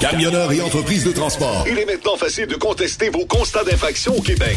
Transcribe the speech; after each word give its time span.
Camionneurs 0.00 0.52
et 0.52 0.60
entreprises 0.60 1.02
de 1.02 1.10
transport. 1.10 1.64
Il 1.68 1.76
est 1.76 1.84
maintenant 1.84 2.16
facile 2.16 2.46
de 2.46 2.54
contester 2.54 3.10
vos 3.10 3.26
constats 3.26 3.64
d'infraction 3.64 4.16
au 4.16 4.22
Québec. 4.22 4.56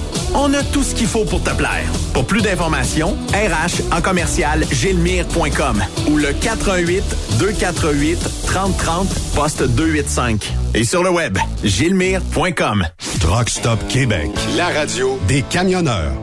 On 0.33 0.53
a 0.53 0.63
tout 0.63 0.83
ce 0.83 0.95
qu'il 0.95 1.07
faut 1.07 1.25
pour 1.25 1.43
te 1.43 1.49
plaire. 1.51 1.85
Pour 2.13 2.25
plus 2.25 2.41
d'informations, 2.41 3.17
RH 3.33 3.93
en 3.95 4.01
commercial 4.01 4.65
gilmire.com 4.71 5.83
ou 6.09 6.17
le 6.17 6.33
418 6.33 7.03
248 7.39 8.19
3030 8.47 9.07
poste 9.35 9.63
285. 9.63 10.53
Et 10.73 10.83
sur 10.83 11.03
le 11.03 11.09
web, 11.09 11.37
gilmire.com. 11.63 12.85
Truck 13.19 13.49
Stop 13.49 13.79
Québec, 13.87 14.31
la 14.55 14.69
radio 14.69 15.19
des 15.27 15.41
camionneurs. 15.41 16.13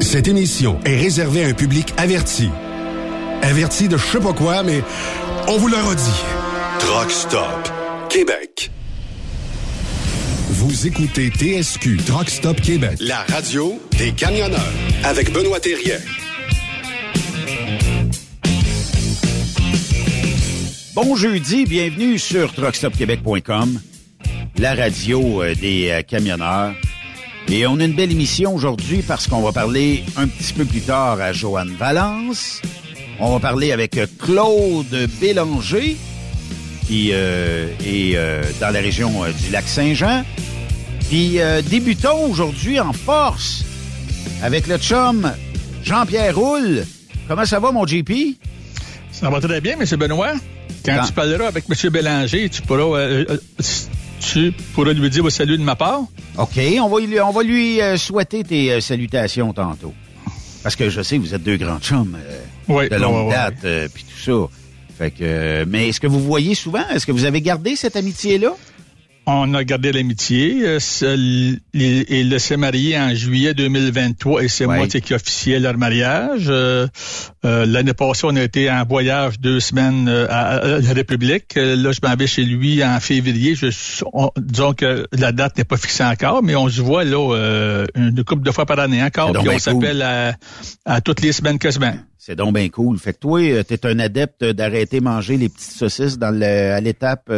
Cette 0.00 0.28
émission 0.28 0.78
est 0.84 0.96
réservée 0.96 1.44
à 1.44 1.48
un 1.48 1.54
public 1.54 1.92
averti. 1.96 2.50
Averti 3.42 3.88
de 3.88 3.96
je 3.96 4.04
sais 4.06 4.20
pas 4.20 4.32
quoi, 4.32 4.62
mais 4.62 4.82
on 5.48 5.56
vous 5.56 5.68
le 5.68 5.76
redit. 5.76 6.22
Truck 6.78 7.10
Stop 7.10 7.70
Québec. 8.08 8.70
Vous 10.68 10.84
écoutez 10.88 11.28
TSQ 11.28 11.96
Truck 11.98 12.28
Stop 12.28 12.60
Québec. 12.60 12.98
La 12.98 13.18
radio 13.28 13.80
des 13.98 14.10
camionneurs 14.10 14.72
avec 15.04 15.32
Benoît 15.32 15.60
Thérien. 15.60 15.98
Bon 20.92 21.14
jeudi, 21.14 21.66
bienvenue 21.66 22.18
sur 22.18 22.52
truckstopquebec.com, 22.52 23.80
la 24.58 24.74
radio 24.74 25.44
euh, 25.44 25.54
des 25.54 25.90
euh, 25.90 26.02
camionneurs. 26.02 26.74
Et 27.48 27.64
on 27.68 27.78
a 27.78 27.84
une 27.84 27.94
belle 27.94 28.10
émission 28.10 28.52
aujourd'hui 28.52 29.02
parce 29.06 29.28
qu'on 29.28 29.42
va 29.42 29.52
parler 29.52 30.02
un 30.16 30.26
petit 30.26 30.52
peu 30.52 30.64
plus 30.64 30.80
tard 30.80 31.20
à 31.20 31.32
Joanne 31.32 31.76
Valence. 31.78 32.60
On 33.20 33.34
va 33.34 33.38
parler 33.38 33.70
avec 33.70 33.96
euh, 33.98 34.08
Claude 34.18 35.08
Bélanger, 35.20 35.96
qui 36.88 37.12
est 37.12 38.18
dans 38.60 38.70
la 38.70 38.80
région 38.80 39.12
du 39.44 39.52
lac 39.52 39.68
Saint-Jean. 39.68 40.24
Puis 41.08 41.38
débutons 41.70 42.30
aujourd'hui 42.30 42.80
en 42.80 42.92
force 42.92 43.64
avec 44.42 44.66
le 44.66 44.78
chum 44.78 45.32
Jean-Pierre 45.82 46.36
Roule. 46.36 46.84
Comment 47.28 47.44
ça 47.44 47.60
va, 47.60 47.72
mon 47.72 47.86
JP? 47.86 48.12
Ça 49.12 49.30
va 49.30 49.40
très 49.40 49.60
bien, 49.60 49.78
M. 49.80 49.86
Benoît. 49.98 50.34
Quand, 50.84 51.04
tu 51.06 51.12
parleras 51.12 51.46
avec 51.46 51.64
M. 51.68 51.90
Bélanger, 51.90 52.48
tu 52.48 52.62
pourras, 52.62 52.98
euh, 52.98 53.24
euh, 53.30 53.62
tu 54.20 54.52
pourras 54.74 54.92
lui 54.92 55.10
dire 55.10 55.30
salut 55.32 55.58
de 55.58 55.62
ma 55.62 55.74
part. 55.74 56.02
OK, 56.38 56.58
on 56.80 56.88
va 56.88 57.00
lui, 57.00 57.20
on 57.20 57.32
va 57.32 57.42
lui 57.42 57.80
euh, 57.80 57.96
souhaiter 57.96 58.44
tes 58.44 58.80
salutations 58.80 59.52
tantôt. 59.52 59.94
Parce 60.62 60.76
que 60.76 60.90
je 60.90 61.02
sais, 61.02 61.18
vous 61.18 61.34
êtes 61.34 61.42
deux 61.42 61.56
grands 61.56 61.80
chums 61.80 62.16
de 62.68 62.96
longue 62.96 63.30
date, 63.30 63.90
puis 63.92 64.04
tout 64.04 64.20
ça. 64.22 64.48
Fait 64.98 65.10
que, 65.10 65.64
mais 65.64 65.88
est-ce 65.88 66.00
que 66.00 66.06
vous 66.06 66.20
voyez 66.20 66.54
souvent? 66.54 66.86
Est-ce 66.88 67.06
que 67.06 67.12
vous 67.12 67.24
avez 67.24 67.40
gardé 67.40 67.76
cette 67.76 67.96
amitié-là? 67.96 68.54
On 69.28 69.54
a 69.54 69.64
gardé 69.64 69.90
l'amitié. 69.90 70.62
Euh, 70.64 70.78
il, 71.74 72.40
s'est 72.40 72.56
marié 72.56 72.96
en 72.96 73.12
juillet 73.12 73.54
2023 73.54 74.44
et 74.44 74.48
c'est 74.48 74.66
moi 74.66 74.86
qui 74.86 75.14
officiais 75.14 75.58
leur 75.58 75.76
mariage. 75.76 76.46
Euh, 76.48 76.86
euh, 77.44 77.66
l'année 77.66 77.92
passée, 77.92 78.24
on 78.24 78.36
a 78.36 78.42
été 78.42 78.70
en 78.70 78.84
voyage 78.84 79.40
deux 79.40 79.58
semaines 79.58 80.08
à, 80.08 80.60
la 80.64 80.92
République. 80.92 81.56
Là, 81.56 81.90
je 81.90 81.98
m'en 82.06 82.14
vais 82.14 82.28
chez 82.28 82.44
lui 82.44 82.84
en 82.84 83.00
février. 83.00 83.56
Je, 83.56 83.66
disons 84.36 84.74
que 84.74 85.08
la 85.10 85.32
date 85.32 85.58
n'est 85.58 85.64
pas 85.64 85.76
fixée 85.76 86.04
encore, 86.04 86.44
mais 86.44 86.54
on 86.54 86.68
se 86.68 86.80
voit 86.80 87.02
là 87.02 87.84
une 87.96 88.22
couple 88.22 88.44
de 88.44 88.52
fois 88.52 88.64
par 88.64 88.78
année 88.78 89.02
encore. 89.02 89.32
Puis 89.32 89.48
on 89.48 89.58
s'appelle 89.58 90.36
à, 90.84 91.00
toutes 91.00 91.20
les 91.20 91.32
semaines 91.32 91.58
quasiment. 91.58 91.94
C'est 92.16 92.36
donc 92.36 92.54
bien 92.54 92.68
cool. 92.68 92.96
Fait 92.98 93.12
que 93.12 93.18
toi, 93.18 93.40
tu 93.40 93.74
es 93.74 93.86
un 93.86 93.98
adepte 93.98 94.44
d'arrêter 94.44 95.00
manger 95.00 95.36
les 95.36 95.48
petites 95.48 95.72
saucisses 95.72 96.16
dans 96.16 96.30
le, 96.30 96.44
à 96.44 96.80
l'étape 96.80 97.28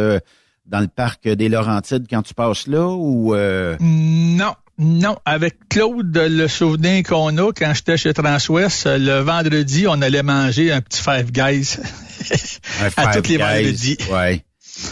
dans 0.69 0.79
le 0.79 0.87
parc 0.87 1.27
des 1.27 1.49
Laurentides 1.49 2.05
quand 2.09 2.21
tu 2.21 2.33
passes 2.33 2.67
là 2.67 2.87
ou 2.87 3.35
euh? 3.35 3.75
Non. 3.79 4.53
Non, 4.81 5.17
avec 5.25 5.67
Claude, 5.67 6.17
le 6.17 6.47
souvenir 6.47 7.03
qu'on 7.03 7.37
a 7.37 7.51
quand 7.51 7.73
j'étais 7.73 7.97
chez 7.97 8.13
Transwest, 8.13 8.87
le 8.87 9.19
vendredi, 9.19 9.87
on 9.89 10.01
allait 10.01 10.23
manger 10.23 10.71
un 10.71 10.79
petit 10.79 11.03
Five 11.03 11.33
Guys. 11.33 11.79
un 12.81 12.87
à 13.03 13.21
tous 13.21 13.29
les 13.29 13.37
vendredis. 13.37 13.97
Ouais. 14.09 14.45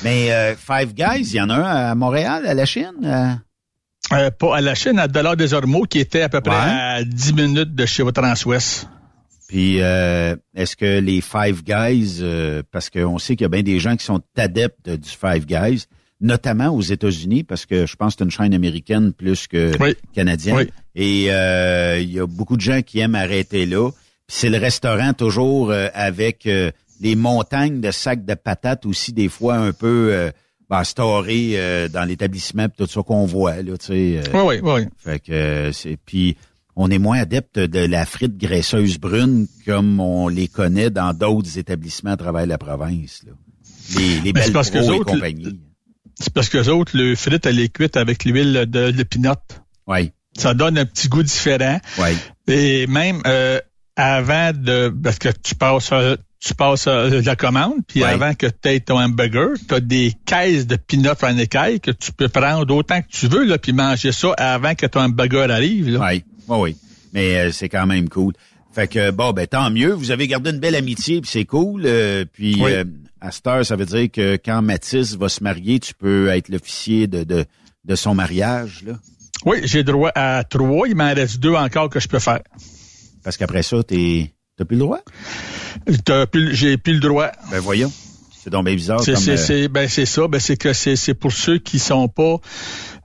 Mais 0.03 0.33
euh, 0.33 0.55
Five 0.57 0.93
Guys, 0.93 1.29
il 1.29 1.35
y 1.35 1.41
en 1.41 1.49
a 1.49 1.55
un 1.55 1.91
à 1.91 1.95
Montréal, 1.95 2.45
à 2.45 2.53
la 2.53 2.65
Chine? 2.65 2.91
Euh? 3.05 4.29
Pas 4.31 4.57
à 4.57 4.59
la 4.59 4.75
Chine, 4.75 4.99
à 4.99 5.07
Dollar 5.07 5.37
des 5.37 5.53
Ormeaux, 5.53 5.83
qui 5.83 5.99
était 5.99 6.21
à 6.21 6.27
peu 6.27 6.41
près 6.41 6.53
à 6.53 7.03
10 7.05 7.33
minutes 7.33 7.73
de 7.73 7.85
chez 7.85 8.03
Transwest. 8.11 8.89
Puis 9.47 9.81
euh, 9.81 10.35
est-ce 10.55 10.75
que 10.75 10.99
les 10.99 11.21
Five 11.21 11.63
Guys, 11.63 12.19
euh, 12.21 12.63
parce 12.71 12.89
qu'on 12.89 13.17
sait 13.17 13.35
qu'il 13.35 13.45
y 13.45 13.45
a 13.45 13.49
bien 13.49 13.63
des 13.63 13.79
gens 13.79 13.95
qui 13.95 14.05
sont 14.05 14.21
adeptes 14.35 14.89
du 14.89 15.09
Five 15.09 15.45
Guys, 15.45 15.85
notamment 16.19 16.69
aux 16.69 16.81
États-Unis, 16.81 17.43
parce 17.43 17.65
que 17.65 17.85
je 17.85 17.95
pense 17.95 18.15
que 18.15 18.19
c'est 18.19 18.25
une 18.25 18.31
chaîne 18.31 18.53
américaine 18.53 19.13
plus 19.13 19.47
que 19.47 19.71
canadienne. 20.13 20.67
Et 20.95 21.27
euh, 21.29 21.99
il 21.99 22.11
y 22.11 22.19
a 22.19 22.27
beaucoup 22.27 22.57
de 22.57 22.61
gens 22.61 22.81
qui 22.81 22.99
aiment 22.99 23.15
arrêter 23.15 23.65
là. 23.65 23.89
Puis 24.27 24.37
c'est 24.39 24.49
le 24.49 24.57
restaurant 24.57 25.13
toujours 25.13 25.71
avec 25.71 26.49
les 26.99 27.15
montagnes 27.15 27.79
de 27.79 27.91
sacs 27.91 28.25
de 28.25 28.33
patates 28.33 28.85
aussi, 28.85 29.13
des 29.13 29.29
fois 29.29 29.55
un 29.55 29.71
peu 29.71 30.29
ben, 30.69 30.83
dans 31.93 32.05
l'établissement, 32.05 32.67
tout 32.67 32.87
ça 32.87 33.01
qu'on 33.03 33.25
voit 33.25 33.61
là, 33.61 33.77
tu 33.77 33.85
sais. 33.85 34.21
oui, 34.33 34.41
oui, 34.43 34.59
oui. 34.61 34.81
Fait 34.97 35.19
que 35.19 35.71
c'est 35.71 35.97
puis 36.05 36.35
on 36.77 36.91
est 36.91 36.99
moins 36.99 37.19
adepte 37.19 37.59
de 37.59 37.79
la 37.79 38.05
frite 38.05 38.37
graisseuse 38.37 38.99
brune 38.99 39.47
comme 39.65 39.99
on 39.99 40.27
les 40.27 40.47
connaît 40.47 40.91
dans 40.91 41.11
d'autres 41.13 41.57
établissements 41.57 42.11
à 42.11 42.17
travers 42.17 42.45
la 42.45 42.59
province. 42.59 43.23
Là. 43.25 43.33
Les, 43.97 44.19
les 44.21 44.31
belles 44.31 44.53
parce 44.53 44.69
que 44.69 44.77
et 44.77 44.99
compagnie. 44.99 45.59
C'est 46.19 46.31
parce 46.31 46.49
que 46.49 46.59
les 46.59 46.69
autres, 46.69 46.95
le 46.95 47.15
frite, 47.15 47.45
elle 47.47 47.59
est 47.59 47.69
cuite 47.69 47.97
avec 47.97 48.25
l'huile 48.25 48.65
de, 48.67 48.91
de 48.91 49.05
Oui. 49.87 50.11
Ça 50.37 50.53
donne 50.53 50.77
un 50.77 50.85
petit 50.85 51.09
goût 51.09 51.23
différent. 51.23 51.79
Oui. 51.97 52.09
Et 52.47 52.85
même 52.85 53.21
euh, 53.25 53.59
avant 53.95 54.51
de... 54.53 54.89
Parce 55.03 55.17
que 55.17 55.29
tu 55.29 55.55
passes 55.55 55.91
tu 56.39 56.53
passes 56.53 56.85
euh, 56.85 57.21
la 57.23 57.35
commande, 57.35 57.77
puis 57.87 58.03
avant 58.03 58.35
que 58.35 58.45
tu 58.45 58.69
aies 58.69 58.79
ton 58.79 58.99
hamburger, 58.99 59.55
tu 59.67 59.73
as 59.73 59.79
des 59.79 60.13
caisses 60.25 60.67
de 60.67 60.75
peanuts 60.75 61.23
en 61.23 61.35
écaille 61.37 61.79
que 61.79 61.89
tu 61.89 62.11
peux 62.11 62.29
prendre 62.29 62.71
autant 62.75 63.01
que 63.01 63.07
tu 63.09 63.27
veux, 63.27 63.43
là, 63.45 63.57
puis 63.57 63.73
manger 63.73 64.11
ça 64.11 64.33
avant 64.37 64.75
que 64.75 64.85
ton 64.85 64.99
hamburger 64.99 65.49
arrive. 65.49 65.89
Là. 65.89 66.07
Oui. 66.07 66.23
Oui, 66.47 66.57
oui. 66.59 66.77
Mais 67.13 67.37
euh, 67.37 67.51
c'est 67.51 67.69
quand 67.69 67.85
même 67.85 68.09
cool. 68.09 68.33
Fait 68.73 68.87
que 68.87 69.11
bon, 69.11 69.31
ben 69.31 69.47
tant 69.47 69.69
mieux. 69.71 69.91
Vous 69.91 70.11
avez 70.11 70.27
gardé 70.27 70.51
une 70.51 70.59
belle 70.59 70.75
amitié, 70.75 71.21
puis 71.21 71.29
c'est 71.29 71.45
cool. 71.45 71.83
Euh, 71.85 72.25
puis 72.31 72.63
euh, 72.63 72.83
à 73.21 73.31
cette 73.31 73.47
heure, 73.47 73.65
ça 73.65 73.75
veut 73.75 73.85
dire 73.85 74.11
que 74.11 74.37
quand 74.37 74.61
Mathis 74.61 75.15
va 75.15 75.29
se 75.29 75.43
marier, 75.43 75.79
tu 75.79 75.93
peux 75.93 76.29
être 76.29 76.49
l'officier 76.49 77.07
de, 77.07 77.23
de, 77.23 77.45
de 77.85 77.95
son 77.95 78.13
mariage, 78.13 78.83
là. 78.85 78.93
Oui, 79.45 79.59
j'ai 79.63 79.83
droit 79.83 80.11
à 80.15 80.43
trois. 80.43 80.87
Il 80.87 80.95
m'en 80.95 81.13
reste 81.13 81.39
deux 81.39 81.53
encore 81.53 81.89
que 81.89 81.99
je 81.99 82.07
peux 82.07 82.19
faire. 82.19 82.41
Parce 83.23 83.37
qu'après 83.37 83.63
ça, 83.63 83.83
t'es 83.83 84.33
t'as 84.57 84.65
plus 84.65 84.77
le 84.77 84.81
droit? 84.81 85.01
j'ai 86.51 86.77
plus 86.77 86.93
le 86.93 86.99
droit. 86.99 87.31
Ben 87.51 87.59
voyons. 87.59 87.91
C'est 88.31 88.49
donc 88.49 88.65
bien 88.65 88.75
bizarre. 88.75 89.01
C'est, 89.01 89.67
ben 89.67 89.87
c'est 89.87 90.05
ça. 90.05 90.27
Ben 90.27 90.39
c'est 90.39 90.57
que 90.57 90.73
c'est, 90.73 90.95
c'est 90.95 91.13
pour 91.13 91.31
ceux 91.31 91.59
qui 91.59 91.79
sont 91.79 92.07
pas 92.07 92.37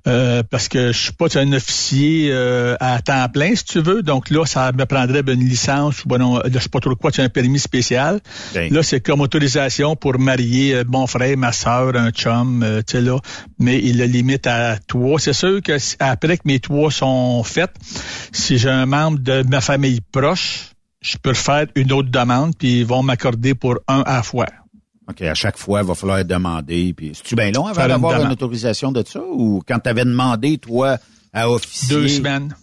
euh, 0.09 0.43
parce 0.49 0.69
que 0.69 0.93
je 0.93 0.99
suis 0.99 1.13
pas 1.13 1.27
un 1.39 1.53
officier 1.53 2.29
euh, 2.33 2.77
à 2.81 3.01
temps 3.01 3.29
plein, 3.29 3.55
si 3.55 3.65
tu 3.65 3.81
veux. 3.81 4.03
Donc 4.03 4.31
là, 4.31 4.45
ça 4.47 4.73
me 4.73 4.85
prendrait 4.85 5.23
ben, 5.23 5.41
une 5.41 5.49
licence 5.49 6.05
ou 6.05 6.09
bon, 6.09 6.19
non, 6.19 6.43
je 6.45 6.59
sais 6.59 6.69
pas 6.69 6.81
trop 6.81 6.95
quoi, 6.97 7.13
tu 7.13 7.21
as 7.21 7.25
un 7.25 7.29
permis 7.29 7.59
spécial. 7.59 8.21
Ben. 8.55 8.73
Là, 8.73 8.83
c'est 8.83 9.01
comme 9.01 9.21
autorisation 9.21 9.95
pour 9.95 10.19
marier 10.19 10.75
euh, 10.75 10.85
mon 10.87 11.07
frère, 11.07 11.37
ma 11.37 11.53
soeur, 11.53 11.95
un 11.97 12.11
chum, 12.11 12.65
tu 12.87 12.93
sais 12.93 13.01
là. 13.01 13.19
Mais 13.59 13.79
il 13.79 13.99
le 13.99 14.07
limite 14.07 14.47
à 14.47 14.77
trois. 14.87 15.21
C'est 15.21 15.33
sûr 15.33 15.63
que 15.63 15.77
après 16.01 16.37
que 16.37 16.43
mes 16.47 16.59
trois 16.59 16.91
sont 16.91 17.43
faites, 17.45 17.75
si 18.33 18.59
j'ai 18.59 18.71
un 18.71 18.87
membre 18.87 19.19
de 19.21 19.45
ma 19.49 19.61
famille 19.61 20.01
proche, 20.13 20.73
je 21.01 21.17
peux 21.17 21.35
faire 21.35 21.67
une 21.75 21.93
autre 21.93 22.11
demande, 22.11 22.57
puis 22.57 22.81
ils 22.81 22.87
vont 22.87 23.03
m'accorder 23.03 23.55
pour 23.55 23.79
un 23.89 24.01
à 24.01 24.17
la 24.17 24.23
fois. 24.23 24.47
OK, 25.09 25.23
à 25.23 25.35
chaque 25.35 25.59
fois, 25.59 25.81
il 25.83 25.87
va 25.87 25.95
falloir 25.95 26.25
demander. 26.25 26.93
Puis, 26.95 27.13
c'est-tu 27.15 27.35
bien 27.35 27.51
long 27.51 27.67
avant 27.67 27.89
d'avoir 27.89 28.23
une, 28.23 28.33
autorisation 28.33 28.93
de 28.93 29.05
ça? 29.07 29.21
Ou 29.21 29.63
quand 29.67 29.79
tu 29.81 29.89
avais 29.89 30.05
demandé, 30.05 30.59
toi, 30.59 30.99
à 31.33 31.51
officier... 31.51 31.97
Deux 31.97 32.09
semaines. 32.09 32.55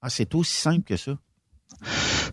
Ah, 0.00 0.08
c'est 0.08 0.34
aussi 0.34 0.54
simple 0.56 0.84
que 0.84 0.96
ça? 0.96 1.12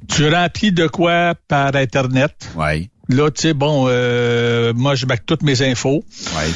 Tu 0.08 0.30
remplis 0.30 0.72
de 0.72 0.88
quoi 0.88 1.36
par 1.48 1.76
Internet? 1.76 2.50
Oui. 2.56 2.90
Là, 3.10 3.30
tu 3.32 3.42
sais, 3.42 3.54
bon, 3.54 3.86
euh, 3.90 4.74
moi, 4.74 4.96
je 4.96 5.06
marque 5.06 5.26
toutes 5.26 5.44
mes 5.44 5.62
infos. 5.62 6.04
Oui 6.36 6.54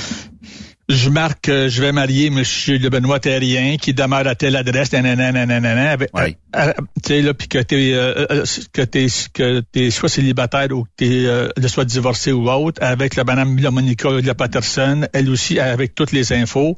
je 0.90 1.10
marque 1.10 1.42
que 1.42 1.68
je 1.68 1.82
vais 1.82 1.92
marier 1.92 2.28
M. 2.28 2.38
Le 2.38 2.90
Benoît 2.90 3.20
Terrien 3.20 3.76
qui 3.78 3.94
demeure 3.94 4.26
à 4.26 4.36
telle 4.36 4.56
adresse, 4.56 4.94
nanana, 4.94 5.98
ouais. 6.14 6.38
tu 6.54 6.86
sais 7.06 7.22
là, 7.22 7.34
puis 7.34 7.50
que 7.50 7.60
t'es 7.60 7.92
euh, 7.94 8.26
euh, 8.32 8.46
que 8.72 8.82
t'es 8.84 9.08
que 9.34 9.60
t'es 9.60 9.92
soit 9.92 10.08
célibataire 10.08 10.72
ou 10.72 10.84
que 10.84 10.90
t'es 10.96 11.26
euh, 11.26 11.50
soit 11.68 11.84
divorcé 11.84 12.32
ou 12.32 12.50
autre, 12.50 12.82
avec 12.82 13.16
la 13.16 13.26
madame 13.26 13.60
Monica 13.72 14.10
de 14.10 14.26
la 14.26 14.34
Patterson, 14.34 15.08
elle 15.12 15.30
aussi 15.30 15.60
avec 15.60 15.94
toutes 15.94 16.14
les 16.14 16.32
infos. 16.32 16.78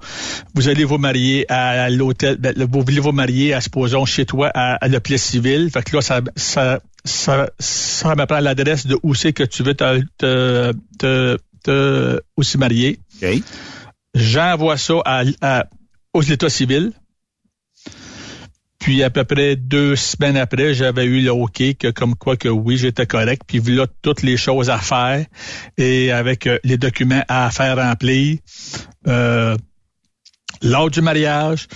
Vous 0.55 0.69
allez 0.69 0.85
vous 0.85 0.97
marier 0.97 1.45
à, 1.51 1.89
l'hôtel, 1.89 2.37
ben, 2.37 2.55
vous 2.57 2.81
voulez 2.81 2.99
vous 2.99 3.11
marier 3.11 3.53
à 3.53 3.61
supposons 3.61 4.05
chez 4.05 4.25
toi 4.25 4.49
à, 4.55 4.73
à 4.83 4.87
la 4.87 4.99
pièce 4.99 5.23
civile. 5.23 5.69
Fait 5.71 5.83
que 5.83 5.95
là, 5.95 6.01
ça 6.01 6.21
ça 6.35 6.79
ça, 7.05 7.49
ça 7.59 8.15
m'apprend 8.15 8.39
l'adresse 8.39 8.87
de 8.87 8.97
où 9.03 9.13
c'est 9.13 9.33
que 9.33 9.43
tu 9.43 9.63
veux 9.63 9.75
te, 9.75 10.01
te, 10.17 10.73
te, 10.97 11.37
te 11.63 12.21
aussi 12.35 12.57
marier. 12.57 12.99
Okay. 13.17 13.43
J'envoie 14.13 14.77
ça 14.77 14.95
à, 15.05 15.23
à, 15.41 15.65
aux 16.13 16.21
États 16.21 16.49
civils. 16.49 16.91
Puis 18.79 19.03
à 19.03 19.09
peu 19.09 19.25
près 19.25 19.57
deux 19.57 19.95
semaines 19.97 20.37
après, 20.37 20.73
j'avais 20.73 21.03
eu 21.03 21.21
le 21.21 21.31
OK 21.31 21.61
comme 21.93 22.15
quoi 22.15 22.37
que 22.37 22.47
oui, 22.47 22.77
j'étais 22.77 23.05
correct. 23.05 23.41
Puis 23.45 23.59
là, 23.59 23.87
toutes 24.01 24.23
les 24.23 24.37
choses 24.37 24.69
à 24.69 24.77
faire 24.77 25.25
et 25.77 26.11
avec 26.11 26.47
euh, 26.47 26.59
les 26.63 26.77
documents 26.77 27.23
à 27.27 27.51
faire 27.51 27.75
remplir. 27.75 28.39
Euh, 29.07 29.57
lors 30.61 30.89
du 30.89 31.01
mariage, 31.01 31.67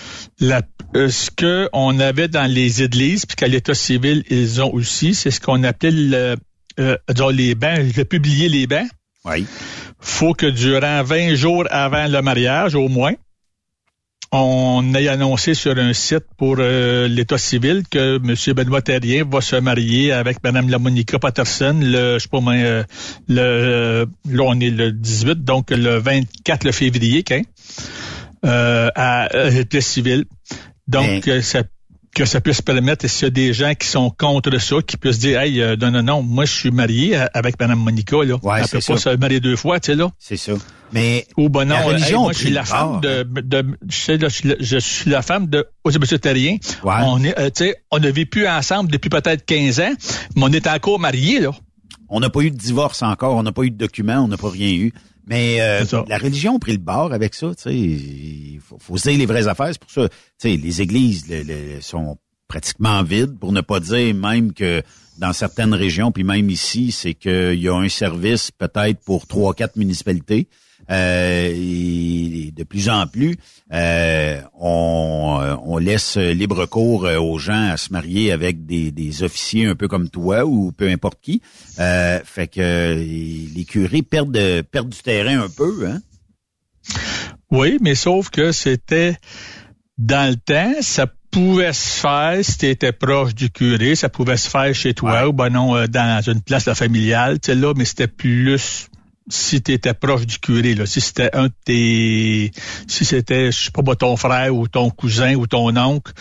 euh, 0.41 1.09
ce 1.09 1.31
que 1.31 1.69
on 1.73 1.99
avait 1.99 2.27
dans 2.27 2.49
les 2.49 2.83
églises, 2.83 3.25
puis 3.25 3.35
qu'à 3.35 3.47
l'état 3.47 3.73
civil, 3.73 4.23
ils 4.29 4.61
ont 4.61 4.73
aussi, 4.73 5.13
c'est 5.13 5.31
ce 5.31 5.39
qu'on 5.39 5.63
appelait 5.63 5.91
le, 5.91 6.35
euh, 6.79 6.97
les 7.31 7.55
bains, 7.55 7.75
je 7.75 7.93
vais 7.93 8.05
publier 8.05 8.49
les 8.49 8.67
bains. 8.67 8.87
Oui. 9.25 9.45
faut 9.99 10.33
que 10.33 10.47
durant 10.47 11.03
20 11.03 11.35
jours 11.35 11.65
avant 11.69 12.07
le 12.07 12.21
mariage, 12.21 12.75
au 12.75 12.89
moins, 12.89 13.13
on 14.33 14.93
ait 14.95 15.07
annoncé 15.07 15.53
sur 15.53 15.77
un 15.77 15.93
site 15.93 16.25
pour 16.37 16.55
euh, 16.59 17.07
l'État 17.07 17.37
civil 17.37 17.83
que 17.89 18.15
M. 18.15 18.55
Benoît 18.55 18.81
Terrien 18.81 19.23
va 19.29 19.41
se 19.41 19.55
marier 19.57 20.11
avec 20.11 20.43
Mme 20.43 20.69
la 20.69 20.79
Monica 20.79 21.19
Patterson 21.19 21.79
le, 21.81 22.17
je 22.17 22.23
sais 22.23 22.29
pas 22.29 22.39
euh, 22.39 22.83
le, 23.27 24.07
là 24.29 24.43
on 24.43 24.59
est 24.59 24.71
le 24.71 24.91
18, 24.91 25.43
donc 25.43 25.69
le 25.69 25.99
24 25.99 26.63
le 26.63 26.71
février, 26.71 27.23
hein, 27.29 27.41
euh, 28.45 28.89
à 28.95 29.29
l'État 29.51 29.81
civil. 29.81 30.25
Donc, 30.87 31.27
Mais- 31.27 31.41
ça 31.41 31.63
que 32.13 32.25
ça 32.25 32.41
puisse 32.41 32.61
permettre, 32.61 33.07
s'il 33.07 33.23
y 33.23 33.27
a 33.27 33.29
des 33.31 33.53
gens 33.53 33.73
qui 33.73 33.87
sont 33.87 34.09
contre 34.11 34.57
ça, 34.59 34.75
qui 34.85 34.97
puissent 34.97 35.19
dire, 35.19 35.39
hey, 35.39 35.61
euh, 35.61 35.75
non, 35.75 35.89
non, 35.91 36.03
non, 36.03 36.21
moi, 36.23 36.45
je 36.45 36.51
suis 36.53 36.69
marié 36.71 37.15
avec 37.33 37.59
Mme 37.59 37.79
Monica, 37.79 38.17
là. 38.23 38.35
Ouais, 38.43 38.59
Elle 38.61 38.67
peut 38.69 38.79
pas 38.85 38.97
ça. 38.97 39.11
se 39.11 39.17
marier 39.17 39.39
deux 39.39 39.55
fois, 39.55 39.79
tu 39.79 39.87
sais, 39.91 39.95
là. 39.95 40.11
C'est 40.19 40.37
ça. 40.37 40.53
Mais 40.91 41.25
Ou 41.37 41.49
ben 41.49 41.65
non, 41.65 41.73
La 41.75 41.81
religion 41.81 42.19
hey, 42.19 42.23
moi, 42.25 42.33
je 42.33 42.37
suis 42.37 42.49
la 42.51 42.63
femme 42.65 43.01
de, 43.01 43.23
de, 43.23 43.65
je, 43.89 43.97
sais, 43.97 44.17
là, 44.17 44.29
je, 44.29 44.33
suis 44.35 44.49
la- 44.49 44.55
je 44.59 44.77
suis 44.77 45.09
la 45.09 45.21
femme 45.23 45.47
de 45.47 45.65
M. 45.85 46.19
Terrien. 46.19 46.57
Ouais. 46.83 46.93
On 47.03 47.23
est, 47.23 47.37
euh, 47.39 47.49
tu 47.49 47.65
sais, 47.65 47.75
on 47.89 47.97
a 48.03 48.11
vécu 48.11 48.47
ensemble 48.47 48.91
depuis 48.91 49.09
peut-être 49.09 49.43
15 49.45 49.79
ans, 49.79 49.93
mais 50.35 50.43
on 50.43 50.51
est 50.51 50.67
encore 50.67 50.99
mariés, 50.99 51.39
là. 51.39 51.49
on 52.09 52.19
n'a 52.19 52.29
pas 52.29 52.41
eu 52.41 52.51
de 52.51 52.57
divorce 52.57 53.01
encore, 53.01 53.35
on 53.35 53.41
n'a 53.43 53.51
pas 53.51 53.63
eu 53.63 53.71
de 53.71 53.77
document, 53.77 54.17
on 54.19 54.27
n'a 54.27 54.37
pas 54.37 54.51
rien 54.51 54.71
eu. 54.71 54.93
Mais 55.25 55.61
euh, 55.61 55.85
la 56.07 56.17
religion 56.17 56.57
a 56.57 56.59
pris 56.59 56.73
le 56.73 56.77
bord 56.79 57.13
avec 57.13 57.33
ça, 57.33 57.53
tu 57.55 57.63
sais. 57.63 57.75
Il 57.75 58.59
faut, 58.59 58.77
faut 58.79 58.97
se 58.97 59.09
dire 59.09 59.17
les 59.19 59.25
vraies 59.25 59.47
affaires. 59.47 59.69
C'est 59.71 59.79
pour 59.79 59.89
ça, 59.91 60.09
tu 60.09 60.15
sais, 60.37 60.57
les 60.57 60.81
églises 60.81 61.27
le- 61.29 61.43
le- 61.43 61.81
sont 61.81 62.17
pratiquement 62.47 63.01
vides, 63.03 63.39
pour 63.39 63.51
ne 63.51 63.61
pas 63.61 63.79
dire 63.79 64.13
même 64.13 64.53
que 64.53 64.81
dans 65.17 65.31
certaines 65.33 65.73
régions, 65.73 66.11
puis 66.11 66.23
même 66.23 66.49
ici, 66.49 66.91
c'est 66.91 67.13
qu'il 67.13 67.59
y 67.59 67.67
a 67.69 67.75
un 67.75 67.87
service 67.89 68.51
peut-être 68.51 68.99
pour 69.05 69.27
trois, 69.27 69.53
quatre 69.53 69.75
municipalités. 69.77 70.47
Euh, 70.91 71.49
et 71.53 72.51
de 72.55 72.63
plus 72.63 72.89
en 72.89 73.07
plus, 73.07 73.37
euh, 73.71 74.41
on, 74.59 75.39
euh, 75.41 75.55
on 75.63 75.77
laisse 75.77 76.17
libre 76.17 76.65
cours 76.65 77.05
euh, 77.05 77.17
aux 77.17 77.37
gens 77.39 77.69
à 77.71 77.77
se 77.77 77.91
marier 77.93 78.31
avec 78.31 78.65
des, 78.65 78.91
des 78.91 79.23
officiers 79.23 79.65
un 79.67 79.75
peu 79.75 79.87
comme 79.87 80.09
toi 80.09 80.45
ou 80.45 80.71
peu 80.71 80.89
importe 80.89 81.19
qui. 81.21 81.41
Euh, 81.79 82.19
fait 82.25 82.47
que 82.47 82.59
euh, 82.61 82.95
les 82.95 83.65
curés 83.65 84.01
perdent, 84.01 84.31
de- 84.33 84.61
perdent 84.61 84.89
du 84.89 85.01
terrain 85.01 85.41
un 85.41 85.49
peu, 85.49 85.87
hein? 85.87 86.01
Oui, 87.51 87.77
mais 87.81 87.95
sauf 87.95 88.29
que 88.29 88.51
c'était 88.51 89.15
dans 89.97 90.29
le 90.29 90.35
temps, 90.35 90.73
ça 90.81 91.07
pouvait 91.31 91.73
se 91.73 91.99
faire 91.99 92.39
si 92.43 92.57
tu 92.57 92.67
étais 92.67 92.91
proche 92.91 93.33
du 93.35 93.49
curé, 93.49 93.95
ça 93.95 94.09
pouvait 94.09 94.37
se 94.37 94.49
faire 94.49 94.73
chez 94.75 94.93
toi 94.93 95.21
Ouais. 95.23 95.27
ou 95.29 95.33
ben 95.33 95.49
non 95.49 95.85
dans 95.87 96.21
une 96.29 96.41
place 96.41 96.71
familiale, 96.73 97.39
tu 97.39 97.47
sais 97.51 97.55
là, 97.55 97.73
mais 97.75 97.85
c'était 97.85 98.07
plus 98.07 98.87
si 99.29 99.61
tu 99.61 99.71
étais 99.71 99.93
proche 99.93 100.25
du 100.25 100.37
curé 100.39 100.75
là, 100.75 100.85
si 100.85 100.99
c'était 101.01 101.29
un 101.33 101.45
de 101.47 101.53
tes 101.65 102.51
si 102.87 103.05
c'était 103.05 103.51
je 103.51 103.63
sais 103.65 103.71
pas 103.71 103.81
moi, 103.81 103.95
ton 103.95 104.17
frère 104.17 104.55
ou 104.55 104.67
ton 104.67 104.89
cousin 104.89 105.35
ou 105.35 105.47
ton 105.47 105.75
oncle, 105.77 106.11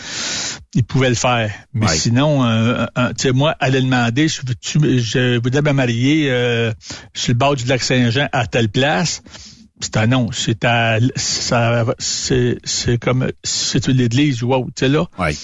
il 0.73 0.83
pouvait 0.83 1.09
le 1.09 1.15
faire. 1.15 1.51
Mais 1.73 1.87
sinon 1.89 2.45
euh, 2.45 2.85
un- 2.95 3.09
tu 3.13 3.23
sais 3.23 3.31
moi 3.31 3.55
aller 3.59 3.81
demander 3.81 4.27
je, 4.27 4.41
tu, 4.61 4.79
je 4.99 5.39
voudrais 5.41 5.61
me 5.61 5.73
marier 5.73 6.27
euh, 6.29 6.71
sur 7.13 7.33
le 7.33 7.37
bord 7.37 7.55
du 7.55 7.65
lac 7.65 7.83
Saint-Jean 7.83 8.27
à 8.31 8.47
telle 8.47 8.69
place? 8.69 9.21
C'est 9.79 9.97
un 9.97 10.07
non, 10.07 10.29
c'est 10.31 10.63
à, 10.63 10.99
ça, 11.17 11.83
c'est, 11.99 12.57
c'est 12.63 12.97
comme, 12.97 13.29
c'est 13.43 13.87
une 13.87 13.99
église 13.99 14.41
ou 14.41 14.53
autre, 14.53 14.67
tu 14.67 14.85
sais, 14.85 14.87
là. 14.87 15.07
Ouais. 15.19 15.35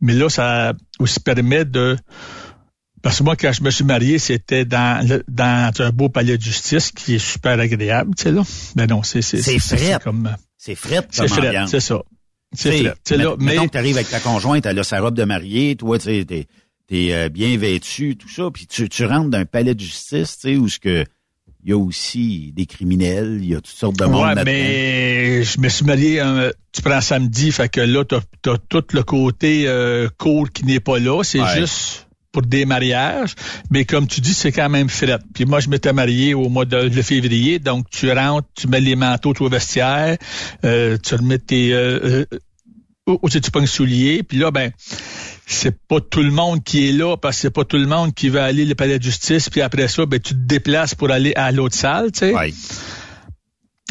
Mais 0.00 0.14
là, 0.14 0.30
ça 0.30 0.72
aussi 1.00 1.20
permet 1.20 1.66
de, 1.66 1.96
parce 3.04 3.18
que 3.18 3.22
moi, 3.22 3.36
quand 3.36 3.52
je 3.52 3.62
me 3.62 3.70
suis 3.70 3.84
marié, 3.84 4.18
c'était 4.18 4.64
dans, 4.64 5.06
le- 5.06 5.22
dans 5.28 5.70
un 5.78 5.90
beau 5.90 6.08
palais 6.08 6.36
de 6.36 6.42
justice 6.42 6.90
qui 6.90 7.14
est 7.14 7.18
super 7.18 7.60
agréable, 7.60 8.14
tu 8.16 8.24
sais, 8.24 8.32
là. 8.32 8.42
Mais 8.74 8.86
non, 8.88 9.02
c'est, 9.04 9.22
c'est, 9.22 9.40
C'est 9.42 10.02
comme, 10.02 10.34
C'est 10.58 10.74
fret 10.74 11.06
c'est 11.10 11.20
comme 11.28 11.28
fret, 11.38 11.48
ambiance. 11.48 11.70
c'est 11.70 11.80
ça. 11.80 12.02
C'est 12.56 12.70
T'sais, 12.70 12.84
fret, 12.84 12.94
tu 13.04 13.16
là. 13.16 13.34
Mais, 13.38 13.52
Mettons 13.52 13.66
que 13.66 13.72
t'arrives 13.72 13.96
avec 13.96 14.10
ta 14.10 14.18
conjointe, 14.20 14.66
elle 14.66 14.78
a 14.78 14.84
sa 14.84 15.00
robe 15.00 15.14
de 15.16 15.24
mariée, 15.24 15.76
toi, 15.76 15.98
tu 15.98 16.04
sais, 16.06 16.24
t'es, 16.24 16.46
t'es 16.88 17.12
euh, 17.12 17.28
bien 17.28 17.56
vêtu, 17.58 18.16
tout 18.16 18.28
ça, 18.28 18.48
puis 18.52 18.66
tu, 18.66 18.88
tu 18.88 19.04
rentres 19.04 19.30
d'un 19.30 19.44
palais 19.44 19.74
de 19.74 19.80
justice, 19.80 20.38
tu 20.40 20.48
sais, 20.48 20.56
où 20.56 20.68
ce 20.68 20.78
que 20.80 21.04
il 21.66 21.70
y 21.70 21.72
a 21.72 21.78
aussi 21.78 22.52
des 22.54 22.66
criminels, 22.66 23.38
il 23.40 23.48
y 23.48 23.54
a 23.54 23.56
toutes 23.56 23.68
sortes 23.68 23.96
de 23.98 24.04
monde 24.04 24.36
ouais, 24.36 24.44
mais 24.44 25.42
je 25.44 25.58
me 25.60 25.68
suis 25.70 25.86
marié, 25.86 26.20
euh, 26.20 26.50
tu 26.72 26.82
prends 26.82 27.00
samedi, 27.00 27.52
fait 27.52 27.70
que 27.70 27.80
là, 27.80 28.04
t'as, 28.04 28.20
t'as 28.42 28.58
tout 28.68 28.84
le 28.92 29.02
côté 29.02 29.64
euh, 29.66 30.08
cool 30.18 30.50
qui 30.50 30.64
n'est 30.66 30.80
pas 30.80 30.98
là. 30.98 31.22
C'est 31.24 31.40
Ouais. 31.40 31.60
juste 31.60 32.03
pour 32.34 32.42
des 32.42 32.66
mariages. 32.66 33.34
Mais 33.70 33.84
comme 33.86 34.06
tu 34.08 34.20
dis, 34.20 34.34
c'est 34.34 34.52
quand 34.52 34.68
même 34.68 34.88
fret. 34.90 35.18
Puis 35.32 35.46
moi, 35.46 35.60
je 35.60 35.68
m'étais 35.68 35.92
marié 35.94 36.34
au 36.34 36.48
mois 36.50 36.64
de, 36.66 36.88
de 36.88 37.02
février, 37.02 37.60
donc 37.60 37.88
tu 37.90 38.10
rentres, 38.10 38.48
tu 38.54 38.66
mets 38.68 38.80
les 38.80 38.96
manteaux 38.96 39.32
au 39.40 39.48
vestiaire, 39.48 40.18
euh, 40.64 40.98
tu 41.02 41.14
remets 41.14 41.38
tes... 41.38 41.72
Euh, 41.72 42.00
euh, 42.02 42.38
où 43.06 43.18
où 43.22 43.28
tu 43.28 43.50
pognes 43.50 43.66
souliers, 43.66 44.22
puis 44.22 44.38
là, 44.38 44.50
ben, 44.50 44.72
c'est 45.46 45.76
pas 45.88 46.00
tout 46.00 46.22
le 46.22 46.30
monde 46.30 46.64
qui 46.64 46.88
est 46.88 46.92
là, 46.92 47.16
parce 47.18 47.36
que 47.36 47.42
c'est 47.42 47.50
pas 47.50 47.64
tout 47.64 47.76
le 47.76 47.86
monde 47.86 48.14
qui 48.14 48.30
va 48.30 48.44
aller 48.44 48.64
au 48.70 48.74
palais 48.74 48.98
de 48.98 49.04
justice, 49.04 49.50
puis 49.50 49.60
après 49.60 49.88
ça, 49.88 50.06
ben, 50.06 50.18
tu 50.18 50.32
te 50.34 50.38
déplaces 50.54 50.94
pour 50.94 51.10
aller 51.10 51.34
à 51.36 51.52
l'autre 51.52 51.76
salle, 51.76 52.10
tu 52.12 52.20
sais. 52.20 52.32
Ouais. 52.34 52.52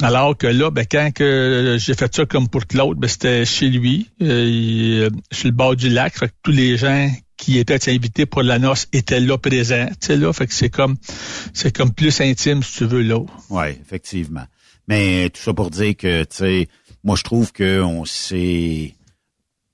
Alors 0.01 0.35
que 0.35 0.47
là, 0.47 0.71
ben, 0.71 0.85
quand 0.91 1.11
que 1.13 1.77
j'ai 1.79 1.93
fait 1.93 2.13
ça 2.15 2.25
comme 2.25 2.49
pour 2.49 2.65
Claude, 2.65 2.97
ben, 2.97 3.07
c'était 3.07 3.45
chez 3.45 3.69
lui, 3.69 4.09
euh, 4.23 4.45
il- 4.49 5.01
euh, 5.03 5.09
sur 5.31 5.45
le 5.47 5.53
bord 5.53 5.75
du 5.75 5.89
lac. 5.89 6.17
Fait 6.17 6.29
que 6.29 6.33
tous 6.41 6.51
les 6.51 6.75
gens 6.77 7.07
qui 7.43 7.59
étaient 7.59 7.91
invités 7.91 8.25
pour 8.25 8.41
la 8.41 8.57
noce 8.57 8.87
étaient 8.93 9.19
là 9.19 9.37
présents. 9.37 9.87
Tu 9.99 10.07
sais, 10.07 10.15
là, 10.15 10.31
fait 10.31 10.47
que 10.47 10.53
c'est 10.53 10.69
comme 10.69 10.95
c'est 11.53 11.75
comme 11.75 11.91
plus 11.91 12.21
intime, 12.21 12.63
si 12.63 12.77
tu 12.77 12.85
veux, 12.85 13.01
là. 13.01 13.19
Oui, 13.49 13.67
effectivement. 13.81 14.45
Mais 14.87 15.29
tout 15.29 15.41
ça 15.41 15.53
pour 15.53 15.69
dire 15.69 15.97
que, 15.97 16.23
tu 16.23 16.37
sais, 16.37 16.69
moi, 17.03 17.17
je 17.17 17.23
trouve 17.23 17.51
qu'on 17.51 18.05
s'est 18.05 18.95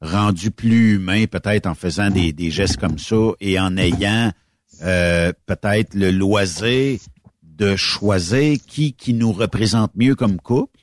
rendu 0.02 0.50
plus 0.50 0.96
humain 0.96 1.26
peut-être 1.26 1.68
en 1.68 1.76
faisant 1.76 2.10
des, 2.10 2.34
des 2.34 2.50
gestes 2.50 2.78
comme 2.78 2.98
ça 2.98 3.34
et 3.40 3.60
en 3.60 3.78
ayant 3.78 4.32
euh, 4.82 5.32
peut-être 5.46 5.94
le 5.94 6.10
loisir 6.10 7.00
de 7.44 7.76
choisir 7.76 8.58
qui 8.66 8.94
qui 8.94 9.14
nous 9.14 9.34
représente 9.34 9.92
mieux 9.96 10.16
comme 10.16 10.40
couple 10.40 10.80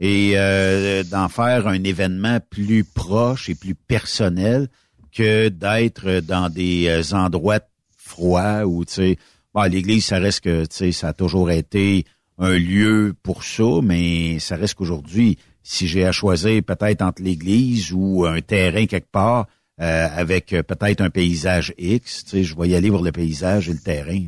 et 0.00 0.34
euh, 0.36 1.02
d'en 1.02 1.28
faire 1.28 1.66
un 1.66 1.82
événement 1.84 2.38
plus 2.48 2.84
proche 2.84 3.50
et 3.50 3.54
plus 3.54 3.74
personnel 3.74 4.68
que 5.14 5.48
d'être 5.48 6.20
dans 6.20 6.48
des 6.48 6.86
euh, 6.88 7.16
endroits 7.16 7.60
froids 7.96 8.64
où 8.64 8.84
tu 8.84 8.94
sais 8.94 9.18
bon, 9.54 9.62
l'église 9.62 10.06
ça 10.06 10.18
reste 10.18 10.40
que 10.40 10.62
tu 10.62 10.76
sais 10.76 10.92
ça 10.92 11.08
a 11.08 11.12
toujours 11.12 11.50
été 11.50 12.04
un 12.38 12.58
lieu 12.58 13.14
pour 13.22 13.44
ça 13.44 13.80
mais 13.82 14.38
ça 14.38 14.56
reste 14.56 14.74
qu'aujourd'hui 14.74 15.38
si 15.62 15.86
j'ai 15.86 16.04
à 16.04 16.12
choisir 16.12 16.62
peut-être 16.62 17.02
entre 17.02 17.22
l'église 17.22 17.92
ou 17.92 18.24
un 18.26 18.40
terrain 18.40 18.86
quelque 18.86 19.10
part 19.10 19.46
euh, 19.80 20.08
avec 20.14 20.48
peut-être 20.48 21.00
un 21.00 21.10
paysage 21.10 21.72
X 21.78 22.24
tu 22.24 22.30
sais 22.30 22.44
je 22.44 22.56
vais 22.56 22.68
y 22.68 22.74
aller 22.74 22.90
voir 22.90 23.02
le 23.02 23.12
paysage 23.12 23.68
et 23.68 23.72
le 23.72 23.78
terrain. 23.78 24.24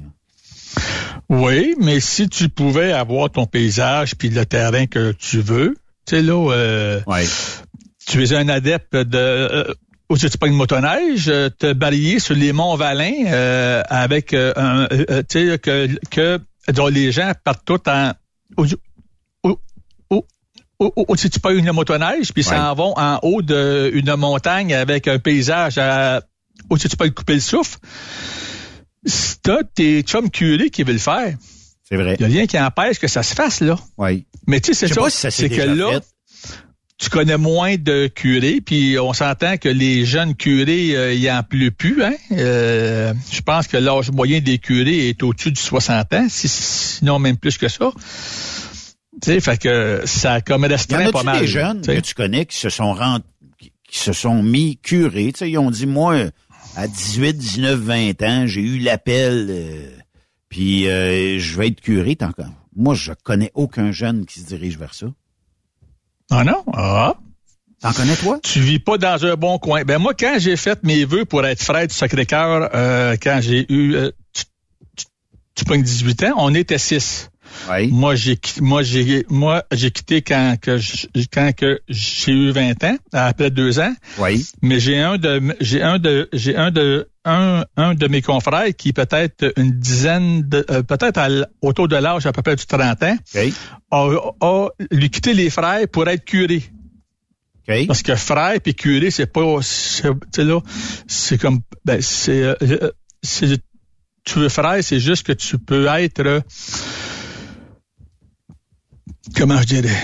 Oui, 1.28 1.74
mais 1.80 2.00
si 2.00 2.28
tu 2.28 2.48
pouvais 2.48 2.92
avoir 2.92 3.30
ton 3.30 3.46
paysage 3.46 4.14
puis 4.16 4.28
le 4.28 4.44
terrain 4.44 4.86
que 4.86 5.12
tu 5.12 5.40
veux, 5.40 5.74
tu 6.06 6.16
sais, 6.16 6.22
là, 6.22 6.52
euh, 6.52 7.00
ouais. 7.06 7.24
tu 8.06 8.22
es 8.22 8.34
un 8.34 8.48
adepte 8.48 8.94
de... 8.96 9.18
Euh, 9.18 9.74
ou 10.10 10.16
si 10.16 10.28
tu 10.28 10.36
prends 10.38 10.48
une 10.48 10.54
motoneige, 10.56 11.28
euh, 11.28 11.48
te 11.50 11.72
balayer 11.72 12.18
sur 12.18 12.34
les 12.34 12.52
monts 12.52 12.76
Valin 12.76 13.12
euh, 13.26 13.82
avec 13.88 14.32
euh, 14.34 14.52
un, 14.56 14.82
euh, 14.84 15.04
euh, 15.10 15.22
tu 15.28 15.50
sais 15.50 15.58
que 15.58 15.88
que 16.10 16.38
dont 16.72 16.88
les 16.88 17.10
gens 17.12 17.32
partent 17.42 17.64
tout 17.64 17.80
en 17.88 18.12
ou, 18.58 18.66
ou, 19.44 19.56
ou, 20.10 20.92
ou- 21.08 21.16
si 21.16 21.30
tu 21.30 21.40
prends 21.40 21.50
une 21.50 21.70
motoneige 21.72 22.32
puis 22.32 22.44
Ouais. 22.46 22.56
s'en 22.56 22.74
vont 22.74 22.94
en 22.96 23.18
haut 23.22 23.42
d'une 23.42 24.14
montagne 24.16 24.74
avec 24.74 25.08
un 25.08 25.18
paysage 25.18 25.78
à 25.78 26.22
ou 26.70 26.76
si 26.76 26.88
tu 26.88 26.96
peux 26.96 27.08
couper 27.10 27.34
le 27.34 27.40
souffle. 27.40 27.78
C'est 29.06 29.42
t'as 29.42 29.62
tes 29.74 30.02
chums 30.02 30.30
curés 30.30 30.70
qui 30.70 30.82
veulent 30.82 30.94
le 30.94 31.00
faire. 31.00 31.36
c'est 31.88 31.96
vrai 31.96 32.16
Il 32.18 32.26
n'y 32.26 32.32
a 32.32 32.36
rien 32.38 32.46
qui 32.46 32.58
empêche 32.58 32.98
que 32.98 33.08
ça 33.08 33.22
se 33.22 33.34
fasse, 33.34 33.60
là. 33.60 33.76
ouais 33.98 34.24
Mais 34.46 34.60
tu 34.60 34.72
sais, 34.72 34.86
c'est 34.88 34.94
ça. 34.94 35.00
pas 35.00 35.10
si 35.10 35.30
c'est 35.30 35.48
que 35.50 35.60
là, 35.62 36.00
tu 37.04 37.10
connais 37.10 37.36
moins 37.38 37.76
de 37.76 38.06
curés, 38.08 38.60
puis 38.60 38.98
on 38.98 39.12
s'entend 39.12 39.56
que 39.56 39.68
les 39.68 40.04
jeunes 40.04 40.34
curés, 40.34 40.96
euh, 40.96 41.12
il 41.14 41.20
y 41.20 41.30
en 41.30 41.42
pleut 41.42 41.70
plus. 41.70 42.02
Hein? 42.02 42.14
Euh, 42.32 43.12
je 43.30 43.40
pense 43.40 43.66
que 43.68 43.76
l'âge 43.76 44.10
moyen 44.10 44.40
des 44.40 44.58
curés 44.58 45.08
est 45.08 45.22
au-dessus 45.22 45.52
de 45.52 45.58
60 45.58 46.12
ans, 46.14 46.26
si- 46.28 46.48
sinon 46.48 47.18
même 47.18 47.36
plus 47.36 47.58
que 47.58 47.68
ça. 47.68 47.90
Tu 49.22 49.30
sais, 49.32 49.40
fait 49.40 49.58
que 49.60 50.02
ça 50.04 50.34
a 50.34 50.40
comme 50.40 50.64
restreint 50.64 51.10
pas 51.12 51.22
mal. 51.22 51.40
des 51.40 51.46
jeunes 51.46 51.82
que 51.82 52.00
tu 52.00 52.14
connais 52.14 52.46
qui 52.46 52.58
se 52.58 52.68
sont 52.68 52.92
rend... 52.94 53.20
qui 53.58 53.98
se 53.98 54.12
sont 54.12 54.42
mis 54.42 54.76
curés? 54.78 55.32
Tu 55.32 55.38
sais, 55.40 55.50
ils 55.50 55.58
ont 55.58 55.70
dit, 55.70 55.86
moi, 55.86 56.16
à 56.76 56.88
18, 56.88 57.34
19, 57.36 57.78
20 57.78 58.22
ans, 58.22 58.46
j'ai 58.46 58.60
eu 58.62 58.78
l'appel, 58.80 59.46
euh, 59.50 59.88
puis 60.48 60.88
euh, 60.88 61.38
je 61.38 61.56
vais 61.58 61.68
être 61.68 61.80
curé. 61.80 62.16
Que- 62.16 62.24
Moi, 62.74 62.94
je 62.94 63.12
connais 63.22 63.50
aucun 63.54 63.92
jeune 63.92 64.26
qui 64.26 64.40
se 64.40 64.46
dirige 64.46 64.78
vers 64.78 64.94
ça. 64.94 65.06
Ah 66.30 66.44
non? 66.44 66.64
Ah. 66.72 67.16
T'en 67.80 67.92
connais, 67.92 68.16
toi? 68.16 68.38
Tu 68.42 68.60
vis 68.60 68.78
pas 68.78 68.96
dans 68.96 69.24
un 69.26 69.34
bon 69.34 69.58
coin. 69.58 69.84
Ben 69.84 69.98
moi, 69.98 70.14
quand 70.14 70.36
j'ai 70.38 70.56
fait 70.56 70.82
mes 70.84 71.04
vœux 71.04 71.26
pour 71.26 71.44
être 71.44 71.62
frère 71.62 71.86
du 71.86 71.94
Sacré-Cœur, 71.94 72.70
euh, 72.74 73.16
quand 73.22 73.40
j'ai 73.42 73.70
eu... 73.70 73.94
Euh, 73.94 74.10
tu, 74.32 74.44
tu, 74.96 75.04
tu 75.54 75.64
pognes 75.64 75.82
18 75.82 76.24
ans, 76.24 76.34
on 76.38 76.54
était 76.54 76.78
six. 76.78 77.30
Oui. 77.70 77.88
Moi, 77.88 78.14
j'ai 78.14 78.38
moi 78.60 78.82
j'ai 78.82 79.24
moi 79.28 79.64
j'ai 79.72 79.90
quitté 79.90 80.22
quand 80.22 80.56
que 80.60 80.78
quand 81.32 81.52
que 81.54 81.80
j'ai 81.88 82.32
eu 82.32 82.50
20 82.50 82.84
ans, 82.84 82.96
après 83.12 83.50
deux 83.50 83.78
ans. 83.78 83.94
Oui. 84.18 84.46
Mais 84.62 84.80
j'ai 84.80 84.98
un 85.00 85.16
de 85.18 85.40
j'ai 85.60 85.82
un 85.82 85.98
de 85.98 86.28
j'ai 86.32 86.56
un 86.56 86.70
de 86.70 87.08
un, 87.24 87.64
un 87.76 87.94
de 87.94 88.06
mes 88.08 88.20
confrères 88.22 88.74
qui 88.76 88.92
peut-être 88.92 89.52
une 89.56 89.70
dizaine 89.70 90.42
de 90.48 90.64
euh, 90.70 90.82
peut-être 90.82 91.48
autour 91.62 91.88
de 91.88 91.96
l'âge 91.96 92.26
à 92.26 92.32
peu 92.32 92.42
près 92.42 92.56
du 92.56 92.66
30 92.66 93.02
ans 93.02 93.16
a, 93.90 94.08
a 94.40 94.68
lui 94.90 95.08
quitté 95.10 95.32
les 95.32 95.48
frères 95.50 95.88
pour 95.90 96.06
être 96.08 96.24
curé. 96.24 96.62
Parce 97.86 98.02
que 98.02 98.14
frère 98.14 98.60
puis 98.62 98.74
curé, 98.74 99.10
c'est 99.10 99.24
pas, 99.32 99.58
c'est- 99.62 100.04
là, 100.38 100.60
c'est 101.06 101.38
comme, 101.40 101.60
ben 101.86 102.02
c'est, 102.02 102.42
euh, 102.42 102.54
euh, 102.60 102.90
c'est, 103.22 103.56
tu 104.26 104.38
veux 104.38 104.50
frère, 104.50 104.84
c'est 104.84 105.00
juste 105.00 105.26
que 105.26 105.32
tu 105.32 105.56
peux 105.58 105.86
être, 105.86 106.20
euh, 106.20 106.40
comment 109.36 109.60
je 109.60 109.66
dirais, 109.66 109.96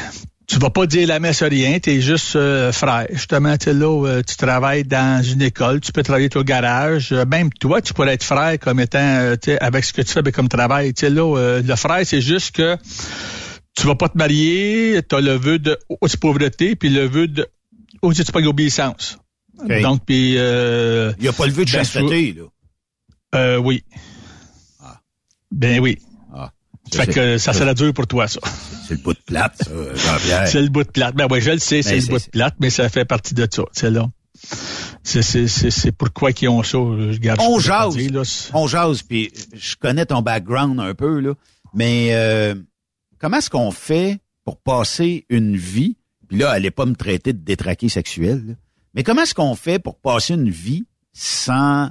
tu 0.47 0.59
vas 0.59 0.71
pas 0.71 0.87
dire 0.87 1.07
la 1.07 1.21
messe 1.21 1.43
rien, 1.43 1.79
t'es 1.79 2.01
juste 2.01 2.35
euh, 2.35 2.73
frère. 2.73 3.07
Justement, 3.13 3.57
tu 3.57 3.73
là, 3.73 4.07
euh, 4.07 4.23
tu 4.27 4.35
travailles 4.37 4.83
dans 4.83 5.23
une 5.23 5.43
école, 5.43 5.81
tu 5.81 5.93
peux 5.93 6.03
travailler 6.03 6.29
au 6.35 6.43
garage, 6.43 7.13
euh, 7.13 7.25
même 7.25 7.51
toi, 7.53 7.81
tu 7.81 7.95
pourrais 7.95 8.15
être 8.15 8.25
frère 8.25 8.59
comme 8.59 8.81
étant, 8.81 8.99
euh, 8.99 9.37
tu 9.41 9.57
avec 9.59 9.85
ce 9.85 9.93
que 9.93 10.03
tu 10.03 10.13
fais 10.13 10.23
ben, 10.23 10.33
comme 10.33 10.49
travail. 10.49 10.93
Tu 10.93 11.07
sais 11.07 11.11
là, 11.11 11.37
euh, 11.37 11.63
le 11.63 11.77
frère, 11.77 12.05
c'est 12.05 12.21
juste 12.21 12.57
que 12.57 12.77
tu 13.77 13.87
vas 13.87 13.95
pas 13.95 14.09
te 14.09 14.19
marier, 14.19 15.01
tu 15.09 15.15
as 15.15 15.21
le 15.21 15.37
vœu 15.37 15.61
de 15.61 15.79
haute 15.89 16.17
pauvreté, 16.17 16.75
puis 16.75 16.89
le 16.89 17.07
vœu 17.07 17.29
de 17.29 17.47
haute 18.03 18.17
tu 18.25 18.33
pas 18.33 18.41
l'obéissance. 18.41 19.19
OK. 19.63 19.83
Donc, 19.83 20.05
puis... 20.05 20.35
Euh, 20.37 21.13
Il 21.19 21.23
n'y 21.23 21.29
a 21.29 21.33
pas 21.33 21.47
le 21.47 21.53
vœu 21.53 21.65
de 21.65 21.71
ben, 21.71 21.85
chasteté, 21.85 22.33
là. 22.37 22.43
euh, 23.37 23.57
oui. 23.59 23.85
Ben 25.53 25.79
oui. 25.81 25.99
Fait 26.93 27.05
c'est- 27.07 27.13
que 27.13 27.39
ça 27.39 27.53
serait 27.53 27.75
dur 27.75 27.93
pour 27.95 28.07
toi, 28.07 28.27
ça. 28.29 28.41
C'est 28.89 28.95
le 28.95 29.01
bout 29.01 29.13
de 29.15 29.21
plate, 29.25 29.55
ça, 29.63 29.71
Jean-Pierre. 29.95 30.49
C'est 30.49 30.63
le 30.63 30.69
bout 30.69 30.85
de 30.85 30.91
plate. 30.91 31.15
Ben 31.15 31.27
oui, 31.31 31.41
je 31.41 31.51
le 31.53 31.59
sais, 31.59 31.83
c'est 31.83 31.91
Ben, 31.91 31.97
le 31.97 32.01
c'est- 32.03 32.11
bout 32.13 32.19
de 32.19 32.31
plate, 32.31 32.55
mais 32.61 32.71
ça 32.71 32.89
fait 32.89 33.05
partie 33.05 33.35
de 33.35 33.47
ça. 33.51 33.63
C'est 33.73 33.91
là. 33.91 34.09
C'est, 35.03 35.23
c'est, 35.23 35.49
c'est, 35.49 35.71
c'est 35.71 35.93
pourquoi 35.93 36.33
qu'ils 36.33 36.49
ont 36.49 36.63
ça. 36.63 36.79
Je 36.79 37.19
garde 37.19 37.41
On 37.43 37.59
jase. 37.59 37.97
dire, 37.97 38.13
là. 38.13 38.25
C'est- 38.25 38.51
On 38.55 38.67
jase, 38.67 39.03
puis 39.03 39.31
je 39.55 39.77
connais 39.77 40.07
ton 40.07 40.23
background 40.23 40.81
un 40.81 40.95
peu, 40.95 41.21
là. 41.21 41.35
Mais 41.75 42.09
euh, 42.13 42.55
comment 43.19 43.37
est-ce 43.39 43.51
qu'on 43.51 43.71
fait 43.71 44.19
pour 44.45 44.57
passer 44.59 45.27
une 45.29 45.57
vie, 45.57 45.97
puis 46.29 46.39
là, 46.39 46.51
allez 46.51 46.71
pas 46.71 46.87
me 46.87 46.95
traiter 46.95 47.33
de 47.33 47.39
détraqué 47.39 47.89
sexuel, 47.89 48.43
là. 48.49 48.55
mais 48.95 49.03
comment 49.05 49.23
est-ce 49.23 49.35
qu'on 49.35 49.55
fait 49.55 49.79
pour 49.79 49.99
passer 50.01 50.35
une 50.35 50.51
vie 50.51 50.85
sans 51.13 51.91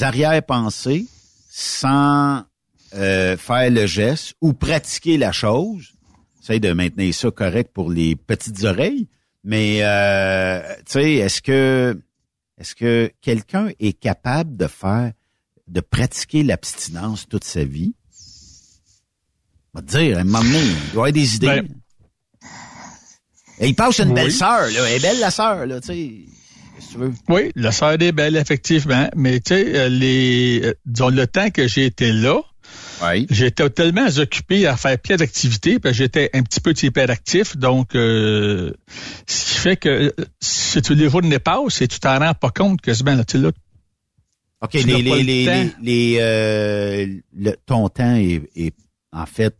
arrière-pensée, 0.00 1.06
sans 1.50 2.42
euh, 2.94 3.36
faire 3.36 3.70
le 3.70 3.86
geste 3.86 4.34
ou 4.40 4.52
pratiquer 4.52 5.18
la 5.18 5.32
chose? 5.32 5.92
Essaye 6.42 6.60
de 6.60 6.72
maintenir 6.72 7.14
ça 7.14 7.30
correct 7.30 7.70
pour 7.72 7.90
les 7.90 8.16
petites 8.16 8.64
oreilles. 8.64 9.08
Mais 9.44 9.78
euh, 9.82 10.60
tu 10.86 10.92
sais, 10.92 11.12
est-ce 11.14 11.42
que 11.42 12.00
est-ce 12.58 12.74
que 12.74 13.10
quelqu'un 13.20 13.70
est 13.80 13.98
capable 13.98 14.56
de 14.56 14.66
faire 14.66 15.12
de 15.68 15.80
pratiquer 15.80 16.42
l'abstinence 16.42 17.26
toute 17.28 17.44
sa 17.44 17.64
vie? 17.64 17.94
On 19.74 19.80
va 19.80 19.82
te 19.82 19.90
dire, 19.98 20.18
à 20.18 20.20
un 20.20 20.24
moment 20.24 20.42
donné, 20.42 20.60
il 20.60 20.92
doit 20.92 21.08
y 21.08 21.10
avoir 21.10 21.12
des 21.12 21.34
idées. 21.36 21.46
Ben, 21.46 21.68
Et 23.58 23.68
il 23.68 23.74
passe 23.74 23.98
une 23.98 24.08
oui. 24.10 24.14
belle 24.14 24.32
sœur, 24.32 24.70
là. 24.70 24.88
Elle 24.88 24.96
est 24.96 25.00
belle 25.00 25.18
la 25.18 25.30
sœur, 25.30 25.66
là, 25.66 25.80
tu 25.80 25.86
sais. 25.88 26.10
Oui, 27.28 27.50
la 27.56 27.72
sœur 27.72 28.00
est 28.00 28.12
belle, 28.12 28.36
effectivement. 28.36 29.08
Mais 29.16 29.40
tu 29.40 29.54
sais, 29.54 29.76
euh, 29.76 29.88
les, 29.88 30.60
euh, 30.62 30.74
disons, 30.86 31.08
le 31.08 31.26
temps 31.26 31.50
que 31.50 31.66
j'ai 31.66 31.86
été 31.86 32.12
là, 32.12 32.40
Oui. 33.12 33.26
J'étais 33.30 33.68
tellement 33.70 34.06
occupé 34.16 34.66
à 34.66 34.76
faire 34.76 34.98
plein 34.98 35.16
d'activités, 35.16 35.78
parce 35.78 35.92
que 35.92 35.98
j'étais 35.98 36.30
un 36.34 36.42
petit 36.42 36.60
peu 36.60 36.72
hyperactif, 36.82 37.56
donc 37.56 37.94
euh, 37.94 38.72
ce 39.26 39.44
qui 39.46 39.58
fait 39.58 39.76
que 39.76 39.88
euh, 39.88 40.12
si 40.40 40.80
tu 40.82 40.94
les 40.94 41.08
journées 41.10 41.38
passent 41.38 41.80
et 41.82 41.88
tu 41.88 41.98
t'en 42.00 42.18
rends 42.18 42.34
pas 42.34 42.50
compte 42.50 42.80
quasiment, 42.80 43.14
là, 43.14 43.24
tu 43.24 43.38
sais, 43.38 43.42
là, 43.42 43.50
OK, 44.60 44.70
Tu 44.70 44.78
les, 44.86 45.02
les, 45.02 45.10
le 45.10 45.22
les, 45.22 45.44
temps. 45.44 45.70
les, 45.82 46.12
les, 46.14 46.16
euh, 46.20 47.06
le- 47.36 47.56
ton 47.66 47.88
temps 47.88 48.14
est, 48.16 48.42
est- 48.56 48.74
en 49.12 49.26
fait, 49.26 49.54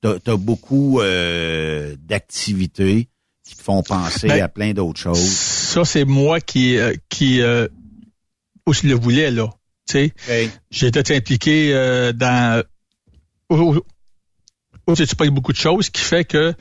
t'as 0.00 0.14
as 0.26 0.36
beaucoup 0.36 1.00
euh, 1.00 1.94
d'activités 2.00 3.08
qui 3.44 3.56
te 3.56 3.62
font 3.62 3.82
penser 3.82 4.28
Ben, 4.28 4.42
à 4.42 4.48
plein 4.48 4.72
d'autres 4.72 5.00
choses. 5.00 5.18
ça 5.18 5.84
c'est 5.84 6.04
moi 6.04 6.40
qui 6.40 6.76
euh, 6.76 6.92
qui 7.08 7.40
euh, 7.40 7.66
aussi 8.66 8.86
le 8.86 8.94
voulais 8.94 9.30
là, 9.30 9.48
tu 9.88 10.12
sais. 10.28 10.50
J'étais 10.70 11.16
impliqué 11.16 11.72
euh, 11.72 12.12
dans 12.12 12.62
où, 13.50 13.80
où 14.86 14.94
tu 14.94 15.16
pas 15.16 15.28
beaucoup 15.30 15.52
de 15.52 15.58
choses 15.58 15.90
qui 15.90 16.02
fait 16.02 16.24
que 16.24 16.54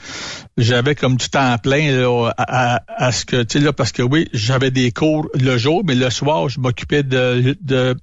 j'avais 0.57 0.95
comme 0.95 1.15
du 1.17 1.29
temps 1.29 1.57
plein 1.57 1.91
là, 1.91 2.33
à, 2.37 3.11
ce 3.11 3.25
que 3.25 3.43
tu 3.43 3.59
sais 3.59 3.65
là 3.65 3.73
parce 3.73 3.91
que 3.91 4.01
oui 4.01 4.27
j'avais 4.33 4.71
des 4.71 4.91
cours 4.91 5.27
le 5.33 5.57
jour 5.57 5.83
mais 5.85 5.95
le 5.95 6.09
soir 6.09 6.49
je 6.49 6.59
m'occupais 6.59 7.03
de 7.03 7.55
de 7.61 7.95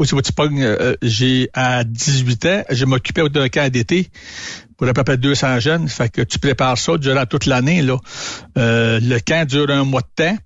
euh, 0.00 0.96
j'ai 1.02 1.50
à 1.52 1.84
18 1.84 2.46
ans 2.46 2.62
je 2.70 2.84
m'occupais 2.84 3.28
d'un 3.28 3.48
camp 3.48 3.70
d'été 3.70 4.10
pour 4.76 4.88
à 4.88 4.92
peu 4.92 5.04
près 5.04 5.16
200 5.16 5.60
jeunes. 5.60 5.88
Fait 5.88 6.08
que 6.08 6.22
tu 6.22 6.38
prépares 6.38 6.78
ça 6.78 6.98
durant 6.98 7.26
toute 7.26 7.46
l'année 7.46 7.82
Euh, 8.56 9.00
le 9.00 9.18
camp 9.20 9.46
dure 9.46 9.70
un 9.70 9.84
mois 9.84 10.02
de 10.02 10.24
temps 10.24 10.36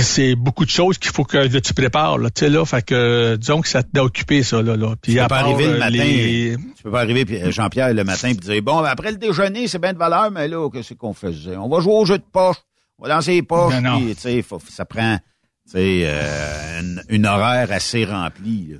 c'est 0.00 0.34
beaucoup 0.34 0.64
de 0.64 0.70
choses 0.70 0.98
qu'il 0.98 1.10
faut 1.10 1.24
que 1.24 1.36
là, 1.36 1.60
tu 1.60 1.74
prépares 1.74 2.18
là, 2.18 2.30
tu 2.30 2.40
sais 2.40 2.48
là, 2.50 2.64
fait 2.64 2.82
que 2.84 3.36
disons 3.36 3.60
que 3.60 3.68
ça 3.68 3.82
t'a 3.82 4.02
occupé 4.02 4.42
ça 4.42 4.62
là 4.62 4.76
là. 4.76 4.94
Puis 5.00 5.12
Tu 5.14 5.18
peux 5.18 5.26
pas 5.26 5.38
arriver 5.40 5.66
le 5.66 5.74
euh, 5.74 5.78
matin, 5.78 5.90
les- 6.04 6.56
tu 6.76 6.82
peux 6.82 6.90
pas 6.90 7.00
arriver, 7.00 7.24
puis, 7.24 7.36
euh, 7.42 7.50
Jean-Pierre, 7.50 7.92
le 7.92 8.04
matin, 8.04 8.28
puis 8.34 8.46
dire, 8.48 8.62
bon, 8.62 8.78
après 8.78 9.10
le 9.10 9.18
déjeuner, 9.18 9.68
c'est 9.68 9.78
bien 9.78 9.92
de 9.92 9.98
valeur, 9.98 10.30
mais 10.30 10.48
là, 10.48 10.68
qu'est-ce 10.70 10.94
qu'on 10.94 11.12
faisait? 11.14 11.56
On 11.56 11.68
va 11.68 11.80
jouer 11.80 11.94
au 11.94 12.04
jeu 12.04 12.18
de 12.18 12.24
poche, 12.32 12.56
on 12.98 13.06
va 13.06 13.14
lancer 13.14 13.32
les 13.32 13.42
poches, 13.42 13.74
Non, 13.74 13.90
non. 13.92 14.00
puis, 14.00 14.14
tu 14.14 14.20
sais, 14.22 14.44
ça 14.70 14.84
prend, 14.84 15.18
tu 15.66 15.72
sais, 15.72 16.02
euh, 16.04 16.80
une, 16.80 17.02
une 17.08 17.26
horaire 17.26 17.70
assez 17.70 18.04
remplie, 18.04 18.68
là. 18.72 18.78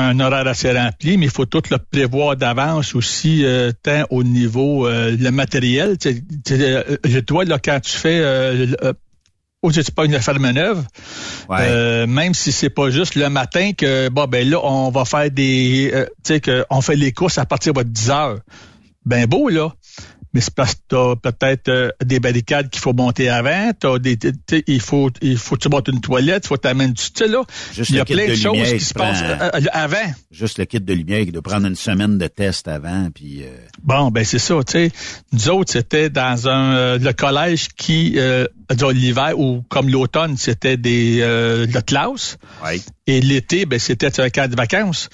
un 0.00 0.18
horaire 0.20 0.46
assez 0.46 0.72
rempli, 0.72 1.16
mais 1.16 1.26
il 1.26 1.30
faut 1.32 1.46
tout 1.46 1.62
le 1.70 1.78
prévoir 1.78 2.36
d'avance 2.36 2.94
aussi, 2.94 3.44
euh, 3.44 3.70
tant 3.82 4.04
au 4.10 4.22
niveau 4.24 4.86
euh, 4.86 5.16
le 5.18 5.30
matériel. 5.30 5.96
Tu 5.98 6.12
sais, 6.12 6.22
tu 6.44 6.54
euh, 6.54 7.20
toi, 7.26 7.44
là, 7.44 7.58
quand 7.58 7.78
tu 7.80 7.92
fais 7.92 8.18
euh, 8.20 8.66
euh, 8.82 8.92
ou 9.64 9.72
tu 9.72 9.82
pas 9.92 10.04
une 10.04 10.20
ferme 10.20 10.50
neuve, 10.50 10.84
Ouais. 11.48 11.56
euh, 11.60 12.06
même 12.06 12.34
si 12.34 12.52
c'est 12.52 12.70
pas 12.70 12.90
juste 12.90 13.16
le 13.16 13.28
matin 13.28 13.72
que 13.76 14.08
bon 14.08 14.26
ben 14.26 14.48
là 14.48 14.58
on 14.62 14.90
va 14.90 15.04
faire 15.04 15.30
des 15.30 15.90
euh, 15.92 16.04
tu 16.24 16.34
sais 16.34 16.40
que 16.40 16.64
on 16.70 16.80
fait 16.80 16.96
les 16.96 17.12
courses 17.12 17.38
à 17.38 17.46
partir 17.46 17.72
de 17.74 17.82
10 17.82 18.10
heures. 18.10 18.38
Ben 19.04 19.26
beau 19.26 19.48
là. 19.48 19.72
Mais 20.32 20.40
c'est 20.40 20.52
parce 20.52 20.74
que 20.74 20.80
t'as 20.88 21.14
peut-être 21.30 21.68
euh, 21.68 21.90
des 22.04 22.18
barricades 22.18 22.68
qu'il 22.68 22.80
faut 22.80 22.92
monter 22.92 23.28
avant, 23.28 23.70
t'as 23.78 24.00
des, 24.00 24.18
il 24.66 24.80
faut, 24.80 25.08
il 25.22 25.36
faut 25.38 25.54
que 25.54 25.60
tu 25.60 25.68
montes 25.68 25.86
une 25.86 26.00
toilette, 26.00 26.42
il 26.46 26.48
faut 26.48 26.56
t'amener 26.56 26.88
du, 26.88 27.04
tu 27.14 27.28
là, 27.28 27.42
Juste 27.72 27.90
il 27.90 27.96
y 27.96 28.00
a 28.00 28.04
plein 28.04 28.24
de 28.26 28.30
de 28.30 28.34
choses 28.34 28.72
qui 28.72 28.80
se 28.84 28.94
prend- 28.94 29.12
passent 29.12 29.22
avant. 29.72 30.12
Juste 30.32 30.58
le 30.58 30.64
kit 30.64 30.80
de 30.80 30.92
lumière, 30.92 31.24
de 31.24 31.38
prendre 31.38 31.68
une 31.68 31.76
semaine 31.76 32.18
de 32.18 32.26
test 32.26 32.66
avant, 32.66 33.10
puis, 33.14 33.44
Bon, 33.84 34.10
ben 34.10 34.24
c'est 34.24 34.40
ça, 34.40 34.56
tu 34.66 34.72
sais. 34.72 34.90
Nous 35.32 35.48
autres, 35.50 35.70
c'était 35.70 36.10
dans 36.10 36.48
un 36.48 36.98
le 36.98 37.12
collège 37.12 37.68
qui, 37.76 38.18
l'hiver 38.92 39.38
ou 39.38 39.62
comme 39.68 39.88
l'automne, 39.88 40.36
c'était 40.36 40.76
des 40.76 41.18
euh, 41.20 41.66
classe. 41.86 42.38
Et 43.06 43.20
l'été, 43.20 43.66
ben 43.66 43.78
c'était 43.78 44.20
un 44.20 44.30
camp 44.30 44.50
de 44.50 44.56
vacances. 44.56 45.08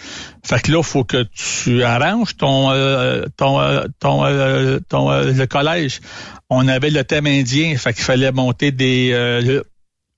Fait 0.45 0.61
que 0.61 0.73
là, 0.73 0.83
faut 0.83 1.05
que 1.05 1.27
tu 1.35 1.83
arranges 1.83 2.37
ton 2.37 2.71
euh, 2.71 3.25
ton 3.37 3.61
euh, 3.61 3.85
ton, 3.99 4.25
euh, 4.25 4.79
ton 4.89 5.11
euh, 5.11 5.33
le 5.33 5.47
collège. 5.47 6.01
On 6.49 6.67
avait 6.69 6.91
le 6.91 7.05
thème 7.05 7.27
indien, 7.27 7.77
fait 7.77 7.93
qu'il 7.95 8.05
fallait 8.05 8.33
monter 8.33 8.73
des 8.73 9.11
euh, 9.13 9.41
le- 9.41 9.65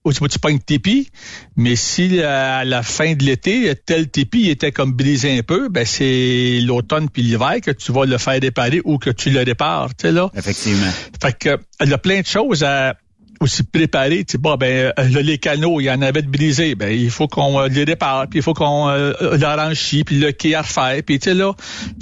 où 0.05 0.13
tu, 0.13 0.39
pognes 0.41 0.59
tipi, 0.59 1.11
mais 1.55 1.77
si 1.77 2.21
à 2.23 2.65
la 2.65 2.83
fin 2.83 3.15
de 3.15 3.23
l'été, 3.25 3.73
tel 3.87 4.11
tipi 4.11 4.51
était 4.51 4.73
comme 4.73 4.93
brisé 4.93 5.39
un 5.39 5.43
peu, 5.43 5.69
ben 5.69 5.87
c'est 5.87 6.59
l'automne 6.61 7.09
puis 7.09 7.23
l'hiver 7.23 7.61
que 7.63 7.71
tu 7.71 7.93
vas 7.93 8.05
le 8.05 8.19
faire 8.19 8.41
réparer 8.41 8.81
ou 8.85 8.99
que 8.99 9.11
tu 9.11 9.31
le 9.31 9.43
répares, 9.43 9.91
tu 9.95 10.09
sais 10.09 10.13
là. 10.13 10.29
Effectivement. 10.35 10.91
Fait 11.23 11.39
que 11.39 11.57
il 11.85 11.89
y 11.91 11.93
a 11.93 11.99
plein 11.99 12.21
de 12.21 12.27
choses 12.27 12.65
à 12.65 12.97
aussi 13.43 13.63
préparer. 13.63 14.25
Tu 14.25 14.33
sais, 14.33 14.39
bon, 14.39 14.57
ben 14.57 14.93
euh, 14.99 15.09
là, 15.09 15.23
les 15.23 15.39
canaux, 15.39 15.81
il 15.81 15.85
y 15.85 15.91
en 15.91 16.01
avait 16.03 16.23
de 16.23 16.29
brisés. 16.29 16.75
Ben 16.75 16.91
il 16.91 17.11
faut 17.11 17.29
qu'on 17.29 17.61
euh, 17.61 17.69
les 17.69 17.85
répare, 17.85 18.29
puis 18.29 18.39
il 18.39 18.43
faut 18.43 18.55
qu'on 18.55 18.89
euh, 18.89 19.37
l'arrange 19.39 19.79
puis 20.07 20.19
le 20.19 20.33
quai 20.33 20.55
à 20.55 20.63
refaire, 20.63 21.03
puis 21.05 21.19
tu 21.19 21.31
sais 21.31 21.35
là. 21.35 21.53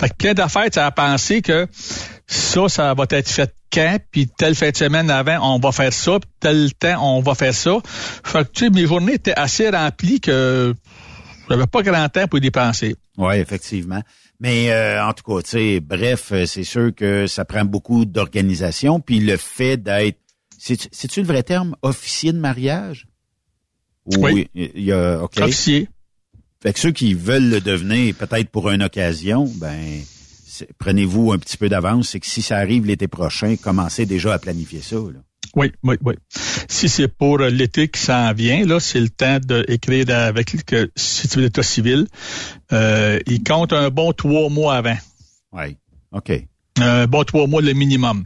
Fait 0.00 0.14
plein 0.16 0.34
d'affaires, 0.34 0.70
tu 0.70 0.78
as 0.78 0.86
à 0.86 0.90
penser 0.90 1.42
que 1.42 1.66
ça, 2.26 2.68
ça 2.68 2.94
va 2.94 3.04
être 3.10 3.28
fait 3.28 3.52
quand, 3.72 3.98
puis 4.10 4.28
telle 4.28 4.54
fin 4.54 4.70
de 4.70 4.76
semaine 4.76 5.10
avant, 5.10 5.54
on 5.54 5.58
va 5.58 5.72
faire 5.72 5.92
ça, 5.92 6.18
puis 6.20 6.30
tel 6.40 6.72
temps, 6.74 7.16
on 7.16 7.20
va 7.20 7.34
faire 7.34 7.54
ça. 7.54 7.78
Fait 8.24 8.44
que 8.44 8.52
tu 8.52 8.64
sais, 8.64 8.70
mes 8.70 8.86
journées 8.86 9.14
étaient 9.14 9.36
assez 9.36 9.68
remplies 9.68 10.20
que 10.20 10.74
j'avais 11.48 11.66
pas 11.66 11.82
grand 11.82 12.08
temps 12.08 12.26
pour 12.28 12.38
y 12.38 12.42
dépenser. 12.42 12.96
Oui, 13.16 13.36
effectivement. 13.36 14.02
Mais 14.40 14.72
euh, 14.72 15.04
en 15.04 15.12
tout 15.12 15.22
cas, 15.22 15.42
tu 15.42 15.50
sais, 15.50 15.80
bref, 15.80 16.30
euh, 16.32 16.46
c'est 16.46 16.64
sûr 16.64 16.94
que 16.94 17.26
ça 17.26 17.44
prend 17.44 17.64
beaucoup 17.64 18.06
d'organisation. 18.06 18.98
Puis 18.98 19.20
le 19.20 19.36
fait 19.36 19.76
d'être 19.76 20.18
C'est-tu 20.60 21.20
le 21.20 21.26
vrai 21.26 21.42
terme, 21.42 21.74
officier 21.82 22.32
de 22.32 22.38
mariage? 22.38 23.06
Oui. 24.18 24.48
Il 24.54 24.82
y 24.82 24.92
a, 24.92 25.22
OK. 25.22 25.38
Officier. 25.38 25.88
Fait 26.62 26.74
que 26.74 26.78
ceux 26.78 26.92
qui 26.92 27.14
veulent 27.14 27.48
le 27.48 27.60
devenir, 27.60 28.14
peut-être 28.14 28.50
pour 28.50 28.70
une 28.70 28.82
occasion, 28.82 29.50
ben, 29.56 30.02
prenez-vous 30.78 31.32
un 31.32 31.38
petit 31.38 31.56
peu 31.56 31.70
d'avance. 31.70 32.10
C'est 32.10 32.20
que 32.20 32.26
si 32.26 32.42
ça 32.42 32.58
arrive 32.58 32.84
l'été 32.84 33.08
prochain, 33.08 33.56
commencez 33.56 34.04
déjà 34.04 34.34
à 34.34 34.38
planifier 34.38 34.82
ça. 34.82 34.96
Là. 34.96 35.20
Oui, 35.56 35.72
oui, 35.82 35.96
oui. 36.04 36.14
Si 36.68 36.88
c'est 36.88 37.08
pour 37.08 37.38
l'été 37.38 37.88
qui 37.88 38.00
s'en 38.00 38.32
vient, 38.34 38.66
là, 38.66 38.78
c'est 38.78 39.00
le 39.00 39.08
temps 39.08 39.38
d'écrire 39.40 40.10
avec 40.10 40.64
que 40.66 40.90
si 40.94 41.26
l'état 41.38 41.62
civil, 41.62 42.06
euh, 42.72 43.18
il 43.26 43.42
compte 43.42 43.72
un 43.72 43.88
bon 43.88 44.12
trois 44.12 44.50
mois 44.50 44.76
avant. 44.76 44.98
Oui. 45.52 45.76
OK. 46.12 46.30
Un 46.82 47.06
bon 47.06 47.24
trois 47.24 47.46
mois 47.46 47.62
le 47.62 47.72
minimum. 47.72 48.24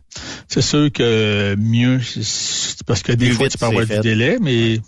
C'est 0.49 0.63
sûr 0.63 0.91
que 0.93 1.55
mieux, 1.57 2.01
parce 2.87 3.03
que 3.03 3.13
des 3.13 3.31
fois, 3.31 3.49
tu 3.49 3.59
peux 3.59 3.67
avoir 3.67 3.87
du 3.87 3.99
délai, 4.01 4.39
mais. 4.41 4.81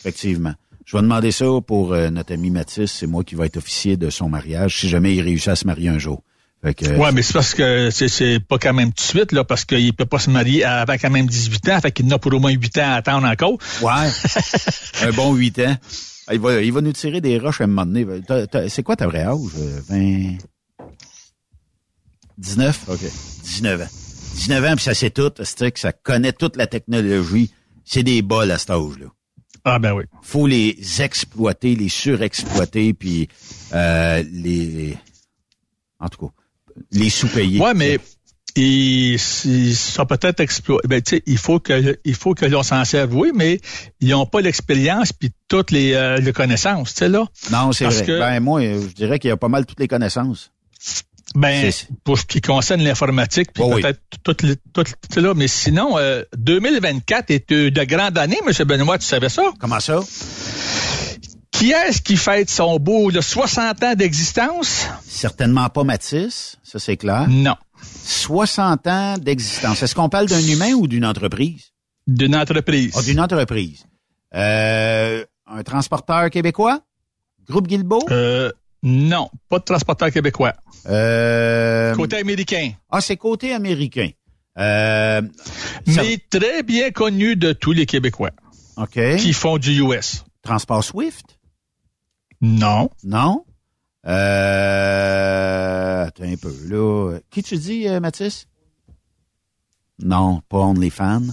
Effectivement. 0.00 0.54
Je 0.90 0.96
vais 0.96 1.02
demander 1.02 1.30
ça 1.30 1.46
pour 1.64 1.92
euh, 1.92 2.10
notre 2.10 2.32
ami 2.32 2.50
Mathis. 2.50 2.90
C'est 2.90 3.06
moi 3.06 3.22
qui 3.22 3.36
vais 3.36 3.46
être 3.46 3.58
officier 3.58 3.96
de 3.96 4.10
son 4.10 4.28
mariage 4.28 4.80
si 4.80 4.88
jamais 4.88 5.14
il 5.14 5.20
réussit 5.20 5.48
à 5.48 5.54
se 5.54 5.64
marier 5.64 5.88
un 5.88 5.98
jour. 5.98 6.22
Fait 6.62 6.96
ouais, 6.96 7.12
mais 7.12 7.22
c'est 7.22 7.32
parce 7.32 7.54
que 7.54 7.90
c'est 7.90 8.38
pas 8.40 8.58
quand 8.58 8.74
même 8.74 8.88
tout 8.88 8.96
de 8.96 9.00
suite, 9.00 9.32
là, 9.32 9.44
parce 9.44 9.64
qu'il 9.64 9.94
peut 9.94 10.04
pas 10.04 10.18
se 10.18 10.28
marier 10.28 10.62
avant 10.64 10.94
quand 10.94 11.08
même 11.08 11.26
18 11.26 11.68
ans, 11.70 11.80
fait 11.80 11.92
qu'il 11.92 12.06
n'a 12.06 12.18
pour 12.18 12.34
au 12.34 12.38
moins 12.38 12.50
8 12.50 12.78
ans 12.78 12.90
à 12.90 12.94
attendre 12.96 13.26
encore. 13.26 13.56
Ouais. 13.80 14.10
un 15.02 15.10
bon 15.12 15.34
8 15.34 15.58
ans. 15.60 15.76
Il 16.32 16.38
va, 16.40 16.60
il 16.60 16.72
va 16.72 16.80
nous 16.80 16.92
tirer 16.92 17.20
des 17.20 17.38
roches 17.38 17.60
à 17.60 17.64
un 17.64 17.66
moment 17.68 17.86
donné. 17.86 18.06
C'est 18.68 18.82
quoi 18.82 18.96
ta 18.96 19.06
vraie 19.06 19.22
âge? 19.22 19.38
20... 19.88 20.36
19? 22.40 22.88
OK. 22.88 23.00
19 23.44 23.82
ans. 23.82 23.86
19 24.34 24.64
ans, 24.64 24.74
puis 24.74 24.84
ça 24.84 24.94
sait 24.94 25.10
tout, 25.10 25.32
c'est 25.42 25.72
que 25.72 25.78
ça 25.78 25.92
connaît 25.92 26.32
toute 26.32 26.56
la 26.56 26.66
technologie. 26.66 27.52
C'est 27.84 28.02
des 28.02 28.22
bols 28.22 28.50
à 28.50 28.58
cet 28.58 28.70
âge-là. 28.70 29.06
Ah 29.64 29.78
ben 29.78 29.92
oui. 29.92 30.04
Faut 30.22 30.46
les 30.46 31.02
exploiter, 31.02 31.74
les 31.74 31.88
surexploiter, 31.88 32.94
puis 32.94 33.28
euh, 33.74 34.22
les... 34.32 34.96
En 35.98 36.08
tout 36.08 36.26
cas, 36.26 36.32
les 36.92 37.10
sous-payés. 37.10 37.60
Ouais, 37.60 37.74
mais 37.74 37.98
ils, 38.56 39.18
sont 39.18 40.06
peut-être 40.06 40.40
exploités. 40.40 40.88
Ben, 40.88 41.02
il 41.26 41.38
faut 41.38 41.60
que 41.60 41.98
il 42.04 42.14
faut 42.14 42.34
que 42.34 42.46
l'on 42.46 42.62
s'en 42.62 42.84
serve, 42.86 43.14
oui, 43.14 43.32
mais 43.34 43.60
ils 44.00 44.08
n'ont 44.08 44.24
pas 44.24 44.40
l'expérience 44.40 45.12
puis 45.12 45.30
toutes 45.48 45.70
les, 45.70 45.92
euh, 45.92 46.32
connaissances, 46.32 46.94
tu 46.94 47.00
sais 47.00 47.08
là. 47.08 47.26
Non, 47.52 47.72
c'est 47.72 47.84
vrai. 47.84 48.06
Ben 48.06 48.40
moi, 48.40 48.62
je 48.62 48.94
dirais 48.94 49.18
qu'il 49.18 49.28
y 49.28 49.32
a 49.32 49.36
pas 49.36 49.48
mal 49.48 49.66
toutes 49.66 49.80
les 49.80 49.88
connaissances. 49.88 50.52
Ben, 51.34 51.72
pour 52.02 52.18
ce 52.18 52.24
qui 52.24 52.40
concerne 52.40 52.82
l'informatique, 52.82 53.52
puis 53.52 53.62
peut-être 53.62 54.00
toutes 54.24 54.42
les, 54.42 54.56
toutes, 54.72 55.16
là, 55.16 55.32
mais 55.34 55.46
sinon, 55.46 55.96
2024 56.36 57.30
euh, 57.30 57.34
est 57.34 57.52
de 57.52 57.84
grande 57.84 58.18
année, 58.18 58.38
M. 58.44 58.52
Benoît, 58.66 58.98
tu 58.98 59.06
savais 59.06 59.28
ça? 59.28 59.52
Comment 59.60 59.78
ça? 59.78 60.00
Qui 61.52 61.72
est-ce 61.72 62.00
qui 62.00 62.16
fête 62.16 62.50
son 62.50 62.78
beau 62.78 63.12
de 63.12 63.20
60 63.20 63.82
ans 63.84 63.94
d'existence? 63.94 64.86
Certainement 65.06 65.68
pas 65.68 65.84
Matisse, 65.84 66.56
ça 66.62 66.78
c'est 66.78 66.96
clair. 66.96 67.26
Non. 67.28 67.56
60 67.82 68.86
ans 68.86 69.18
d'existence. 69.18 69.82
Est-ce 69.82 69.94
qu'on 69.94 70.08
parle 70.08 70.26
d'un 70.26 70.40
humain 70.40 70.72
ou 70.72 70.86
d'une 70.86 71.04
entreprise? 71.04 71.72
D'une 72.06 72.34
entreprise. 72.34 72.92
Oh, 72.96 73.02
d'une 73.02 73.20
entreprise. 73.20 73.84
Euh, 74.34 75.24
un 75.46 75.62
transporteur 75.62 76.30
québécois? 76.30 76.80
Groupe 77.48 77.66
Guilbeault? 77.66 78.06
Euh, 78.10 78.50
non, 78.82 79.30
pas 79.48 79.58
de 79.58 79.64
transporteur 79.64 80.10
québécois. 80.10 80.54
Euh... 80.86 81.94
Côté 81.94 82.16
américain. 82.16 82.72
Ah, 82.90 83.00
c'est 83.00 83.16
côté 83.16 83.52
américain. 83.52 84.10
Euh... 84.58 85.22
Mais 85.86 86.18
très 86.30 86.62
bien 86.62 86.90
connu 86.90 87.36
de 87.36 87.52
tous 87.52 87.72
les 87.72 87.86
Québécois. 87.86 88.30
OK. 88.76 88.98
Qui 89.18 89.32
font 89.32 89.58
du 89.58 89.82
US. 89.82 90.24
Transport 90.42 90.84
Swift? 90.84 91.38
Non. 92.40 92.90
Non? 93.04 93.44
Euh, 94.06 96.06
attends 96.06 96.24
un 96.24 96.36
peu, 96.36 96.54
là. 96.66 97.18
Qui 97.30 97.42
tu 97.42 97.56
dis, 97.56 97.86
euh, 97.86 98.00
Mathis? 98.00 98.46
Non, 100.02 100.40
pas 100.48 100.58
OnlyFans. 100.58 101.28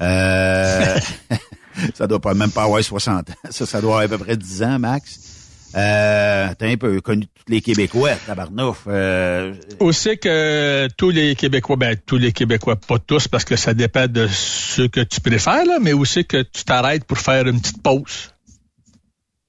Euh, 0.00 1.00
ça 1.94 2.06
doit 2.06 2.20
pas 2.20 2.34
même 2.34 2.52
pas 2.52 2.62
avoir 2.62 2.82
60 2.82 3.30
ans. 3.30 3.34
Ça, 3.50 3.66
ça 3.66 3.80
doit 3.80 4.02
avoir 4.02 4.04
à 4.04 4.08
peu 4.08 4.24
près 4.24 4.36
10 4.36 4.62
ans, 4.62 4.78
max. 4.78 5.41
Euh, 5.74 6.48
t'as 6.58 6.66
un 6.66 6.76
peu 6.76 7.00
connu 7.00 7.26
tous 7.26 7.50
les 7.50 7.60
Québécois, 7.60 8.14
tabarnouf. 8.26 8.84
Euh... 8.86 9.54
Aussi 9.80 10.18
que 10.18 10.88
tous 10.96 11.10
les 11.10 11.34
Québécois, 11.34 11.76
ben 11.76 11.96
tous 12.04 12.18
les 12.18 12.32
Québécois, 12.32 12.76
pas 12.76 12.98
tous, 12.98 13.28
parce 13.28 13.44
que 13.44 13.56
ça 13.56 13.72
dépend 13.72 14.06
de 14.06 14.26
ce 14.28 14.82
que 14.82 15.00
tu 15.00 15.20
préfères, 15.20 15.64
là, 15.64 15.78
mais 15.80 15.92
aussi 15.92 16.24
que 16.24 16.42
tu 16.42 16.64
t'arrêtes 16.64 17.04
pour 17.04 17.18
faire 17.18 17.46
une 17.46 17.60
petite 17.60 17.82
pause. 17.82 18.32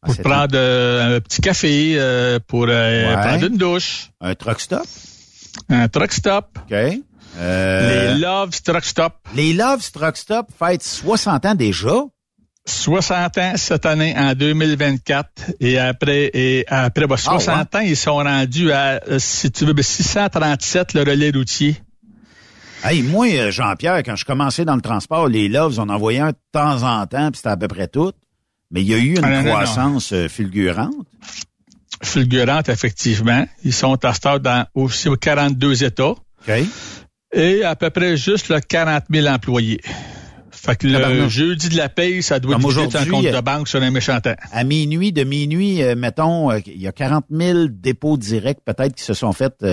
Ah, 0.01 0.07
pour 0.07 0.17
prendre 0.17 0.55
euh, 0.55 1.17
un 1.17 1.21
petit 1.21 1.41
café, 1.41 1.95
euh, 1.97 2.39
pour 2.45 2.65
euh, 2.67 3.13
prendre 3.15 3.45
une 3.45 3.57
douche. 3.57 4.09
Un 4.19 4.35
truck 4.35 4.59
stop? 4.59 4.85
Un 5.69 5.87
truck 5.87 6.11
stop. 6.11 6.57
OK. 6.57 6.71
les 6.71 8.15
Loves 8.15 8.61
Truck 8.63 8.83
Stop. 8.83 9.13
Les 9.35 9.53
Loves 9.53 9.91
Truck 9.91 10.17
Stop 10.17 10.47
fêtent 10.57 10.83
60 10.83 11.45
ans 11.45 11.55
déjà. 11.55 12.03
60 12.65 13.37
ans 13.37 13.53
cette 13.57 13.85
année 13.85 14.13
en 14.17 14.33
2024 14.33 15.51
et 15.59 15.77
après 15.77 16.29
et 16.33 16.65
après 16.67 17.05
60 17.07 17.45
bah, 17.45 17.67
ah, 17.71 17.77
ans 17.77 17.81
ils 17.81 17.97
sont 17.97 18.15
rendus 18.15 18.71
à 18.71 19.01
si 19.17 19.51
tu 19.51 19.65
veux 19.65 19.73
637 19.81 20.93
ben, 20.93 21.03
le 21.03 21.11
relais 21.11 21.31
routier. 21.31 21.75
Hey, 22.83 23.01
moi 23.01 23.49
Jean-Pierre 23.49 24.03
quand 24.03 24.15
je 24.15 24.25
commençais 24.25 24.65
dans 24.65 24.75
le 24.75 24.81
transport 24.81 25.27
les 25.27 25.49
Loves 25.49 25.79
on 25.79 25.89
en 25.89 25.97
voyait 25.97 26.19
un 26.19 26.29
de 26.29 26.37
temps 26.51 26.83
en 26.83 27.05
temps 27.05 27.31
puis 27.31 27.37
c'était 27.37 27.49
à 27.49 27.57
peu 27.57 27.67
près 27.67 27.87
tout. 27.87 28.13
Mais 28.73 28.81
il 28.81 28.87
y 28.87 28.93
a 28.95 28.97
eu 28.97 29.15
une 29.15 29.23
ah, 29.23 29.43
croissance 29.43 30.11
euh, 30.13 30.27
fulgurante. 30.27 31.05
Fulgurante, 32.01 32.69
effectivement. 32.69 33.45
Ils 33.63 33.73
sont 33.73 34.03
à 34.03 34.13
stade 34.13 34.41
dans 34.41 34.65
aussi 34.73 35.09
42 35.21 35.83
États. 35.83 36.09
OK. 36.09 36.51
Et 37.33 37.63
à 37.63 37.75
peu 37.75 37.91
près 37.91 38.17
juste 38.17 38.49
le 38.49 38.59
40 38.59 39.03
000 39.11 39.27
employés. 39.27 39.79
Fait 40.65 40.77
que 40.77 40.87
le 40.87 41.27
jeudi 41.27 41.69
de 41.69 41.75
la 41.75 41.89
paye, 41.89 42.23
ça 42.23 42.39
doit 42.39 42.55
être 42.55 42.95
un 42.95 43.05
compte 43.05 43.25
de 43.25 43.41
banque 43.41 43.67
sur 43.67 43.81
un 43.81 43.91
méchant 43.91 44.19
À 44.51 44.63
minuit, 44.63 45.11
de 45.11 45.23
minuit, 45.23 45.83
euh, 45.83 45.95
mettons, 45.95 46.51
euh, 46.51 46.59
il 46.65 46.81
y 46.81 46.87
a 46.87 46.91
40 46.91 47.25
000 47.29 47.67
dépôts 47.69 48.17
directs 48.17 48.61
peut-être 48.63 48.95
qui 48.95 49.03
se 49.03 49.13
sont 49.13 49.33
faits 49.33 49.65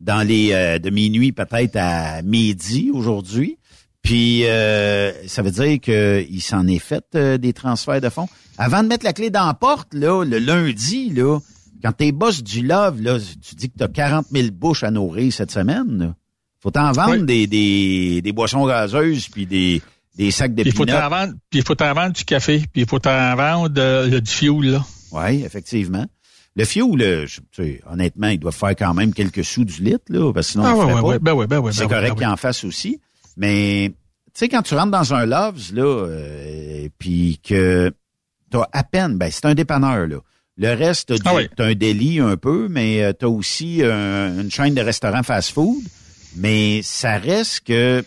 dans 0.00 0.26
les 0.26 0.78
de 0.78 0.90
minuit 0.90 1.32
peut-être 1.32 1.76
à 1.76 2.22
midi 2.22 2.90
aujourd'hui. 2.92 3.58
Puis 4.02 4.46
euh, 4.46 5.12
ça 5.26 5.42
veut 5.42 5.50
dire 5.50 5.78
qu'il 5.80 6.40
s'en 6.40 6.66
est 6.66 6.78
fait 6.78 7.04
euh, 7.14 7.36
des 7.36 7.52
transferts 7.52 8.00
de 8.00 8.08
fonds. 8.08 8.28
Avant 8.56 8.82
de 8.82 8.88
mettre 8.88 9.04
la 9.04 9.12
clé 9.12 9.30
dans 9.30 9.46
la 9.46 9.54
porte, 9.54 9.92
là, 9.92 10.24
le 10.24 10.38
lundi, 10.38 11.10
là, 11.10 11.38
quand 11.82 11.92
t'es 11.92 12.12
boss 12.12 12.42
du 12.42 12.66
Love, 12.66 13.02
là, 13.02 13.18
tu 13.18 13.54
dis 13.54 13.70
que 13.70 13.76
tu 13.76 13.84
as 13.84 13.88
40 13.88 14.28
000 14.32 14.48
bouches 14.50 14.82
à 14.82 14.90
nourrir 14.90 15.32
cette 15.32 15.50
semaine. 15.50 15.98
Là. 15.98 16.14
Faut 16.60 16.70
t'en 16.70 16.90
vendre 16.92 17.24
des, 17.24 17.46
des, 17.46 18.20
des, 18.22 18.32
boissons 18.32 18.66
gazeuses 18.66 19.28
puis 19.28 19.46
des, 19.46 19.82
des 20.18 20.32
sacs 20.32 20.54
de 20.54 20.64
il 20.64 20.72
faut 20.72 20.84
t'en 20.84 21.08
vendre, 21.08 21.34
Puis 21.48 21.60
il 21.60 21.64
faut 21.64 21.76
t'en 21.76 21.94
vendre 21.94 22.12
du 22.12 22.24
café, 22.24 22.58
puis 22.72 22.82
il 22.82 22.88
faut 22.88 22.98
t'en 22.98 23.36
vendre 23.36 23.72
euh, 23.78 24.20
du 24.20 24.30
fioul. 24.30 24.66
Là. 24.66 24.84
Oui, 25.12 25.44
effectivement. 25.44 26.04
Le 26.56 26.64
fioul, 26.64 26.98
tu 27.28 27.40
sais, 27.52 27.80
honnêtement, 27.88 28.26
il 28.26 28.40
doit 28.40 28.50
faire 28.50 28.70
quand 28.70 28.92
même 28.92 29.14
quelques 29.14 29.44
sous 29.44 29.64
du 29.64 29.80
litre, 29.80 30.04
là, 30.08 30.32
parce 30.32 30.48
que 30.48 30.52
sinon, 30.52 30.64
ah, 30.64 30.74
ouais, 30.74 30.92
ouais, 30.92 31.00
ouais, 31.00 31.18
ben 31.20 31.32
ouais, 31.34 31.46
ben 31.46 31.60
ouais, 31.60 31.72
c'est 31.72 31.86
ben 31.86 31.94
correct 31.94 32.16
qu'il 32.16 32.26
en 32.26 32.36
fasse 32.36 32.64
aussi. 32.64 33.00
Mais 33.36 33.92
tu 34.26 34.30
sais, 34.34 34.48
quand 34.48 34.62
tu 34.62 34.74
rentres 34.74 34.90
dans 34.90 35.14
un 35.14 35.24
Loves, 35.24 35.72
là, 35.72 35.84
euh, 35.84 36.88
puis 36.98 37.40
que 37.44 37.92
t'as 38.50 38.66
à 38.72 38.82
peine, 38.82 39.16
ben 39.16 39.30
c'est 39.30 39.44
un 39.44 39.54
dépanneur, 39.54 40.08
là. 40.08 40.16
Le 40.56 40.74
reste, 40.74 41.22
t'as 41.22 41.32
ah 41.36 41.62
un 41.62 41.74
délit 41.74 42.18
un 42.18 42.36
peu, 42.36 42.66
mais 42.68 43.04
euh, 43.04 43.12
t'as 43.12 43.28
aussi 43.28 43.80
une 43.80 44.50
chaîne 44.50 44.74
de 44.74 44.80
restaurants 44.80 45.22
fast-food. 45.22 45.84
Mais 46.34 46.80
ça 46.82 47.18
reste 47.18 47.60
que 47.60 48.04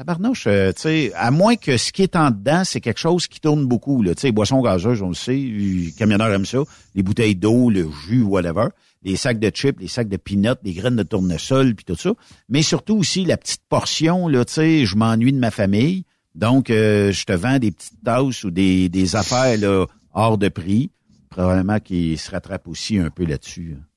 tabarnouche, 0.00 0.46
euh, 0.46 0.72
tu 0.72 0.80
sais, 0.80 1.12
à 1.14 1.30
moins 1.30 1.56
que 1.56 1.76
ce 1.76 1.92
qui 1.92 2.02
est 2.02 2.16
en 2.16 2.30
dedans, 2.30 2.62
c'est 2.64 2.80
quelque 2.80 2.98
chose 2.98 3.26
qui 3.26 3.38
tourne 3.38 3.66
beaucoup. 3.66 4.02
Tu 4.02 4.14
sais, 4.16 4.32
boissons 4.32 4.62
gazeuses, 4.62 5.02
on 5.02 5.08
le 5.08 5.14
sait, 5.14 5.36
les 5.36 5.92
camionneurs 5.92 6.32
aiment 6.32 6.46
ça, 6.46 6.60
les 6.94 7.02
bouteilles 7.02 7.36
d'eau, 7.36 7.68
le 7.68 7.86
jus, 8.06 8.22
whatever 8.22 8.68
les 9.02 9.16
sacs 9.16 9.38
de 9.38 9.50
chips, 9.50 9.78
les 9.78 9.88
sacs 9.88 10.08
de 10.08 10.16
peanuts, 10.16 10.58
les 10.62 10.72
graines 10.72 10.96
de 10.96 11.02
tournesol, 11.02 11.74
puis 11.74 11.84
tout 11.84 11.96
ça. 11.96 12.12
Mais 12.48 12.62
surtout 12.62 12.96
aussi 12.96 13.26
la 13.26 13.36
petite 13.36 13.60
portion, 13.68 14.26
là, 14.26 14.44
tu 14.46 14.54
sais, 14.54 14.86
je 14.86 14.96
m'ennuie 14.96 15.34
de 15.34 15.38
ma 15.38 15.50
famille. 15.50 16.04
Donc, 16.34 16.70
euh, 16.70 17.12
je 17.12 17.24
te 17.26 17.32
vends 17.32 17.58
des 17.58 17.70
petites 17.70 18.02
tasses 18.02 18.44
ou 18.44 18.50
des, 18.50 18.88
des 18.88 19.16
affaires 19.16 19.58
là, 19.58 19.84
hors 20.14 20.38
de 20.38 20.48
prix. 20.48 20.90
Probablement 21.28 21.78
qu'ils 21.78 22.18
se 22.18 22.30
rattrapent 22.30 22.68
aussi 22.68 22.98
un 22.98 23.10
peu 23.10 23.26
là-dessus. 23.26 23.76
Hein 23.78 23.89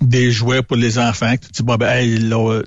des 0.00 0.30
jouets 0.30 0.62
pour 0.62 0.76
les 0.76 0.98
enfants. 0.98 1.34
Tu 1.36 1.48
dis, 1.52 1.62
bon, 1.62 1.76
ben, 1.76 1.88
hey, 1.88 2.18
là, 2.18 2.62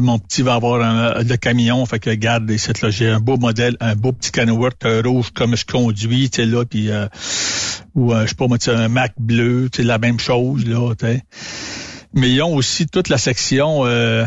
mon 0.00 0.18
petit 0.18 0.42
va 0.42 0.54
avoir 0.54 0.82
un, 0.82 1.22
le 1.22 1.36
camion, 1.36 1.84
fait 1.86 1.98
que 1.98 2.10
regarde, 2.10 2.48
là, 2.82 2.90
j'ai 2.90 3.08
un 3.08 3.20
beau 3.20 3.36
modèle, 3.36 3.76
un 3.80 3.94
beau 3.94 4.12
petit 4.12 4.30
Kenworth 4.30 4.84
rouge 5.04 5.30
comme 5.34 5.56
je 5.56 5.64
conduis, 5.64 6.30
tu 6.30 6.42
sais, 6.42 6.46
là, 6.46 6.64
puis 6.64 6.90
euh, 6.90 7.06
ou 7.94 8.12
euh, 8.12 8.24
je 8.24 8.28
sais 8.30 8.34
pas 8.34 8.46
moi, 8.48 8.58
un 8.66 8.88
Mac 8.88 9.14
bleu, 9.18 9.68
c'est 9.74 9.82
la 9.82 9.98
même 9.98 10.18
chose, 10.18 10.66
là, 10.66 10.94
tu 10.94 11.06
Mais 12.14 12.30
ils 12.30 12.42
ont 12.42 12.54
aussi 12.54 12.86
toute 12.86 13.08
la 13.08 13.18
section 13.18 13.86
euh, 13.86 14.24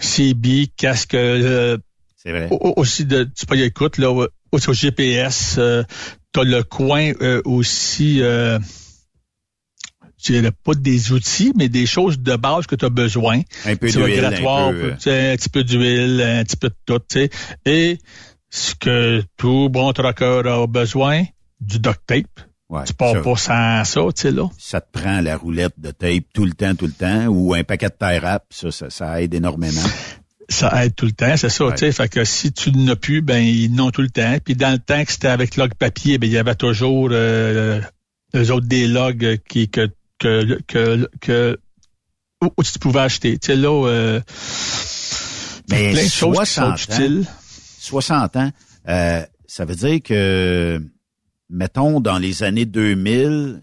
CB, 0.00 0.68
casque 0.76 1.14
euh, 1.14 1.78
C'est 2.16 2.30
vrai. 2.30 2.48
Au- 2.50 2.74
Aussi, 2.76 3.04
de, 3.04 3.24
tu 3.24 3.46
peux 3.46 3.56
y 3.56 3.62
écoute, 3.62 3.98
là, 3.98 4.10
au, 4.10 4.26
au 4.52 4.72
GPS, 4.72 5.56
euh, 5.58 5.82
t'as 6.32 6.44
le 6.44 6.62
coin 6.62 7.12
euh, 7.20 7.42
aussi, 7.44 8.22
euh, 10.30 10.34
je 10.34 10.40
dirais 10.40 10.52
pas 10.64 10.74
des 10.74 11.12
outils, 11.12 11.52
mais 11.56 11.68
des 11.68 11.86
choses 11.86 12.18
de 12.18 12.36
base 12.36 12.66
que 12.66 12.74
tu 12.74 12.84
as 12.84 12.90
besoin. 12.90 13.40
Un 13.66 13.76
peu 13.76 13.88
Tu 13.88 13.98
d'huile, 13.98 14.24
un 14.24 14.30
peu, 14.30 14.84
euh, 14.84 14.94
tu 15.00 15.10
un 15.10 15.36
petit 15.36 15.48
peu 15.48 15.64
d'huile, 15.64 16.22
un 16.22 16.44
petit 16.44 16.56
peu 16.56 16.68
de 16.68 16.76
tout, 16.86 16.98
tu 16.98 17.04
sais. 17.08 17.30
Et 17.66 17.98
ce 18.50 18.74
que 18.74 19.22
tout 19.36 19.68
bon 19.70 19.92
trucker 19.92 20.42
a 20.46 20.66
besoin, 20.66 21.24
du 21.60 21.78
duct 21.78 22.00
tape. 22.06 22.26
Ouais, 22.68 22.84
tu 22.84 22.94
pars 22.94 23.12
ça. 23.12 23.20
pas 23.20 23.36
sans 23.36 23.84
ça, 23.84 24.00
tu 24.14 24.22
sais, 24.22 24.30
là. 24.30 24.48
ça 24.58 24.80
te 24.80 24.98
prend 24.98 25.20
la 25.20 25.36
roulette 25.36 25.74
de 25.78 25.90
tape 25.90 26.24
tout 26.32 26.46
le 26.46 26.52
temps, 26.52 26.74
tout 26.74 26.86
le 26.86 26.92
temps, 26.92 27.26
ou 27.26 27.52
un 27.52 27.64
paquet 27.64 27.88
de 27.88 27.94
tie 27.98 28.18
wrap, 28.18 28.44
ça, 28.50 28.70
ça, 28.70 28.88
ça 28.88 29.20
aide 29.20 29.34
énormément. 29.34 29.82
Ça 30.48 30.84
aide 30.84 30.94
tout 30.94 31.04
le 31.06 31.12
temps, 31.12 31.36
c'est 31.36 31.48
ça, 31.50 31.66
Ouais. 31.66 31.72
tu 31.72 31.78
sais. 31.80 31.92
Fait 31.92 32.08
que 32.08 32.24
si 32.24 32.50
tu 32.52 32.72
n'as 32.72 32.96
plus, 32.96 33.20
ben, 33.22 33.38
ils 33.42 33.72
n'ont 33.72 33.90
tout 33.90 34.02
le 34.02 34.10
temps. 34.10 34.36
Puis 34.44 34.54
dans 34.54 34.72
le 34.72 34.78
temps 34.78 35.04
que 35.04 35.12
c'était 35.12 35.28
avec 35.28 35.56
log 35.56 35.74
papier, 35.74 36.16
ben, 36.18 36.26
il 36.26 36.32
y 36.32 36.38
avait 36.38 36.54
toujours, 36.54 37.08
euh, 37.12 37.80
eux 38.34 38.50
autres 38.50 38.66
des 38.66 38.86
logs 38.86 39.38
qui, 39.48 39.68
que, 39.68 39.88
que, 40.22 40.60
que, 40.68 41.08
que, 41.20 41.58
où, 42.42 42.62
tu 42.62 42.78
pouvais 42.78 43.00
acheter. 43.00 43.38
Tu 43.38 43.46
sais, 43.46 43.56
là, 43.56 43.86
euh, 43.88 44.20
Mais 45.70 45.92
plein 45.92 46.04
de 46.04 46.08
choses 46.08 46.38
qui 46.38 46.46
60 46.46 46.78
sont 46.78 46.92
ans, 46.92 46.96
utiles. 46.96 47.26
60 47.80 48.36
ans, 48.36 48.50
euh, 48.88 49.22
ça 49.46 49.64
veut 49.64 49.74
dire 49.74 50.02
que, 50.02 50.80
mettons, 51.50 52.00
dans 52.00 52.18
les 52.18 52.42
années 52.42 52.66
2000, 52.66 53.62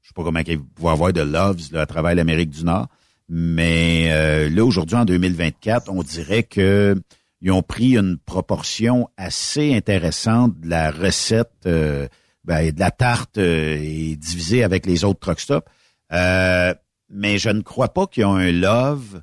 je 0.00 0.08
sais 0.08 0.14
pas 0.14 0.22
comment 0.22 0.40
il 0.46 0.58
va 0.58 0.90
y 0.90 0.92
avoir 0.92 1.12
de 1.12 1.20
loves 1.20 1.60
là, 1.72 1.82
à 1.82 1.86
travers 1.86 2.14
l'Amérique 2.14 2.50
du 2.50 2.64
Nord, 2.64 2.88
mais 3.28 4.08
euh, 4.10 4.48
là, 4.50 4.64
aujourd'hui, 4.64 4.96
en 4.96 5.04
2024, 5.04 5.90
on 5.90 6.02
dirait 6.02 6.42
que 6.42 6.96
ils 7.42 7.50
ont 7.50 7.62
pris 7.62 7.96
une 7.96 8.18
proportion 8.18 9.08
assez 9.16 9.74
intéressante 9.74 10.58
de 10.60 10.68
la 10.68 10.92
recette, 10.92 11.50
euh, 11.66 12.06
ben, 12.44 12.70
de 12.70 12.78
la 12.78 12.92
tarte 12.92 13.38
euh, 13.38 13.76
et 13.80 14.16
divisée 14.16 14.62
avec 14.62 14.86
les 14.86 15.04
autres 15.04 15.18
truck 15.18 15.40
stops. 15.40 15.66
Euh, 16.12 16.74
mais 17.10 17.38
je 17.38 17.48
ne 17.50 17.60
crois 17.62 17.92
pas 17.92 18.06
qu'ils 18.06 18.24
ont 18.24 18.34
un 18.36 18.52
love 18.52 19.22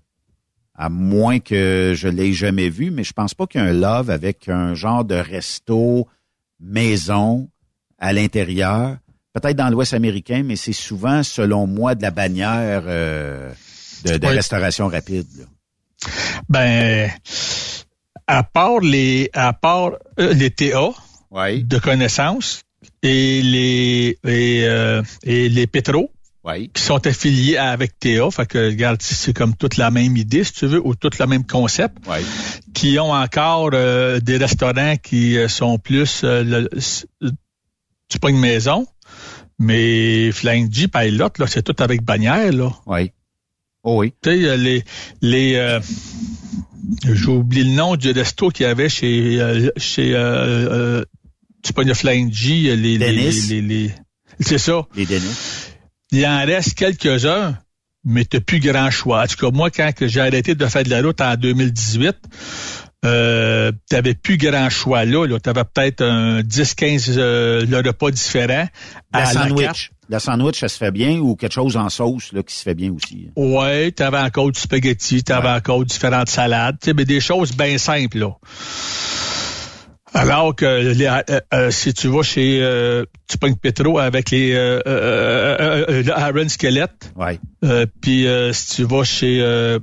à 0.75 0.89
moins 0.89 1.39
que 1.39 1.93
je 1.95 2.07
l'ai 2.07 2.31
jamais 2.33 2.69
vu, 2.69 2.89
mais 2.91 3.03
je 3.03 3.11
pense 3.13 3.33
pas 3.33 3.45
qu'il 3.47 3.59
y 3.61 3.63
a 3.63 3.67
un 3.67 3.73
love 3.73 4.09
avec 4.09 4.47
un 4.47 4.73
genre 4.75 5.03
de 5.03 5.15
resto 5.15 6.07
maison 6.59 7.49
à 7.97 8.13
l'intérieur. 8.13 8.97
Peut-être 9.33 9.57
dans 9.57 9.69
l'Ouest 9.69 9.93
américain, 9.93 10.43
mais 10.43 10.55
c'est 10.55 10.73
souvent, 10.73 11.21
selon 11.23 11.67
moi, 11.67 11.95
de 11.95 12.01
la 12.01 12.11
bannière 12.11 12.83
euh, 12.87 13.51
de, 14.05 14.17
de 14.17 14.27
Oui. 14.27 14.33
restauration 14.33 14.87
rapide. 14.87 15.27
là. 15.37 15.45
Ben, 16.47 17.11
à 18.27 18.43
part 18.43 18.79
les, 18.79 19.29
à 19.33 19.53
part 19.53 19.91
euh, 20.19 20.33
les 20.33 20.49
TA 20.51 20.89
Oui, 21.31 21.63
de 21.63 21.77
connaissances 21.77 22.61
et 23.03 23.41
les, 23.41 24.17
et, 24.25 24.63
euh, 24.65 25.01
et 25.23 25.49
les 25.49 25.67
pétros, 25.67 26.09
oui. 26.45 26.69
qui 26.73 26.81
sont 26.81 27.05
affiliés 27.07 27.57
avec 27.57 27.99
TA, 27.99 28.29
fait 28.31 28.45
que 28.47 28.69
regarde, 28.69 29.01
c'est 29.01 29.33
comme 29.33 29.55
toute 29.55 29.77
la 29.77 29.91
même 29.91 30.15
idée, 30.17 30.43
si 30.43 30.53
tu 30.53 30.65
veux, 30.67 30.81
ou 30.85 30.95
tout 30.95 31.09
le 31.19 31.25
même 31.27 31.45
concept, 31.45 31.97
Oui. 32.07 32.17
qui 32.73 32.97
ont 32.99 33.11
encore 33.11 33.71
euh, 33.73 34.19
des 34.19 34.37
restaurants 34.37 34.95
qui 34.97 35.37
euh, 35.37 35.47
sont 35.47 35.77
plus 35.77 36.21
euh, 36.23 36.43
le, 36.43 36.69
tu 38.09 38.19
pas 38.19 38.29
une 38.29 38.39
maison, 38.39 38.87
mais 39.59 40.31
Flying 40.31 40.71
G, 40.73 40.87
Pilot, 40.87 41.29
là, 41.37 41.47
c'est 41.47 41.61
tout 41.63 41.75
avec 41.83 42.01
bannière, 42.03 42.51
là. 42.53 42.71
Oui. 42.87 43.11
Oh 43.83 43.99
oui. 43.99 44.13
Tu 44.21 44.29
sais, 44.31 44.57
les, 44.57 44.83
les, 45.21 45.55
euh, 45.55 45.79
j'ai 47.05 47.27
oublié 47.27 47.63
le 47.63 47.71
nom 47.71 47.95
du 47.95 48.11
resto 48.11 48.49
qu'il 48.49 48.65
y 48.65 48.69
avait 48.69 48.89
chez, 48.89 49.39
euh, 49.41 49.69
chez, 49.77 50.11
euh, 50.15 51.03
tu 51.63 51.71
pognes 51.73 51.87
le 51.89 51.93
Flying 51.93 52.31
G, 52.33 52.75
les, 52.75 52.75
les, 52.75 52.97
Dennis. 52.97 53.47
les, 53.49 53.61
les- 53.61 53.91
c'est 54.39 54.57
ça. 54.57 54.85
Les 54.95 55.05
Denis. 55.05 55.35
Il 56.11 56.25
en 56.25 56.45
reste 56.45 56.73
quelques-uns, 56.75 57.57
mais 58.03 58.25
t'as 58.25 58.39
plus 58.39 58.59
grand 58.59 58.89
choix. 58.89 59.23
En 59.23 59.27
tout 59.27 59.35
cas, 59.35 59.51
moi, 59.55 59.69
quand 59.69 59.91
j'ai 60.01 60.21
arrêté 60.21 60.55
de 60.55 60.65
faire 60.65 60.83
de 60.83 60.89
la 60.89 61.01
route 61.01 61.21
en 61.21 61.35
2018, 61.35 62.15
euh, 63.05 63.71
t'avais 63.89 64.13
plus 64.15 64.37
grand 64.37 64.69
choix 64.69 65.05
là. 65.05 65.25
là. 65.25 65.39
T'avais 65.39 65.63
peut-être 65.63 66.01
un 66.01 66.41
10-15 66.41 67.13
euh, 67.17 67.65
le 67.65 67.77
repas 67.77 68.11
différent. 68.11 68.67
La 69.13 69.19
à 69.19 69.33
la 69.33 69.33
carte. 69.33 69.49
sandwich. 69.49 69.91
La 70.09 70.19
sandwich, 70.19 70.59
ça 70.59 70.67
se 70.67 70.77
fait 70.77 70.91
bien 70.91 71.19
ou 71.19 71.35
quelque 71.35 71.53
chose 71.53 71.77
en 71.77 71.87
sauce 71.89 72.33
là, 72.33 72.41
qui 72.41 72.55
se 72.55 72.63
fait 72.63 72.73
bien 72.73 72.91
aussi? 72.91 73.29
Ouais, 73.35 73.91
t'avais 73.91 74.17
encore 74.17 74.51
du 74.51 74.59
spaghetti, 74.59 75.23
t'avais 75.23 75.49
Ouais. 75.49 75.53
encore 75.53 75.85
différentes 75.85 76.29
salades, 76.29 76.77
tu 76.81 76.93
mais 76.95 77.05
des 77.05 77.19
choses 77.19 77.51
bien 77.55 77.77
simples, 77.77 78.17
là. 78.17 78.31
Alors 80.13 80.55
que 80.55 80.65
les, 80.93 81.05
euh, 81.05 81.39
euh, 81.53 81.71
si 81.71 81.93
tu 81.93 82.07
vas 82.07 82.23
chez 82.23 82.59
euh, 82.61 83.05
tu 83.27 83.37
pognes 83.37 83.55
Petro 83.55 83.99
avec 83.99 84.31
les 84.31 84.53
euh, 84.53 84.81
euh, 84.87 85.85
euh, 85.87 86.03
euh, 86.07 86.29
Iron 86.29 86.49
Skelett, 86.49 87.11
euh, 87.63 87.85
puis 88.01 88.27
euh, 88.27 88.51
si 88.53 88.75
tu 88.77 88.83
vas 88.85 89.03
chez 89.03 89.39
euh, 89.41 89.79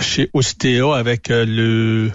chez 0.00 0.30
Ostea 0.32 0.94
avec 0.96 1.30
euh, 1.30 1.44
le 1.46 2.10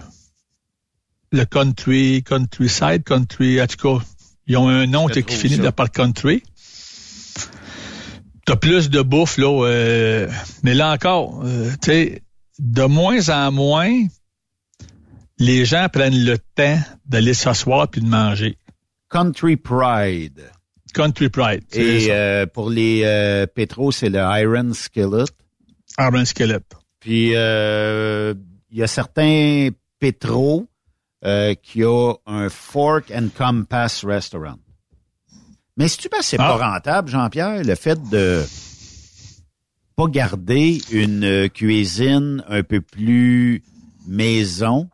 le 1.32 1.46
country 1.46 2.24
countryside 2.24 3.04
country 3.04 3.62
en 3.62 3.68
tout 3.68 3.78
cas 4.00 4.06
ils 4.48 4.58
ont 4.58 4.70
un 4.70 4.88
nom 4.88 5.08
qui 5.08 5.22
finit 5.24 5.58
ça. 5.58 5.72
par 5.72 5.92
country. 5.92 6.44
T'as 8.46 8.56
plus 8.56 8.90
de 8.90 9.02
bouffe 9.02 9.38
là 9.38 9.66
euh, 9.68 10.28
mais 10.64 10.74
là 10.74 10.92
encore 10.94 11.42
euh, 11.44 11.70
tu 11.84 11.92
sais 11.92 12.24
de 12.58 12.84
moins 12.84 13.30
en 13.30 13.52
moins 13.52 13.92
les 15.40 15.66
gens 15.66 15.88
prennent 15.92 16.24
le 16.26 16.38
temps 16.38 16.80
d'aller 17.06 17.34
s'asseoir 17.34 17.88
puis 17.90 18.02
de 18.02 18.08
manger 18.08 18.58
Country 19.10 19.56
Pride. 19.58 20.44
country 20.94 21.30
pride 21.30 21.64
Et 21.74 22.02
ça. 22.02 22.12
euh, 22.12 22.46
pour 22.46 22.70
les 22.70 23.02
euh, 23.06 23.46
pétros, 23.48 23.92
c'est 23.92 24.10
le 24.10 24.20
Iron 24.20 24.74
Skillet. 24.74 25.26
Iron 25.98 26.26
Skelett 26.26 26.64
Puis 27.00 27.32
euh, 27.36 28.34
il 28.72 28.78
y 28.78 28.84
a 28.84 28.88
certains 28.88 29.70
pétros 30.00 30.68
euh, 31.26 31.54
qui 31.56 31.84
ont 31.84 32.18
un 32.26 32.50
Fork 32.50 33.12
and 33.12 33.30
Compass 33.38 34.04
Restaurant. 34.06 34.58
Mais 35.78 35.88
si 35.88 35.98
tu 35.98 36.10
penses 36.10 36.20
que 36.22 36.26
c'est 36.26 36.40
Ah. 36.40 36.58
pas 36.58 36.72
rentable, 36.74 37.10
Jean-Pierre, 37.10 37.64
le 37.64 37.76
fait 37.76 38.00
de 38.10 38.44
pas 39.96 40.08
garder 40.08 40.80
une 40.92 41.50
cuisine 41.50 42.44
un 42.48 42.64
peu 42.64 42.82
plus 42.82 43.64
maison? 44.08 44.90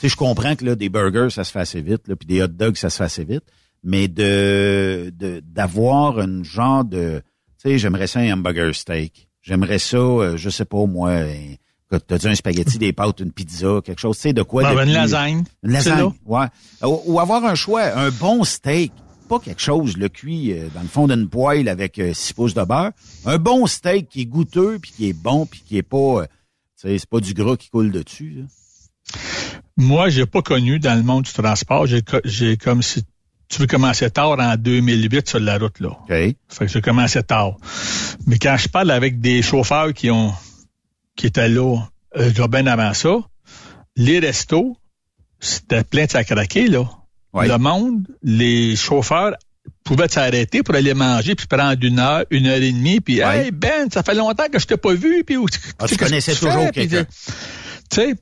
Tu 0.00 0.02
sais, 0.02 0.08
je 0.08 0.16
comprends 0.16 0.54
que 0.56 0.64
là, 0.64 0.74
des 0.74 0.88
burgers, 0.88 1.28
ça 1.30 1.44
se 1.44 1.50
fait 1.52 1.60
assez 1.60 1.80
vite, 1.80 2.06
là, 2.08 2.16
puis 2.16 2.26
des 2.26 2.42
hot 2.42 2.48
dogs, 2.48 2.76
ça 2.76 2.90
se 2.90 2.98
fait 2.98 3.04
assez 3.04 3.24
vite. 3.24 3.44
Mais 3.84 4.08
de 4.08 5.12
de- 5.16 5.40
d'avoir 5.44 6.18
un 6.18 6.42
genre 6.42 6.84
de 6.84 7.22
tu 7.62 7.70
sais, 7.70 7.78
j'aimerais 7.78 8.06
ça 8.06 8.20
un 8.20 8.32
hamburger 8.32 8.74
steak. 8.74 9.28
J'aimerais 9.42 9.78
ça, 9.78 9.96
euh, 9.96 10.36
je 10.36 10.50
sais 10.50 10.64
pas 10.64 10.84
moi, 10.86 11.22
écoute, 11.24 12.04
t'as 12.06 12.18
dit 12.18 12.28
un 12.28 12.34
spaghetti, 12.34 12.78
des 12.78 12.92
pâtes, 12.92 13.20
une 13.20 13.32
pizza, 13.32 13.80
quelque 13.84 14.00
chose, 14.00 14.16
tu 14.16 14.22
sais, 14.22 14.32
de 14.32 14.42
quoi 14.42 14.62
de 14.64 14.68
une 14.78 14.82
plus- 14.84 14.92
lasagne 14.92 15.44
Une 15.62 15.72
lasagne, 15.72 16.10
ouais. 16.26 16.46
Ou, 16.82 17.02
ou 17.06 17.20
avoir 17.20 17.44
un 17.44 17.54
choix, 17.54 17.82
un 17.96 18.10
bon 18.10 18.44
steak, 18.44 18.92
pas 19.28 19.38
quelque 19.40 19.60
chose 19.60 19.96
le 19.96 20.08
cuit 20.08 20.52
euh, 20.52 20.68
dans 20.74 20.82
le 20.82 20.88
fond 20.88 21.06
d'une 21.08 21.28
poêle 21.28 21.68
avec 21.68 22.00
6 22.12 22.32
pouces 22.34 22.54
de 22.54 22.62
beurre. 22.64 22.92
Un 23.26 23.38
bon 23.38 23.66
steak 23.66 24.08
qui 24.08 24.22
est 24.22 24.26
goûteux 24.26 24.78
puis 24.80 24.92
qui 24.92 25.08
est 25.08 25.12
bon 25.12 25.46
puis 25.46 25.62
qui 25.66 25.76
est 25.78 25.82
pas, 25.82 25.96
euh, 26.22 26.26
tu 26.80 26.88
sais, 26.88 26.98
c'est 26.98 27.08
pas 27.08 27.20
du 27.20 27.34
gras 27.34 27.56
qui 27.56 27.68
coule 27.70 27.90
dessus. 27.90 28.34
là. 28.38 28.44
Moi, 29.80 30.10
j'ai 30.10 30.26
pas 30.26 30.42
connu 30.42 30.78
dans 30.80 30.94
le 30.96 31.02
monde 31.04 31.22
du 31.24 31.32
transport. 31.32 31.86
J'ai, 31.86 32.02
co- 32.02 32.20
j'ai 32.24 32.56
comme 32.56 32.82
si 32.82 33.04
tu 33.48 33.60
veux 33.60 33.66
commencer 33.66 34.10
tard 34.10 34.36
en 34.38 34.56
2008 34.56 35.28
sur 35.28 35.40
la 35.40 35.56
route 35.56 35.78
là. 35.80 35.88
OK. 35.90 36.08
Fait 36.08 36.36
que 36.58 36.66
j'ai 36.66 36.82
commencé 36.82 37.22
tard. 37.22 37.56
Mais 38.26 38.38
quand 38.38 38.56
je 38.58 38.68
parle 38.68 38.90
avec 38.90 39.20
des 39.20 39.40
chauffeurs 39.40 39.94
qui 39.94 40.10
ont 40.10 40.34
qui 41.16 41.26
étaient 41.28 41.48
là, 41.48 41.76
euh, 42.16 42.28
déjà 42.28 42.46
bien 42.48 42.66
avant 42.66 42.92
ça, 42.92 43.16
les 43.96 44.18
restos, 44.18 44.76
c'était 45.40 45.84
plein 45.84 46.04
de 46.06 46.10
sacraqués 46.10 46.66
là. 46.68 46.84
Ouais. 47.32 47.46
Le 47.48 47.56
monde, 47.58 48.06
les 48.22 48.74
chauffeurs 48.76 49.34
pouvaient 49.84 50.08
s'arrêter 50.08 50.62
pour 50.62 50.74
aller 50.74 50.92
manger 50.94 51.34
puis 51.34 51.46
prendre 51.46 51.82
une 51.84 51.98
heure, 52.00 52.24
une 52.30 52.46
heure 52.46 52.60
et 52.60 52.72
demie 52.72 53.00
puis 53.00 53.22
Ouais. 53.24 53.46
hey 53.46 53.50
Ben, 53.52 53.88
ça 53.90 54.02
fait 54.02 54.14
longtemps 54.14 54.48
que 54.52 54.58
je 54.58 54.66
t'ai 54.66 54.76
pas 54.76 54.92
vu 54.94 55.22
puis 55.24 55.36
où- 55.36 55.46
Ah, 55.78 55.86
tu 55.86 55.96
que 55.96 56.04
connaissais 56.04 56.34
toujours 56.34 56.70
quelqu'un. 56.72 57.04
Tu 57.90 57.96
sais, 58.00 58.14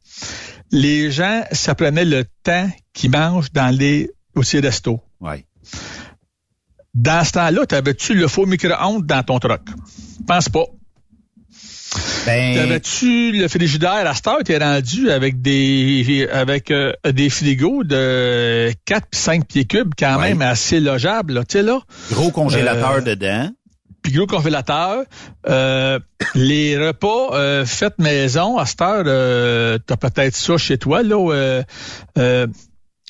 les 0.72 1.10
gens, 1.10 1.42
ça 1.52 1.74
prenait 1.74 2.04
le 2.04 2.24
temps 2.42 2.68
qu'ils 2.92 3.10
mangent 3.10 3.52
dans 3.52 3.74
les 3.74 4.10
aussi 4.34 4.58
restos. 4.60 5.00
Ouais. 5.20 5.44
Dans 6.94 7.24
ce 7.24 7.32
temps-là, 7.32 7.66
t'avais-tu 7.66 8.14
le 8.14 8.26
faux 8.28 8.46
micro-ondes 8.46 9.04
dans 9.06 9.22
ton 9.22 9.38
truck? 9.38 9.62
Pense 10.26 10.48
pas. 10.48 10.64
Ben, 12.26 12.56
T'avais-tu 12.56 13.32
le 13.32 13.48
frigidaire 13.48 14.06
à 14.06 14.14
cette 14.14 14.26
heure, 14.26 14.38
t'es 14.44 14.58
rendu 14.58 15.10
avec 15.10 15.40
des 15.40 16.28
avec 16.32 16.70
euh, 16.70 16.92
des 17.10 17.30
frigos 17.30 17.84
de 17.84 18.72
4 18.84 19.06
puis 19.10 19.20
5 19.20 19.46
pieds 19.46 19.64
cubes 19.64 19.92
quand 19.96 20.18
Ouais. 20.18 20.30
même 20.30 20.42
assez 20.42 20.80
logeables, 20.80 21.34
là, 21.34 21.44
tu 21.44 21.58
sais 21.58 21.62
là. 21.62 21.80
gros 22.10 22.30
congélateur 22.32 22.96
euh, 22.96 23.00
dedans. 23.00 23.50
Puis 24.06 24.14
gros 24.14 24.26
congélateur. 24.26 25.04
Euh, 25.48 25.98
les 26.36 26.78
repas 26.78 27.34
euh, 27.34 27.66
faits 27.66 27.98
maison, 27.98 28.56
à 28.56 28.64
cette 28.64 28.80
heure, 28.80 29.02
euh, 29.06 29.78
t'as 29.84 29.96
peut-être 29.96 30.36
ça 30.36 30.56
chez 30.56 30.78
toi, 30.78 31.02
là. 31.02 31.64
Euh, 32.16 32.46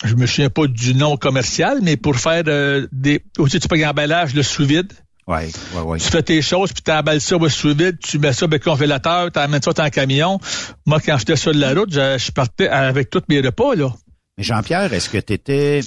je 0.05 0.15
me 0.15 0.27
souviens 0.27 0.49
pas 0.49 0.67
du 0.67 0.95
nom 0.95 1.17
commercial, 1.17 1.81
mais 1.83 1.97
pour 1.97 2.17
faire 2.17 2.45
des... 2.93 3.23
Aussi, 3.39 3.61
tu 3.61 3.69
peux 3.69 3.79
l'emballage, 3.79 4.35
le 4.35 4.43
sous-vide. 4.43 4.93
Ouais, 5.27 5.51
ouais, 5.75 5.83
ouais. 5.83 5.99
Tu 5.99 6.09
fais 6.09 6.23
tes 6.23 6.41
choses, 6.41 6.73
puis 6.73 6.83
tu 6.83 6.91
emballes 6.91 7.21
ça 7.21 7.37
au 7.37 7.49
sous-vide, 7.49 7.99
tu 7.99 8.19
mets 8.19 8.33
ça 8.33 8.47
le 8.47 8.59
congélateur, 8.59 9.31
tu 9.33 9.39
amènes 9.39 9.63
ça 9.63 9.73
dans 9.73 9.85
le 9.85 9.91
camion. 9.91 10.39
Moi, 10.87 11.01
quand 11.05 11.19
j'étais 11.19 11.37
sur 11.37 11.53
la 11.53 11.75
route, 11.75 11.93
je, 11.93 12.17
je 12.19 12.33
partais 12.33 12.69
avec 12.69 13.11
tous 13.11 13.23
mes 13.29 13.41
repas, 13.41 13.75
là. 13.75 13.93
Mais 14.39 14.45
Jean-Pierre, 14.45 14.93
est-ce 14.93 15.09
que 15.09 15.19
tu 15.19 15.33
étais 15.33 15.81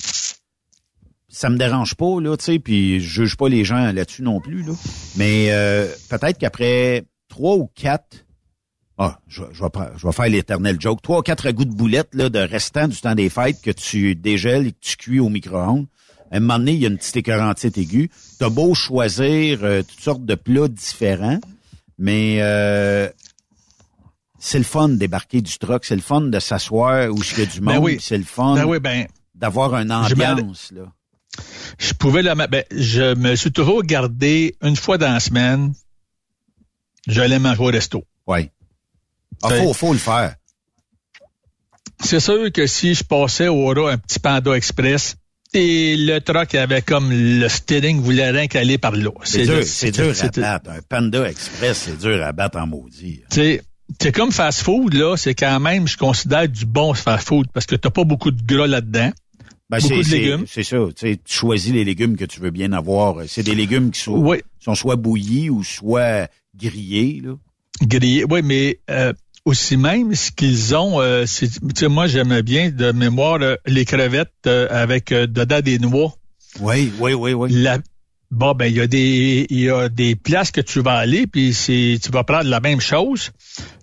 ça 1.29 1.49
me 1.49 1.57
dérange 1.57 1.95
pas, 1.95 2.19
là, 2.19 2.35
tu 2.37 2.45
sais, 2.45 2.59
puis 2.59 2.99
je 2.99 3.21
juge 3.21 3.37
pas 3.37 3.47
les 3.49 3.63
gens 3.63 3.91
là-dessus 3.91 4.23
non 4.23 4.41
plus, 4.41 4.63
là. 4.63 4.73
Mais 5.15 5.47
euh, 5.51 5.87
peut-être 6.09 6.37
qu'après 6.39 7.05
trois 7.29 7.55
ou 7.55 7.69
quatre, 7.75 8.25
ah, 8.97 9.19
je, 9.27 9.43
je, 9.53 9.63
vais, 9.63 9.69
je 9.95 10.05
vais 10.07 10.11
faire 10.13 10.27
l'éternel 10.27 10.77
joke, 10.79 11.01
trois 11.01 11.19
ou 11.19 11.21
quatre 11.21 11.49
goûts 11.51 11.65
de 11.65 11.73
boulettes 11.73 12.13
là, 12.13 12.29
de 12.29 12.39
restant 12.39 12.87
du 12.87 12.99
temps 12.99 13.15
des 13.15 13.29
fêtes 13.29 13.61
que 13.61 13.71
tu 13.71 14.15
dégèles 14.15 14.67
et 14.67 14.71
que 14.71 14.77
tu 14.81 14.97
cuis 14.97 15.19
au 15.19 15.29
micro-ondes. 15.29 15.87
À 16.31 16.37
un 16.37 16.39
moment 16.41 16.59
donné, 16.59 16.73
il 16.73 16.79
y 16.79 16.85
a 16.85 16.89
une 16.89 16.97
petite 16.97 17.17
écœurantite 17.17 17.77
aiguë. 17.77 18.09
T'as 18.39 18.49
beau 18.49 18.73
choisir 18.73 19.63
euh, 19.63 19.83
toutes 19.83 20.01
sortes 20.01 20.25
de 20.25 20.35
plats 20.35 20.67
différents, 20.67 21.39
mais 21.97 22.39
euh, 22.41 23.07
c'est 24.39 24.57
le 24.57 24.63
fun 24.65 24.89
de 24.89 24.95
débarquer 24.95 25.41
du 25.41 25.57
truck, 25.57 25.85
c'est 25.85 25.95
le 25.95 26.01
fun 26.01 26.21
de 26.21 26.39
s'asseoir 26.39 27.09
où 27.09 27.19
il 27.21 27.39
y 27.39 27.41
a 27.41 27.45
du 27.45 27.61
monde, 27.61 27.75
Ben 27.75 27.81
oui. 27.81 27.95
puis 27.95 28.05
c'est 28.05 28.17
le 28.17 28.23
fun 28.25 28.55
Ben 28.55 28.65
oui, 28.65 28.79
ben, 28.79 29.07
d'avoir 29.35 29.75
une 29.75 29.91
ambiance, 29.91 30.71
là. 30.71 30.91
Je 31.77 31.93
pouvais 31.93 32.21
la, 32.21 32.36
ben, 32.36 32.63
je 32.71 33.13
me 33.15 33.36
suis 33.36 33.51
toujours 33.51 33.84
gardé 33.84 34.55
une 34.62 34.75
fois 34.75 34.97
dans 34.97 35.12
la 35.13 35.19
semaine, 35.19 35.73
j'allais 37.08 37.39
manger 37.39 37.62
au 37.62 37.65
resto. 37.65 38.03
Oui. 38.27 38.49
Ah, 39.43 39.49
faut, 39.49 39.73
faut 39.73 39.93
le 39.93 39.99
faire. 39.99 40.36
C'est 42.01 42.19
sûr 42.19 42.51
que 42.51 42.65
si 42.67 42.93
je 42.93 43.03
passais 43.03 43.47
au 43.47 43.69
Aura 43.69 43.91
un 43.91 43.97
petit 43.97 44.19
Panda 44.19 44.51
Express, 44.53 45.15
et 45.53 45.95
le 45.97 46.19
truck 46.19 46.53
avait 46.55 46.82
comme 46.84 47.10
le 47.12 47.47
steering 47.49 47.99
voulait 48.01 48.29
rien 48.29 48.47
qu'aller 48.47 48.77
par 48.77 48.91
là. 48.91 49.10
C'est 49.23 49.45
dur, 49.45 49.55
le- 49.58 49.63
c'est 49.63 49.91
dur 49.91 50.13
à 50.21 50.29
battre. 50.41 50.69
Un 50.69 50.82
Panda 50.88 51.27
Express, 51.29 51.77
c'est 51.86 51.97
dur 51.97 52.23
à 52.23 52.32
battre 52.32 52.60
en 52.60 52.67
maudit. 52.67 53.21
C'est 53.29 53.63
c'est 53.99 54.12
comme 54.12 54.32
fast 54.32 54.62
food, 54.62 54.93
là, 54.93 55.17
c'est 55.17 55.34
quand 55.34 55.60
même, 55.60 55.88
je 55.88 55.97
considère 55.97 56.47
du 56.47 56.67
bon 56.67 56.93
fast 56.93 57.27
food 57.27 57.47
parce 57.51 57.65
que 57.65 57.75
t'as 57.75 57.89
pas 57.89 58.03
beaucoup 58.03 58.29
de 58.29 58.41
gras 58.43 58.67
là-dedans. 58.67 59.12
Ben, 59.69 59.79
beaucoup 59.79 60.01
c'est- 60.03 60.12
de 60.12 60.15
légumes. 60.23 60.45
C'est 60.47 60.63
ça. 60.63 60.77
Tu 60.95 61.17
choisis 61.25 61.71
les 61.71 61.84
légumes 61.84 62.17
que 62.17 62.25
tu 62.25 62.39
veux 62.39 62.49
bien 62.49 62.73
avoir. 62.73 63.17
C'est 63.27 63.43
des 63.43 63.53
légumes 63.55 63.91
qui 63.91 63.99
sont, 64.01 64.17
Oui. 64.17 64.38
sont 64.60 64.73
soit 64.75 64.95
bouillis 64.95 65.49
ou 65.49 65.63
soit 65.63 66.27
grillés. 66.58 67.21
Là. 67.23 67.34
Grillé. 67.84 68.25
Oui, 68.29 68.41
mais 68.43 68.79
euh, 68.89 69.13
aussi 69.45 69.77
même, 69.77 70.15
ce 70.15 70.32
qu'ils 70.32 70.75
ont, 70.75 70.99
euh, 70.99 71.25
c'est, 71.27 71.47
tu 71.49 71.60
sais, 71.75 71.88
moi, 71.88 72.08
j'aimais 72.08 72.41
bien 72.41 72.71
de 72.71 72.91
mémoire 72.91 73.38
euh, 73.41 73.55
les 73.67 73.86
crevettes 73.86 74.34
euh, 74.47 74.67
avec 74.71 75.10
dedans 75.13 75.62
des 75.62 75.77
noix. 75.79 76.13
Oui, 76.60 76.91
oui, 76.99 77.13
oui, 77.13 77.34
oui. 77.34 77.49
La, 77.51 77.77
bon, 78.31 78.53
ben, 78.53 78.65
il 78.65 78.75
y 78.77 78.81
a 78.81 78.87
des, 78.87 79.45
il 79.49 79.59
y 79.59 79.69
a 79.69 79.89
des 79.89 80.15
places 80.15 80.51
que 80.51 80.61
tu 80.61 80.81
vas 80.81 80.95
aller, 80.97 81.27
puis 81.27 81.53
c'est, 81.53 81.97
tu 82.01 82.11
vas 82.11 82.23
prendre 82.23 82.49
la 82.49 82.59
même 82.59 82.79
chose. 82.81 83.31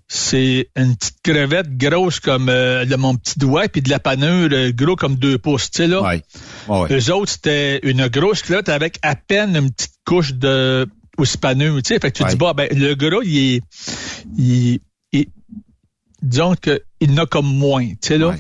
C'est 0.09 0.69
une 0.77 0.95
petite 0.97 1.17
crevette 1.23 1.77
grosse 1.77 2.21
comme 2.21 2.49
euh, 2.49 2.85
le- 2.85 2.97
mon 2.97 3.17
petit 3.17 3.39
doigt, 3.41 3.69
puis 3.69 3.83
de 3.83 3.91
la 3.91 3.99
panure 3.99 4.49
euh, 4.53 4.71
gros 4.73 4.95
comme 4.95 5.17
deux 5.17 5.37
pouces, 5.39 5.69
tu 5.71 5.79
sais, 5.79 5.89
là. 5.89 6.01
Ouais. 6.01 6.23
Ouais. 6.69 6.97
Eux 6.97 7.13
autres, 7.13 7.33
c'était 7.33 7.81
une 7.83 8.07
grosse 8.07 8.43
crevette 8.43 8.69
avec 8.69 8.99
à 9.03 9.17
peine 9.17 9.57
une 9.57 9.71
petite 9.73 9.95
couche 10.05 10.33
de 10.35 10.87
aussi 11.19 11.39
panure, 11.39 11.83
tu 11.83 11.95
sais. 11.95 11.99
Fait 11.99 12.13
que 12.13 12.19
tu 12.19 12.23
Ouais. 12.23 12.31
dis, 12.31 12.37
bah, 12.37 12.53
ben, 12.55 12.69
le 12.73 12.95
gras, 12.95 13.19
il 13.25 13.37
est, 13.57 13.61
il, 14.39 14.79
il- 15.13 15.27
disons 16.23 16.55
que 16.55 16.81
il 17.01 17.11
en 17.19 17.25
a 17.25 17.27
comme 17.27 17.47
moins, 17.53 17.89
tu 17.89 17.97
sais, 18.03 18.19
là. 18.19 18.37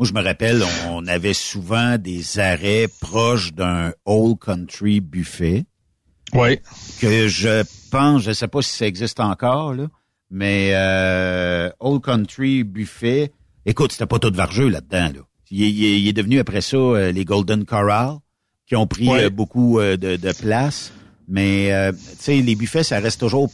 Moi, 0.00 0.08
je 0.08 0.14
me 0.14 0.22
rappelle, 0.22 0.62
on, 0.88 1.06
avait 1.06 1.34
souvent 1.34 1.98
des 1.98 2.38
arrêts 2.38 2.86
proches 3.02 3.52
d'un 3.52 3.92
Old 4.06 4.38
Country 4.38 5.00
buffet 5.00 5.66
Oui. 6.32 6.58
que 7.02 7.28
je 7.28 7.62
pense, 7.90 8.22
je 8.22 8.32
sais 8.32 8.48
pas 8.48 8.62
si 8.62 8.74
ça 8.74 8.86
existe 8.86 9.20
encore, 9.20 9.74
là, 9.74 9.88
mais 10.30 10.70
euh, 10.72 11.68
Old 11.80 12.02
Country 12.02 12.64
buffet, 12.64 13.30
écoute, 13.66 13.92
c'était 13.92 14.06
pas 14.06 14.18
tout 14.18 14.32
vargeux 14.32 14.70
là-dedans. 14.70 15.12
Là. 15.16 15.20
Il, 15.50 15.64
est- 15.64 15.70
il 15.70 15.84
est- 15.84 16.00
il 16.00 16.08
est 16.08 16.12
devenu 16.14 16.38
après 16.38 16.62
ça 16.62 16.78
euh, 16.78 17.12
les 17.12 17.26
Golden 17.26 17.66
Corral 17.66 18.14
qui 18.66 18.76
ont 18.76 18.86
pris 18.86 19.06
Ouais. 19.06 19.24
euh, 19.24 19.28
beaucoup 19.28 19.80
euh, 19.80 19.98
de, 19.98 20.16
de 20.16 20.32
place. 20.32 20.94
Mais 21.28 21.74
euh, 21.74 21.92
tu 21.92 21.98
sais, 22.20 22.40
les 22.40 22.54
buffets, 22.54 22.84
ça 22.84 23.00
reste 23.00 23.20
toujours 23.20 23.50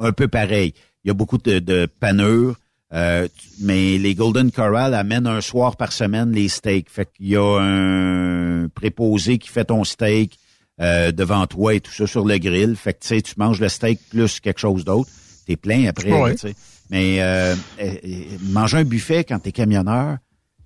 un 0.00 0.10
peu 0.10 0.26
pareil. 0.26 0.74
Il 1.04 1.08
y 1.08 1.10
a 1.12 1.14
beaucoup 1.14 1.38
de, 1.38 1.60
de 1.60 1.86
panure, 2.00 2.56
euh, 2.94 3.26
mais 3.60 3.98
les 3.98 4.14
Golden 4.14 4.50
Corral 4.52 4.94
amènent 4.94 5.26
un 5.26 5.40
soir 5.40 5.76
par 5.76 5.92
semaine 5.92 6.30
les 6.32 6.48
steaks. 6.48 6.88
Fait 6.90 7.08
qu'il 7.12 7.28
y 7.28 7.36
a 7.36 7.58
un 7.60 8.68
préposé 8.68 9.38
qui 9.38 9.48
fait 9.48 9.64
ton 9.66 9.84
steak 9.84 10.38
euh, 10.80 11.12
devant 11.12 11.46
toi 11.46 11.74
et 11.74 11.80
tout 11.80 11.92
ça 11.92 12.06
sur 12.06 12.24
le 12.24 12.38
grill. 12.38 12.76
Fait 12.76 12.94
que 12.94 13.00
tu 13.00 13.08
sais, 13.08 13.22
tu 13.22 13.34
manges 13.36 13.60
le 13.60 13.68
steak 13.68 14.00
plus 14.10 14.40
quelque 14.40 14.60
chose 14.60 14.84
d'autre. 14.84 15.10
T'es 15.46 15.56
plein 15.56 15.86
après, 15.88 16.12
Ouais. 16.12 16.30
là, 16.30 16.34
tu 16.34 16.48
sais. 16.48 16.54
Mais 16.90 17.20
euh, 17.20 17.54
euh, 17.80 17.94
euh, 18.04 18.24
manger 18.50 18.78
un 18.78 18.84
buffet 18.84 19.24
quand 19.24 19.38
t'es 19.38 19.52
camionneur, 19.52 20.18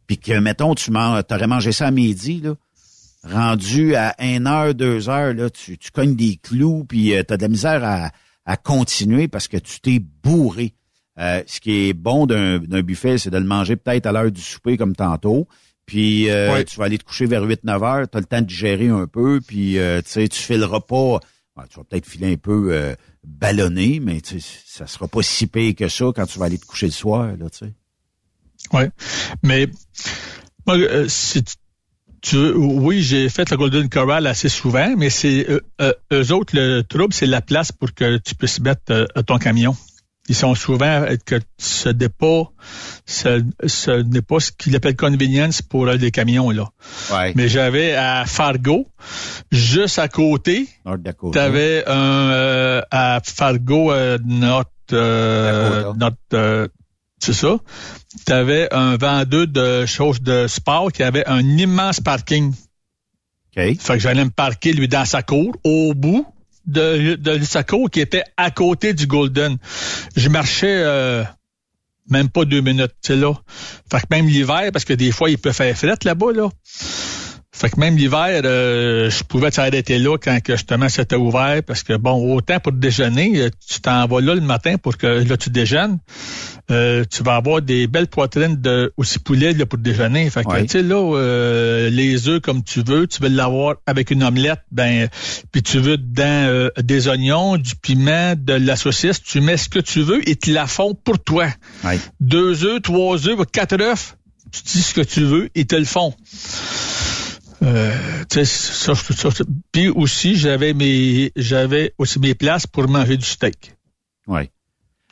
puis 0.07 0.19
que, 0.19 0.38
mettons, 0.38 0.75
tu 0.75 0.91
man- 0.91 1.23
t'aurais 1.23 1.47
mangé 1.47 1.73
ça 1.73 1.87
à 1.87 1.91
midi, 1.91 2.41
là, 2.43 2.55
rendu 3.25 3.95
à 3.95 4.14
1 4.19 4.47
heure, 4.47 4.75
2 4.75 5.09
heures, 5.09 5.35
là, 5.35 5.51
tu, 5.51 5.79
tu 5.79 5.91
cognes 5.91 6.14
des 6.17 6.37
clous, 6.43 6.85
puis 6.88 7.14
euh, 7.14 7.23
t'as 7.23 7.37
de 7.37 7.43
la 7.43 7.49
misère 7.49 7.85
à, 7.85 8.11
à 8.47 8.57
continuer 8.57 9.29
parce 9.29 9.49
que 9.49 9.57
tu 9.57 9.81
t'es 9.81 9.99
bourré. 10.23 10.75
Euh, 11.18 11.42
ce 11.46 11.61
qui 11.61 11.88
est 11.88 11.92
bon 11.92 12.26
d'un 12.26 12.59
d'un 12.59 12.83
buffet, 12.83 13.18
c'est 13.18 13.31
de 13.31 13.38
le 13.38 13.44
manger 13.44 13.76
peut-être 13.76 14.07
à 14.07 14.12
l'heure 14.12 14.31
du 14.31 14.40
souper 14.40 14.76
comme 14.76 14.94
tantôt. 14.94 15.48
Puis 15.87 16.31
euh, 16.31 16.52
Ouais. 16.52 16.64
tu 16.64 16.76
vas 16.78 16.85
aller 16.85 16.98
te 16.98 17.04
coucher 17.04 17.26
vers 17.26 17.44
8-9 17.44 17.83
heures, 17.85 18.09
tu 18.11 18.16
as 18.16 18.20
le 18.20 18.26
temps 18.26 18.40
de 18.40 18.46
digérer 18.46 18.88
un 18.88 19.07
peu, 19.07 19.40
puis 19.46 19.78
euh, 19.78 20.00
tu 20.02 20.11
sais, 20.11 20.28
tu 20.28 20.40
fileras 20.40 20.81
pas. 20.81 21.18
tu 21.70 21.76
vas 21.78 21.85
peut-être 21.85 22.07
filer 22.07 22.33
un 22.35 22.37
peu 22.37 22.68
euh, 22.72 22.94
ballonné, 23.26 23.98
mais 24.00 24.20
tu 24.20 24.38
sais, 24.38 24.46
ça 24.66 24.87
sera 24.87 25.09
pas 25.09 25.22
si 25.22 25.46
pire 25.46 25.74
que 25.74 25.88
ça 25.88 26.04
quand 26.14 26.26
tu 26.26 26.38
vas 26.38 26.44
aller 26.46 26.59
te 26.59 26.66
coucher 26.66 26.87
le 26.87 26.92
soir, 26.92 27.26
là, 27.38 27.48
tu 27.50 27.59
sais. 27.66 27.72
Oui. 28.72 28.83
Mais 29.42 29.66
moi, 30.66 30.76
euh, 30.76 31.07
si 31.09 31.42
tu, 32.20 32.37
oui, 32.54 33.02
j'ai 33.02 33.28
fait 33.28 33.48
le 33.50 33.57
Golden 33.57 33.88
Corral 33.88 34.26
assez 34.26 34.48
souvent, 34.48 34.94
mais 34.96 35.09
c'est 35.09 35.48
euh, 35.48 35.61
euh, 35.81 35.92
eux 36.12 36.33
autres, 36.33 36.54
le 36.54 36.83
trouble, 36.83 37.14
c'est 37.14 37.26
la 37.26 37.40
place 37.40 37.72
pour 37.72 37.94
que 37.94 38.18
tu 38.18 38.35
puisses 38.35 38.61
mettre 38.61 38.83
euh, 38.90 39.07
ton 39.26 39.38
camion. 39.38 39.74
Ils 40.29 40.35
sont 40.35 40.55
souvent 40.55 40.85
euh, 40.85 41.17
que 41.25 41.41
ce 41.59 41.88
pas 42.07 42.53
ce, 43.07 43.43
ce 43.67 44.03
n'est 44.03 44.23
pas 44.23 44.41
ce 44.41 44.53
qu'ils 44.53 44.77
appellent 44.77 44.97
convenience 44.97 45.62
pour 45.62 45.87
euh, 45.87 45.97
les 45.97 46.11
camions 46.11 46.51
là. 46.51 46.69
Ouais. 47.11 47.33
Mais 47.35 47.49
j'avais 47.49 47.95
à 47.95 48.25
Fargo, 48.27 48.87
juste 49.51 49.99
à 49.99 50.09
côté, 50.09 50.69
Dakota. 50.85 51.41
T'avais 51.41 51.85
un 51.87 52.31
euh, 52.31 52.83
à 52.91 53.21
Fargo, 53.25 53.91
euh, 53.91 54.19
notre, 54.25 54.71
euh, 54.93 55.93
notre 55.95 56.17
euh, 56.35 56.69
c'est 57.19 57.33
ça. 57.33 57.57
T'avais 58.27 58.73
un 58.73 58.97
vendeur 58.97 59.47
de 59.47 59.87
choses 59.87 60.21
de 60.21 60.47
sport 60.47 60.93
qui 60.93 61.03
avait 61.03 61.27
un 61.27 61.41
immense 61.41 62.01
parking. 62.01 62.53
OK. 62.53 62.57
Fait 63.55 63.77
que 63.77 63.99
j'allais 63.99 64.25
me 64.25 64.31
parquer 64.31 64.73
lui 64.73 64.88
dans 64.88 65.05
sa 65.05 65.23
cour, 65.23 65.57
au 65.64 65.95
bout 65.95 66.27
de, 66.68 67.14
de 67.16 67.88
qui 67.88 68.00
était 68.00 68.24
à 68.37 68.50
côté 68.50 68.92
du 68.92 69.07
Golden. 69.07 69.57
Je 70.16 70.28
marchais 70.28 70.83
euh, 70.85 71.24
même 72.09 72.28
pas 72.28 72.44
deux 72.44 72.61
minutes, 72.61 72.92
tu 73.02 73.14
sais 73.14 73.16
là. 73.16 73.33
Fait 73.90 74.00
que 74.00 74.07
même 74.11 74.26
l'hiver, 74.26 74.70
parce 74.72 74.85
que 74.85 74.92
des 74.92 75.11
fois 75.11 75.31
il 75.31 75.38
peut 75.38 75.52
faire 75.52 75.76
fret 75.76 75.96
là-bas 76.04 76.33
là. 76.33 76.48
Fait 77.59 77.71
que 77.71 77.81
même 77.81 77.97
l'hiver, 77.97 78.42
euh, 78.44 79.11
je 79.11 79.25
pouvais 79.25 79.51
t'arrêter 79.51 79.99
là 79.99 80.16
quand 80.16 80.40
que 80.40 80.55
justement 80.55 80.88
c'était 80.88 81.16
ouvert 81.16 81.61
parce 81.66 81.83
que 81.83 81.97
bon, 81.97 82.33
autant 82.33 82.61
pour 82.61 82.71
déjeuner, 82.71 83.33
euh, 83.37 83.51
tu 83.68 83.81
t'en 83.81 84.07
vas 84.07 84.21
là 84.21 84.37
le 84.37 84.40
matin 84.40 84.77
pour 84.79 84.97
que 84.97 85.07
là 85.29 85.37
tu 85.37 85.51
déjeunes. 85.51 85.99
Euh, 86.71 87.05
tu 87.11 87.25
vas 87.25 87.35
avoir 87.35 87.61
des 87.61 87.88
belles 87.88 88.07
poitrines 88.07 88.61
de 88.61 88.92
aussi 88.97 89.18
poulet 89.18 89.55
là, 89.55 89.66
pour 89.66 89.81
déjeuner. 89.81 90.31
Fait 90.31 90.44
que 90.44 90.61
tu 90.61 90.68
sais 90.68 90.83
là, 90.83 91.16
euh, 91.16 91.90
les 91.90 92.29
œufs 92.29 92.40
comme 92.40 92.63
tu 92.63 92.83
veux, 92.83 93.09
tu 93.09 93.21
veux 93.23 93.29
l'avoir 93.29 93.77
avec 93.87 94.13
une 94.13 94.23
omelette, 94.23 94.61
ben 94.71 95.09
puis 95.50 95.63
tu 95.63 95.81
veux 95.81 95.96
dedans 95.96 96.25
euh, 96.27 96.69
des 96.81 97.09
oignons, 97.09 97.56
du 97.56 97.75
piment, 97.75 98.35
de 98.37 98.52
la 98.52 98.77
saucisse, 98.77 99.21
tu 99.21 99.40
mets 99.40 99.56
ce 99.56 99.69
que 99.69 99.81
tu 99.81 100.02
veux 100.02 100.29
et 100.29 100.37
tu 100.37 100.52
la 100.52 100.69
font 100.69 100.94
pour 100.94 101.19
toi. 101.19 101.48
Ouais. 101.83 101.98
Deux 102.21 102.65
œufs, 102.65 102.83
trois 102.83 103.27
œufs, 103.27 103.38
quatre 103.50 103.81
œufs, 103.81 104.17
tu 104.52 104.63
dis 104.63 104.83
ce 104.83 104.94
que 104.94 105.00
tu 105.00 105.25
veux 105.25 105.48
et 105.56 105.65
te 105.65 105.75
le 105.75 105.87
font. 105.87 106.15
Euh, 107.63 107.92
tu 108.31 108.44
sais, 108.44 108.44
ça, 108.44 108.94
ça, 108.94 109.31
ça. 109.31 109.44
Puis 109.73 109.88
aussi, 109.88 110.37
j'avais 110.37 110.75
mes, 110.75 111.33
j'avais 111.37 111.92
aussi 111.98 112.19
mes 112.21 112.35
places 112.35 112.67
pour 112.67 112.88
manger 112.88 113.17
du 113.17 113.25
steak. 113.25 113.75
Ouais. 114.27 114.50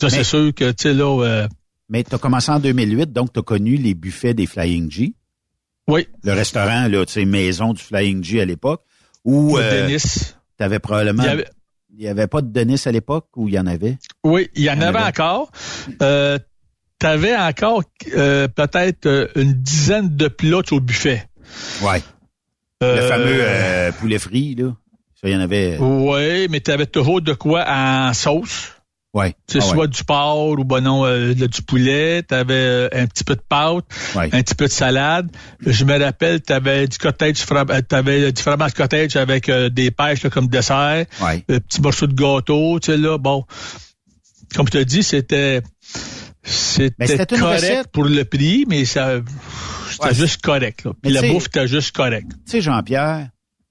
Ça, 0.00 0.10
c'est 0.10 0.24
sûr 0.24 0.52
que, 0.54 0.70
tu 0.70 0.82
sais, 0.82 0.92
là, 0.94 1.22
euh, 1.24 1.48
Mais 1.88 2.04
tu 2.04 2.14
as 2.14 2.18
commencé 2.18 2.50
en 2.52 2.60
2008, 2.60 3.12
donc 3.12 3.32
tu 3.32 3.40
as 3.40 3.42
connu 3.42 3.76
les 3.76 3.94
buffets 3.94 4.34
des 4.34 4.46
Flying 4.46 4.90
G. 4.90 5.14
oui, 5.88 6.06
Le 6.22 6.32
restaurant, 6.32 6.86
là, 6.88 7.04
tu 7.06 7.12
sais, 7.14 7.24
maison 7.24 7.72
du 7.72 7.82
Flying 7.82 8.22
G 8.22 8.40
à 8.40 8.44
l'époque, 8.44 8.82
le 9.24 9.32
euh, 9.58 9.86
Dennis. 9.86 10.34
tu 10.58 10.64
avais 10.64 10.78
probablement 10.78 11.22
Il 11.22 11.26
y 11.26 11.30
avait- 11.32 11.48
il 11.98 11.98
n'y 12.00 12.08
avait 12.08 12.26
pas 12.26 12.42
de 12.42 12.48
Denis 12.52 12.80
à 12.84 12.92
l'époque 12.92 13.28
ou 13.36 13.48
il 13.48 13.54
y 13.54 13.58
en 13.58 13.66
avait? 13.66 13.96
Oui, 14.22 14.48
il 14.54 14.64
y 14.64 14.70
en, 14.70 14.80
avait, 14.82 14.98
encore. 14.98 15.50
Euh, 16.02 16.38
tu 17.00 17.06
avais 17.06 17.34
encore 17.34 17.82
euh, 18.14 18.48
peut-être 18.48 19.06
euh, 19.06 19.28
une 19.34 19.54
dizaine 19.54 20.14
de 20.14 20.28
plats 20.28 20.60
au 20.72 20.80
buffet. 20.80 21.26
Ouais. 21.80 22.02
Le 22.80 23.00
fameux 23.02 23.92
poulet 23.98 24.18
frit, 24.18 24.54
là. 24.54 24.74
Ça, 25.20 25.28
il 25.28 25.32
y 25.32 25.36
en 25.36 25.40
avait. 25.40 25.78
Oui, 25.78 26.46
mais 26.50 26.60
tu 26.60 26.70
avais 26.70 26.86
toujours 26.86 27.22
de 27.22 27.32
quoi 27.32 27.64
en 27.66 28.12
sauce. 28.12 28.72
Ouais. 29.16 29.34
C'est 29.46 29.60
ah 29.62 29.62
soit 29.62 29.86
du 29.86 30.04
porc 30.04 30.58
ou 30.58 30.64
ben 30.64 30.82
non, 30.82 31.06
euh, 31.06 31.32
du 31.32 31.62
poulet, 31.62 32.22
tu 32.22 32.34
avais 32.34 32.52
euh, 32.52 32.88
un 32.92 33.06
petit 33.06 33.24
peu 33.24 33.34
de 33.34 33.40
pâte, 33.40 33.86
un 34.14 34.28
petit 34.28 34.54
peu 34.54 34.66
de 34.66 34.70
salade. 34.70 35.30
Je 35.64 35.86
me 35.86 35.98
rappelle, 35.98 36.42
tu 36.42 36.52
avais 36.52 36.86
du 36.86 36.98
cottage, 36.98 37.42
euh, 37.50 37.80
t'avais 37.80 38.30
du 38.30 38.42
fromage 38.42 38.74
cottage 38.74 39.16
avec 39.16 39.50
des 39.50 39.90
pêches 39.90 40.28
comme 40.28 40.48
dessert, 40.48 41.06
un 41.22 41.38
petit 41.38 41.80
morceau 41.80 42.06
de 42.06 42.12
gâteau, 42.12 42.78
tu 42.78 42.92
sais 42.92 42.98
là, 42.98 43.16
bon. 43.16 43.46
Comme 44.54 44.66
je 44.66 44.72
te 44.72 44.84
dis, 44.84 45.02
c'était 45.02 45.62
c'était 46.46 47.26
correct 47.36 47.88
pour 47.92 48.04
le 48.04 48.24
prix, 48.24 48.64
mais 48.68 48.84
ça 48.84 49.20
c'était 49.90 50.14
juste 50.14 50.42
correct. 50.42 50.84
Là. 50.84 50.92
Puis 51.02 51.12
la 51.12 51.22
bouffe 51.22 51.46
était 51.46 51.68
juste 51.68 51.94
correct. 51.94 52.30
Tu 52.44 52.52
sais, 52.52 52.60
Jean-Pierre, 52.60 53.28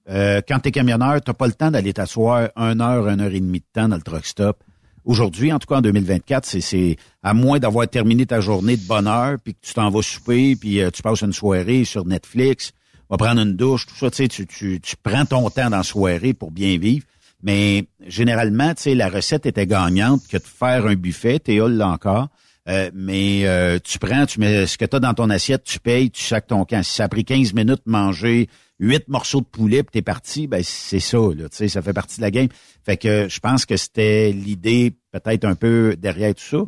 euh, 0.08 0.40
quand 0.46 0.58
t'es 0.60 0.70
camionneur, 0.70 1.20
t'as 1.20 1.32
pas 1.32 1.46
le 1.46 1.52
temps 1.52 1.70
d'aller 1.70 1.92
t'asseoir 1.92 2.50
une 2.56 2.80
heure, 2.80 3.08
une 3.08 3.20
heure 3.20 3.32
et 3.32 3.40
demie 3.40 3.60
de 3.60 3.66
temps 3.72 3.88
dans 3.88 3.96
le 3.96 4.02
truck 4.02 4.26
stop. 4.26 4.62
Aujourd'hui, 5.04 5.52
en 5.52 5.58
tout 5.58 5.66
cas 5.66 5.76
en 5.76 5.82
2024, 5.82 6.44
c'est 6.44 6.96
à 7.22 7.32
moins 7.32 7.58
d'avoir 7.58 7.88
terminé 7.88 8.26
ta 8.26 8.40
journée 8.40 8.76
de 8.76 8.86
bonne 8.86 9.06
heure, 9.06 9.36
puis 9.42 9.54
que 9.54 9.60
tu 9.62 9.72
t'en 9.72 9.88
vas 9.88 10.02
souper, 10.02 10.56
puis 10.56 10.80
euh, 10.80 10.90
tu 10.90 11.02
passes 11.02 11.22
une 11.22 11.32
soirée 11.32 11.84
sur 11.84 12.04
Netflix, 12.04 12.72
va 13.08 13.16
prendre 13.16 13.40
une 13.40 13.54
douche, 13.54 13.86
tout 13.86 13.94
ça, 13.94 14.10
tu 14.10 14.16
sais, 14.16 14.28
tu, 14.28 14.46
tu, 14.46 14.80
tu 14.80 14.96
prends 15.00 15.24
ton 15.24 15.48
temps 15.50 15.70
dans 15.70 15.76
la 15.78 15.82
soirée 15.84 16.34
pour 16.34 16.50
bien 16.50 16.76
vivre. 16.78 17.06
Mais 17.42 17.86
généralement, 18.06 18.74
tu 18.74 18.82
sais, 18.82 18.94
la 18.94 19.08
recette 19.08 19.46
était 19.46 19.66
gagnante 19.66 20.26
que 20.28 20.38
de 20.38 20.42
faire 20.42 20.86
un 20.86 20.94
buffet, 20.94 21.38
Théo 21.38 21.68
là 21.68 21.88
encore. 21.88 22.28
Euh, 22.68 22.90
mais 22.94 23.46
euh, 23.46 23.78
tu 23.82 23.98
prends, 23.98 24.26
tu 24.26 24.40
mets 24.40 24.66
ce 24.66 24.76
que 24.76 24.84
tu 24.84 24.96
as 24.96 25.00
dans 25.00 25.14
ton 25.14 25.30
assiette, 25.30 25.62
tu 25.64 25.78
payes, 25.78 26.10
tu 26.10 26.22
sacs 26.22 26.48
ton 26.48 26.64
camp. 26.64 26.82
Si 26.82 26.94
ça 26.94 27.04
a 27.04 27.08
pris 27.08 27.24
15 27.24 27.54
minutes 27.54 27.82
de 27.86 27.90
manger 27.90 28.48
huit 28.80 29.08
morceaux 29.08 29.40
de 29.40 29.46
poulet 29.46 29.82
puis 29.82 29.92
t'es 29.92 30.02
parti, 30.02 30.46
ben 30.48 30.62
c'est 30.64 31.00
ça, 31.00 31.18
là, 31.18 31.48
tu 31.48 31.56
sais, 31.56 31.68
ça 31.68 31.80
fait 31.80 31.92
partie 31.92 32.16
de 32.16 32.22
la 32.22 32.30
game. 32.30 32.48
Fait 32.84 32.96
que 32.96 33.28
je 33.28 33.40
pense 33.40 33.66
que 33.66 33.76
c'était 33.76 34.32
l'idée 34.32 34.94
peut-être 35.12 35.44
un 35.44 35.54
peu 35.54 35.96
derrière 35.96 36.34
tout 36.34 36.42
ça. 36.42 36.58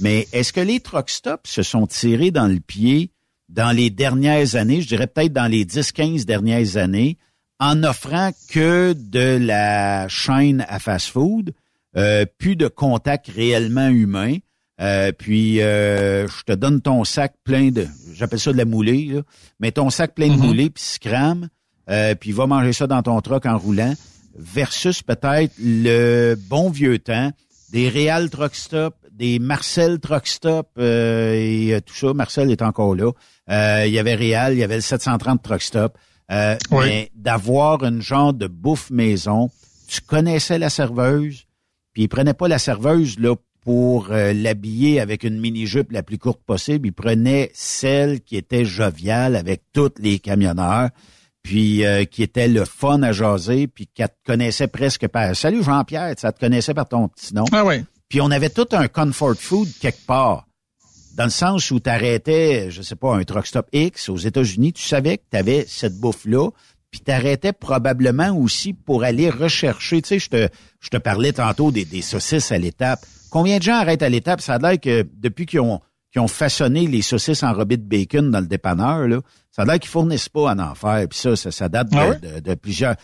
Mais 0.00 0.28
est-ce 0.32 0.52
que 0.52 0.60
les 0.60 0.80
truck 0.80 1.10
stops 1.10 1.50
se 1.50 1.62
sont 1.62 1.86
tirés 1.86 2.30
dans 2.30 2.46
le 2.46 2.60
pied 2.60 3.10
dans 3.48 3.74
les 3.74 3.90
dernières 3.90 4.56
années, 4.56 4.80
je 4.80 4.88
dirais 4.88 5.06
peut-être 5.06 5.32
dans 5.32 5.50
les 5.50 5.64
10-15 5.64 6.24
dernières 6.24 6.76
années, 6.76 7.16
en 7.58 7.84
offrant 7.84 8.30
que 8.50 8.92
de 8.92 9.38
la 9.40 10.08
chaîne 10.08 10.64
à 10.68 10.78
fast-food, 10.78 11.52
euh, 11.96 12.26
plus 12.38 12.56
de 12.56 12.68
contact 12.68 13.28
réellement 13.28 13.88
humain. 13.88 14.36
Euh, 14.80 15.10
puis 15.12 15.62
euh, 15.62 16.28
je 16.28 16.42
te 16.42 16.52
donne 16.52 16.82
ton 16.82 17.04
sac 17.04 17.34
plein 17.44 17.70
de, 17.70 17.86
j'appelle 18.12 18.40
ça 18.40 18.52
de 18.52 18.58
la 18.58 18.66
moulée, 18.66 19.06
là, 19.06 19.22
mais 19.58 19.72
ton 19.72 19.88
sac 19.88 20.14
plein 20.14 20.28
de 20.28 20.34
mm 20.34 20.46
moulée 20.46 20.70
puis 20.70 20.84
scram, 20.84 21.48
euh, 21.88 22.14
puis 22.14 22.32
va 22.32 22.46
manger 22.46 22.72
ça 22.72 22.86
dans 22.86 23.02
ton 23.02 23.20
truck 23.20 23.46
en 23.46 23.56
roulant, 23.56 23.94
versus 24.36 25.02
peut-être 25.02 25.54
le 25.58 26.34
bon 26.34 26.70
vieux 26.70 26.98
temps 26.98 27.30
des 27.70 27.88
Real 27.88 28.28
Truck 28.28 28.54
Stop, 28.54 28.96
des 29.12 29.38
Marcel 29.38 29.98
Truck 29.98 30.26
Stop 30.26 30.68
euh, 30.78 31.32
et 31.34 31.74
euh, 31.74 31.80
tout 31.80 31.94
ça. 31.94 32.12
Marcel 32.12 32.50
est 32.50 32.62
encore 32.62 32.94
là. 32.94 33.12
il 33.86 33.92
y 33.92 33.98
avait 33.98 34.14
Real, 34.14 34.52
il 34.52 34.58
y 34.58 34.62
avait 34.62 34.76
le 34.76 34.82
730 34.82 35.42
Truck 35.42 35.62
Stop. 35.62 35.96
Mais 36.28 37.10
d'avoir 37.14 37.82
une 37.84 38.02
genre 38.02 38.34
de 38.34 38.46
bouffe 38.46 38.90
maison, 38.90 39.50
tu 39.88 40.00
connaissais 40.00 40.58
la 40.58 40.70
serveuse, 40.70 41.46
puis 41.92 42.02
il 42.02 42.08
prenait 42.08 42.34
pas 42.34 42.48
la 42.48 42.58
serveuse 42.58 43.18
là 43.18 43.36
pour 43.66 44.10
l'habiller 44.10 45.00
avec 45.00 45.24
une 45.24 45.40
mini-jupe 45.40 45.90
la 45.90 46.04
plus 46.04 46.18
courte 46.18 46.40
possible. 46.46 46.86
Il 46.86 46.92
prenait 46.92 47.50
celle 47.52 48.20
qui 48.20 48.36
était 48.36 48.64
joviale 48.64 49.34
avec 49.34 49.62
tous 49.72 49.90
les 49.98 50.20
camionneurs 50.20 50.90
puis 51.46 51.84
euh, 51.86 52.04
qui 52.04 52.24
était 52.24 52.48
le 52.48 52.64
fun 52.64 53.02
à 53.02 53.12
jaser, 53.12 53.68
puis 53.68 53.86
qui 53.86 54.02
te 54.02 54.08
connaissait 54.26 54.66
presque 54.66 55.06
par... 55.06 55.36
Salut 55.36 55.62
Jean-Pierre, 55.62 56.14
ça 56.18 56.32
te 56.32 56.40
connaissait 56.40 56.74
par 56.74 56.88
ton 56.88 57.06
petit 57.06 57.32
nom. 57.34 57.44
Ah 57.52 57.64
oui. 57.64 57.84
Puis 58.08 58.20
on 58.20 58.32
avait 58.32 58.50
tout 58.50 58.66
un 58.72 58.88
comfort 58.88 59.36
food 59.36 59.68
quelque 59.80 60.04
part. 60.06 60.48
Dans 61.16 61.24
le 61.24 61.30
sens 61.30 61.70
où 61.70 61.78
tu 61.78 61.88
arrêtais, 61.88 62.72
je 62.72 62.82
sais 62.82 62.96
pas, 62.96 63.14
un 63.14 63.22
truck 63.22 63.46
stop 63.46 63.68
X 63.72 64.08
aux 64.08 64.16
États-Unis, 64.16 64.72
tu 64.72 64.82
savais 64.82 65.18
que 65.18 65.22
tu 65.30 65.36
avais 65.36 65.64
cette 65.68 65.96
bouffe-là, 65.98 66.50
puis 66.90 67.00
tu 67.06 67.12
arrêtais 67.12 67.52
probablement 67.52 68.36
aussi 68.36 68.72
pour 68.72 69.04
aller 69.04 69.30
rechercher. 69.30 70.02
Tu 70.02 70.08
sais, 70.08 70.18
je 70.18 70.28
te, 70.28 70.48
je 70.80 70.88
te 70.88 70.96
parlais 70.96 71.32
tantôt 71.32 71.70
des, 71.70 71.84
des 71.84 72.02
saucisses 72.02 72.50
à 72.50 72.58
l'étape. 72.58 73.06
Combien 73.36 73.58
de 73.58 73.62
gens 73.62 73.74
arrêtent 73.74 74.02
à 74.02 74.08
l'étape? 74.08 74.40
Ça 74.40 74.54
a 74.54 74.58
l'air 74.58 74.80
que 74.80 75.06
depuis 75.12 75.44
qu'ils 75.44 75.60
ont 75.60 75.78
qui 76.10 76.18
ont 76.18 76.26
façonné 76.26 76.86
les 76.86 77.02
saucisses 77.02 77.42
enrobées 77.42 77.76
de 77.76 77.82
bacon 77.82 78.30
dans 78.30 78.40
le 78.40 78.46
dépanneur, 78.46 79.06
là, 79.06 79.20
ça 79.50 79.60
a 79.60 79.64
l'air 79.66 79.78
qu'ils 79.78 79.90
fournissent 79.90 80.30
pas 80.30 80.54
en 80.54 80.58
enfer. 80.58 81.06
Puis 81.10 81.18
ça, 81.18 81.36
ça, 81.36 81.68
date 81.68 81.90
de, 81.90 82.50
ah 82.50 82.56
plusieurs. 82.56 82.94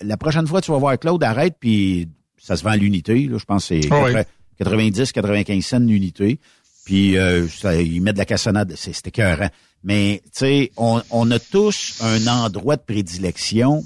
La 0.00 0.16
prochaine 0.16 0.46
fois, 0.46 0.62
tu 0.62 0.70
vas 0.70 0.78
voir 0.78 0.98
Claude, 0.98 1.22
arrête, 1.22 1.56
puis 1.60 2.08
ça 2.38 2.56
se 2.56 2.64
vend 2.64 2.70
à 2.70 2.76
l'unité. 2.76 3.28
Je 3.30 3.44
pense 3.44 3.68
que 3.68 3.82
c'est 3.82 4.26
90, 4.56 5.12
95 5.12 5.62
cents 5.62 5.78
l'unité. 5.80 6.40
Puis 6.86 7.18
euh, 7.18 7.46
ça, 7.46 7.74
ils 7.74 8.00
mettent 8.00 8.14
de 8.14 8.20
la 8.20 8.24
cassonade, 8.24 8.72
c'est 8.74 9.06
écœurant. 9.06 9.50
Mais 9.84 10.22
tu 10.24 10.30
sais, 10.32 10.72
on, 10.78 11.02
on, 11.10 11.30
a 11.30 11.38
tous 11.38 12.00
un 12.00 12.26
endroit 12.28 12.76
de 12.76 12.82
prédilection. 12.82 13.84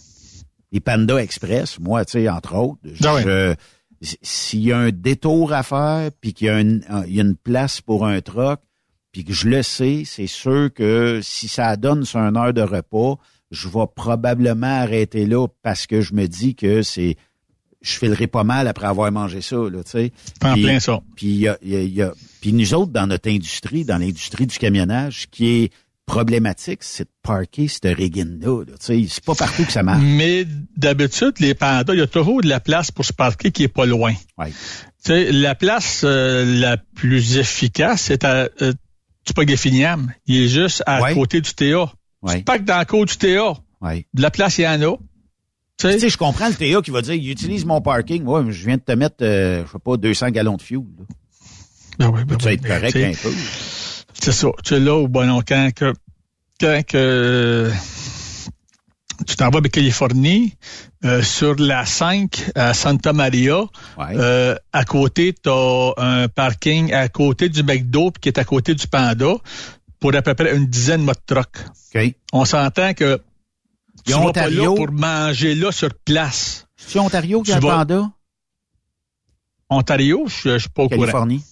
Les 0.71 0.79
Panda 0.79 1.21
Express, 1.21 1.81
moi, 1.81 2.05
tu 2.05 2.13
sais, 2.13 2.29
entre 2.29 2.55
autres. 2.55 2.79
Ah 3.03 3.57
s'il 4.23 4.61
y 4.61 4.73
a 4.73 4.79
un 4.79 4.91
détour 4.91 5.53
à 5.53 5.63
faire, 5.63 6.11
puis 6.21 6.33
qu'il 6.33 6.47
y, 6.47 6.51
a 6.51 6.61
une, 6.61 6.85
y 7.07 7.19
a 7.19 7.23
une 7.23 7.37
place 7.37 7.81
pour 7.81 8.07
un 8.07 8.21
truck, 8.21 8.61
puis 9.13 9.25
que 9.25 9.33
je 9.33 9.49
le 9.49 9.63
sais, 9.63 10.03
c'est 10.05 10.27
sûr 10.27 10.71
que 10.75 11.21
si 11.23 11.49
ça 11.49 11.77
donne 11.77 12.05
sur 12.05 12.21
une 12.21 12.37
heure 12.37 12.53
de 12.53 12.63
repas, 12.63 13.19
je 13.51 13.69
vais 13.69 13.87
probablement 13.95 14.67
arrêter 14.67 15.27
là 15.27 15.47
parce 15.63 15.87
que 15.87 16.01
je 16.01 16.15
me 16.15 16.27
dis 16.27 16.55
que 16.55 16.83
c'est 16.83 17.17
je 17.83 17.99
filerai 17.99 18.27
pas 18.27 18.43
mal 18.43 18.67
après 18.67 18.87
avoir 18.87 19.11
mangé 19.13 19.41
ça, 19.41 19.57
là, 19.57 19.85
tu 19.85 19.91
sais. 19.91 20.13
En 20.43 20.55
plein 20.55 20.81
ça. 20.81 21.01
Puis, 21.15 21.29
y 21.29 21.49
a, 21.49 21.57
y 21.63 22.03
a, 22.03 22.13
puis 22.41 22.53
nous 22.53 22.75
autres, 22.75 22.91
dans 22.91 23.07
notre 23.07 23.31
industrie, 23.31 23.85
dans 23.85 23.99
l'industrie 23.99 24.47
du 24.47 24.59
camionnage, 24.59 25.29
qui 25.31 25.47
est 25.49 25.73
problématique, 26.07 26.79
c'est 26.83 27.05
de 27.05 27.11
parker 27.23 27.69
cette 27.69 27.97
rigging-là. 27.97 28.65
Là, 28.65 28.73
c'est 28.79 29.25
pas 29.25 29.35
partout 29.35 29.65
que 29.65 29.73
ça 29.73 29.83
marche. 29.83 30.03
Mais 30.03 30.47
d'habitude, 30.77 31.35
les 31.41 31.55
pandas, 31.55 31.93
il 31.93 31.99
y 31.99 32.03
a 32.03 32.07
toujours 32.07 32.41
de 32.41 32.49
la 32.49 32.61
place 32.61 32.91
pour 32.91 33.05
se 33.05 33.13
parquer 33.13 33.51
qui 33.51 33.65
est 33.65 33.69
pas 33.69 33.87
loin. 33.87 34.15
Ouais. 34.39 34.53
la 35.09 35.55
place 35.55 36.03
euh, 36.05 36.61
la 36.61 36.77
plus 36.77 37.39
efficace, 37.39 38.03
c'est 38.03 38.25
à, 38.25 38.49
euh, 38.63 38.73
tu 39.25 39.35
pas 39.35 39.45
Finiam. 39.57 40.13
Il 40.27 40.45
est 40.45 40.49
juste 40.49 40.83
à 40.87 41.13
côté 41.13 41.41
du 41.41 41.53
TA. 41.53 41.93
Ouais. 42.23 42.43
Tu 42.43 42.61
dans 42.63 42.79
le 42.79 42.85
côté 42.85 43.13
du 43.13 43.35
TA. 43.35 43.55
De 44.15 44.23
la 44.23 44.31
place, 44.31 44.59
il 44.59 44.63
y 44.63 44.69
en 44.69 44.81
a. 44.83 44.97
Tu 45.79 45.99
sais, 45.99 46.09
je 46.09 46.17
comprends 46.17 46.49
le 46.49 46.55
TA 46.55 46.81
qui 46.81 46.91
va 46.91 47.03
dire, 47.03 47.15
il 47.15 47.31
utilise 47.31 47.67
mon 47.67 47.83
parking. 47.83 48.25
Ouais, 48.25 48.43
mais 48.43 48.53
je 48.53 48.65
viens 48.65 48.77
de 48.77 48.83
te 48.83 48.93
mettre, 48.93 49.17
euh, 49.21 49.65
je 49.67 49.73
sais 49.73 49.79
pas, 49.85 49.97
200 49.97 50.31
gallons 50.31 50.57
de 50.57 50.63
fuel. 50.63 50.85
Là. 50.99 51.05
Ben 51.99 52.11
oui, 52.15 52.25
ben 52.25 52.39
ça 52.41 52.53
être 52.53 52.67
correct 52.67 52.97
un 52.97 53.13
peu. 53.13 53.35
C'est 54.23 54.33
ça. 54.33 54.49
Tu 54.65 54.75
es 54.75 54.81
là 54.81 54.95
au 54.95 55.09
bon 55.09 55.43
quand 55.47 55.71
que, 55.75 55.93
quand 56.61 56.83
que 56.87 57.71
tu 59.27 59.37
t'en 59.37 59.51
vas 59.51 59.61
de 59.61 59.69
Californie, 59.69 60.55
euh, 61.05 61.23
sur 61.23 61.55
la 61.57 61.87
5 61.87 62.53
à 62.55 62.75
Santa 62.75 63.13
Maria, 63.13 63.61
euh, 63.99 64.57
à 64.73 64.85
côté, 64.85 65.33
tu 65.33 65.49
as 65.49 65.93
un 65.97 66.29
parking 66.29 66.93
à 66.93 67.09
côté 67.09 67.49
du 67.49 67.63
McDo 67.63 68.11
qui 68.11 68.29
est 68.29 68.39
à 68.39 68.45
côté 68.45 68.75
du 68.75 68.87
Panda 68.87 69.35
pour 70.01 70.15
à 70.15 70.23
peu 70.23 70.35
près 70.35 70.57
une 70.57 70.67
dizaine 70.67 71.07
de 71.07 71.13
trucks. 71.27 71.59
Okay. 71.91 72.17
On 72.33 72.45
s'entend 72.45 72.95
que 72.95 73.21
tu 74.05 74.13
vas 74.13 74.33
pas 74.33 74.51
là 74.51 74.75
pour 74.75 74.93
manger 74.93 75.55
là 75.55 75.73
sur 75.73 75.91
place. 76.05 76.67
C'est 76.77 76.99
Ontario 76.99 77.43
qui 77.43 77.53
a 77.53 77.61
Panda? 77.61 78.11
Ontario, 79.69 80.27
je, 80.29 80.51
ne 80.51 80.59
suis 80.59 80.69
pas 80.69 80.85
au 80.85 80.89
Californie. 80.89 81.43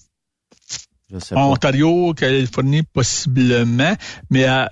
Ontario, 1.33 2.15
Californie, 2.15 2.83
possiblement, 2.83 3.95
mais 4.31 4.45
à, 4.45 4.71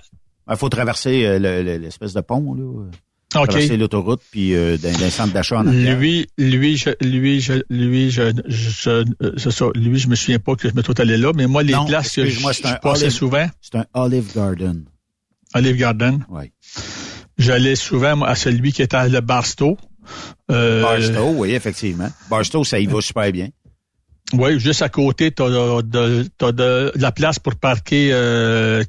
il 0.49 0.57
faut 0.57 0.69
traverser 0.69 1.25
euh, 1.25 1.79
l'espèce 1.79 2.13
de 2.13 2.21
pont, 2.21 2.53
là. 2.53 2.89
Okay. 3.35 3.47
Traverser 3.47 3.77
l'autoroute, 3.77 4.21
puis 4.29 4.53
euh, 4.53 4.77
d'un 4.77 5.09
centre 5.09 5.33
d'achat 5.33 5.57
en 5.57 5.65
arrière. 5.65 5.97
Lui, 5.97 6.27
lui, 6.37 6.77
je, 6.77 6.91
lui, 7.01 7.41
je, 7.41 7.63
lui, 7.67 8.11
je, 8.11 8.31
je, 8.45 9.03
c'est 9.37 9.51
ça. 9.51 9.65
Lui, 9.73 9.97
je 9.97 10.07
me 10.07 10.13
souviens 10.13 10.37
pas 10.37 10.55
que 10.55 10.69
je 10.69 10.75
me 10.75 10.83
tout 10.83 10.93
allé 10.99 11.17
là, 11.17 11.31
mais 11.33 11.47
moi, 11.47 11.63
les 11.63 11.73
places 11.87 12.15
que 12.15 12.25
je, 12.25 12.39
je 12.39 12.79
passais 12.79 13.09
souvent. 13.09 13.47
C'est 13.59 13.75
un 13.75 13.85
Olive 13.95 14.35
Garden. 14.35 14.85
Olive 15.55 15.77
Garden. 15.77 16.23
Oui. 16.29 16.51
J'allais 17.39 17.75
souvent 17.75 18.21
à 18.21 18.35
celui 18.35 18.71
qui 18.71 18.83
était 18.83 18.97
à 18.97 19.07
le 19.07 19.21
Barstow. 19.21 19.77
Euh, 20.51 20.83
Barstow, 20.83 21.33
oui, 21.37 21.53
effectivement. 21.53 22.09
Barstow, 22.29 22.63
ça 22.63 22.79
y 22.79 22.85
va 22.85 23.01
super 23.01 23.31
bien. 23.31 23.49
Oui, 24.33 24.59
juste 24.59 24.81
à 24.81 24.89
côté, 24.89 25.31
tu 25.31 25.43
as, 25.43 25.81
de, 25.81 26.25
de, 26.39 26.91
la 26.95 27.11
place 27.11 27.39
pour 27.39 27.55
parquer 27.55 28.09
euh, 28.11 28.83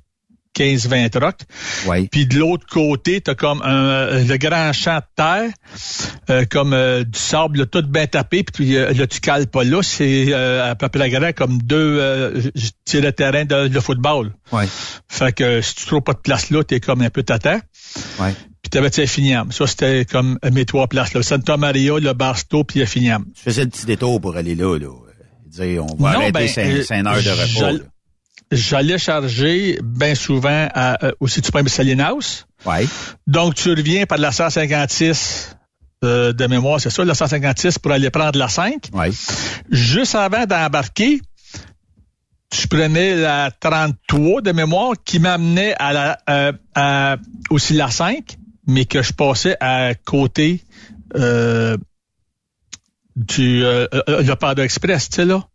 15-20 0.54 1.10
trucks. 1.10 1.40
Oui. 1.86 2.08
Puis 2.08 2.26
de 2.26 2.38
l'autre 2.38 2.66
côté, 2.66 3.20
t'as 3.20 3.34
comme 3.34 3.60
un, 3.62 4.22
le 4.22 4.36
grand 4.36 4.72
champ 4.72 4.98
de 4.98 5.04
terre, 5.16 5.50
euh, 6.30 6.44
comme 6.48 6.72
euh, 6.72 7.04
du 7.04 7.18
sable, 7.18 7.58
là, 7.58 7.66
tout 7.66 7.82
bien 7.82 8.06
tapé, 8.06 8.44
puis 8.44 8.76
euh, 8.76 8.92
là, 8.92 9.06
tu 9.06 9.20
cales 9.20 9.48
pas 9.48 9.64
là. 9.64 9.82
C'est 9.82 10.26
euh, 10.32 10.70
à 10.70 10.74
peu 10.74 10.88
près 10.88 11.10
grand 11.10 11.32
comme 11.34 11.60
deux 11.62 11.98
euh, 12.00 12.40
c'est 12.84 13.00
le 13.00 13.12
terrain 13.12 13.44
de, 13.44 13.68
de 13.68 13.80
football. 13.80 14.32
Oui. 14.52 14.64
Fait 15.08 15.32
que 15.34 15.60
si 15.60 15.74
tu 15.74 15.86
trouves 15.86 16.02
pas 16.02 16.12
de 16.12 16.18
place 16.18 16.50
là, 16.50 16.62
t'es 16.62 16.80
comme 16.80 17.02
un 17.02 17.10
peu 17.10 17.22
tata. 17.22 17.58
Oui. 18.20 18.28
Puis 18.62 18.70
t'avais 18.70 19.06
Finiam. 19.06 19.52
Ça, 19.52 19.66
c'était 19.66 20.06
comme 20.06 20.38
mes 20.50 20.64
trois 20.64 20.86
places. 20.86 21.12
Là. 21.12 21.22
Santa 21.22 21.58
Maria, 21.58 21.98
le 21.98 22.12
Barstow, 22.14 22.64
puis 22.64 22.84
Finiam. 22.86 23.26
Tu 23.34 23.42
faisais 23.42 23.64
le 23.64 23.70
petit 23.70 23.84
détour 23.84 24.20
pour 24.20 24.36
aller 24.36 24.54
là, 24.54 24.78
là. 24.78 24.88
Dire, 25.54 25.84
on 25.84 25.94
va 25.96 26.12
Non, 26.12 26.18
arrêter 26.18 26.32
ben, 26.32 26.48
cinq, 26.48 26.66
euh, 26.66 26.82
cinq 26.82 27.06
heures 27.06 27.22
de 27.22 27.30
repos. 27.30 27.84
J'allais 28.50 28.98
charger 28.98 29.78
bien 29.82 30.14
souvent 30.14 30.68
à, 30.74 31.04
euh, 31.06 31.12
aussi 31.20 31.42
tu 31.42 31.50
prends. 31.50 32.46
Ouais. 32.66 32.86
Donc, 33.26 33.54
tu 33.54 33.70
reviens 33.70 34.06
par 34.06 34.18
la 34.18 34.32
156 34.32 35.56
euh, 36.04 36.32
de 36.32 36.46
mémoire, 36.46 36.80
c'est 36.80 36.90
ça, 36.90 37.04
la 37.04 37.14
156 37.14 37.78
pour 37.78 37.92
aller 37.92 38.10
prendre 38.10 38.38
la 38.38 38.48
5. 38.48 38.90
Ouais. 38.92 39.10
Juste 39.70 40.14
avant 40.14 40.44
d'embarquer, 40.44 41.20
tu 42.50 42.68
prenais 42.68 43.16
la 43.16 43.50
33 43.50 44.42
de 44.42 44.52
mémoire 44.52 44.92
qui 45.04 45.18
m'amenait 45.18 45.74
à 45.78 45.92
la 45.92 46.18
euh, 46.28 46.52
à 46.74 47.16
aussi 47.50 47.74
la 47.74 47.90
5, 47.90 48.36
mais 48.66 48.84
que 48.84 49.02
je 49.02 49.12
passais 49.12 49.56
à 49.60 49.94
côté 49.94 50.62
euh, 51.16 51.76
du 53.16 53.64
euh, 53.64 53.86
euh, 54.08 54.22
le 54.22 54.34
Pado 54.34 54.62
Express, 54.62 55.08
tu 55.08 55.16
sais 55.16 55.24
là? 55.24 55.46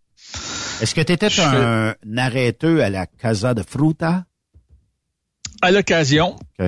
Est-ce 0.82 0.96
que 0.96 1.02
tu 1.02 1.12
étais 1.12 1.30
Je 1.30 1.42
un, 1.42 1.96
arrêteux 2.18 2.82
à 2.82 2.90
la 2.90 3.06
Casa 3.06 3.54
de 3.54 3.64
Fruta? 3.64 4.26
À 5.62 5.72
l'occasion, 5.72 6.36
OK. 6.60 6.68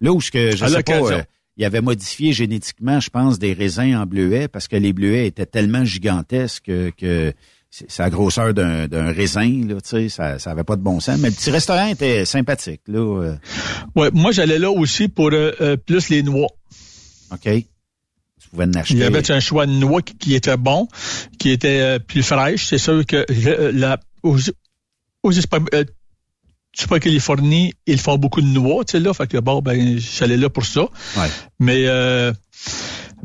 Là 0.00 0.12
où 0.12 0.20
ce 0.20 0.30
que, 0.30 0.56
je 0.56 0.64
À 0.64 0.68
sais 0.68 0.82
pas, 0.82 0.98
euh, 0.98 1.22
il 1.56 1.64
avait 1.64 1.80
modifié 1.80 2.32
génétiquement, 2.32 3.00
je 3.00 3.08
pense, 3.08 3.38
des 3.38 3.52
raisins 3.52 3.96
en 3.96 4.04
bleuet 4.04 4.48
parce 4.48 4.68
que 4.68 4.76
les 4.76 4.92
bleuets 4.92 5.26
étaient 5.26 5.46
tellement 5.46 5.84
gigantesques 5.84 6.64
que, 6.66 6.90
que 6.90 7.32
c'est 7.70 7.98
la 7.98 8.10
grosseur 8.10 8.54
d'un 8.54 9.12
raisin, 9.12 9.66
là, 9.66 9.80
tu 9.80 9.88
sais, 9.88 10.08
ça, 10.08 10.38
ça 10.38 10.50
avait 10.50 10.64
pas 10.64 10.76
de 10.76 10.82
bon 10.82 11.00
sens. 11.00 11.18
Mais 11.18 11.28
le 11.28 11.34
petit 11.34 11.50
restaurant 11.50 11.86
était 11.86 12.24
sympathique, 12.24 12.82
là. 12.86 12.98
euh, 12.98 13.36
ouais, 13.94 14.10
moi 14.12 14.32
j'allais 14.32 14.58
là 14.58 14.70
aussi 14.70 15.08
pour 15.08 15.30
euh, 15.32 15.52
euh, 15.60 15.76
plus 15.76 16.08
les 16.08 16.22
noix. 16.22 16.48
OK. 17.32 17.48
Tu 18.56 18.62
pouvais 18.62 18.76
en 18.76 18.80
acheter. 18.80 18.94
Il 18.94 19.00
y 19.00 19.04
avait 19.04 19.30
un 19.30 19.40
choix 19.40 19.66
de 19.66 19.72
noix 19.72 20.02
qui, 20.02 20.16
qui 20.16 20.34
était 20.34 20.56
bon, 20.56 20.88
qui 21.38 21.50
était 21.50 21.80
euh, 21.80 21.98
plus 21.98 22.22
fraîche. 22.22 22.66
C'est 22.66 22.78
sûr 22.78 23.04
que 23.04 23.24
euh, 23.30 23.72
la, 23.72 23.98
aux, 24.22 24.36
aux 25.22 25.32
euh, 25.32 25.84
Californie, 27.00 27.74
ils 27.86 27.98
font 27.98 28.18
beaucoup 28.18 28.40
de 28.40 28.46
noix, 28.46 28.84
tu 28.84 28.92
sais, 28.92 29.00
là. 29.00 29.12
Fait 29.14 29.26
que 29.26 29.38
bon, 29.38 29.60
ben, 29.60 29.98
j'allais 29.98 30.36
là 30.36 30.50
pour 30.50 30.64
ça. 30.64 30.82
Ouais. 31.16 31.28
Mais 31.58 31.86
euh, 31.86 32.32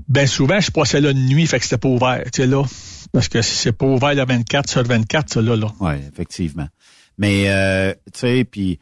ben 0.07 0.27
souvent, 0.27 0.59
je 0.59 0.71
passais 0.71 1.01
là 1.01 1.13
de 1.13 1.19
nuit, 1.19 1.47
fait 1.47 1.59
que 1.59 1.65
c'était 1.65 1.77
pas 1.77 1.89
ouvert, 1.89 2.23
tu 2.25 2.41
sais, 2.41 2.47
là. 2.47 2.63
Parce 3.11 3.27
que 3.27 3.41
c'est 3.41 3.73
pas 3.73 3.85
ouvert 3.85 4.15
le 4.15 4.25
24 4.25 4.69
sur 4.69 4.83
24, 4.83 5.33
ça, 5.33 5.41
là, 5.41 5.55
là. 5.55 5.67
Oui, 5.79 5.93
effectivement. 6.11 6.67
Mais, 7.17 7.45
euh, 7.47 7.93
tu 8.13 8.19
sais, 8.21 8.43
puis 8.49 8.79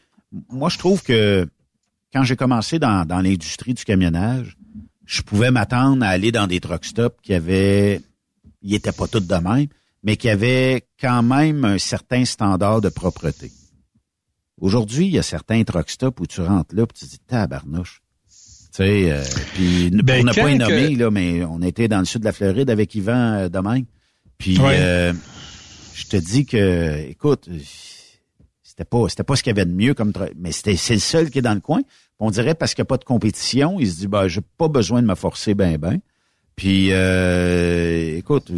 moi, 0.50 0.70
je 0.70 0.78
trouve 0.78 1.02
que 1.02 1.48
quand 2.14 2.24
j'ai 2.24 2.36
commencé 2.36 2.80
dans, 2.80 3.06
dans 3.06 3.22
l'industrie 3.22 3.74
du 3.74 3.84
camionnage, 3.84 4.56
je 5.10 5.24
pouvais 5.24 5.50
m'attendre 5.50 6.06
à 6.06 6.10
aller 6.10 6.32
dans 6.32 6.46
des 6.46 6.60
truck 6.60 6.86
stops 6.86 7.18
qui 7.24 7.34
avaient, 7.34 8.00
ils 8.62 8.76
étaient 8.76 8.92
pas 8.92 9.08
tous 9.08 9.22
de 9.22 9.36
même, 9.36 9.66
mais 10.04 10.18
qui 10.18 10.30
avaient 10.30 10.86
quand 11.02 11.24
même 11.24 11.66
un 11.66 11.80
certain 11.80 12.26
standard 12.26 12.80
de 12.80 12.90
propreté. 12.90 13.52
Aujourd'hui, 14.62 15.08
il 15.08 15.14
y 15.14 15.18
a 15.18 15.24
certains 15.24 15.64
truck 15.64 15.90
stops 15.90 16.22
où 16.22 16.28
tu 16.28 16.42
rentres 16.42 16.76
là, 16.76 16.86
puis 16.86 17.00
tu 17.00 17.06
te 17.06 17.10
dis, 17.10 17.20
tabarnouche. 17.26 18.04
Tu 18.72 18.84
sais, 18.84 19.12
euh, 19.12 19.24
puis 19.56 19.90
Ben, 19.90 20.18
pour 20.18 20.26
ne 20.26 20.58
pas 20.60 20.68
que- 20.68 21.00
là, 21.00 21.10
mais 21.10 21.44
on 21.44 21.62
était 21.64 21.88
dans 21.88 22.00
le 22.00 22.06
sud 22.06 22.20
de 22.22 22.26
la 22.26 22.32
Floride 22.32 22.70
avec 22.70 22.94
Yvan 22.94 23.34
euh, 23.34 23.50
demain. 23.50 23.82
Puis 24.38 24.60
Ouais. 24.60 24.78
euh, 24.78 25.14
je 25.96 26.06
te 26.06 26.18
dis 26.18 26.46
que, 26.46 27.00
écoute, 27.10 27.50
c'était 28.62 28.86
pas, 28.86 29.10
c'était 29.10 29.24
pas 29.24 29.36
ce 29.36 29.42
qu'il 29.42 29.50
y 29.50 29.60
avait 29.60 29.66
de 29.66 29.74
mieux 29.74 29.96
comme, 29.96 30.14
mais 30.38 30.52
c'était, 30.52 30.76
c'est 30.76 30.94
le 30.94 31.00
seul 31.00 31.32
qui 31.32 31.40
est 31.40 31.42
dans 31.42 31.56
le 31.56 31.62
coin. 31.62 31.82
On 32.20 32.32
dirait 32.32 32.54
parce 32.56 32.74
qu'il 32.74 32.82
n'y 32.82 32.88
a 32.88 32.90
pas 32.90 32.98
de 32.98 33.06
compétition, 33.06 33.80
il 33.80 33.90
se 33.90 33.98
dit, 34.00 34.08
ben, 34.08 34.28
j'ai 34.28 34.42
pas 34.58 34.68
besoin 34.68 35.02
de 35.02 35.08
me 35.08 35.16
forcer 35.16 35.54
ben 35.54 35.78
ben. 35.78 36.00
Puis, 36.56 36.90
euh, 36.92 38.18
écoute, 38.18 38.52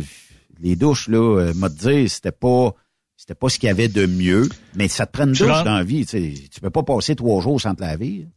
les 0.59 0.75
douches 0.75 1.07
là, 1.07 1.39
euh, 1.39 1.53
m'a 1.53 1.69
dit, 1.69 2.09
c'était 2.09 2.31
pas, 2.31 2.73
c'était 3.15 3.35
pas 3.35 3.49
ce 3.49 3.59
qu'il 3.59 3.67
y 3.67 3.69
avait 3.69 3.87
de 3.87 4.07
mieux, 4.07 4.49
mais 4.75 4.87
ça 4.87 5.05
te 5.05 5.11
prend 5.11 5.25
une 5.27 5.33
Tu 5.33 5.43
douche 5.43 5.63
dans 5.63 5.75
la 5.75 5.83
vie, 5.83 6.05
tu 6.07 6.33
sais. 6.33 6.33
Tu 6.51 6.59
peux 6.59 6.71
pas 6.71 6.81
passer 6.83 7.15
trois 7.15 7.41
jours 7.41 7.61
sans 7.61 7.75
te 7.75 7.81
laver. 7.81 8.27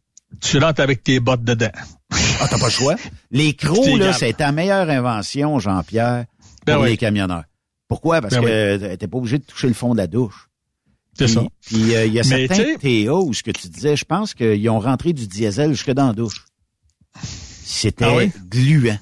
Tu 0.41 0.59
rentres 0.59 0.81
avec 0.81 1.03
tes 1.03 1.19
bottes 1.19 1.43
dedans. 1.43 1.71
Ah, 2.39 2.47
t'as 2.49 2.59
pas 2.59 2.65
le 2.65 2.71
choix. 2.71 2.95
Les 3.31 3.53
crocs, 3.55 3.97
là, 3.97 4.13
c'est 4.13 4.33
ta 4.33 4.51
meilleure 4.51 4.89
invention, 4.89 5.57
Jean-Pierre, 5.59 6.25
pour 6.37 6.65
Ben 6.65 6.79
oui. 6.79 6.89
les 6.89 6.97
camionneurs. 6.97 7.45
Pourquoi? 7.87 8.21
Parce 8.21 8.35
Ben 8.35 8.43
que 8.43 8.95
t'es 8.95 9.07
pas 9.07 9.17
obligé 9.17 9.39
de 9.39 9.43
toucher 9.45 9.67
le 9.67 9.73
fond 9.73 9.93
de 9.93 9.97
la 9.97 10.07
douche. 10.07 10.49
C'est 11.17 11.27
ça. 11.27 11.43
Puis 11.65 11.95
euh, 11.95 12.05
il 12.05 12.13
y 12.13 12.19
a 12.19 12.23
Mais 12.29 12.47
certains 12.47 13.11
où 13.11 13.33
ce 13.33 13.41
que 13.43 13.51
tu 13.51 13.69
disais, 13.69 13.95
je 13.95 14.05
pense 14.05 14.33
qu'ils 14.33 14.69
ont 14.69 14.79
rentré 14.79 15.13
du 15.13 15.27
diesel 15.27 15.71
jusque 15.71 15.91
dans 15.91 16.07
la 16.07 16.13
douche. 16.13 16.45
C'était 17.63 18.05
Ah 18.05 18.15
oui? 18.15 18.31
gluant. 18.49 18.97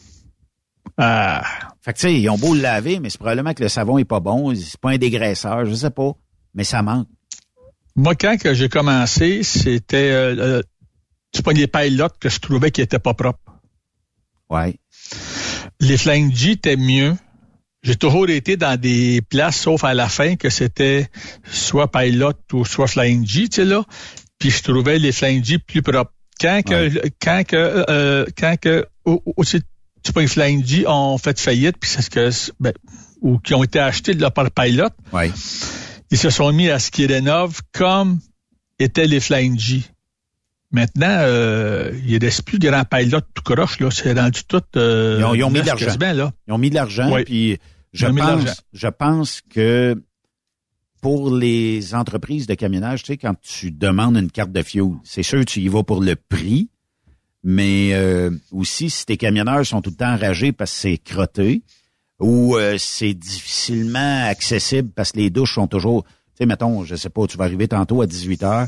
Ah. 0.97 1.43
Fait 1.82 1.93
que 1.93 1.97
tu 1.97 2.01
sais, 2.03 2.14
ils 2.20 2.30
ont 2.30 2.38
beau 2.38 2.53
le 2.53 2.61
laver, 2.61 2.99
mais 2.99 3.09
c'est 3.09 3.18
probablement 3.18 3.53
que 3.53 3.64
le 3.64 3.70
savon 3.70 3.97
est 3.97 4.05
pas 4.05 4.20
bon, 4.20 4.53
c'est 4.55 4.80
pas 4.80 4.91
un 4.91 4.97
dégraisseur, 4.97 5.66
je 5.66 5.74
sais 5.74 5.89
pas, 5.89 6.11
mais 6.53 6.64
ça 6.64 6.82
manque. 6.82 7.07
Moi, 7.95 8.16
quand 8.16 8.38
que 8.39 8.53
j'ai 8.53 8.70
commencé, 8.70 9.43
c'était 9.43 10.11
euh, 10.11 10.61
tu 11.32 11.41
prends 11.41 11.51
des 11.53 11.68
pilotes 11.68 12.18
que 12.20 12.30
je 12.30 12.39
trouvais 12.39 12.72
qui 12.72 12.82
étaient 12.82 12.99
pas 12.99 13.14
propres. 13.14 13.39
Ouais. 14.49 14.76
Les 15.80 15.97
Flying 15.97 16.34
G 16.34 16.51
étaient 16.51 16.78
mieux. 16.78 17.16
J'ai 17.84 17.95
toujours 17.97 18.29
été 18.29 18.55
dans 18.55 18.79
des 18.79 19.21
places, 19.21 19.57
sauf 19.59 19.84
à 19.84 19.93
la 19.93 20.07
fin, 20.07 20.36
que 20.38 20.49
c'était 20.49 21.09
soit 21.51 21.91
Pilot 21.91 22.31
ou 22.53 22.63
soit 22.63 22.88
Flying 22.88 23.27
G, 23.27 23.49
tu 23.49 23.55
sais 23.57 23.65
là. 23.65 23.84
Puis 24.39 24.51
je 24.51 24.63
trouvais 24.63 24.99
les 24.99 25.11
Flying 25.11 25.43
G 25.43 25.57
plus 25.59 25.81
propres. 25.81 26.13
Quand 26.39 26.61
que, 26.65 26.89
quand 27.21 27.43
que, 27.45 27.86
euh, 27.89 28.25
quand 28.38 28.55
que, 28.59 28.88
tu 30.03 30.11
les 30.15 30.27
Flying 30.27 30.65
G 30.65 30.86
ont 30.88 31.17
fait 31.17 31.38
faillite, 31.39 31.75
puis 31.79 31.89
c'est 31.89 32.01
ce 32.01 32.09
que, 32.09 32.29
ben, 32.59 32.73
ou 33.21 33.38
qui 33.39 33.53
ont 33.53 33.63
été 33.63 33.79
achetés 33.79 34.15
de 34.15 34.27
par 34.29 34.49
Pilot, 34.51 34.89
Ouais. 35.11 35.31
ils 36.09 36.17
se 36.17 36.29
sont 36.29 36.51
mis 36.53 36.69
à 36.69 36.79
ce 36.79 36.89
qu'ils 36.89 37.11
rénovent 37.11 37.61
comme 37.73 38.19
étaient 38.79 39.07
les 39.07 39.19
Flying 39.19 39.59
G. 39.59 39.81
Maintenant, 40.71 41.05
euh, 41.19 41.91
il 42.07 42.17
reste 42.17 42.41
plus 42.43 42.57
de 42.59 42.67
grands 42.67 42.84
pilotes 42.84 43.27
tout 43.36 43.43
croche, 43.43 43.79
là. 43.79 43.89
C'est 43.91 44.17
rendu 44.19 44.41
tout, 44.47 44.61
euh, 44.75 45.17
Ils 45.19 45.23
ont, 45.25 45.34
ils 45.36 45.43
ont 45.43 45.51
mis 45.51 45.61
de 45.61 45.67
l'argent. 45.67 45.86
Ils 46.47 46.53
ont 46.53 46.57
mis 46.57 46.69
de 46.71 46.75
l'argent, 46.75 47.13
Oui. 47.13 47.23
puis 47.25 47.59
je 47.93 48.07
pense, 48.07 48.17
l'argent. 48.17 48.53
je 48.73 48.87
pense 48.87 49.41
que 49.41 50.03
pour 51.01 51.35
les 51.35 51.93
entreprises 51.95 52.47
de 52.47 52.53
camionnage, 52.55 53.03
tu 53.03 53.07
sais, 53.13 53.17
quand 53.17 53.35
tu 53.41 53.71
demandes 53.71 54.15
une 54.17 54.31
carte 54.31 54.51
de 54.51 54.63
fuel, 54.63 54.91
c'est 55.03 55.23
sûr 55.23 55.43
tu 55.45 55.59
y 55.59 55.67
vas 55.67 55.83
pour 55.83 56.01
le 56.01 56.15
prix, 56.15 56.69
mais 57.43 57.89
euh, 57.93 58.29
aussi 58.51 58.89
si 58.89 59.05
tes 59.05 59.17
camionneurs 59.17 59.65
sont 59.65 59.81
tout 59.81 59.89
le 59.89 59.97
temps 59.97 60.13
enragés 60.13 60.53
parce 60.53 60.71
que 60.71 60.77
c'est 60.77 60.97
crotté 60.97 61.61
ou 62.19 62.55
euh, 62.55 62.77
c'est 62.77 63.13
difficilement 63.13 64.25
accessible 64.27 64.89
parce 64.95 65.11
que 65.11 65.17
les 65.19 65.29
douches 65.29 65.55
sont 65.55 65.67
toujours, 65.67 66.03
tu 66.03 66.09
sais, 66.37 66.45
mettons, 66.45 66.85
je 66.85 66.95
sais 66.95 67.09
pas, 67.09 67.27
tu 67.27 67.37
vas 67.37 67.43
arriver 67.45 67.67
tantôt 67.67 68.01
à 68.01 68.07
18 68.07 68.43
heures, 68.43 68.67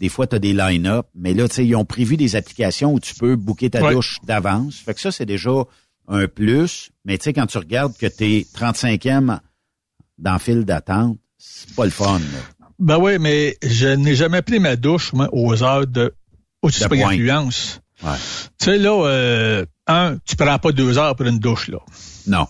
des 0.00 0.08
fois 0.08 0.26
tu 0.26 0.36
as 0.36 0.38
des 0.38 0.54
line-up, 0.54 1.06
mais 1.14 1.34
là, 1.34 1.46
tu 1.48 1.56
sais, 1.56 1.66
ils 1.66 1.76
ont 1.76 1.84
prévu 1.84 2.16
des 2.16 2.34
applications 2.34 2.94
où 2.94 3.00
tu 3.00 3.14
peux 3.14 3.36
booker 3.36 3.68
ta 3.68 3.82
Ouais. 3.82 3.92
douche 3.92 4.20
d'avance. 4.24 4.76
Fait 4.76 4.94
que 4.94 5.00
ça, 5.00 5.12
c'est 5.12 5.26
déjà 5.26 5.50
un 6.08 6.26
plus, 6.28 6.90
mais 7.04 7.16
tu 7.18 7.24
sais, 7.24 7.32
quand 7.32 7.46
tu 7.46 7.58
regardes 7.58 7.96
que 7.96 8.06
tu 8.06 8.24
es 8.24 8.46
35e 8.56 9.38
dans 10.18 10.32
le 10.34 10.38
file 10.38 10.64
d'attente, 10.64 11.18
c'est 11.38 11.74
pas 11.74 11.84
le 11.84 11.90
fun. 11.90 12.18
là. 12.18 12.66
Ben 12.78 12.98
oui, 12.98 13.18
mais 13.18 13.56
je 13.62 13.88
n'ai 13.88 14.14
jamais 14.14 14.42
pris 14.42 14.58
ma 14.58 14.76
douche, 14.76 15.12
moi, 15.12 15.28
aux 15.32 15.62
heures 15.62 15.86
de 15.86 16.14
haute 16.62 16.82
influence. 16.82 17.80
Ouais. 18.02 18.10
Tu 18.58 18.64
sais, 18.64 18.78
là, 18.78 19.06
euh, 19.06 19.64
un, 19.86 20.16
tu 20.26 20.36
prends 20.36 20.58
pas 20.58 20.72
deux 20.72 20.98
heures 20.98 21.14
pour 21.16 21.26
une 21.26 21.38
douche, 21.38 21.68
là. 21.68 21.78
Non. 22.26 22.46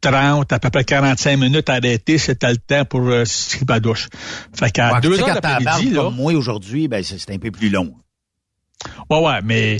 30, 0.00 0.52
à 0.52 0.58
peu 0.60 0.70
près 0.70 0.84
45 0.84 1.36
minutes 1.36 1.68
arrêté, 1.68 2.18
c'est 2.18 2.36
t'as 2.36 2.50
le 2.52 2.56
temps 2.58 2.84
pour 2.84 3.00
euh, 3.08 3.24
la 3.68 3.80
douche. 3.80 4.08
Fait 4.54 4.70
qu'à 4.70 4.94
Ouais, 4.94 5.00
deux 5.00 5.20
heures 5.20 5.40
d'après-midi, 5.40 5.90
là. 5.90 6.02
comme 6.02 6.14
moi 6.16 6.32
aujourd'hui, 6.34 6.86
ben 6.88 7.02
c'est 7.02 7.30
un 7.32 7.38
peu 7.38 7.50
plus 7.50 7.68
long. 7.68 7.94
Ouais, 9.10 9.20
ouais, 9.20 9.40
mais 9.42 9.78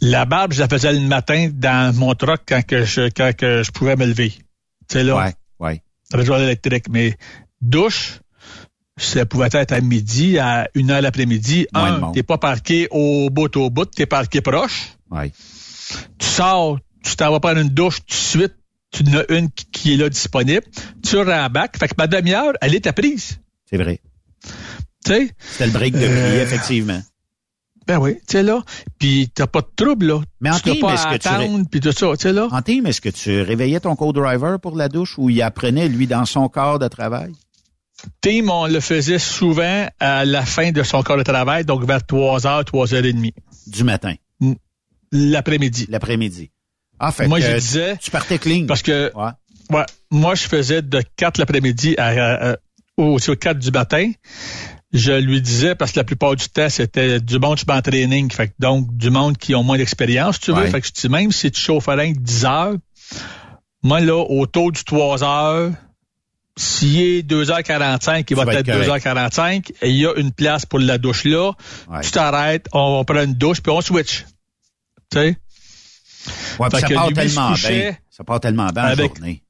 la 0.00 0.24
barbe, 0.24 0.52
je 0.52 0.60
la 0.60 0.68
faisais 0.68 0.92
le 0.92 1.00
matin 1.00 1.50
dans 1.52 1.94
mon 1.94 2.14
truck 2.14 2.42
quand 2.46 2.64
que 2.64 2.84
je, 2.84 3.08
quand 3.08 3.34
que 3.36 3.62
je 3.62 3.70
pouvais 3.70 3.96
me 3.96 4.06
lever. 4.06 4.30
Tu 4.30 4.38
sais, 4.88 5.04
là. 5.04 5.16
Ouais, 5.16 5.80
ouais. 6.12 6.42
électrique. 6.42 6.86
Mais 6.90 7.16
douche, 7.60 8.20
ça 8.96 9.26
pouvait 9.26 9.48
être 9.52 9.72
à 9.72 9.80
midi, 9.80 10.38
à 10.38 10.68
une 10.74 10.90
heure 10.90 11.00
l'après-midi. 11.00 11.66
Un, 11.74 12.12
t'es 12.12 12.22
pas 12.22 12.38
parqué 12.38 12.88
au 12.90 13.30
bout 13.30 13.54
au 13.56 13.70
bout, 13.70 13.86
t'es 13.86 14.06
parqué 14.06 14.40
proche. 14.40 14.92
Ouais. 15.10 15.32
Tu 16.18 16.26
sors, 16.26 16.78
tu 17.02 17.16
t'en 17.16 17.30
vas 17.30 17.40
prendre 17.40 17.60
une 17.60 17.68
douche 17.68 17.98
tout 18.00 18.06
de 18.08 18.14
suite. 18.14 18.54
Tu 18.90 19.02
en 19.08 19.18
as 19.18 19.32
une 19.32 19.50
qui, 19.50 19.94
est 19.94 19.96
là 19.96 20.08
disponible. 20.08 20.62
Tu 21.02 21.16
rembaques. 21.16 21.76
Fait 21.78 21.88
que 21.88 21.94
ma 21.98 22.06
demi-heure, 22.06 22.52
elle 22.60 22.74
est 22.74 22.86
à 22.86 22.92
prise. 22.92 23.40
C'est 23.68 23.76
vrai. 23.76 24.00
Tu 25.04 25.12
sais? 25.12 25.30
C'était 25.38 25.66
le 25.66 25.72
break 25.72 25.94
de 25.94 26.06
prier, 26.06 26.40
effectivement. 26.40 27.02
Ben 27.86 27.98
oui, 27.98 28.14
tu 28.14 28.38
sais 28.38 28.42
là. 28.42 28.62
Puis 28.98 29.30
t'as 29.34 29.46
pas 29.46 29.60
de 29.60 29.68
trouble, 29.76 30.06
là. 30.06 30.20
Mais 30.40 30.50
en 30.50 30.56
tu 30.56 30.70
team, 30.70 30.80
pas 30.80 30.94
est-ce 30.94 31.06
que 31.06 31.16
tu 31.16 31.64
puis 31.68 31.80
tout 31.80 31.92
ça, 31.92 32.06
tu 32.12 32.22
sais 32.22 32.32
là. 32.32 32.48
En 32.50 32.62
team, 32.62 32.86
est-ce 32.86 33.00
que 33.00 33.10
tu 33.10 33.42
réveillais 33.42 33.80
ton 33.80 33.94
co-driver 33.94 34.58
pour 34.58 34.76
la 34.76 34.88
douche 34.88 35.18
ou 35.18 35.28
il 35.30 35.42
apprenait, 35.42 35.88
lui, 35.88 36.06
dans 36.06 36.24
son 36.24 36.48
corps 36.48 36.78
de 36.78 36.88
travail? 36.88 37.32
Team, 38.20 38.50
on 38.50 38.66
le 38.66 38.80
faisait 38.80 39.18
souvent 39.18 39.86
à 40.00 40.24
la 40.24 40.44
fin 40.44 40.72
de 40.72 40.82
son 40.82 41.02
corps 41.02 41.16
de 41.16 41.22
travail, 41.22 41.64
donc 41.64 41.84
vers 41.84 42.00
3h, 42.00 42.64
3h30. 42.64 43.32
Du 43.66 43.84
matin? 43.84 44.14
L'après-midi. 45.12 45.86
L'après-midi. 45.88 46.50
Ah, 46.98 47.12
fait 47.12 47.28
Moi, 47.28 47.40
que 47.40 47.46
je 47.46 47.56
disais... 47.56 47.96
Tu 47.98 48.10
partais 48.10 48.38
clean. 48.38 48.66
Parce 48.66 48.82
que... 48.82 49.12
Ouais. 49.14 49.30
Ouais, 49.70 49.84
moi, 50.10 50.34
je 50.34 50.44
faisais 50.44 50.82
de 50.82 51.02
4 51.16 51.38
l'après-midi 51.38 51.94
à, 51.96 52.06
à, 52.06 52.50
à, 52.52 52.56
au, 52.96 53.16
au 53.16 53.36
4 53.36 53.58
du 53.58 53.70
matin. 53.70 54.10
Je 54.96 55.12
lui 55.12 55.42
disais, 55.42 55.74
parce 55.74 55.90
que 55.92 55.98
la 55.98 56.04
plupart 56.04 56.36
du 56.36 56.48
temps, 56.48 56.68
c'était 56.70 57.20
du 57.20 57.40
monde 57.40 57.58
qui 57.58 57.64
en 57.68 57.82
training, 57.82 58.30
fait 58.30 58.48
que 58.48 58.52
donc 58.60 58.96
du 58.96 59.10
monde 59.10 59.36
qui 59.36 59.54
ont 59.56 59.64
moins 59.64 59.76
d'expérience, 59.76 60.38
tu 60.38 60.52
veux. 60.52 60.58
Ouais. 60.62 60.70
Fait 60.70 60.80
que 60.80 60.86
je 60.86 60.92
dis, 60.92 61.08
même 61.08 61.32
si 61.32 61.50
tu 61.50 61.60
chauffes 61.60 61.88
à 61.88 61.96
10 62.06 62.44
heures, 62.44 62.74
moi, 63.82 64.00
là, 64.00 64.14
autour 64.16 64.70
du 64.70 64.84
3 64.84 65.24
heures, 65.24 65.72
s'il 66.56 67.00
est 67.00 67.22
2h45, 67.22 68.24
il 68.30 68.36
va 68.36 68.44
vas 68.44 68.54
être 68.54 68.68
être 68.68 68.86
2h45, 68.88 69.72
et 69.82 69.90
il 69.90 69.96
y 69.96 70.06
a 70.06 70.14
une 70.16 70.30
place 70.30 70.64
pour 70.64 70.78
la 70.78 70.96
douche 70.98 71.24
là, 71.24 71.50
Ouais. 71.90 72.00
tu 72.02 72.12
t'arrêtes, 72.12 72.68
on, 72.72 72.98
on 73.00 73.04
prend 73.04 73.22
une 73.24 73.34
douche, 73.34 73.60
puis 73.60 73.72
on 73.72 73.80
switch. 73.80 74.24
Tu 75.10 75.18
sais? 75.18 75.36
Ouais, 76.58 76.70
ça 76.70 76.88
part 76.88 77.08
lui, 77.08 77.14
tellement 77.14 77.50
bien. 77.52 77.96
Ça 78.10 78.22
part 78.24 78.38
tellement 78.40 78.68
bien 78.68 78.82
en 78.84 78.86
avec- 78.86 79.16
journée. 79.16 79.42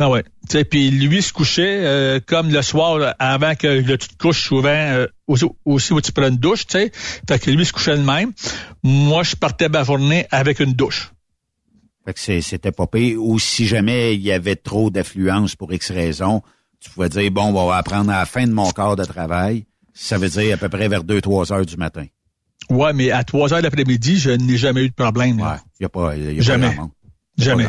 Ah 0.00 0.08
ouais. 0.10 0.22
Tu 0.22 0.58
sais, 0.58 0.64
puis 0.64 0.90
lui 0.90 1.22
se 1.22 1.32
couchait 1.32 1.80
euh, 1.84 2.20
comme 2.24 2.50
le 2.50 2.62
soir 2.62 2.98
là, 2.98 3.16
avant 3.18 3.54
que 3.56 3.66
là, 3.66 3.96
tu 3.96 4.08
te 4.08 4.16
couches 4.16 4.42
souvent 4.46 4.68
euh, 4.68 5.06
aussi, 5.26 5.44
aussi 5.64 5.92
où 5.92 6.00
tu 6.00 6.12
prends 6.12 6.28
une 6.28 6.36
douche, 6.36 6.66
tu 6.66 6.78
sais. 6.78 6.92
Fait 7.28 7.38
que 7.40 7.50
lui 7.50 7.64
se 7.66 7.72
couchait 7.72 7.96
le 7.96 8.02
même. 8.02 8.32
Moi, 8.84 9.24
je 9.24 9.34
partais 9.34 9.68
ma 9.68 9.82
journée 9.82 10.26
avec 10.30 10.60
une 10.60 10.72
douche. 10.72 11.10
Fait 12.06 12.14
que 12.14 12.40
c'était 12.40 12.72
pas 12.72 12.86
pire. 12.86 13.20
Ou 13.20 13.38
si 13.40 13.66
jamais 13.66 14.14
il 14.14 14.22
y 14.22 14.30
avait 14.30 14.56
trop 14.56 14.88
d'affluence 14.88 15.56
pour 15.56 15.72
X 15.72 15.90
raisons, 15.90 16.42
tu 16.80 16.90
pouvais 16.90 17.08
dire, 17.08 17.30
bon, 17.32 17.46
on 17.54 17.66
va 17.68 17.76
apprendre 17.76 18.10
à 18.12 18.20
la 18.20 18.24
fin 18.26 18.46
de 18.46 18.52
mon 18.52 18.70
quart 18.70 18.94
de 18.94 19.04
travail. 19.04 19.66
Ça 19.94 20.16
veut 20.16 20.28
dire 20.28 20.54
à 20.54 20.56
peu 20.56 20.68
près 20.68 20.86
vers 20.88 21.02
2-3 21.02 21.52
heures 21.52 21.66
du 21.66 21.76
matin. 21.76 22.06
Ouais, 22.70 22.92
mais 22.92 23.10
à 23.10 23.24
3 23.24 23.52
heures 23.52 23.62
l'après-midi, 23.62 24.16
je 24.18 24.30
n'ai 24.30 24.56
jamais 24.56 24.84
eu 24.84 24.88
de 24.90 24.94
problème. 24.94 25.38
là. 25.38 25.60
Ouais. 25.80 25.86
A 25.86 25.88
pas, 25.88 26.16
y 26.16 26.38
a 26.38 26.40
Jamais. 26.40 26.68
pas. 26.68 26.72
Y 26.72 26.76
a 26.76 26.84
pas 26.86 26.90
Jamais. 27.36 27.66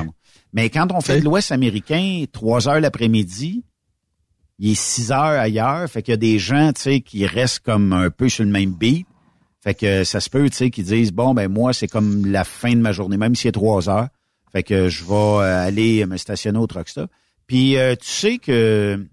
Mais 0.54 0.70
quand 0.70 0.92
on 0.92 1.02
fait 1.02 1.20
de 1.20 1.26
l'Ouest 1.26 1.52
américain, 1.52 2.26
3 2.32 2.68
heures 2.68 2.80
l'après-midi, 2.80 3.64
il 4.58 4.72
est 4.72 4.80
6 4.80 5.12
heures 5.12 5.40
ailleurs. 5.40 5.90
Fait 5.90 6.02
qu'il 6.02 6.12
y 6.12 6.14
a 6.14 6.18
des 6.18 6.40
gens, 6.40 6.74
tu 6.74 6.82
sais, 6.82 7.02
qui 7.02 7.26
restent 7.26 7.60
comme 7.60 7.94
un 7.94 8.10
peu 8.10 8.30
sur 8.30 8.44
le 8.44 8.52
même 8.52 8.74
beat. 8.74 9.06
Fait 9.62 9.74
que 9.74 10.04
ça 10.04 10.20
se 10.20 10.30
peut, 10.30 10.50
tu 10.50 10.56
sais, 10.56 10.70
qu'ils 10.70 10.86
disent, 10.86 11.12
bon, 11.12 11.34
ben 11.34 11.50
moi, 11.50 11.74
c'est 11.74 11.88
comme 11.88 12.26
la 12.26 12.44
fin 12.44 12.72
de 12.72 12.80
ma 12.80 12.92
journée, 12.92 13.18
même 13.18 13.36
s'il 13.36 13.50
est 13.50 13.54
3 13.54 13.90
heures. 13.90 14.08
Fait 14.52 14.64
que 14.64 14.90
je 14.90 15.04
vais 15.04 15.14
euh, 15.14 15.68
aller 15.68 16.06
me 16.06 16.18
stationner 16.18 16.58
au 16.58 16.66
truck 16.66 16.90
stop. 16.90 17.12
Puis 17.50 17.78
euh, 17.78 17.96
tu 17.96 18.08
sais 18.08 18.38
que 18.38 19.04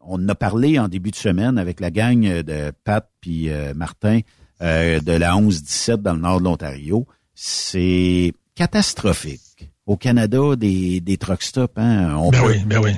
on 0.00 0.16
en 0.16 0.28
a 0.28 0.34
parlé 0.34 0.78
en 0.78 0.88
début 0.88 1.12
de 1.12 1.16
semaine 1.16 1.58
avec 1.58 1.78
la 1.78 1.90
gang 1.90 2.20
de 2.20 2.72
Pat 2.84 3.08
puis 3.20 3.48
euh, 3.48 3.72
Martin 3.74 4.20
euh, 4.60 5.00
de 5.00 5.12
la 5.12 5.34
11-17 5.34 5.98
dans 5.98 6.14
le 6.14 6.20
nord 6.20 6.40
de 6.40 6.44
l'Ontario. 6.44 7.06
C'est 7.34 8.32
catastrophique. 8.56 9.70
Au 9.86 9.96
Canada, 9.96 10.54
des, 10.56 11.00
des 11.00 11.16
truck 11.16 11.42
stops, 11.42 11.72
hein, 11.76 12.14
on 12.16 12.30
Ben 12.30 12.40
peut- 12.42 12.48
oui, 12.52 12.58
ben 12.64 12.80
oui. 12.82 12.92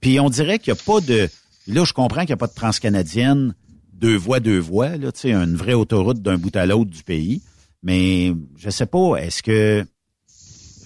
puis 0.00 0.20
on 0.20 0.28
dirait 0.28 0.58
qu'il 0.58 0.72
n'y 0.74 0.78
a 0.78 0.82
pas 0.84 1.00
de. 1.00 1.28
Là, 1.66 1.84
je 1.84 1.92
comprends 1.94 2.20
qu'il 2.20 2.28
n'y 2.30 2.34
a 2.34 2.36
pas 2.36 2.46
de 2.46 2.54
transcanadienne, 2.54 3.54
deux 3.94 4.16
voies, 4.16 4.40
deux 4.40 4.58
voies, 4.58 4.96
là, 4.98 5.10
tu 5.12 5.20
sais, 5.20 5.32
une 5.32 5.56
vraie 5.56 5.72
autoroute 5.74 6.20
d'un 6.20 6.36
bout 6.36 6.54
à 6.54 6.66
l'autre 6.66 6.90
du 6.90 7.02
pays. 7.02 7.42
Mais 7.82 8.34
je 8.56 8.68
sais 8.70 8.86
pas, 8.86 9.16
est-ce 9.16 9.42
que 9.42 9.84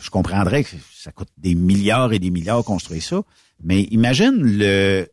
je 0.01 0.11
comprendrais 0.11 0.64
que 0.64 0.70
ça 0.94 1.11
coûte 1.12 1.28
des 1.36 1.55
milliards 1.55 2.12
et 2.12 2.18
des 2.18 2.30
milliards 2.30 2.62
construire 2.64 3.03
ça, 3.03 3.22
mais 3.62 3.82
imagine 3.90 4.36
le 4.40 5.07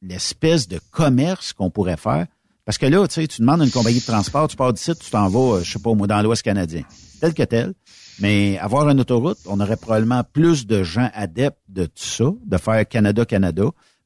l'espèce 0.00 0.66
de 0.68 0.80
commerce 0.90 1.52
qu'on 1.52 1.70
pourrait 1.70 1.96
faire. 1.96 2.26
Parce 2.64 2.78
que 2.78 2.86
là, 2.86 3.06
tu 3.08 3.14
sais, 3.14 3.26
tu 3.26 3.40
demandes 3.40 3.62
à 3.62 3.64
une 3.64 3.70
compagnie 3.70 4.00
de 4.00 4.04
transport, 4.04 4.46
tu 4.48 4.56
pars 4.56 4.72
d'ici, 4.72 4.92
tu 4.96 5.10
t'en 5.10 5.28
vas, 5.28 5.56
euh, 5.58 5.62
je 5.64 5.72
sais 5.72 5.78
pas, 5.78 5.92
moi, 5.94 6.06
dans 6.06 6.20
l'Ouest 6.22 6.42
canadien. 6.42 6.82
Tel 7.20 7.34
que 7.34 7.42
tel. 7.42 7.72
Mais 8.20 8.58
avoir 8.58 8.88
une 8.88 9.00
autoroute, 9.00 9.38
on 9.46 9.58
aurait 9.60 9.76
probablement 9.76 10.22
plus 10.24 10.66
de 10.66 10.82
gens 10.82 11.10
adeptes 11.14 11.58
de 11.68 11.86
tout 11.86 11.92
ça, 11.96 12.24
de 12.44 12.56
faire 12.58 12.86
Canada-Canada. 12.88 13.64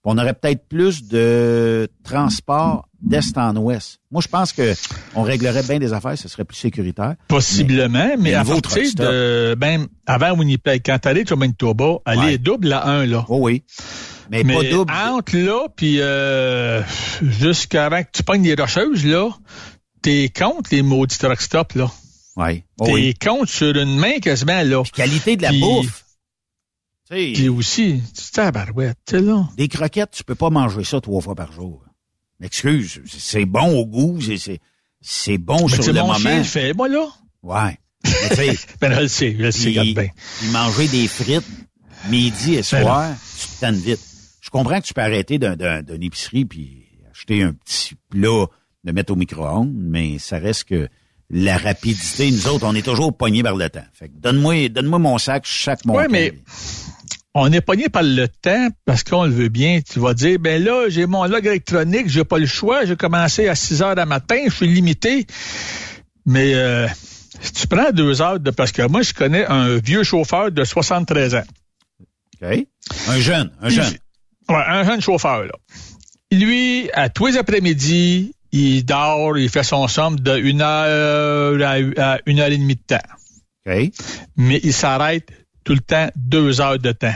On 0.08 0.16
aurait 0.18 0.34
peut-être 0.34 0.68
plus 0.68 1.08
de 1.08 1.88
transport 2.04 2.88
d'est 3.02 3.36
en 3.36 3.56
ouest. 3.56 3.98
Moi, 4.12 4.22
je 4.22 4.28
pense 4.28 4.52
que 4.52 4.72
on 5.16 5.22
réglerait 5.22 5.64
bien 5.64 5.80
des 5.80 5.92
affaires, 5.92 6.16
ce 6.16 6.28
serait 6.28 6.44
plus 6.44 6.56
sécuritaire. 6.56 7.16
Possiblement, 7.26 8.10
mais, 8.10 8.16
mais 8.16 8.34
à 8.34 8.44
partir 8.44 8.86
stop. 8.86 9.04
de, 9.04 9.56
ben, 9.58 9.86
avant 10.06 10.32
Winnipeg, 10.38 10.82
quand 10.86 10.98
t'allais 11.00 11.26
sur 11.26 11.36
Manitoba, 11.36 11.96
aller 12.04 12.20
Ouais. 12.20 12.38
double 12.38 12.72
à 12.72 12.86
un, 12.86 13.04
là. 13.06 13.24
Oh 13.28 13.38
oui. 13.42 13.64
Mais, 14.30 14.44
Mais 14.44 14.54
pas 14.54 14.62
double. 14.70 14.92
entre 14.92 15.36
là, 15.36 15.66
puis 15.74 15.96
euh, 16.00 16.82
jusqu'avant 17.22 18.02
que 18.02 18.08
tu 18.12 18.22
pognes 18.22 18.44
les 18.44 18.54
rocheuses, 18.54 19.04
là, 19.04 19.28
t'es 20.02 20.28
contre 20.36 20.70
les 20.72 20.82
maudits 20.82 21.18
truck 21.18 21.40
stops, 21.40 21.74
là. 21.74 21.90
Ouais. 22.36 22.64
Oh 22.78 22.84
T'es 22.86 22.92
oui. 22.92 23.14
contre 23.14 23.50
sur 23.50 23.74
une 23.76 23.96
main 23.98 24.18
quasiment, 24.18 24.62
là. 24.62 24.82
Qualité 24.94 25.36
de 25.36 25.42
la 25.42 25.48
Puis- 25.50 25.60
bouffe. 25.60 26.04
Tu 27.10 27.16
sais, 27.16 27.32
Puis 27.34 27.48
aussi, 27.48 28.02
tu 28.14 28.30
tabarouette, 28.32 28.98
tu 29.06 29.16
sais, 29.18 29.22
là. 29.22 29.48
Des 29.56 29.68
croquettes, 29.68 30.10
tu 30.10 30.24
peux 30.24 30.34
pas 30.34 30.50
manger 30.50 30.82
ça 30.84 31.00
trois 31.00 31.20
fois 31.20 31.34
par 31.36 31.52
jour. 31.52 31.84
M'excuse, 32.40 33.00
c'est 33.06 33.44
bon 33.46 33.78
au 33.78 33.86
goût, 33.86 34.20
c'est- 34.20 34.36
c'est 34.38 34.60
c'est 35.00 35.38
bon 35.38 35.62
Mais 35.68 35.74
sur 35.74 35.84
c'est 35.84 35.92
le 35.92 36.00
mon 36.00 36.06
moment. 36.08 36.18
chien 36.18 36.38
le 36.38 36.44
fait, 36.44 36.72
moi, 36.74 36.88
là. 36.88 37.06
Ouais. 37.42 37.78
Mais 38.04 38.10
Ben, 38.80 38.92
je 38.94 39.00
le 39.02 39.08
sais, 39.08 39.32
je 39.38 39.42
le 39.42 39.50
sais, 39.52 39.68
regarde 39.68 39.88
bien. 39.94 40.08
puis 40.40 40.48
manger 40.50 40.88
des 40.88 41.06
frites 41.06 41.46
midi 42.08 42.54
et 42.54 42.56
Ben 42.56 42.62
soir, 42.62 43.14
tu 43.40 43.46
te 43.48 43.60
tannes 43.60 43.76
vite. 43.78 44.00
Je 44.40 44.50
comprends 44.50 44.80
que 44.80 44.86
tu 44.86 44.94
peux 44.94 45.00
arrêter 45.02 45.38
d'un- 45.38 45.54
d'un- 45.56 45.82
d'une 45.82 46.02
épicerie 46.02 46.44
puis 46.44 46.86
acheter 47.10 47.42
un 47.42 47.52
petit 47.52 47.94
plat 48.10 48.46
de 48.84 48.92
mettre 48.92 49.12
au 49.12 49.16
micro-ondes, 49.16 49.72
mais 49.74 50.18
ça 50.18 50.38
reste 50.38 50.64
que 50.64 50.88
la 51.30 51.58
rapidité, 51.58 52.30
nous 52.30 52.46
autres, 52.46 52.66
on 52.66 52.74
est 52.74 52.82
toujours 52.82 53.16
pognés 53.16 53.42
par 53.42 53.56
le 53.56 53.68
temps. 53.68 53.84
Fait 53.92 54.08
que 54.08 54.14
donne-moi 54.16 54.68
donne-moi 54.68 54.98
mon 54.98 55.18
sac, 55.18 55.44
chaque 55.44 55.84
mon 55.84 55.94
Ouais, 55.94 56.06
mais 56.08 56.34
on 57.34 57.52
est 57.52 57.60
pogné 57.60 57.88
par 57.88 58.02
le 58.02 58.28
temps 58.28 58.68
parce 58.84 59.02
qu'on 59.02 59.24
le 59.24 59.30
veut 59.30 59.48
bien. 59.48 59.80
Tu 59.80 59.98
vas 59.98 60.14
dire, 60.14 60.38
ben 60.38 60.62
là, 60.62 60.88
j'ai 60.88 61.06
mon 61.06 61.24
log 61.24 61.46
électronique, 61.46 62.08
j'ai 62.08 62.24
pas 62.24 62.38
le 62.38 62.46
choix, 62.46 62.84
j'ai 62.84 62.96
commencé 62.96 63.48
à 63.48 63.54
6 63.54 63.82
heures 63.82 63.94
du 63.94 64.04
matin, 64.04 64.36
je 64.46 64.54
suis 64.54 64.68
limité. 64.68 65.26
Mais 66.24 66.54
euh, 66.54 66.86
si 67.40 67.52
tu 67.52 67.66
prends 67.66 67.90
deux 67.92 68.22
heures 68.22 68.40
de... 68.40 68.50
Parce 68.50 68.72
que 68.72 68.86
moi, 68.86 69.02
je 69.02 69.12
connais 69.12 69.44
un 69.44 69.76
vieux 69.76 70.02
chauffeur 70.02 70.50
de 70.50 70.64
73 70.64 71.34
ans. 71.34 71.44
OK? 72.40 72.66
Un 73.08 73.20
jeune, 73.20 73.50
un 73.60 73.68
jeune. 73.68 73.94
Ouais, 74.48 74.64
un 74.66 74.84
jeune 74.84 75.00
chauffeur, 75.00 75.44
là. 75.44 75.52
Lui, 76.32 76.90
à 76.92 77.08
tous 77.08 77.26
les 77.26 77.36
après-midi, 77.36 78.32
il 78.56 78.84
dort, 78.84 79.38
il 79.38 79.48
fait 79.48 79.62
son 79.62 79.88
somme 79.88 80.18
de 80.18 80.36
une 80.36 80.62
heure 80.62 81.62
à 81.62 81.78
une 82.26 82.40
heure 82.40 82.50
et 82.50 82.58
demie 82.58 82.76
de 82.76 82.82
temps. 82.86 83.08
Mais 84.36 84.60
il 84.62 84.72
s'arrête 84.72 85.30
tout 85.64 85.74
le 85.74 85.80
temps 85.80 86.08
deux 86.16 86.60
heures 86.60 86.78
de 86.78 86.92
temps. 86.92 87.14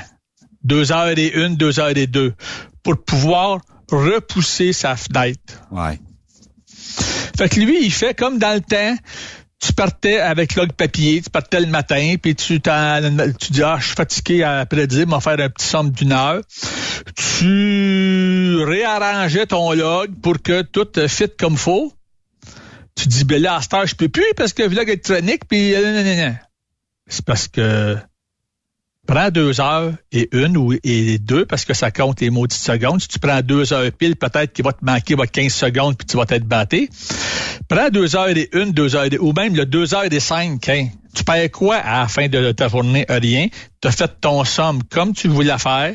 Deux 0.62 0.92
heures 0.92 1.16
et 1.16 1.32
une, 1.34 1.56
deux 1.56 1.80
heures 1.80 1.96
et 1.96 2.06
deux, 2.06 2.34
pour 2.82 3.02
pouvoir 3.02 3.60
repousser 3.90 4.72
sa 4.72 4.96
fenêtre. 4.96 5.62
Ouais. 5.70 5.98
Fait 7.36 7.48
que 7.48 7.60
lui, 7.60 7.84
il 7.84 7.92
fait 7.92 8.14
comme 8.14 8.38
dans 8.38 8.54
le 8.54 8.60
temps, 8.60 8.96
tu 9.60 9.74
partais 9.74 10.18
avec 10.18 10.54
log 10.56 10.72
papier, 10.72 11.20
tu 11.20 11.28
partais 11.28 11.60
le 11.60 11.66
matin, 11.66 12.14
puis 12.20 12.34
tu 12.34 12.60
tu 12.60 13.52
dis, 13.52 13.62
ah, 13.62 13.76
je 13.78 13.86
suis 13.86 13.94
fatigué 13.94 14.42
après-midi, 14.42 15.04
m'en 15.04 15.20
faire 15.20 15.38
un 15.38 15.50
petit 15.50 15.66
somme 15.66 15.90
d'une 15.90 16.12
heure. 16.12 16.40
Tu 17.14 18.56
réarrangeais 18.64 19.46
ton 19.46 19.72
log 19.72 20.14
pour 20.22 20.40
que 20.42 20.62
tout 20.62 20.88
fit 21.08 21.30
comme 21.38 21.58
faut. 21.58 21.92
Tu 22.96 23.08
dis, 23.08 23.24
ben 23.24 23.40
là, 23.40 23.56
à 23.56 23.60
cette 23.60 23.74
heure, 23.74 23.86
je 23.86 23.94
peux 23.94 24.08
plus 24.08 24.32
parce 24.36 24.54
que 24.54 24.62
vlog 24.62 24.88
électronique, 24.88 25.42
puis 25.46 25.74
euh. 25.74 26.32
C'est 27.06 27.24
parce 27.24 27.48
que 27.48 27.96
prends 29.10 29.30
deux 29.30 29.60
heures 29.60 29.92
et 30.12 30.28
une 30.32 30.56
ou 30.56 30.72
et 30.84 31.18
deux 31.18 31.44
parce 31.44 31.64
que 31.64 31.74
ça 31.74 31.90
compte 31.90 32.20
les 32.20 32.30
maudites 32.30 32.60
secondes. 32.60 33.00
Si 33.00 33.08
tu 33.08 33.18
prends 33.18 33.40
deux 33.42 33.72
heures 33.72 33.90
pile, 33.92 34.16
peut-être 34.16 34.52
qu'il 34.52 34.64
va 34.64 34.72
te 34.72 34.84
manquer 34.84 35.14
va 35.16 35.26
15 35.26 35.52
secondes 35.52 35.96
puis 35.96 36.06
tu 36.06 36.16
vas 36.16 36.26
t'être 36.26 36.44
batté. 36.46 36.88
Prends 37.68 37.88
deux 37.90 38.14
heures 38.16 38.28
et 38.28 38.48
une, 38.52 38.72
deux 38.72 38.94
heures 38.96 39.04
et 39.12 39.18
ou 39.18 39.32
même 39.32 39.56
le 39.56 39.66
deux 39.66 39.94
heures 39.94 40.10
et 40.10 40.20
cinq. 40.20 40.68
Hein. 40.68 40.88
Tu 41.14 41.24
perds 41.24 41.50
quoi 41.50 41.76
à 41.76 42.00
la 42.02 42.08
fin 42.08 42.28
de 42.28 42.52
ta 42.52 42.68
journée? 42.68 43.04
Rien. 43.08 43.48
Tu 43.80 43.88
as 43.88 43.92
fait 43.92 44.10
ton 44.20 44.44
somme 44.44 44.82
comme 44.84 45.12
tu 45.12 45.28
voulais 45.28 45.58
faire. 45.58 45.94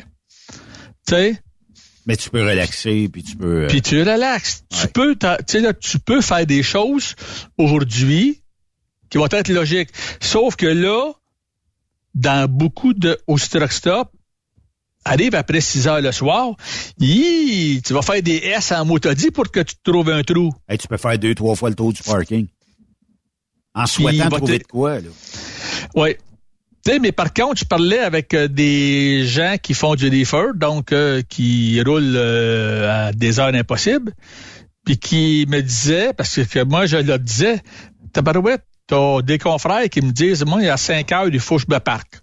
Tu 1.06 1.14
sais? 1.14 1.40
Mais 2.06 2.16
tu 2.16 2.30
peux 2.30 2.40
relaxer, 2.46 3.08
puis 3.12 3.24
tu 3.24 3.34
peux... 3.36 3.64
euh, 3.64 3.66
Puis 3.66 3.82
tu 3.82 3.98
relaxes. 4.00 4.62
Tu 4.70 4.82
Ouais. 4.82 4.88
peux, 4.88 5.16
tu 5.16 5.26
sais 5.48 5.60
là, 5.60 5.72
tu 5.72 5.98
peux 5.98 6.20
faire 6.20 6.46
des 6.46 6.62
choses 6.62 7.14
aujourd'hui 7.58 8.42
qui 9.10 9.18
vont 9.18 9.26
être 9.30 9.48
logiques. 9.48 9.88
Sauf 10.20 10.54
que 10.56 10.66
là, 10.66 11.12
dans 12.16 12.50
beaucoup 12.50 12.94
de 12.94 13.18
au 13.26 13.38
truck 13.38 13.70
stop, 13.70 14.10
arrive 15.04 15.34
après 15.34 15.60
6 15.60 15.86
heures 15.86 16.00
le 16.00 16.10
soir, 16.10 16.56
tu 16.98 17.80
vas 17.90 18.02
faire 18.02 18.22
des 18.22 18.36
S 18.36 18.72
en 18.72 18.84
motodie 18.84 19.30
pour 19.30 19.50
que 19.50 19.60
tu 19.60 19.76
te 19.76 19.90
trouves 19.90 20.10
un 20.10 20.22
trou. 20.22 20.52
Hey, 20.68 20.78
tu 20.78 20.88
peux 20.88 20.96
faire 20.96 21.18
deux, 21.18 21.34
trois 21.34 21.54
fois 21.54 21.68
le 21.68 21.76
tour 21.76 21.92
du 21.92 22.02
parking. 22.02 22.46
En 23.74 23.86
souhaitant 23.86 24.30
trouver 24.30 24.58
de 24.58 24.64
quoi, 24.64 24.98
là. 25.00 25.08
Oui. 25.94 26.16
Tu 26.84 26.92
sais, 26.92 26.98
mais 26.98 27.12
par 27.12 27.34
contre, 27.34 27.58
je 27.60 27.64
parlais 27.64 27.98
avec 27.98 28.32
euh, 28.32 28.48
des 28.48 29.26
gens 29.26 29.56
qui 29.60 29.74
font 29.74 29.96
du 29.96 30.08
reefer, 30.08 30.52
donc 30.54 30.92
euh, 30.92 31.20
qui 31.28 31.82
roulent 31.82 32.14
euh, 32.16 33.08
à 33.08 33.12
des 33.12 33.40
heures 33.40 33.54
impossibles, 33.54 34.14
puis 34.84 34.96
qui 34.96 35.46
me 35.48 35.60
disaient, 35.60 36.12
parce 36.14 36.42
que 36.44 36.62
moi, 36.64 36.86
je 36.86 36.98
leur 36.98 37.18
disais, 37.18 37.60
tabarouette, 38.12 38.64
t'as 38.86 39.22
des 39.22 39.38
confrères 39.38 39.88
qui 39.88 40.00
me 40.00 40.12
disent, 40.12 40.44
moi, 40.44 40.60
il 40.60 40.66
y 40.66 40.70
a 40.70 40.76
5 40.76 41.10
heures, 41.12 41.28
il 41.28 41.40
faut 41.40 41.56
que 41.56 41.62
je 41.62 41.74
me 41.74 41.80
parque. 41.80 42.20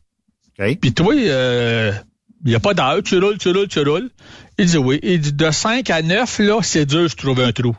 OK. 0.59 0.79
Puis 0.79 0.93
toi, 0.93 1.15
il 1.15 2.03
n'y 2.45 2.55
a 2.55 2.59
pas 2.59 2.73
d'heure, 2.73 3.01
tu 3.03 3.17
roules, 3.19 3.37
tu 3.37 3.49
roules, 3.49 3.67
tu 3.67 3.79
roules. 3.81 4.09
Il 4.57 4.67
dit 4.67 4.77
oui. 4.77 4.99
Il 5.03 5.19
dit 5.19 5.33
de 5.33 5.51
5 5.51 5.89
à 5.89 6.01
9, 6.01 6.39
là, 6.39 6.59
c'est 6.61 6.85
dur 6.85 7.03
de 7.03 7.07
trouver 7.07 7.45
un 7.45 7.51
trou. 7.51 7.75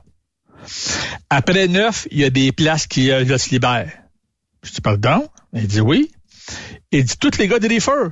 Après 1.31 1.69
9, 1.69 2.09
il 2.11 2.21
y 2.21 2.25
a 2.25 2.31
des 2.31 2.53
places 2.53 2.87
qui 2.87 3.11
euh, 3.11 3.25
là, 3.25 3.39
se 3.39 3.51
libèrent. 3.51 3.93
Je 4.63 4.73
dis, 4.73 4.81
pardon? 4.81 5.29
Il 5.53 5.67
dit 5.67 5.81
oui. 5.81 6.11
Il 6.91 7.05
dit, 7.05 7.17
tous 7.19 7.39
les 7.39 7.49
gars 7.49 7.59
de 7.59 7.69
reefer 7.69 8.11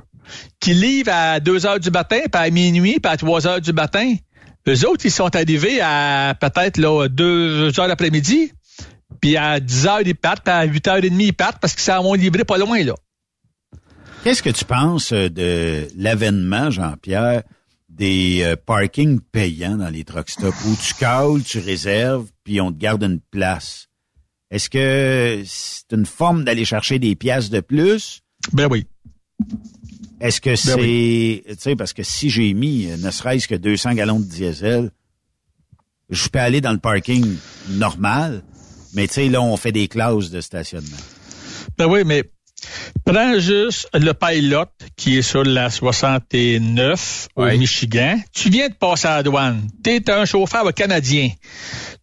qui 0.59 0.73
livrent 0.73 1.11
à 1.11 1.39
2 1.39 1.65
heures 1.65 1.79
du 1.79 1.91
matin, 1.91 2.19
puis 2.31 2.41
à 2.41 2.49
minuit, 2.49 2.99
puis 2.99 3.11
à 3.11 3.17
3 3.17 3.47
heures 3.47 3.61
du 3.61 3.73
matin, 3.73 4.15
eux 4.67 4.87
autres, 4.87 5.05
ils 5.05 5.11
sont 5.11 5.35
arrivés 5.35 5.81
à 5.81 6.35
peut-être 6.39 6.77
là 6.77 7.07
2 7.09 7.79
heures 7.79 7.87
l'après-midi, 7.87 8.51
puis 9.19 9.37
à 9.37 9.59
10 9.59 9.87
heures, 9.87 10.01
ils 10.05 10.15
partent, 10.15 10.43
puis 10.43 10.53
à 10.53 10.63
8 10.63 10.87
heures 10.87 11.03
et 11.03 11.09
demie, 11.09 11.27
ils 11.27 11.33
partent 11.33 11.59
parce 11.59 11.73
qu'ils 11.73 11.83
s'en 11.83 12.03
vont 12.03 12.13
livrer 12.13 12.43
pas 12.43 12.57
loin, 12.57 12.83
là. 12.83 12.95
Qu'est-ce 14.23 14.41
que 14.41 14.49
tu 14.49 14.63
penses 14.63 15.11
euh, 15.11 15.27
de 15.29 15.87
l'avènement, 15.97 16.71
Jean-Pierre, 16.71 17.43
des 17.89 18.39
euh, 18.41 18.55
parkings 18.55 19.19
payants 19.19 19.75
dans 19.75 19.89
les 19.89 20.05
truck 20.05 20.29
stops 20.29 20.65
où 20.65 20.75
tu 20.81 20.93
cales, 20.93 21.43
tu 21.45 21.59
réserves, 21.59 22.27
puis 22.45 22.61
on 22.61 22.71
te 22.71 22.77
garde 22.77 23.03
une 23.03 23.19
place? 23.19 23.89
Est-ce 24.49 24.69
que 24.69 25.43
c'est 25.45 25.91
une 25.91 26.05
forme 26.05 26.45
d'aller 26.45 26.63
chercher 26.63 26.99
des 26.99 27.15
pièces 27.15 27.49
de 27.49 27.59
plus? 27.59 28.21
Ben 28.53 28.67
oui. 28.71 28.87
Est-ce 30.21 30.39
que 30.39 30.55
c'est, 30.55 31.43
tu 31.45 31.55
sais, 31.57 31.75
parce 31.75 31.91
que 31.91 32.03
si 32.03 32.29
j'ai 32.29 32.53
mis 32.53 32.89
euh, 32.89 32.95
ne 32.95 33.11
serait-ce 33.11 33.47
que 33.47 33.55
200 33.55 33.95
gallons 33.95 34.21
de 34.21 34.25
diesel, 34.25 34.91
je 36.09 36.29
peux 36.29 36.39
aller 36.39 36.61
dans 36.61 36.71
le 36.71 36.77
parking 36.77 37.35
normal, 37.71 38.41
mais 38.93 39.07
tu 39.07 39.13
sais, 39.15 39.29
là, 39.29 39.41
on 39.41 39.57
fait 39.57 39.71
des 39.71 39.87
clauses 39.87 40.31
de 40.31 40.41
stationnement. 40.41 40.97
Ben 41.77 41.87
oui, 41.87 42.03
mais 42.05 42.23
prends 43.05 43.39
juste 43.39 43.89
le 43.93 44.13
pilot 44.13 44.65
qui 44.95 45.17
est 45.17 45.21
sur 45.21 45.43
la 45.43 45.69
69 45.69 47.29
au 47.35 47.45
Michigan. 47.45 48.19
Tu 48.31 48.49
viens 48.49 48.69
de 48.69 48.73
passer 48.73 49.07
à 49.07 49.17
la 49.17 49.23
douane. 49.23 49.67
Tu 49.83 49.91
es 49.91 50.09
un 50.09 50.25
chauffeur 50.25 50.71
canadien. 50.73 51.29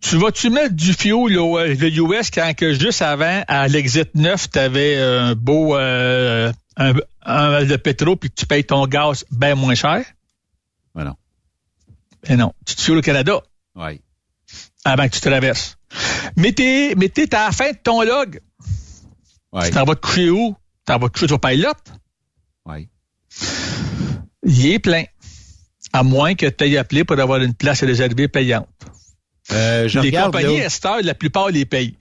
Tu 0.00 0.16
vas-tu 0.16 0.50
mettre 0.50 0.74
du 0.74 0.92
fuel 0.92 1.38
au 1.38 1.58
le 1.58 1.98
US 1.98 2.30
quand 2.30 2.54
que 2.56 2.72
juste 2.72 3.02
avant, 3.02 3.42
à 3.46 3.68
l'exit 3.68 4.08
9, 4.14 4.50
tu 4.50 4.58
avais 4.58 4.96
un 4.98 5.34
beau 5.34 5.76
euh, 5.76 6.52
un, 6.76 6.94
un, 7.22 7.64
de 7.64 7.76
pétrole 7.76 8.16
puis 8.16 8.30
que 8.30 8.34
tu 8.34 8.46
payes 8.46 8.64
ton 8.64 8.86
gaz 8.86 9.24
bien 9.30 9.54
moins 9.54 9.74
cher? 9.74 10.04
Ben 10.94 11.04
non. 11.04 11.16
Ben 12.26 12.38
non. 12.38 12.52
Tu 12.66 12.74
te 12.74 12.82
fuel 12.82 12.98
au 12.98 13.02
Canada. 13.02 13.40
Oui. 13.76 14.00
Avant 14.84 15.06
que 15.06 15.14
tu 15.14 15.20
traverses. 15.20 15.76
Mais 16.36 16.52
t'es 16.52 17.34
à 17.34 17.46
la 17.46 17.52
fin 17.52 17.70
de 17.70 17.78
ton 17.82 18.02
log. 18.02 18.40
Ouais. 19.52 19.66
Tu 19.66 19.70
t'en 19.72 19.84
vas 19.84 19.94
te 19.94 20.00
coucher 20.00 20.30
où? 20.30 20.54
T'en 20.84 20.98
vas 20.98 21.08
te 21.08 21.18
coucher 21.18 21.32
au 21.32 21.38
pilot? 21.38 21.72
Oui. 22.66 22.88
Il 24.44 24.66
est 24.66 24.78
plein. 24.78 25.04
À 25.92 26.02
moins 26.02 26.34
que 26.34 26.46
tu 26.46 26.64
aies 26.64 26.76
appelé 26.76 27.04
pour 27.04 27.18
avoir 27.18 27.40
une 27.40 27.54
place 27.54 27.82
réservée 27.82 28.28
payante. 28.28 28.68
Euh, 29.50 29.88
je 29.88 29.98
les 29.98 30.10
regarde, 30.10 30.32
compagnies 30.32 30.58
Esther, 30.58 31.02
la 31.02 31.14
plupart 31.14 31.48
les 31.48 31.64
payent. 31.64 31.96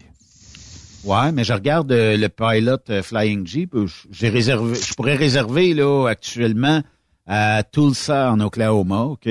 Ouais, 1.04 1.32
mais 1.32 1.44
je 1.44 1.54
regarde 1.54 1.92
euh, 1.92 2.18
le 2.18 2.30
pilot 2.30 2.78
euh, 2.90 3.02
Flying 3.02 3.48
Jeep. 3.48 3.74
J'ai 4.12 4.30
réservé, 4.30 4.76
je 4.76 4.94
pourrais 4.94 5.16
réserver 5.16 5.74
là 5.74 6.08
actuellement 6.08 6.84
à 7.26 7.64
Tulsa 7.64 8.32
en 8.32 8.40
Oklahoma, 8.42 9.02
ok? 9.04 9.28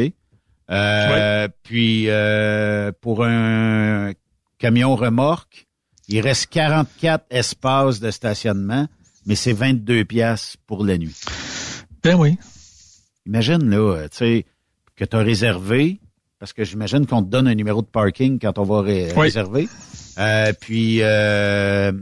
Euh, 0.70 1.48
Puis 1.62 2.08
pour 3.00 3.24
un 3.24 4.12
camion 4.58 4.94
remorque, 4.96 5.66
il 6.08 6.20
reste 6.20 6.46
44 6.50 7.26
espaces 7.30 8.00
de 8.00 8.10
stationnement, 8.10 8.88
mais 9.26 9.34
c'est 9.34 9.52
22 9.52 10.04
pièces 10.04 10.56
pour 10.66 10.84
la 10.84 10.98
nuit. 10.98 11.16
Ben 12.02 12.14
oui. 12.16 12.36
Imagine 13.26 13.68
là, 13.68 13.76
euh, 13.96 14.08
tu 14.08 14.16
sais, 14.18 14.46
que 14.96 15.04
tu 15.04 15.16
as 15.16 15.20
réservé, 15.20 16.00
parce 16.38 16.52
que 16.52 16.64
j'imagine 16.64 17.06
qu'on 17.06 17.22
te 17.22 17.28
donne 17.28 17.46
un 17.46 17.54
numéro 17.54 17.82
de 17.82 17.86
parking 17.86 18.38
quand 18.38 18.58
on 18.58 18.64
va 18.64 18.80
ré- 18.82 19.12
Oui. 19.16 19.22
réserver. 19.22 19.68
Euh, 20.18 20.52
puis 20.58 20.98
euh, 21.02 21.92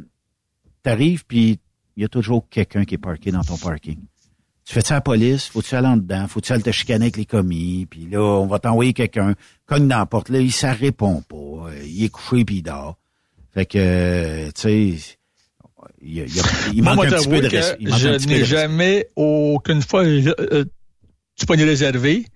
t'arrives, 0.83 1.25
puis 1.27 1.59
il 1.97 2.03
y 2.03 2.05
a 2.05 2.09
toujours 2.09 2.49
quelqu'un 2.49 2.85
qui 2.85 2.95
est 2.95 2.99
parké 2.99 3.31
dans 3.33 3.43
ton 3.43 3.57
parking. 3.57 3.99
Tu 4.67 4.75
fais 4.75 4.81
ça 4.81 4.95
à 4.95 4.97
la 4.97 5.01
police, 5.01 5.47
faut-tu 5.47 5.77
aller 5.77 5.87
en 5.87 5.97
dedans, 5.97 6.27
faut-tu 6.27 6.53
aller 6.53 6.63
te 6.63 6.73
chicaner 6.73 7.05
avec 7.05 7.17
les 7.17 7.25
commis, 7.25 7.87
puis 7.89 8.09
là, 8.11 8.21
on 8.21 8.47
va 8.47 8.59
t'envoyer 8.59 8.93
quelqu'un, 8.93 9.35
cogne 9.65 9.87
dans 9.87 9.99
la 9.99 10.07
porte, 10.07 10.29
là, 10.29 10.41
il 10.41 10.51
ça 10.51 10.73
répond 10.73 11.23
pas, 11.23 11.37
euh, 11.37 11.83
il 11.87 12.03
est 12.03 12.09
couché 12.09 12.45
puis 12.45 12.57
il 12.57 12.63
dort. 12.63 12.97
Fait 13.55 13.65
que, 13.65 13.79
euh, 13.79 14.47
tu 14.47 14.61
sais, 14.61 14.77
il, 16.03 16.19
il 16.19 16.27
il 16.75 16.83
manque 16.83 17.05
un 17.05 17.11
petit 17.11 17.29
peu 17.29 17.41
de 17.41 17.47
respect. 17.47 17.77
Je 17.81 18.27
n'ai 18.29 18.45
jamais, 18.45 19.09
aucune 19.15 19.83
fois, 19.83 20.05
euh, 20.05 20.35
euh, 20.41 20.65
tu 21.39 21.47
pas 21.47 21.55
réservé. 21.55 22.27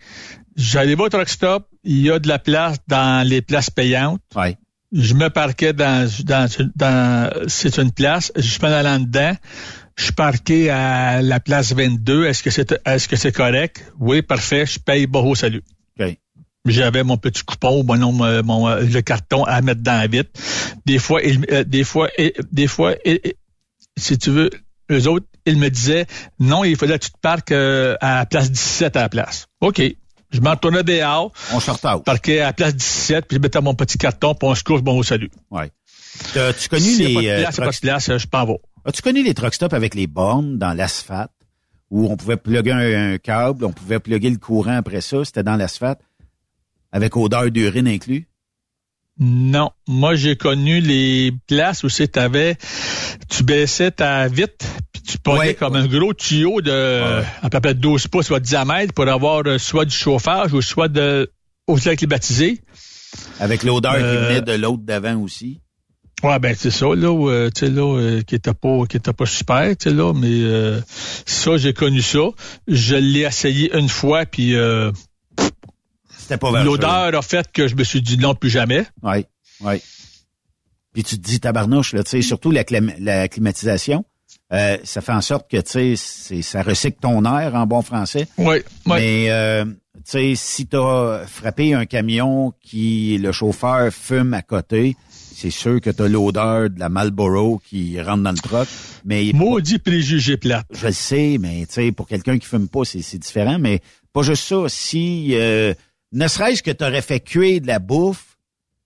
J'allais 0.55 0.95
au 0.95 1.09
truck 1.09 1.29
stop, 1.29 1.67
il 1.83 2.01
y 2.01 2.11
a 2.13 2.21
de 2.21 2.29
la 2.29 2.39
place 2.39 2.77
dans 2.87 3.27
les 3.27 3.43
places 3.43 3.71
payantes. 3.71 4.23
Ouais. 4.37 4.57
Je 4.93 5.15
me 5.15 5.31
parquais 5.31 5.73
dans, 5.73 6.09
dans, 6.25 6.49
dans 6.77 7.31
c'est 7.49 7.79
une 7.79 7.93
place, 7.93 8.33
je 8.37 8.43
suis 8.43 8.65
allé 8.65 8.89
en 8.89 9.01
dedans. 9.01 9.35
Je 9.97 10.05
suis 10.05 10.13
parqué 10.13 10.71
à 10.71 11.21
la 11.23 11.41
place 11.41 11.73
22. 11.75 12.25
Est-ce 12.27 12.43
que 12.43 12.51
c'est 12.51 12.73
est-ce 12.87 13.09
que 13.09 13.17
c'est 13.17 13.33
correct? 13.33 13.85
Oui, 13.99 14.23
parfait. 14.23 14.65
Je 14.67 14.79
paye 14.79 15.07
bon 15.07 15.35
salut. 15.35 15.63
OK. 16.01 16.17
J'avais 16.67 17.03
mon 17.05 17.17
petit 17.17 17.43
coupon, 17.43 17.85
mon 17.85 18.25
euh, 18.25 18.43
mon, 18.43 18.69
euh, 18.69 18.81
le 18.83 19.01
carton 19.03 19.45
à 19.45 19.61
mettre 19.63 19.81
dans 19.83 19.99
la 19.99 20.07
vitre. 20.07 20.31
Des 20.87 20.99
fois, 20.99 21.23
il, 21.23 21.45
euh, 21.51 21.65
des 21.65 21.85
fois, 21.85 22.09
et- 22.19 22.35
des 22.53 22.67
fois, 22.67 22.95
et- 23.05 23.29
et- 23.29 23.37
si 23.99 24.19
tu 24.19 24.31
veux, 24.31 24.51
eux 24.91 25.09
autres, 25.09 25.27
ils 25.47 25.57
me 25.59 25.69
disaient, 25.71 26.07
non, 26.39 26.63
il 26.65 26.77
fallait 26.77 26.99
que 26.99 27.05
tu 27.07 27.11
te 27.13 27.19
parques 27.23 27.53
euh, 27.53 27.97
à 28.01 28.17
la 28.17 28.27
place 28.27 28.51
17 28.51 28.97
à 28.97 29.01
la 29.03 29.09
place. 29.09 29.47
OK. 29.61 29.83
Je 30.33 30.41
m'en 30.41 30.51
retournais 30.51 30.85
dehors. 30.85 31.33
On 31.53 31.61
sort 31.61 31.81
out. 31.85 32.05
Parquais 32.05 32.41
à 32.41 32.47
la 32.47 32.53
place 32.53 32.75
17, 32.77 33.27
puis 33.27 33.37
je 33.37 33.41
mettais 33.43 33.61
mon 33.61 33.75
petit 33.75 33.99
carton, 33.99 34.35
puis 34.35 34.49
on 34.49 34.55
se 34.55 34.63
couche, 34.63 34.81
bon 34.83 35.03
salut. 35.03 35.31
Ouais. 35.51 35.71
Connu 36.69 36.85
y 36.85 37.05
a 37.05 37.09
les 37.09 37.15
pas 37.15 37.21
de 37.23 37.27
euh, 37.27 37.41
place, 37.43 37.59
a 37.59 37.63
pas 37.65 37.71
de 37.71 37.77
place, 37.79 38.09
euh, 38.11 38.19
je 38.19 38.27
m'en 38.33 38.45
vais. 38.45 38.59
As-tu 38.85 39.03
connu 39.03 39.23
les 39.23 39.35
truck 39.35 39.55
stops 39.55 39.75
avec 39.75 39.95
les 39.95 40.07
bornes 40.07 40.59
dans 40.59 40.73
l'asphalte 40.73 41.31
où 41.91 42.07
on 42.11 42.17
pouvait 42.17 42.37
plugger 42.37 42.73
un, 42.73 43.13
un 43.15 43.19
câble, 43.19 43.65
on 43.65 43.73
pouvait 43.73 43.99
plugger 43.99 44.31
le 44.31 44.39
courant 44.39 44.77
après 44.77 45.01
ça, 45.01 45.25
c'était 45.25 45.43
dans 45.43 45.57
l'asphalte 45.57 46.01
avec 46.93 47.17
odeur 47.17 47.51
d'urine 47.51 47.89
inclus? 47.89 48.27
Non. 49.19 49.71
Moi, 49.87 50.15
j'ai 50.15 50.37
connu 50.37 50.81
les 50.81 51.33
places 51.47 51.85
où 51.85 51.89
t'avais, 51.91 52.57
tu 53.29 53.43
baissais 53.43 53.91
ta 53.91 54.27
vitre, 54.29 54.65
puis 54.93 55.03
tu 55.03 55.19
prenais 55.19 55.39
Ouais, 55.41 55.55
comme 55.55 55.77
un 55.77 55.87
gros 55.87 56.15
tuyau 56.15 56.61
de 56.63 57.23
à 57.43 57.51
peu 57.51 57.61
près 57.61 57.75
12 57.75 58.07
pouces 58.09 58.31
de 58.31 58.39
diamètre 58.39 58.95
pour 58.95 59.07
avoir 59.09 59.43
euh, 59.47 59.59
soit 59.59 59.85
du 59.85 59.95
chauffage 59.95 60.55
ou 60.55 60.63
soit 60.63 60.89
de 60.89 61.31
au 61.67 61.77
air 61.79 61.97
climatisé. 61.97 62.63
Avec 63.41 63.63
l'odeur 63.63 63.97
qui 63.97 64.03
Euh, 64.03 64.29
venait 64.29 64.41
de 64.43 64.53
l'autre 64.53 64.83
d'avant 64.85 65.17
aussi? 65.21 65.61
Ouais, 66.23 66.39
ben 66.39 66.55
c'est 66.59 66.71
ça, 66.71 66.87
là, 66.95 67.11
où, 67.11 67.31
euh, 67.31 67.49
tu 67.55 67.61
sais, 67.67 67.71
là, 67.73 67.97
euh, 67.99 68.23
qui 68.23 68.35
était 68.35 68.53
pas 68.53 68.85
qui 68.89 68.99
était 68.99 69.13
pas 69.15 69.25
super, 69.27 69.69
tu 69.77 69.89
sais, 69.89 69.95
là, 69.95 70.13
mais 70.13 70.29
euh, 70.31 70.81
ça, 71.27 71.57
j'ai 71.57 71.73
connu 71.73 72.03
ça. 72.03 72.19
Je 72.69 72.95
l'ai 72.97 73.21
essayé 73.21 73.75
une 73.77 73.89
fois, 73.89 74.27
puis 74.27 74.55
euh, 74.55 74.93
C'était 76.19 76.37
pas 76.37 76.53
vers 76.53 76.65
l'odeur 76.65 77.15
a 77.19 77.23
fait 77.23 77.51
que 77.51 77.69
je 77.69 77.75
me 77.75 77.85
suis 77.85 78.03
dit 78.03 78.19
non, 78.19 78.35
plus 78.35 78.51
jamais. 78.51 78.85
Oui, 79.03 79.25
oui. 79.63 79.81
Puis 80.93 81.05
tu 81.05 81.17
te 81.19 81.23
dis 81.27 81.41
tabarnouche, 81.41 81.93
là, 81.95 82.03
tu 82.05 82.11
sais, 82.11 82.23
surtout 82.23 82.51
la, 82.51 82.65
clim- 82.65 82.95
la 82.99 83.29
climatisation, 83.29 84.05
ça 84.51 85.01
fait 85.01 85.13
en 85.13 85.21
sorte 85.21 85.49
que, 85.51 85.57
tu 85.59 85.97
sais, 85.97 86.43
ça 86.43 86.63
recycle 86.63 86.99
ton 87.01 87.25
air 87.25 87.55
en 87.55 87.67
bon 87.67 87.81
français. 87.83 88.27
Oui, 88.37 88.57
oui. 88.57 88.63
Mais, 88.87 89.31
euh, 89.31 89.65
tu 89.65 90.01
sais, 90.05 90.33
si 90.35 90.67
tu 90.67 90.77
as 90.77 91.23
frappé 91.27 91.75
un 91.75 91.87
camion 91.87 92.53
qui, 92.61 93.17
le 93.19 93.31
chauffeur 93.33 93.93
fume 93.93 94.35
à 94.35 94.43
côté, 94.43 94.97
c'est 95.41 95.51
sûr 95.51 95.81
que 95.81 95.91
tu 95.91 96.03
as 96.03 96.09
l'odeur 96.09 96.69
de 96.71 96.79
la 96.79 96.89
Marlboro 96.89 97.61
qui 97.65 98.01
rentre 98.01 98.23
dans 98.23 98.33
le 98.33 98.39
truck. 98.39 98.69
Mais 99.05 99.31
Maudit 99.35 99.79
préjugé 99.79 100.37
plate. 100.37 100.67
je 100.73 100.87
le 100.87 100.93
sais, 100.93 101.39
mais 101.41 101.67
tu 101.73 101.93
pour 101.93 102.07
quelqu'un 102.07 102.39
qui 102.39 102.47
fume 102.47 102.69
pas, 102.69 102.85
c'est 102.85 103.19
différent. 103.19 103.59
Mais 103.59 103.81
pas 104.13 104.23
juste 104.23 104.45
ça. 104.47 104.65
Si 104.69 105.31
euh, 105.35 105.73
ne 106.13 106.29
serait-ce 106.29 106.63
que 106.63 106.71
tu 106.71 106.85
aurais 106.85 107.03
fait 107.03 107.21
cuire 107.21 107.61
de 107.63 107.67
la 107.67 107.79
bouffe, 107.79 108.37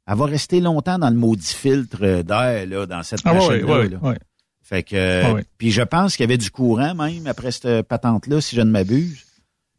elle 0.07 0.17
va 0.17 0.27
rester 0.27 0.61
longtemps 0.61 0.99
dans 0.99 1.11
le 1.11 1.17
maudit 1.17 1.55
filtre 1.55 1.99
euh, 2.03 2.23
d'air 2.23 2.67
là, 2.67 2.87
dans 2.87 3.03
cette 3.03 3.21
Ah 3.25 3.35
machine 3.35 3.67
là. 3.67 3.99
ouais. 4.03 4.19
Fait 4.63 4.83
que 4.83 4.97
euh, 4.97 5.23
Ah 5.25 5.33
ouais. 5.35 5.45
puis 5.59 5.71
je 5.73 5.83
pense 5.83 6.17
qu'il 6.17 6.23
y 6.25 6.29
avait 6.29 6.39
du 6.39 6.51
courant 6.51 6.95
même 6.95 7.27
après 7.27 7.51
cette 7.53 7.83
patente 7.89 8.27
là, 8.29 8.41
si 8.41 8.55
je 8.55 8.61
ne 8.61 8.71
m'abuse. 8.71 9.25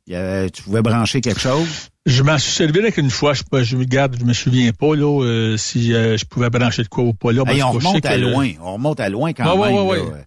Il 0.07 0.13
y 0.13 0.15
avait- 0.15 0.49
tu 0.49 0.61
pouvais 0.63 0.81
brancher 0.81 1.21
quelque 1.21 1.39
chose? 1.39 1.89
Je 2.07 2.21
m'en 2.21 2.37
suis 2.37 2.51
servi 2.51 2.79
avec 2.79 2.97
une 2.97 3.09
fois, 3.09 3.33
je, 3.33 3.41
je 3.63 3.75
regarde, 3.77 4.15
je 4.19 4.25
me 4.25 4.33
souviens 4.33 4.71
pas 4.71 4.95
là 4.95 5.23
euh, 5.23 5.57
si 5.57 5.91
euh, 5.91 6.17
je 6.17 6.25
pouvais 6.25 6.51
brancher 6.51 6.83
de 6.83 6.87
quoi 6.87 7.03
ou 7.03 7.13
pas 7.13 7.31
là. 7.31 7.43
Hey, 7.47 7.63
on 7.63 7.71
que 7.71 7.77
remonte 7.77 8.05
à 8.05 8.15
loin. 8.15 8.51
On 8.61 8.73
remonte 8.73 8.99
à 8.99 9.09
loin 9.09 9.33
quand 9.33 9.57
Ouais, 9.57 9.69
même. 9.69 9.75
ouais, 9.87 9.99
ouais, 10.01 10.07
ouais. 10.11 10.23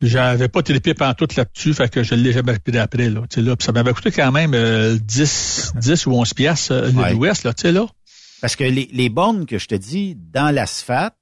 J'avais 0.00 0.48
pas 0.48 0.62
trippé 0.62 0.94
pendant 0.94 1.12
tout 1.12 1.28
là-dessus, 1.36 1.74
fait 1.74 1.90
que 1.92 2.02
je 2.02 2.14
l'ai 2.14 2.32
jamais 2.32 2.52
repris 2.52 2.78
après, 2.78 3.10
là. 3.10 3.20
Là, 3.36 3.54
ça 3.58 3.72
m'avait 3.72 3.92
coûté 3.92 4.10
quand 4.12 4.32
même 4.32 4.54
euh, 4.54 4.96
10, 4.98 5.72
10 5.76 6.06
ou 6.06 6.12
11 6.14 6.32
piastres 6.32 6.72
euh, 6.72 6.90
Ouais. 6.92 7.10
de 7.10 7.14
l'Ouest, 7.16 7.44
là, 7.44 7.52
tu 7.52 7.62
sais, 7.62 7.72
là. 7.72 7.86
Parce 8.40 8.56
que 8.56 8.64
les, 8.64 8.88
les 8.90 9.10
bornes 9.10 9.44
que 9.44 9.58
je 9.58 9.66
te 9.66 9.74
dis, 9.74 10.16
dans 10.16 10.54
l'asphalte, 10.54 11.12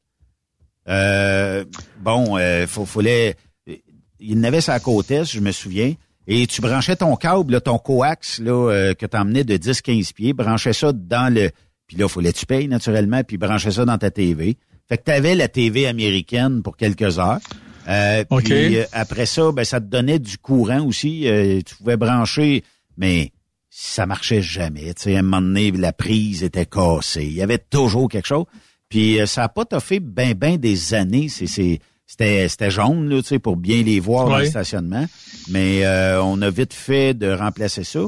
euh, 0.88 1.64
bon, 2.00 2.38
euh, 2.38 2.68
faut, 2.68 2.86
fallait, 2.86 3.34
il 3.66 3.80
y 4.20 4.38
en 4.38 4.44
avait 4.44 4.60
sa 4.60 4.78
côte 4.78 5.10
est, 5.10 5.24
je 5.24 5.40
me 5.40 5.50
souviens, 5.50 5.94
et 6.30 6.46
tu 6.46 6.60
branchais 6.60 6.94
ton 6.94 7.16
câble, 7.16 7.54
là, 7.54 7.60
ton 7.62 7.78
coax 7.78 8.38
là, 8.38 8.70
euh, 8.70 8.94
que 8.94 9.06
tu 9.06 9.16
emmenais 9.16 9.44
de 9.44 9.56
10-15 9.56 10.12
pieds, 10.12 10.32
branchais 10.34 10.74
ça 10.74 10.92
dans 10.92 11.32
le... 11.32 11.50
Puis 11.86 11.96
là, 11.96 12.06
fallait 12.06 12.34
que 12.34 12.38
tu 12.38 12.44
payes 12.44 12.68
naturellement, 12.68 13.22
puis 13.24 13.38
branchais 13.38 13.70
ça 13.70 13.86
dans 13.86 13.96
ta 13.96 14.10
TV. 14.10 14.58
Fait 14.86 14.98
que 14.98 15.04
tu 15.04 15.10
avais 15.10 15.34
la 15.34 15.48
TV 15.48 15.86
américaine 15.86 16.62
pour 16.62 16.76
quelques 16.76 17.18
heures. 17.18 17.40
Euh. 17.88 18.24
Puis 18.44 18.76
euh, 18.76 18.84
après 18.92 19.24
ça, 19.24 19.50
ben, 19.52 19.64
ça 19.64 19.80
te 19.80 19.86
donnait 19.86 20.18
du 20.18 20.36
courant 20.36 20.84
aussi. 20.84 21.26
Euh, 21.26 21.60
tu 21.64 21.74
pouvais 21.76 21.96
brancher, 21.96 22.62
mais 22.98 23.32
ça 23.70 24.04
marchait 24.04 24.42
jamais. 24.42 24.92
Tu 24.92 25.04
sais, 25.04 25.16
à 25.16 25.20
un 25.20 25.22
moment 25.22 25.40
donné, 25.40 25.70
la 25.70 25.94
prise 25.94 26.42
était 26.42 26.66
cassée. 26.66 27.24
Il 27.24 27.32
y 27.32 27.42
avait 27.42 27.56
toujours 27.58 28.10
quelque 28.10 28.28
chose. 28.28 28.44
Puis 28.90 29.18
ça 29.26 29.44
a 29.44 29.48
pas 29.48 29.64
toffé 29.64 29.98
ben 29.98 30.34
ben 30.34 30.58
des 30.58 30.92
années. 30.92 31.28
C'est, 31.30 31.46
c'est, 31.46 31.80
c'était, 32.08 32.48
c'était 32.48 32.70
jaune, 32.72 33.08
là, 33.08 33.20
tu 33.22 33.28
sais, 33.28 33.38
pour 33.38 33.56
bien 33.56 33.82
les 33.84 34.00
voir 34.00 34.26
dans 34.28 34.34
Ouais. 34.36 34.44
le 34.44 34.50
stationnement. 34.50 35.06
Mais 35.50 35.84
euh, 35.86 36.20
on 36.22 36.40
a 36.42 36.48
vite 36.50 36.72
fait 36.74 37.14
de 37.14 37.30
remplacer 37.30 37.84
ça. 37.84 38.00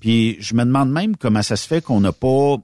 Puis 0.00 0.36
je 0.40 0.54
me 0.54 0.64
demande 0.64 0.90
même 0.92 1.16
comment 1.16 1.42
ça 1.42 1.56
se 1.56 1.66
fait 1.66 1.82
qu'on 1.82 2.00
n'a 2.00 2.12
pas, 2.12 2.56
tu 2.56 2.62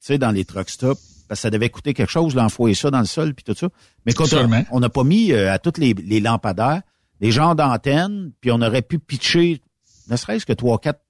sais, 0.00 0.18
dans 0.18 0.32
les 0.32 0.44
truck 0.44 0.68
stops, 0.68 1.00
parce 1.28 1.38
que 1.40 1.42
ça 1.42 1.50
devait 1.50 1.70
coûter 1.70 1.94
quelque 1.94 2.10
chose 2.10 2.34
d'enfoyer 2.34 2.74
ça 2.74 2.90
dans 2.90 2.98
le 2.98 3.06
sol 3.06 3.34
puis 3.34 3.44
tout 3.44 3.54
ça. 3.56 3.68
Mais 4.04 4.12
quand 4.12 4.26
on 4.72 4.80
n'a 4.80 4.88
pas 4.88 5.04
mis 5.04 5.32
euh, 5.32 5.52
à 5.52 5.58
toutes 5.60 5.78
les, 5.78 5.94
les 5.94 6.20
lampadaires 6.20 6.82
des 7.20 7.30
genres 7.30 7.54
d'antennes, 7.54 8.32
puis 8.40 8.50
on 8.50 8.60
aurait 8.60 8.82
pu 8.82 8.98
pitcher 8.98 9.62
ne 10.10 10.16
serait-ce 10.16 10.44
que 10.44 10.52
trois, 10.52 10.78
quatre 10.78 11.00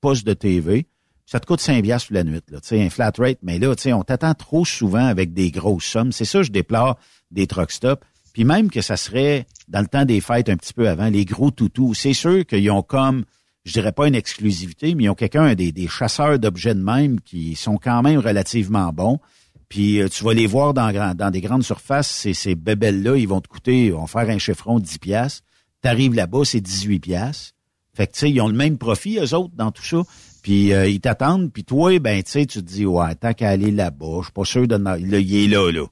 postes 0.00 0.26
de 0.26 0.34
TV. 0.34 0.86
Ça 1.26 1.40
te 1.40 1.46
coûte 1.46 1.60
5 1.60 1.82
piastres 1.82 2.12
la 2.12 2.24
nuit, 2.24 2.40
là, 2.50 2.60
tu 2.60 2.68
sais, 2.68 2.82
un 2.82 2.88
flat 2.90 3.12
rate. 3.18 3.38
Mais 3.42 3.58
là, 3.58 3.74
tu 3.76 3.82
sais, 3.82 3.92
on 3.92 4.02
t'attend 4.02 4.32
trop 4.34 4.64
souvent 4.64 5.04
avec 5.04 5.32
des 5.34 5.50
grosses 5.50 5.84
sommes. 5.84 6.10
C'est 6.12 6.24
ça, 6.24 6.42
je 6.42 6.50
déplore 6.50 6.98
des 7.30 7.46
truck 7.46 7.70
stops. 7.70 8.02
Puis 8.38 8.44
même 8.44 8.70
que 8.70 8.82
ça 8.82 8.96
serait, 8.96 9.46
dans 9.66 9.80
le 9.80 9.88
temps 9.88 10.04
des 10.04 10.20
fêtes 10.20 10.48
un 10.48 10.56
petit 10.56 10.72
peu 10.72 10.88
avant, 10.88 11.08
les 11.08 11.24
gros 11.24 11.50
toutous. 11.50 11.94
C'est 11.94 12.12
sûr 12.12 12.46
qu'ils 12.46 12.70
ont 12.70 12.82
comme, 12.82 13.24
je 13.64 13.72
dirais 13.72 13.90
pas 13.90 14.06
une 14.06 14.14
exclusivité, 14.14 14.94
mais 14.94 15.02
ils 15.02 15.08
ont 15.08 15.16
quelqu'un, 15.16 15.56
des, 15.56 15.72
des 15.72 15.88
chasseurs 15.88 16.38
d'objets 16.38 16.76
de 16.76 16.80
même 16.80 17.20
qui 17.20 17.56
sont 17.56 17.78
quand 17.78 18.00
même 18.00 18.20
relativement 18.20 18.92
bons. 18.92 19.18
Puis 19.68 20.00
euh, 20.00 20.06
tu 20.08 20.22
vas 20.22 20.34
les 20.34 20.46
voir 20.46 20.72
dans, 20.72 21.16
dans 21.16 21.30
des 21.32 21.40
grandes 21.40 21.64
surfaces, 21.64 22.08
ces, 22.08 22.32
ces 22.32 22.54
bébelles-là, 22.54 23.16
ils 23.16 23.26
vont 23.26 23.40
te 23.40 23.48
coûter, 23.48 23.86
ils 23.86 23.92
vont 23.92 24.06
faire 24.06 24.30
un 24.30 24.38
chiffron 24.38 24.78
de 24.78 24.84
10 24.84 24.98
piastres. 24.98 25.42
T'arrives 25.82 26.14
là-bas, 26.14 26.44
c'est 26.44 26.60
18 26.60 27.00
piastres. 27.00 27.56
Fait 27.92 28.06
que, 28.06 28.12
tu 28.12 28.20
sais, 28.20 28.30
ils 28.30 28.40
ont 28.40 28.46
le 28.46 28.54
même 28.54 28.78
profit, 28.78 29.18
eux 29.18 29.34
autres, 29.34 29.56
dans 29.56 29.72
tout 29.72 29.82
ça. 29.82 30.04
Puis 30.44 30.72
euh, 30.72 30.86
ils 30.86 31.00
t'attendent, 31.00 31.52
puis 31.52 31.64
toi, 31.64 31.98
ben, 31.98 32.22
tu 32.22 32.30
sais, 32.30 32.46
tu 32.46 32.60
te 32.60 32.64
dis, 32.64 32.86
ouais, 32.86 33.16
tant 33.16 33.32
qu'à 33.32 33.48
aller 33.48 33.72
là-bas, 33.72 34.18
je 34.20 34.26
suis 34.26 34.32
pas 34.32 34.44
sûr 34.44 34.68
de... 34.68 34.76
Là, 34.76 34.96
il 34.96 35.34
est 35.34 35.48
là, 35.48 35.72
là. 35.72 35.86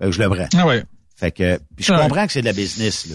Je 0.00 0.20
le 0.20 0.28
prends. 0.28 0.48
Ah 0.56 0.66
ouais. 0.66 0.82
Fait 1.22 1.30
que, 1.30 1.60
je 1.78 1.92
Ouais. 1.92 1.98
comprends 2.00 2.26
que 2.26 2.32
c'est 2.32 2.40
de 2.40 2.46
la 2.46 2.52
business, 2.52 3.06
là. 3.08 3.14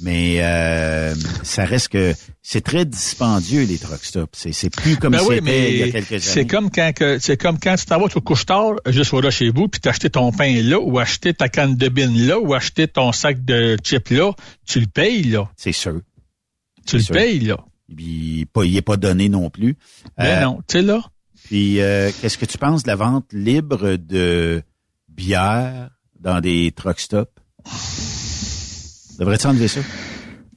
Mais 0.00 0.36
euh, 0.44 1.12
ça 1.42 1.64
reste 1.64 1.88
que 1.88 2.14
c'est 2.40 2.60
très 2.60 2.84
dispendieux, 2.84 3.64
les 3.64 3.78
truck 3.78 4.04
stops. 4.04 4.30
C'est, 4.38 4.52
c'est 4.52 4.70
plus 4.70 4.96
comme 4.96 5.10
Ben 5.10 5.22
oui, 5.28 5.34
c'était 5.40 5.72
il 5.72 5.78
y 5.78 5.82
a 5.82 5.90
quelques 5.90 6.20
c'est 6.20 6.38
années. 6.42 6.46
comme 6.46 6.70
quand 6.70 6.92
que 6.94 7.18
c'est 7.18 7.36
comme 7.36 7.58
quand 7.58 7.74
tu 7.74 7.84
t'en 7.86 7.98
vas 7.98 8.04
au 8.14 8.20
couche-tard, 8.20 8.74
juste 8.86 9.12
là 9.12 9.30
chez 9.32 9.50
vous, 9.50 9.66
puis 9.66 9.80
t'as 9.80 9.90
acheté 9.90 10.08
ton 10.08 10.30
pain 10.30 10.62
là, 10.62 10.78
ou 10.78 11.00
acheté 11.00 11.34
ta 11.34 11.48
canne 11.48 11.74
de 11.74 11.88
bine 11.88 12.16
là, 12.28 12.38
ou 12.38 12.54
acheté 12.54 12.86
ton 12.86 13.10
sac 13.10 13.44
de 13.44 13.76
chips 13.82 14.10
là, 14.10 14.30
tu 14.64 14.78
le 14.78 14.86
payes 14.86 15.24
là. 15.24 15.50
C'est 15.56 15.72
sûr. 15.72 16.00
Tu 16.86 16.98
le 16.98 17.02
sûr. 17.02 17.16
payes 17.16 17.40
là. 17.40 17.58
Puis 17.96 18.46
pas, 18.52 18.62
il 18.64 18.76
est 18.76 18.82
pas 18.82 18.96
donné 18.96 19.28
non 19.28 19.50
plus. 19.50 19.76
Ben 20.16 20.26
Euh, 20.26 20.40
non, 20.44 20.58
tu 20.68 20.78
sais 20.78 20.82
là. 20.82 21.02
Puis 21.46 21.80
euh, 21.80 22.12
qu'est-ce 22.20 22.38
que 22.38 22.46
tu 22.46 22.56
penses 22.56 22.84
de 22.84 22.88
la 22.88 22.94
vente 22.94 23.26
libre 23.32 23.96
de 23.96 24.62
bière 25.08 25.90
dans 26.20 26.40
des 26.40 26.70
truck 26.70 27.00
stops? 27.00 27.32
Devrais-tu 29.18 29.46
enlever 29.46 29.68
ça? 29.68 29.80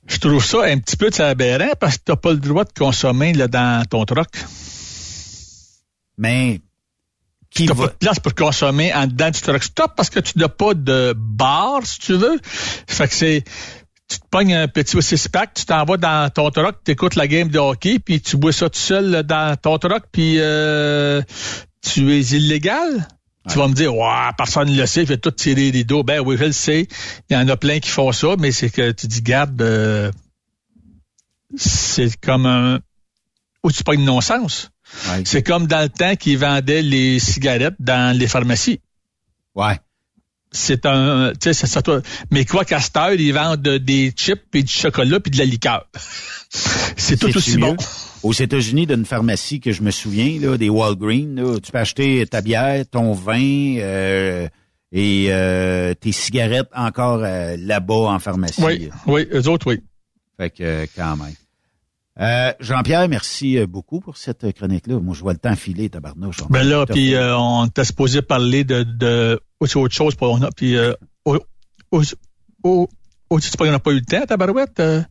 Je 0.08 0.18
trouve 0.18 0.44
ça 0.44 0.64
un 0.66 0.78
petit 0.78 0.98
peu 0.98 1.10
de 1.10 1.22
aberrant 1.22 1.72
parce 1.80 1.98
que 1.98 2.04
t'as 2.06 2.16
pas 2.16 2.32
le 2.32 2.38
droit 2.38 2.64
de 2.64 2.74
consommer 2.78 3.34
là, 3.34 3.48
dans 3.48 3.84
ton 3.86 4.06
truck. 4.06 4.30
Mais 6.18 6.62
qui 7.50 7.66
T'as 7.66 7.74
va... 7.74 7.88
pas 7.88 7.92
de 7.94 7.98
place 7.98 8.20
pour 8.20 8.34
consommer 8.34 8.94
en 8.94 9.08
dedans 9.08 9.30
du 9.30 9.42
truck 9.42 9.64
stop 9.64 9.94
parce 9.96 10.10
que 10.10 10.20
tu 10.20 10.38
n'as 10.38 10.50
pas 10.50 10.74
de 10.74 11.14
bar, 11.18 11.86
si 11.86 12.00
tu 12.00 12.14
veux. 12.14 12.40
Fait 12.88 13.08
que 13.08 13.14
c'est 13.14 13.44
tu 14.08 14.20
te 14.20 14.26
pognes 14.30 14.54
un 14.54 14.68
petit 14.68 15.02
six-pack, 15.02 15.54
tu 15.54 15.66
t'en 15.66 15.86
vas 15.86 15.96
dans 15.96 16.30
ton 16.30 16.52
truck, 16.52 16.84
tu 16.84 16.92
écoutes 16.92 17.16
la 17.16 17.28
game 17.28 17.48
de 17.48 17.60
hockey, 17.60 17.98
puis 17.98 18.20
tu 18.20 18.36
bois 18.36 18.52
ça 18.52 18.70
tout 18.70 18.78
seul 18.78 19.24
dans 19.24 19.56
ton 19.56 19.78
truck, 19.78 20.04
puis 20.12 20.36
euh, 20.38 21.22
tu 21.82 22.14
es 22.14 22.20
illégal? 22.20 23.08
Tu 23.50 23.58
vas 23.58 23.68
me 23.68 23.74
dire, 23.74 23.96
ouais, 23.96 24.30
personne 24.38 24.70
ne 24.70 24.78
le 24.78 24.86
sait, 24.86 25.02
il 25.02 25.08
fait 25.08 25.18
tout 25.18 25.32
tirer 25.32 25.72
les 25.72 25.84
dos. 25.84 26.04
Ben 26.04 26.20
oui, 26.20 26.38
je 26.38 26.46
le 26.46 26.52
sais. 26.52 26.88
Il 27.30 27.34
y 27.34 27.36
en 27.36 27.48
a 27.48 27.58
plein 27.58 27.80
qui 27.80 27.90
font 27.90 28.12
ça, 28.12 28.36
mais 28.38 28.52
c'est 28.52 28.70
que 28.70 28.92
tu 28.92 29.08
dis, 29.08 29.22
garde, 29.22 29.60
euh, 29.62 30.12
c'est 31.56 32.16
comme 32.18 32.46
un... 32.46 32.80
Ou 33.64 33.72
tu 33.72 33.84
pognes 33.84 34.04
non-sens. 34.04 34.70
Ouais. 35.10 35.24
C'est 35.26 35.44
comme 35.44 35.68
dans 35.68 35.82
le 35.82 35.90
temps 35.90 36.16
qu'ils 36.16 36.38
vendaient 36.38 36.82
les 36.82 37.20
cigarettes 37.20 37.76
dans 37.80 38.16
les 38.16 38.28
pharmacies. 38.28 38.80
Ouais. 39.56 39.80
C'est 40.52 40.86
un, 40.86 41.32
tu 41.40 41.54
sais, 41.54 41.68
ça, 41.68 41.82
toi. 41.82 42.02
Mais 42.30 42.44
quoi 42.44 42.66
qu'à 42.66 42.80
cette 42.82 42.98
heure, 42.98 43.14
ils 43.14 43.34
vendent 43.34 43.62
des 43.62 44.12
chips 44.12 44.42
puis 44.52 44.64
du 44.64 44.72
chocolat 44.72 45.20
puis 45.20 45.32
de 45.32 45.38
la 45.38 45.46
liqueur. 45.46 45.88
c'est 46.98 47.18
tout 47.18 47.36
aussi 47.36 47.58
mieux? 47.58 47.68
bon. 47.68 47.78
Aux 48.24 48.34
États-Unis, 48.34 48.86
d'une 48.86 49.06
pharmacie 49.06 49.60
que 49.60 49.72
je 49.72 49.82
me 49.82 49.92
souviens, 49.92 50.40
là, 50.40 50.58
des 50.58 50.70
Walgreens, 50.70 51.36
là, 51.36 51.60
tu 51.60 51.72
peux 51.72 51.78
acheter 51.80 52.26
ta 52.28 52.42
bière, 52.42 52.84
ton 52.92 53.14
vin 53.14 53.78
euh, 53.80 54.48
et 54.92 55.28
euh, 55.30 55.94
tes 55.94 56.12
cigarettes 56.12 56.70
encore 56.76 57.22
euh, 57.24 57.56
là-bas 57.58 58.12
en 58.12 58.20
pharmacie. 58.20 58.62
Oui, 58.62 58.90
oui, 59.08 59.28
eux 59.34 59.48
autres, 59.48 59.68
oui. 59.68 59.82
Fait 60.38 60.50
que 60.50 60.64
euh, 60.64 60.86
quand 60.96 61.16
même. 61.18 61.34
Euh, 62.20 62.52
Jean-Pierre, 62.60 63.08
merci 63.08 63.58
euh, 63.58 63.66
beaucoup 63.68 64.02
pour 64.02 64.18
cette 64.18 64.44
euh, 64.44 64.52
chronique-là. 64.52 65.00
Moi, 65.00 65.16
je 65.16 65.22
vois 65.22 65.32
le 65.34 65.40
temps 65.40 65.56
filer, 65.56 65.90
tabarnouche. 65.90 66.38
Ben 66.50 66.64
là, 66.64 66.86
puis 66.86 67.16
euh, 67.16 67.38
on 67.38 67.66
était 67.68 67.86
supposé 67.86 68.22
parler 68.22 68.64
de, 68.66 68.84
de 68.84 69.40
aussi 69.62 69.78
autre 69.78 69.96
chose 69.96 70.16
pour 70.16 70.30
on 70.32 70.42
a, 70.42 70.50
puis 70.52 70.76
euh, 70.76 70.94
au- 71.26 71.40
au- 71.92 72.02
pas 73.58 73.66
qu'on 73.66 73.72
n'a 73.72 73.80
pas 73.80 73.92
eu 73.92 73.96
le 73.96 74.02
temps, 74.06 74.26
tabarouette. 74.26 74.80
euh, 74.82 75.02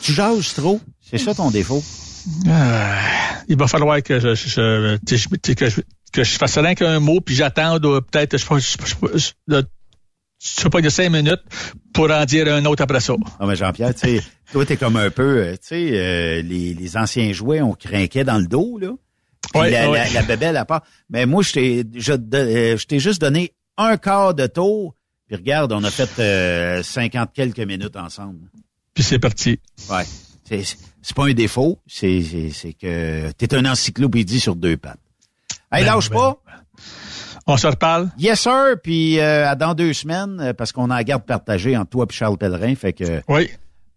Tu 0.00 0.12
jases 0.14 0.54
trop. 0.54 0.80
C'est 1.02 1.18
ça 1.18 1.34
ton 1.34 1.50
défaut. 1.50 1.82
euh, 2.46 2.94
il 3.48 3.56
va 3.58 3.66
falloir 3.66 4.02
que 4.02 4.18
je, 4.18 4.34
je, 4.34 4.48
je- 4.48 4.96
tu 5.04 5.38
tu 5.38 5.54
que 5.54 5.68
je, 5.68 5.80
que 6.12 6.24
je 6.24 6.38
fasse 6.38 6.56
rien 6.58 6.74
qu'un 6.74 6.98
mot, 7.00 7.20
puis 7.20 7.34
j'attende 7.34 7.84
euh, 7.84 8.00
peut-être, 8.00 8.38
je 8.38 8.42
sais 8.42 8.46
pas, 8.48 8.58
je, 8.58 9.18
je, 9.18 9.60
je 10.40 10.48
sais 10.62 10.70
pas, 10.70 10.80
de 10.80 10.88
cinq 10.88 11.10
minutes 11.10 11.42
pour 11.92 12.10
en 12.10 12.24
dire 12.24 12.52
un 12.52 12.64
autre 12.64 12.82
après 12.82 13.00
ça. 13.00 13.14
Non, 13.40 13.46
mais 13.46 13.56
Jean-Pierre, 13.56 13.94
tu 13.94 14.00
sais, 14.18 14.22
toi, 14.52 14.64
t'es 14.64 14.76
comme 14.76 14.96
un 14.96 15.10
peu, 15.10 15.38
euh, 15.38 15.52
tu 15.52 15.58
sais, 15.68 15.90
euh, 15.92 16.42
les, 16.42 16.74
les 16.74 16.96
anciens 16.96 17.32
jouets, 17.32 17.60
on 17.60 17.72
craquait 17.72 18.24
dans 18.24 18.38
le 18.38 18.46
dos, 18.46 18.78
là. 18.78 18.90
Ouais, 19.54 19.70
la, 19.70 19.90
ouais. 19.90 20.04
la, 20.04 20.10
la 20.10 20.22
bébelle 20.22 20.56
à 20.56 20.64
part. 20.64 20.82
Mais 21.08 21.24
moi, 21.24 21.42
je 21.42 21.52
t'ai 21.52 21.84
je, 21.94 22.12
euh, 22.12 22.76
je 22.76 22.86
t'ai 22.86 22.98
juste 22.98 23.20
donné 23.20 23.52
un 23.76 23.96
quart 23.96 24.34
de 24.34 24.46
tour. 24.46 24.94
Puis 25.26 25.36
regarde, 25.36 25.72
on 25.72 25.82
a 25.84 25.90
fait 25.90 26.10
euh, 26.18 26.82
50 26.82 27.32
quelques 27.32 27.60
minutes 27.60 27.96
ensemble. 27.96 28.40
Puis 28.94 29.04
c'est 29.04 29.18
parti. 29.18 29.58
Ouais. 29.90 30.04
C'est, 30.44 30.62
c'est 31.02 31.14
pas 31.14 31.26
un 31.26 31.32
défaut, 31.34 31.78
c'est, 31.86 32.22
c'est, 32.22 32.50
c'est 32.50 32.72
que 32.72 33.30
t'es 33.32 33.54
un 33.54 33.64
encyclopédie 33.66 34.40
sur 34.40 34.56
deux 34.56 34.76
pattes. 34.76 34.98
Hey, 35.70 35.84
Ben, 35.84 35.94
lâche 35.94 36.08
ben, 36.10 36.16
pas. 36.16 36.42
On 37.50 37.56
se 37.56 37.66
reparle? 37.66 38.10
Yes, 38.18 38.40
sir. 38.40 38.76
Puis 38.82 39.18
euh, 39.18 39.48
à 39.48 39.54
dans 39.54 39.74
deux 39.74 39.92
semaines, 39.94 40.38
euh, 40.40 40.52
parce 40.52 40.70
qu'on 40.70 40.90
a 40.90 40.96
la 40.96 41.04
garde 41.04 41.24
partagée 41.24 41.76
entre 41.76 41.90
toi 41.90 42.06
et 42.08 42.12
Charles 42.12 42.36
Pellerin. 42.36 42.74
Fait 42.74 42.92
que 42.92 43.22
Oui. 43.26 43.48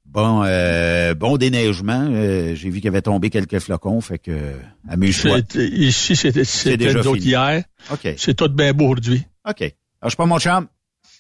bon 0.06 0.44
euh, 0.46 1.14
bon 1.14 1.36
déneigement. 1.38 2.08
Euh, 2.10 2.56
j'ai 2.56 2.70
vu 2.70 2.80
qu'il 2.80 2.88
avait 2.88 3.02
tombé 3.02 3.30
quelques 3.30 3.60
flocons. 3.60 4.00
Fait 4.00 4.20
que 4.20 4.54
amuse-toi. 4.90 5.40
C'est- 5.50 5.68
Ici, 5.68 6.16
c'était 6.16 6.46
c'était 6.46 6.78
déjà 6.78 7.00
nous 7.00 7.08
autres 7.08 7.18
fini. 7.20 7.28
hier. 7.32 7.64
OK. 7.92 8.08
C'est 8.18 8.34
tout 8.36 8.48
bien 8.50 8.72
beau 8.74 8.86
aujourd'hui. 8.86 9.24
OK. 9.48 9.74
Lâche 10.02 10.16
pas 10.16 10.26
mon 10.26 10.40
chum. 10.40 10.68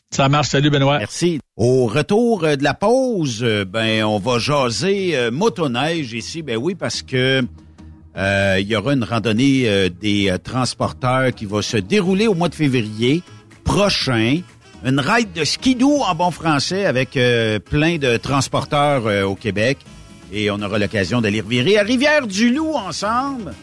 Ça 0.09 0.27
marche. 0.29 0.47
Salut, 0.49 0.69
Benoît. 0.69 0.99
Merci. 0.99 1.39
Au 1.57 1.85
retour 1.85 2.43
euh, 2.43 2.55
de 2.55 2.63
la 2.63 2.73
pause, 2.73 3.39
euh, 3.43 3.65
ben 3.65 4.03
on 4.03 4.19
va 4.19 4.39
jaser 4.39 5.15
euh, 5.17 5.31
motoneige 5.31 6.13
ici. 6.13 6.41
Ben 6.41 6.57
oui, 6.57 6.75
parce 6.75 7.01
que 7.01 7.41
euh, 8.17 8.57
il 8.59 8.67
y 8.67 8.75
aura 8.75 8.93
une 8.93 9.03
randonnée 9.03 9.63
euh, 9.67 9.89
des 9.89 10.29
euh, 10.29 10.37
transporteurs 10.37 11.33
qui 11.33 11.45
va 11.45 11.61
se 11.61 11.77
dérouler 11.77 12.27
au 12.27 12.33
mois 12.33 12.49
de 12.49 12.55
février 12.55 13.23
prochain. 13.63 14.41
Une 14.83 14.99
ride 14.99 15.31
de 15.33 15.43
skidoo 15.45 16.01
en 16.01 16.15
bon 16.15 16.31
français 16.31 16.85
avec 16.85 17.15
euh, 17.15 17.59
plein 17.59 17.97
de 17.97 18.17
transporteurs 18.17 19.05
euh, 19.05 19.23
au 19.23 19.35
Québec. 19.35 19.77
Et 20.33 20.49
on 20.49 20.61
aura 20.61 20.79
l'occasion 20.79 21.21
d'aller 21.21 21.41
revirer 21.41 21.77
à 21.77 21.83
Rivière-du-Loup 21.83 22.73
ensemble. 22.75 23.53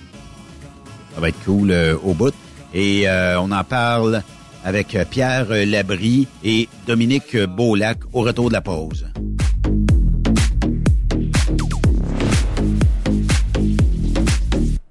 Ça 1.14 1.20
va 1.20 1.28
être 1.28 1.44
cool 1.44 1.70
euh, 1.70 1.96
au 2.02 2.14
bout. 2.14 2.34
Et 2.74 3.06
on 3.08 3.50
en 3.50 3.64
parle 3.64 4.22
avec 4.62 4.94
Pierre 5.10 5.46
Labrie 5.48 6.28
et 6.44 6.68
Dominique 6.86 7.34
Beaulac 7.34 8.00
au 8.12 8.20
retour 8.20 8.48
de 8.50 8.52
la 8.52 8.60
pause. 8.60 9.06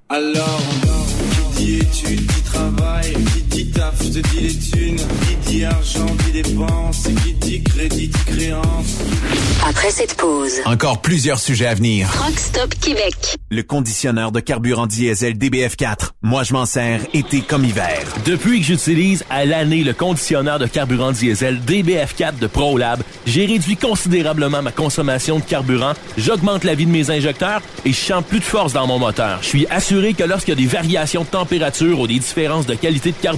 Alors, 0.09 0.61
qui 1.57 1.65
dit 1.65 1.75
études, 1.79 2.27
dit 2.27 2.41
travail, 2.43 3.13
dit 3.57 3.71
taf, 3.71 3.95
je 4.03 4.09
te 4.09 4.19
dis 4.19 4.39
les 4.39 4.53
thunes, 4.53 4.97
qui 4.97 5.51
dit 5.51 5.65
argent, 5.65 6.05
dit 6.25 6.43
dépenses, 6.43 7.07
qui 7.23 7.33
dit 7.33 7.63
crédit, 7.63 8.07
dit 8.07 8.25
créance. 8.25 8.97
Après 9.67 9.89
cette 9.89 10.13
pause, 10.15 10.61
Encore 10.65 11.01
plusieurs 11.01 11.39
sujets 11.39 11.65
à 11.65 11.73
venir. 11.73 12.07
Rockstop 12.23 12.75
Québec. 12.79 13.15
Le 13.49 13.63
conditionneur 13.63 14.31
de 14.31 14.39
carburant 14.39 14.85
diesel 14.85 15.33
DBF4. 15.37 16.11
Moi, 16.21 16.43
je 16.43 16.53
m'en 16.53 16.65
sers 16.65 17.01
été 17.13 17.41
comme 17.41 17.65
hiver. 17.65 17.97
Depuis 18.25 18.59
que 18.59 18.65
j'utilise 18.65 19.25
à 19.29 19.45
l'année 19.45 19.83
le 19.83 19.93
conditionneur 19.93 20.59
de 20.59 20.67
carburant 20.67 21.11
diesel 21.11 21.59
DBF4 21.65 22.37
de 22.39 22.47
ProLab, 22.47 23.01
j'ai 23.25 23.45
réduit 23.45 23.75
considérablement 23.75 24.61
ma 24.61 24.71
consommation 24.71 25.39
de 25.39 25.43
carburant, 25.43 25.93
j'augmente 26.17 26.63
la 26.63 26.75
vie 26.75 26.85
de 26.85 26.91
mes 26.91 27.09
injecteurs 27.09 27.61
et 27.85 27.91
je 27.91 27.99
sens 27.99 28.23
plus 28.23 28.39
de 28.39 28.45
force 28.45 28.73
dans 28.73 28.85
mon 28.85 28.99
moteur. 28.99 29.39
Je 29.41 29.47
suis 29.47 29.67
assuré 29.67 30.13
que 30.13 30.23
lorsqu'il 30.23 30.53
y 30.53 30.57
a 30.57 30.61
des 30.61 30.67
variations 30.67 31.23
de 31.23 31.27
température 31.27 31.99
ou 31.99 32.07
des 32.07 32.19
différences 32.19 32.67
de 32.67 32.75
qualité 32.75 33.11
de 33.11 33.17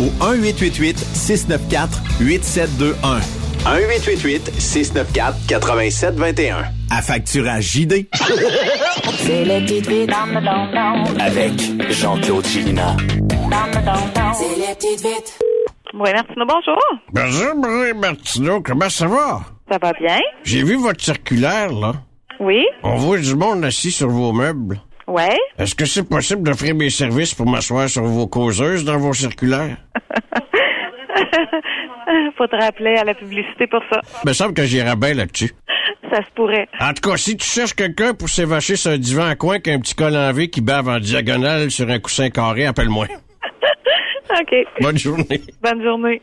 au 0.00 0.06
1-888-694-8721. 0.24 3.20
1-888-694-8721. 3.64 6.64
À 6.90 7.00
facturage 7.02 7.64
JD. 7.72 8.06
C'est 9.18 9.44
le 9.44 9.58
vite. 9.64 9.88
Avec 11.18 11.52
Jean-Claude 11.90 12.46
Gilina. 12.46 12.96
C'est 14.34 14.56
les 14.58 14.74
petites 14.74 15.00
vites. 15.00 15.38
Oui, 15.94 16.10
Martino, 16.12 16.44
bonjour. 16.46 16.78
Bonjour, 17.12 17.54
Marie 17.54 17.94
Martineau, 17.94 18.60
comment 18.62 18.90
ça 18.90 19.06
va? 19.06 19.42
Ça 19.70 19.78
va 19.80 19.92
bien? 19.92 20.18
J'ai 20.42 20.64
vu 20.64 20.74
votre 20.76 21.00
circulaire, 21.02 21.72
là. 21.72 21.92
Oui? 22.40 22.66
On 22.82 22.96
voit 22.96 23.18
du 23.18 23.34
monde 23.36 23.64
assis 23.64 23.92
sur 23.92 24.08
vos 24.08 24.32
meubles. 24.32 24.80
Ouais? 25.06 25.36
Est-ce 25.58 25.74
que 25.74 25.84
c'est 25.84 26.08
possible 26.08 26.42
d'offrir 26.42 26.74
mes 26.74 26.90
services 26.90 27.34
pour 27.34 27.46
m'asseoir 27.46 27.88
sur 27.88 28.04
vos 28.04 28.26
causeuses 28.26 28.84
dans 28.84 28.98
vos 28.98 29.12
circulaires? 29.12 29.76
Faut 32.36 32.46
te 32.46 32.56
rappeler 32.56 32.96
à 32.96 33.04
la 33.04 33.14
publicité 33.14 33.66
pour 33.66 33.80
ça. 33.90 34.00
Il 34.24 34.28
me 34.28 34.32
semble 34.32 34.54
que 34.54 34.64
j'irai 34.64 34.96
bien 34.96 35.14
là-dessus. 35.14 35.52
Ça 36.10 36.22
se 36.22 36.30
pourrait. 36.34 36.68
En 36.80 36.92
tout 36.92 37.08
cas, 37.08 37.16
si 37.16 37.36
tu 37.36 37.46
cherches 37.46 37.74
quelqu'un 37.74 38.14
pour 38.14 38.28
s'évacher 38.28 38.76
sur 38.76 38.92
un 38.92 38.98
divan 38.98 39.26
à 39.26 39.36
coin 39.36 39.54
avec 39.54 39.68
un 39.68 39.80
petit 39.80 39.94
col 39.94 40.16
en 40.16 40.32
V 40.32 40.48
qui 40.48 40.60
bave 40.60 40.88
en 40.88 40.98
diagonale 40.98 41.70
sur 41.70 41.88
un 41.88 41.98
coussin 41.98 42.30
carré, 42.30 42.66
appelle-moi. 42.66 43.06
OK. 44.30 44.54
Bonne 44.80 44.98
journée. 44.98 45.40
Bonne 45.62 45.82
journée. 45.82 46.20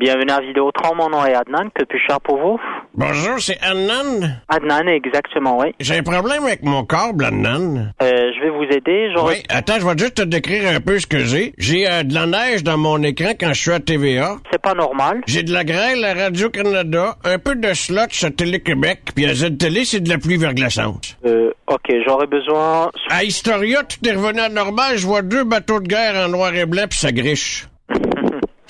Bienvenue 0.00 0.32
à 0.32 0.40
Vidéotron, 0.40 0.94
mon 0.94 1.10
nom 1.10 1.26
est 1.26 1.34
Adnan, 1.34 1.68
que 1.74 1.84
puis-je 1.84 2.06
faire 2.06 2.22
pour 2.22 2.38
vous? 2.38 2.58
Bonjour, 2.94 3.38
c'est 3.38 3.60
Annan. 3.60 4.38
Adnan, 4.48 4.88
exactement, 4.88 5.58
oui. 5.58 5.74
J'ai 5.78 5.98
un 5.98 6.02
problème 6.02 6.42
avec 6.44 6.62
mon 6.62 6.84
câble, 6.84 7.22
Annan. 7.22 7.92
Euh, 8.00 8.30
je 8.34 8.40
vais 8.40 8.48
vous 8.48 8.62
aider, 8.62 9.12
j'aurais... 9.14 9.34
Oui, 9.34 9.42
attends, 9.50 9.78
je 9.78 9.84
vais 9.84 9.98
juste 9.98 10.14
te 10.14 10.22
décrire 10.22 10.70
un 10.74 10.80
peu 10.80 10.98
ce 10.98 11.06
que 11.06 11.18
j'ai. 11.18 11.52
J'ai 11.58 11.86
euh, 11.86 12.02
de 12.02 12.14
la 12.14 12.24
neige 12.24 12.62
dans 12.62 12.78
mon 12.78 13.02
écran 13.02 13.32
quand 13.38 13.52
je 13.52 13.60
suis 13.60 13.72
à 13.72 13.78
TVA. 13.78 14.38
C'est 14.50 14.62
pas 14.62 14.72
normal. 14.72 15.20
J'ai 15.26 15.42
de 15.42 15.52
la 15.52 15.64
grêle 15.64 16.02
à 16.02 16.14
Radio-Canada, 16.14 17.16
un 17.22 17.38
peu 17.38 17.54
de 17.54 17.74
slotch 17.74 18.24
à 18.24 18.30
Télé-Québec, 18.30 19.00
puis 19.14 19.26
à 19.26 19.34
Z-Télé, 19.34 19.84
c'est 19.84 20.00
de 20.00 20.08
la 20.08 20.16
pluie 20.16 20.38
verglaçante. 20.38 21.18
Euh, 21.26 21.52
ok, 21.66 21.92
j'aurais 22.06 22.26
besoin... 22.26 22.90
À 23.10 23.22
Historia, 23.22 23.82
tout 23.82 23.98
est 24.08 24.14
revenu 24.14 24.40
à 24.40 24.48
normal. 24.48 24.96
Je 24.96 25.06
vois 25.06 25.20
deux 25.20 25.44
bateaux 25.44 25.78
de 25.78 25.88
guerre 25.88 26.24
en 26.24 26.30
noir 26.30 26.54
et 26.54 26.64
blanc, 26.64 26.86
puis 26.88 26.98
ça 26.98 27.12
griche. 27.12 27.66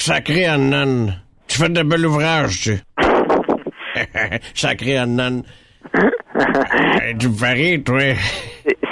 Sacré 0.04 0.46
Annan. 0.46 1.12
Tu 1.46 1.58
fais 1.58 1.68
de 1.68 1.82
bel 1.82 2.06
ouvrage, 2.06 2.60
tu. 2.62 2.78
Sacré 4.54 4.96
Annan. 4.96 5.42
Euh, 5.94 6.10
tu 7.18 7.28
me 7.28 7.34
fais 7.34 7.52
rire, 7.52 7.80
toi. 7.84 8.00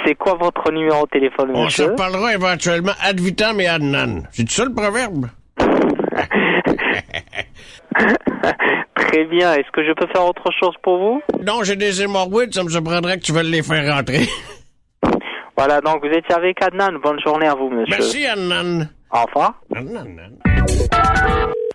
C'est- 0.05 0.15
quoi 0.15 0.35
votre 0.35 0.71
numéro 0.71 1.05
de 1.05 1.09
téléphone, 1.11 1.51
On 1.53 1.69
se 1.69 1.81
monsieur? 1.83 1.95
parlera 1.95 2.33
éventuellement 2.33 2.91
ad 3.01 3.19
vitam 3.19 3.59
et 3.61 3.67
ad 3.67 3.81
nan. 3.83 4.27
C'est 4.31 4.49
ça 4.49 4.65
le 4.65 4.73
proverbe? 4.73 5.27
Très 8.95 9.25
bien, 9.25 9.53
est-ce 9.53 9.71
que 9.71 9.83
je 9.85 9.93
peux 9.93 10.07
faire 10.13 10.25
autre 10.25 10.51
chose 10.59 10.73
pour 10.83 10.97
vous? 10.97 11.21
Non, 11.45 11.63
j'ai 11.63 11.75
des 11.75 12.01
hémorroïdes, 12.01 12.53
ça 12.53 12.63
me 12.63 12.69
surprendrait 12.69 13.17
que 13.17 13.23
tu 13.23 13.31
veuilles 13.33 13.49
les 13.51 13.63
faire 13.63 13.95
rentrer. 13.95 14.27
Voilà, 15.57 15.79
donc 15.81 16.03
vous 16.05 16.11
étiez 16.11 16.35
avec 16.35 16.61
Adnan. 16.61 16.97
Bonne 17.03 17.19
journée 17.19 17.47
à 17.47 17.53
vous, 17.55 17.69
monsieur. 17.69 17.95
Merci, 17.97 18.25
Annan. 19.11 19.21
Au 19.21 19.25
revoir. 19.25 19.53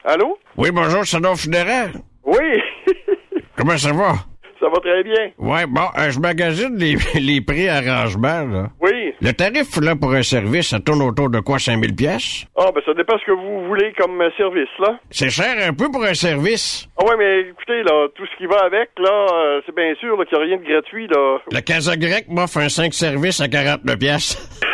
Allô? 0.05 0.39
Oui, 0.57 0.70
bonjour, 0.70 1.05
c'est 1.05 1.16
Adolphe 1.16 1.41
Funéraire. 1.41 1.91
Oui, 2.24 2.62
Comment 3.57 3.76
ça 3.78 3.93
va? 3.93 4.14
ça 4.61 4.70
va 4.70 4.80
très 4.80 5.03
bien. 5.03 5.30
Ouais, 5.39 5.66
bon, 5.66 5.82
euh, 5.99 6.11
je 6.11 6.18
magasine 6.18 6.74
les, 6.76 6.97
les 7.20 7.41
prix 7.43 7.68
arrangement, 7.68 8.45
là. 8.47 8.68
Oui. 8.80 9.12
Le 9.20 9.32
tarif, 9.32 9.76
là, 9.82 9.95
pour 9.95 10.12
un 10.14 10.22
service, 10.22 10.68
ça 10.70 10.80
tourne 10.80 11.03
autour 11.03 11.28
de 11.28 11.41
quoi, 11.41 11.59
5000 11.59 11.95
pièces? 11.95 12.47
Ah, 12.57 12.70
ben 12.74 12.80
ça 12.87 12.95
dépend 12.95 13.18
ce 13.18 13.24
que 13.26 13.32
vous 13.32 13.66
voulez 13.66 13.93
comme 13.99 14.18
euh, 14.22 14.30
service, 14.39 14.68
là. 14.78 14.99
C'est 15.11 15.28
cher 15.28 15.55
un 15.68 15.74
peu 15.74 15.91
pour 15.91 16.03
un 16.05 16.14
service. 16.14 16.89
Ah 16.99 17.05
ouais, 17.05 17.14
mais 17.18 17.41
écoutez, 17.51 17.82
là, 17.82 18.09
tout 18.14 18.24
ce 18.26 18.37
qui 18.39 18.47
va 18.47 18.61
avec, 18.64 18.91
là, 18.99 19.26
euh, 19.35 19.61
c'est 19.66 19.74
bien 19.74 19.95
sûr 20.01 20.16
qu'il 20.26 20.39
n'y 20.39 20.45
a 20.45 20.47
rien 20.47 20.57
de 20.57 20.64
gratuit, 20.64 21.07
là. 21.09 21.39
Le 21.53 21.61
Casa 21.61 21.97
Grec 21.97 22.26
m'offre 22.28 22.59
un 22.59 22.68
5 22.70 22.95
services 22.95 23.41
à 23.43 23.49
49 23.49 23.99
pièces. 23.99 24.61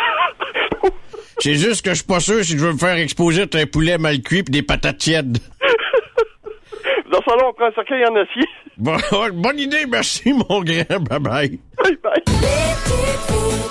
C'est 1.41 1.55
juste 1.55 1.83
que 1.83 1.91
je 1.91 1.97
suis 1.97 2.05
pas 2.05 2.21
sûr 2.21 2.45
si 2.45 2.53
je 2.53 2.65
veux 2.65 2.73
me 2.73 2.79
faire 2.79 2.97
exposer 2.97 3.47
un 3.55 3.67
poulet 3.67 3.97
mal 3.99 4.21
cuit 4.21 4.43
pis 4.43 4.53
des 4.53 4.63
patates 4.63 4.99
tièdes. 4.99 5.39
Dans 7.11 7.19
ce 7.19 7.25
salon, 7.25 7.49
on 7.49 7.53
prend 7.55 7.67
un 7.67 7.73
cercueil 7.73 8.05
en 8.05 8.15
acier. 8.15 8.47
Bon, 8.77 8.97
bonne 9.35 9.59
idée, 9.59 9.87
merci, 9.89 10.33
mon 10.33 10.63
grand. 10.63 11.01
Bye-bye. 11.01 11.59
Bye 11.83 11.99
bye. 12.03 13.71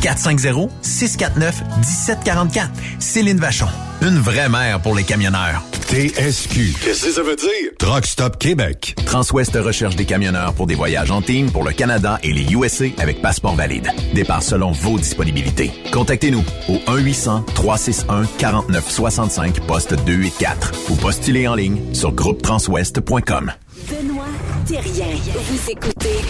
450-649-1744. 0.00 2.68
Céline 2.98 3.38
Vachon. 3.38 3.68
Une 4.02 4.18
vraie 4.18 4.48
mère 4.48 4.80
pour 4.80 4.94
les 4.94 5.04
camionneurs. 5.04 5.62
TSQ. 5.90 6.74
Qu'est-ce 6.80 7.06
que 7.06 7.12
ça 7.12 7.22
veut 7.22 7.34
dire? 7.34 7.72
Truck 7.78 8.06
Stop 8.06 8.38
Québec. 8.38 8.94
Transwest 9.06 9.56
recherche 9.56 9.96
des 9.96 10.04
camionneurs 10.04 10.54
pour 10.54 10.68
des 10.68 10.76
voyages 10.76 11.10
en 11.10 11.20
team 11.20 11.50
pour 11.50 11.64
le 11.64 11.72
Canada 11.72 12.20
et 12.22 12.32
les 12.32 12.44
USA 12.52 12.84
avec 12.98 13.20
passeport 13.20 13.56
valide. 13.56 13.90
Départ 14.14 14.44
selon 14.44 14.70
vos 14.70 14.98
disponibilités. 14.98 15.72
Contactez-nous 15.92 16.44
au 16.68 16.76
1-800-361-4965, 16.92 19.62
poste 19.66 19.94
284 20.04 20.74
ou 20.90 20.94
postulez 20.94 21.48
en 21.48 21.56
ligne 21.56 21.80
sur 21.92 22.12
groupetranswest.com. 22.12 23.52
Benoît 23.88 24.26
Thérien. 24.70 25.16
Vous 25.34 25.70
écoutez 25.72 26.20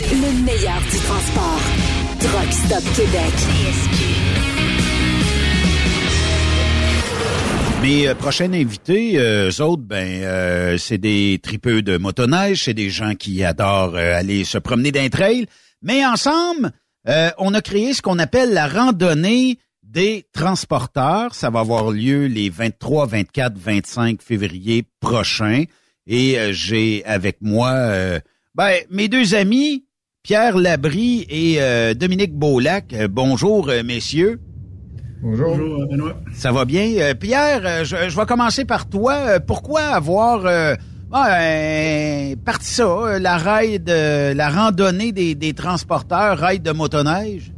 le 0.00 0.44
meilleur 0.44 0.80
du 0.80 0.98
transport. 0.98 1.60
Truck 2.18 2.52
Stop 2.52 2.82
Québec. 2.96 3.32
Mes 7.82 8.08
euh, 8.08 8.14
prochains 8.16 8.52
invités, 8.52 9.16
euh, 9.16 9.52
autres, 9.60 9.84
ben, 9.84 10.24
euh, 10.24 10.76
c'est 10.76 10.98
des 10.98 11.38
tripeux 11.40 11.82
de 11.82 11.96
motoneige, 11.96 12.64
c'est 12.64 12.74
des 12.74 12.90
gens 12.90 13.14
qui 13.14 13.44
adorent 13.44 13.94
euh, 13.94 14.18
aller 14.18 14.42
se 14.42 14.58
promener 14.58 14.90
d'un 14.90 15.08
trail. 15.08 15.46
Mais 15.80 16.04
ensemble, 16.04 16.72
on 17.38 17.54
a 17.54 17.60
créé 17.60 17.94
ce 17.94 18.02
qu'on 18.02 18.18
appelle 18.18 18.54
la 18.54 18.66
randonnée 18.66 19.60
des 19.84 20.26
transporteurs. 20.32 21.32
Ça 21.32 21.48
va 21.48 21.60
avoir 21.60 21.92
lieu 21.92 22.26
les 22.26 22.50
23, 22.50 23.06
24, 23.06 23.56
25 23.56 24.20
février 24.20 24.84
prochains. 24.98 25.66
Et 26.06 26.38
euh, 26.38 26.52
j'ai 26.52 27.02
avec 27.06 27.38
moi 27.40 27.70
euh, 27.72 28.20
ben, 28.54 28.74
mes 28.90 29.08
deux 29.08 29.34
amis, 29.34 29.84
Pierre 30.22 30.58
Labrie 30.58 31.26
et 31.30 31.56
euh, 31.60 31.94
Dominique 31.94 32.34
Beaulac. 32.34 32.92
Euh, 32.92 33.08
bonjour, 33.10 33.68
euh, 33.70 33.82
messieurs. 33.82 34.38
Bonjour. 35.22 35.56
Bonjour, 35.56 35.86
Benoît. 35.86 36.20
Ça 36.34 36.52
va 36.52 36.66
bien? 36.66 36.92
Euh, 36.98 37.14
Pierre, 37.14 37.62
euh, 37.64 37.84
je, 37.84 38.10
je 38.10 38.16
vais 38.16 38.26
commencer 38.26 38.66
par 38.66 38.88
toi. 38.88 39.14
Euh, 39.14 39.38
Pourquoi 39.40 39.80
avoir 39.80 40.44
euh, 40.44 40.74
ouais, 41.10 42.36
parti 42.44 42.68
ça, 42.68 42.84
euh, 42.84 43.18
la 43.18 43.38
raid, 43.38 43.88
euh, 43.88 44.34
la 44.34 44.50
randonnée 44.50 45.12
des, 45.12 45.34
des 45.34 45.54
transporteurs, 45.54 46.36
raid 46.36 46.62
de 46.62 46.72
motoneige? 46.72 47.53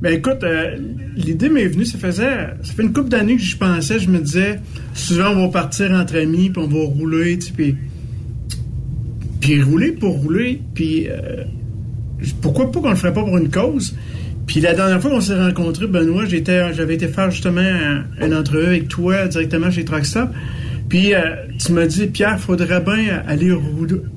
Ben 0.00 0.14
écoute, 0.14 0.42
euh, 0.44 0.76
l'idée 1.16 1.48
m'est 1.48 1.66
venue, 1.66 1.84
ça 1.84 1.98
faisait, 1.98 2.48
ça 2.62 2.72
fait 2.74 2.82
une 2.82 2.92
couple 2.92 3.08
d'années 3.10 3.36
que 3.36 3.42
j'y 3.42 3.56
pensais, 3.56 3.98
je 3.98 4.08
me 4.10 4.18
disais, 4.18 4.60
souvent 4.94 5.30
on 5.30 5.46
va 5.46 5.48
partir 5.48 5.90
entre 5.92 6.16
amis, 6.18 6.50
puis 6.50 6.62
on 6.62 6.68
va 6.68 6.80
rouler, 6.84 7.38
tu 7.38 7.52
puis, 7.52 7.76
puis 9.40 9.62
rouler 9.62 9.92
pour 9.92 10.16
rouler, 10.18 10.60
puis 10.74 11.06
euh, 11.08 11.44
pourquoi 12.42 12.70
pas 12.70 12.80
qu'on 12.80 12.90
le 12.90 12.96
ferait 12.96 13.12
pas 13.12 13.24
pour 13.24 13.36
une 13.38 13.50
cause? 13.50 13.94
Puis 14.46 14.60
la 14.60 14.74
dernière 14.74 15.00
fois 15.00 15.10
qu'on 15.10 15.20
s'est 15.20 15.38
rencontrés, 15.40 15.86
Benoît, 15.86 16.24
j'étais, 16.26 16.74
j'avais 16.74 16.94
été 16.94 17.06
faire 17.08 17.30
justement 17.30 17.60
un- 17.60 18.04
une 18.26 18.34
entrevue 18.34 18.66
avec 18.66 18.88
toi 18.88 19.28
directement 19.28 19.70
chez 19.70 19.84
Truckstop. 19.84 20.30
Puis 20.90 21.14
euh, 21.14 21.20
tu 21.64 21.72
m'as 21.72 21.86
dit, 21.86 22.08
Pierre, 22.08 22.38
faudrait 22.40 22.80
bien 22.80 23.22
aller, 23.28 23.56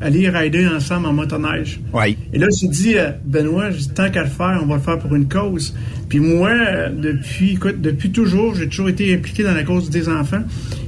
aller 0.01 0.27
rider 0.27 0.67
ensemble 0.67 1.05
en 1.05 1.13
motoneige. 1.13 1.79
Oui. 1.93 2.17
Et 2.33 2.39
là, 2.39 2.47
j'ai 2.59 2.67
dit, 2.67 2.97
euh, 2.97 3.11
Benoît, 3.23 3.69
tant 3.93 4.09
qu'à 4.09 4.23
le 4.23 4.29
faire, 4.29 4.59
on 4.61 4.65
va 4.65 4.75
le 4.75 4.81
faire 4.81 4.97
pour 4.97 5.13
une 5.13 5.29
cause. 5.29 5.75
Puis 6.09 6.19
moi, 6.19 6.49
euh, 6.49 6.89
depuis, 6.89 7.51
écoute, 7.51 7.79
depuis 7.79 8.09
toujours, 8.11 8.55
j'ai 8.55 8.67
toujours 8.67 8.89
été 8.89 9.13
impliqué 9.13 9.43
dans 9.43 9.53
la 9.53 9.63
cause 9.63 9.91
des 9.91 10.09
enfants. 10.09 10.41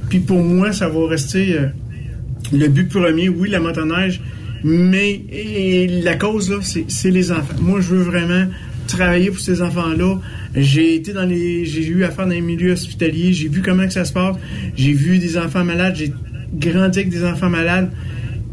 Puis 0.08 0.18
pour 0.18 0.42
moi, 0.42 0.72
ça 0.72 0.88
va 0.88 1.06
rester 1.06 1.56
euh, 1.56 1.66
le 2.52 2.66
but 2.66 2.88
premier, 2.88 3.28
oui, 3.28 3.48
la 3.48 3.60
motoneige, 3.60 4.20
mais 4.64 5.22
et 5.30 5.86
la 6.02 6.16
cause, 6.16 6.50
là, 6.50 6.56
c'est 6.62 7.10
les 7.10 7.30
enfants. 7.30 7.54
Moi, 7.60 7.80
je 7.80 7.94
veux 7.94 8.02
vraiment 8.02 8.46
travailler 8.86 9.30
pour 9.30 9.40
ces 9.40 9.62
enfants-là. 9.62 10.18
J'ai 10.54 10.94
été 10.94 11.12
dans 11.12 11.24
les, 11.24 11.64
j'ai 11.64 11.86
eu 11.86 12.04
affaire 12.04 12.26
dans 12.26 12.32
les 12.32 12.40
milieux 12.40 12.72
hospitaliers, 12.72 13.32
j'ai 13.32 13.48
vu 13.48 13.62
comment 13.62 13.86
que 13.86 13.92
ça 13.92 14.04
se 14.04 14.12
passe, 14.12 14.36
j'ai 14.76 14.92
vu 14.92 15.18
des 15.18 15.36
enfants 15.38 15.64
malades, 15.64 15.96
j'ai 15.96 16.12
grandi 16.54 17.00
avec 17.00 17.10
des 17.10 17.24
enfants 17.24 17.50
malades. 17.50 17.90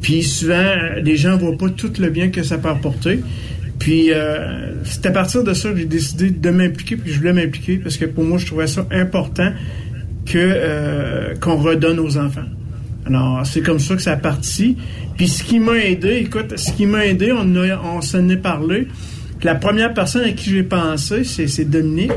Puis 0.02 0.24
souvent, 0.24 0.54
euh, 0.54 1.00
les 1.02 1.16
gens 1.16 1.38
voient 1.38 1.58
pas 1.58 1.70
tout 1.70 1.92
le 2.00 2.10
bien 2.10 2.30
que 2.30 2.44
ça 2.44 2.58
peut 2.58 2.70
apporter. 2.70 3.22
Puis 3.80 4.12
euh, 4.12 4.84
c'est 4.84 5.06
à 5.06 5.12
partir 5.12 5.44
de 5.44 5.54
ça 5.54 5.72
que 5.72 5.78
j'ai 5.78 5.86
décidé 5.86 6.30
de 6.30 6.50
m'impliquer, 6.50 6.98
puis 6.98 7.12
je 7.12 7.18
voulais 7.18 7.34
m'impliquer 7.34 7.78
parce 7.78 7.98
que 7.98 8.06
pour 8.06 8.24
moi, 8.24 8.38
je 8.38 8.46
trouvais 8.46 8.68
ça 8.68 8.86
important 8.92 9.52
que 10.26 10.38
euh, 10.38 11.36
qu'on 11.36 11.56
redonne 11.56 12.00
aux 12.00 12.18
enfants. 12.18 12.46
Alors, 13.06 13.46
c'est 13.46 13.62
comme 13.62 13.80
ça 13.80 13.96
que 13.96 14.02
ça 14.02 14.14
a 14.14 14.18
parti. 14.18 14.78
Puis 15.18 15.28
ce 15.28 15.44
qui 15.44 15.60
m'a 15.60 15.78
aidé, 15.78 16.18
écoute, 16.18 16.58
ce 16.58 16.72
qui 16.72 16.86
m'a 16.86 17.06
aidé, 17.06 17.32
on, 17.32 17.54
on 17.86 18.02
s'en 18.02 18.28
est 18.30 18.38
parlé. 18.38 18.88
La 19.44 19.56
première 19.56 19.94
personne 19.94 20.24
à 20.24 20.32
qui 20.32 20.50
j'ai 20.50 20.64
pensé, 20.64 21.24
c'est, 21.24 21.70
Dominique. 21.70 22.12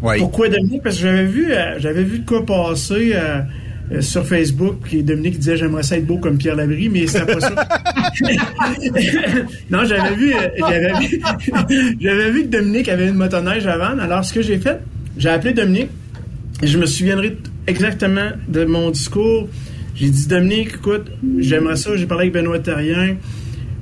Pourquoi 0.00 0.48
Dominique? 0.48 0.82
Parce 0.82 0.96
que 0.96 1.02
j'avais 1.02 1.24
vu, 1.24 1.52
euh, 1.52 1.78
j'avais 1.78 2.02
vu 2.02 2.20
de 2.20 2.26
quoi 2.26 2.44
passer 2.44 3.12
euh, 3.14 3.40
euh, 3.92 4.00
sur 4.00 4.26
Facebook, 4.26 4.78
puis 4.82 5.02
Dominique 5.02 5.38
disait 5.38 5.56
j'aimerais 5.56 5.82
ça 5.82 5.96
être 5.98 6.06
beau 6.06 6.18
comme 6.18 6.38
Pierre 6.38 6.56
Labrie, 6.56 6.88
mais 6.88 7.06
c'était 7.06 7.32
pas 7.34 7.40
ça. 7.40 7.54
non, 9.70 9.84
j'avais 9.84 10.14
vu, 10.14 10.32
j'avais 10.58 10.92
vu, 11.00 11.20
j'avais 12.00 12.30
vu 12.30 12.42
que 12.44 12.48
Dominique 12.48 12.88
avait 12.88 13.08
une 13.08 13.14
motoneige 13.14 13.64
vendre. 13.64 14.02
Alors, 14.02 14.24
ce 14.24 14.32
que 14.32 14.42
j'ai 14.42 14.58
fait, 14.58 14.80
j'ai 15.16 15.28
appelé 15.28 15.52
Dominique 15.52 15.90
et 16.62 16.66
je 16.66 16.78
me 16.78 16.86
souviendrai 16.86 17.36
exactement 17.66 18.30
de 18.48 18.64
mon 18.64 18.90
discours. 18.90 19.48
J'ai 19.94 20.08
dit, 20.08 20.26
Dominique, 20.26 20.74
écoute, 20.76 21.10
j'aimerais 21.38 21.76
ça, 21.76 21.96
j'ai 21.96 22.06
parlé 22.06 22.28
avec 22.28 22.34
Benoît 22.34 22.58
Terrien, 22.58 23.16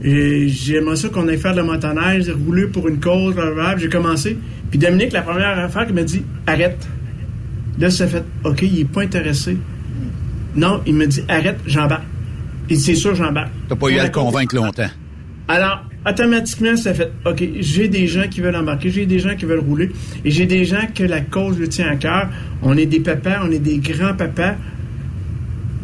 j'aimerais 0.02 0.96
ça 0.96 1.08
qu'on 1.08 1.26
aille 1.28 1.38
faire 1.38 1.52
de 1.52 1.58
la 1.58 1.64
motoneige, 1.64 2.30
rouler 2.30 2.66
pour 2.66 2.88
une 2.88 3.00
cause. 3.00 3.34
J'ai 3.78 3.88
commencé. 3.88 4.38
Puis 4.70 4.78
Dominique, 4.78 5.12
la 5.12 5.22
première 5.22 5.58
affaire, 5.58 5.86
il 5.88 5.94
m'a 5.94 6.02
dit, 6.02 6.22
arrête. 6.46 6.86
Là, 7.78 7.90
ça 7.90 8.06
fait, 8.06 8.24
OK, 8.44 8.62
il 8.62 8.80
est 8.80 8.84
pas 8.84 9.02
intéressé. 9.02 9.56
Non, 10.56 10.80
il 10.86 10.94
me 10.94 11.06
dit, 11.06 11.22
arrête, 11.28 11.58
j'embarque. 11.66 12.04
Et 12.68 12.76
c'est 12.76 12.94
sûr, 12.94 13.14
j'embarque. 13.14 13.50
T'as 13.68 13.76
pas 13.76 13.88
eu 13.88 13.98
à 13.98 14.04
le 14.04 14.10
convaincre 14.10 14.54
longtemps. 14.54 14.90
Alors, 15.46 15.84
automatiquement, 16.06 16.76
ça 16.76 16.92
fait 16.92 17.10
OK, 17.24 17.42
j'ai 17.60 17.88
des 17.88 18.06
gens 18.06 18.28
qui 18.28 18.40
veulent 18.40 18.56
embarquer, 18.56 18.90
j'ai 18.90 19.06
des 19.06 19.18
gens 19.18 19.34
qui 19.34 19.46
veulent 19.46 19.60
rouler, 19.60 19.90
et 20.24 20.30
j'ai 20.30 20.44
des 20.44 20.64
gens 20.64 20.86
que 20.94 21.04
la 21.04 21.20
cause 21.22 21.58
le 21.58 21.68
tient 21.68 21.88
à 21.88 21.96
cœur. 21.96 22.28
On 22.62 22.76
est 22.76 22.86
des 22.86 23.00
papas, 23.00 23.40
on 23.44 23.50
est 23.50 23.58
des 23.58 23.78
grands-papas. 23.78 24.56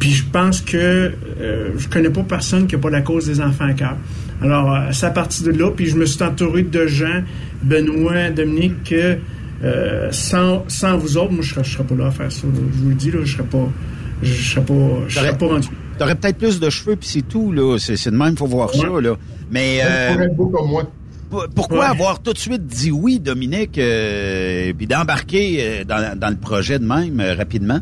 Puis 0.04 0.12
je 0.12 0.24
pense 0.30 0.60
que 0.60 0.76
euh, 0.76 1.70
je 1.78 1.88
connais 1.88 2.10
pas 2.10 2.22
personne 2.22 2.66
qui 2.66 2.74
n'a 2.74 2.82
pas 2.82 2.90
la 2.90 3.00
cause 3.00 3.24
des 3.24 3.40
enfants 3.40 3.64
à 3.64 3.72
cœur. 3.72 3.96
Alors, 4.42 4.70
euh, 4.70 4.80
c'est 4.92 5.06
à 5.06 5.10
partir 5.10 5.46
de 5.46 5.58
là, 5.58 5.70
puis 5.70 5.86
je 5.86 5.96
me 5.96 6.04
suis 6.04 6.22
entouré 6.22 6.62
de 6.62 6.86
gens, 6.86 7.22
Benoît, 7.62 8.28
Dominique, 8.28 8.84
que 8.84 9.16
euh, 9.64 10.08
sans, 10.12 10.62
sans 10.68 10.98
vous 10.98 11.16
autres, 11.16 11.32
moi, 11.32 11.40
je 11.40 11.54
serais, 11.54 11.64
je 11.64 11.70
serais 11.70 11.84
pas 11.84 11.94
là 11.94 12.08
à 12.08 12.10
faire 12.10 12.30
ça. 12.30 12.46
là. 12.46 12.52
Je 12.70 12.82
vous 12.82 12.88
le 12.90 12.94
dis, 12.94 13.10
là, 13.12 13.20
je 13.24 13.32
serais 13.32 13.48
pas, 13.48 13.66
je 14.22 14.30
serais 14.30 14.66
pas, 14.66 14.74
je 15.08 15.18
serais 15.18 15.38
pas 15.38 15.46
rendu. 15.46 15.68
T'aurais 15.98 16.16
peut-être 16.16 16.36
plus 16.36 16.60
de 16.60 16.68
cheveux, 16.68 16.96
puis 16.96 17.08
c'est 17.08 17.26
tout, 17.26 17.50
là. 17.50 17.78
C'est, 17.78 17.96
c'est 17.96 18.10
de 18.10 18.16
même, 18.16 18.36
faut 18.36 18.46
voir 18.46 18.74
ça, 18.74 18.86
là. 19.00 19.16
Mais... 19.50 19.78
Euh, 19.82 20.28
beau 20.36 20.48
comme 20.48 20.68
moi. 20.68 20.82
Pourquoi 21.54 21.86
avoir 21.86 22.20
tout 22.20 22.34
de 22.34 22.38
suite 22.38 22.66
dit 22.66 22.90
oui, 22.90 23.20
Dominique, 23.20 23.78
euh, 23.78 24.70
puis 24.76 24.86
d'embarquer 24.86 25.56
euh, 25.60 25.84
dans, 25.84 26.18
dans, 26.18 26.28
le 26.28 26.36
projet 26.36 26.78
de 26.78 26.84
même 26.84 27.20
euh, 27.20 27.34
rapidement? 27.34 27.80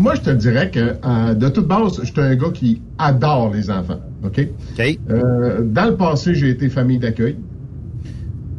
Moi, 0.00 0.14
je 0.14 0.22
te 0.22 0.30
dirais 0.30 0.70
que 0.70 0.80
euh, 0.80 1.34
de 1.34 1.48
toute 1.50 1.68
base, 1.68 2.00
je 2.02 2.06
suis 2.06 2.20
un 2.22 2.34
gars 2.34 2.48
qui 2.54 2.80
adore 2.96 3.52
les 3.52 3.70
enfants. 3.70 4.00
OK? 4.24 4.48
OK. 4.78 4.98
dans 5.06 5.90
le 5.90 5.94
passé, 5.94 6.34
j'ai 6.34 6.48
été 6.48 6.70
famille 6.70 6.98
d'accueil. 6.98 7.36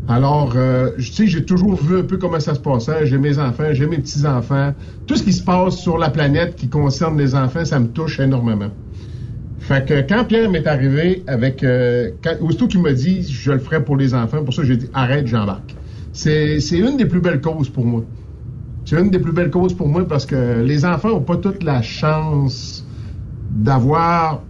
Alors, 0.07 0.53
euh, 0.55 0.91
tu 0.97 1.03
sais, 1.03 1.25
j'ai 1.25 1.43
toujours 1.43 1.73
vu 1.81 1.97
un 1.97 2.03
peu 2.03 2.17
comment 2.17 2.39
ça 2.39 2.53
se 2.53 2.59
passait. 2.59 3.07
J'ai 3.07 3.17
mes 3.17 3.39
enfants, 3.39 3.73
j'ai 3.73 3.87
mes 3.87 3.97
petits-enfants. 3.97 4.75
Tout 5.07 5.15
ce 5.15 5.23
qui 5.23 5.33
se 5.33 5.41
passe 5.41 5.77
sur 5.77 5.97
la 5.97 6.11
planète 6.11 6.55
qui 6.55 6.69
concerne 6.69 7.17
les 7.17 7.33
enfants, 7.33 7.65
ça 7.65 7.79
me 7.79 7.87
touche 7.87 8.19
énormément. 8.19 8.69
Fait 9.57 9.83
que 9.83 10.01
quand 10.07 10.25
Pierre 10.25 10.51
m'est 10.51 10.67
arrivé 10.67 11.23
avec... 11.25 11.63
Euh, 11.63 12.11
quand, 12.23 12.35
aussitôt 12.41 12.67
qu'il 12.67 12.83
m'a 12.83 12.93
dit 12.93 13.23
«je 13.31 13.51
le 13.51 13.57
ferai 13.57 13.83
pour 13.83 13.97
les 13.97 14.13
enfants», 14.13 14.43
pour 14.45 14.53
ça 14.53 14.63
j'ai 14.63 14.77
dit 14.77 14.89
«arrête, 14.93 15.25
j'embarque». 15.25 15.75
C'est 16.13 16.59
une 16.71 16.97
des 16.97 17.05
plus 17.05 17.21
belles 17.21 17.41
causes 17.41 17.69
pour 17.69 17.85
moi. 17.85 18.03
C'est 18.91 18.99
une 18.99 19.09
des 19.09 19.19
plus 19.19 19.31
belles 19.31 19.51
causes 19.51 19.73
pour 19.73 19.87
moi 19.87 20.05
parce 20.05 20.25
que 20.25 20.61
les 20.63 20.83
enfants 20.83 21.11
n'ont 21.11 21.21
pas 21.21 21.37
toute 21.37 21.63
la 21.63 21.81
chance 21.81 22.85
d'avoir 23.49 24.43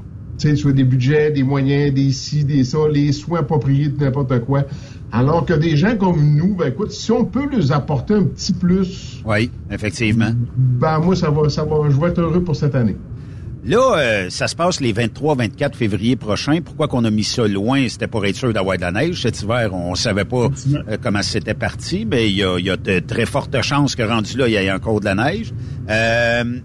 soit 0.56 0.72
des 0.72 0.84
budgets, 0.84 1.30
des 1.30 1.44
moyens, 1.44 1.94
des 1.94 2.12
ci, 2.12 2.44
des 2.44 2.64
ça, 2.64 2.80
les 2.92 3.12
soins 3.12 3.42
appropriés 3.42 3.90
de 3.90 4.04
n'importe 4.04 4.40
quoi. 4.40 4.64
Alors 5.12 5.46
que 5.46 5.54
des 5.54 5.78
gens 5.78 5.96
comme 5.96 6.34
nous, 6.34 6.56
ben 6.56 6.70
écoute, 6.70 6.90
si 6.90 7.12
on 7.12 7.24
peut 7.24 7.46
leur 7.52 7.72
apporter 7.72 8.16
un 8.16 8.24
petit 8.24 8.54
plus. 8.54 9.22
Oui, 9.28 9.52
effectivement. 9.70 10.32
Ben 10.58 10.98
moi, 10.98 11.16
ça 11.16 11.30
va, 11.30 11.48
ça 11.48 11.64
va, 11.64 11.88
je 11.92 12.00
vais 12.00 12.08
être 12.08 12.22
heureux 12.22 12.42
pour 12.42 12.56
cette 12.56 12.74
année. 12.74 12.96
Là, 13.64 13.96
euh, 13.98 14.30
ça 14.32 14.48
se 14.48 14.56
passe 14.56 14.82
les 14.82 14.92
23-24 14.92 15.76
février 15.76 16.16
prochains. 16.16 16.62
Pourquoi 16.62 16.88
qu'on 16.88 17.06
a 17.06 17.12
mis 17.12 17.24
ça 17.24 17.48
loin? 17.48 17.88
C'était 17.88 18.08
pour 18.08 18.26
être 18.26 18.36
sûr 18.36 18.52
d'avoir 18.54 18.78
de 18.78 18.82
la 18.82 18.92
neige. 18.92 19.22
Cet 19.22 19.44
hiver, 19.44 19.74
on 19.74 19.94
savait 19.94 20.26
pas 20.26 20.48
euh, 20.48 20.98
comment 21.02 21.22
c'était 21.22 21.54
parti, 21.54 22.08
mais 22.10 22.28
il 22.28 22.38
y 22.38 22.44
a, 22.44 22.58
y 22.58 22.72
a, 22.72 22.78
de 22.78 23.00
très 23.00 23.28
fortes 23.28 23.62
chances 23.62 23.96
que 23.96 24.02
rendu 24.02 24.36
là, 24.36 24.48
il 24.48 24.54
y 24.54 24.56
ait 24.56 24.72
encore 24.72 25.00
de 25.00 25.06
la 25.06 25.16
neige. 25.16 25.54
Euh, 25.90 26.60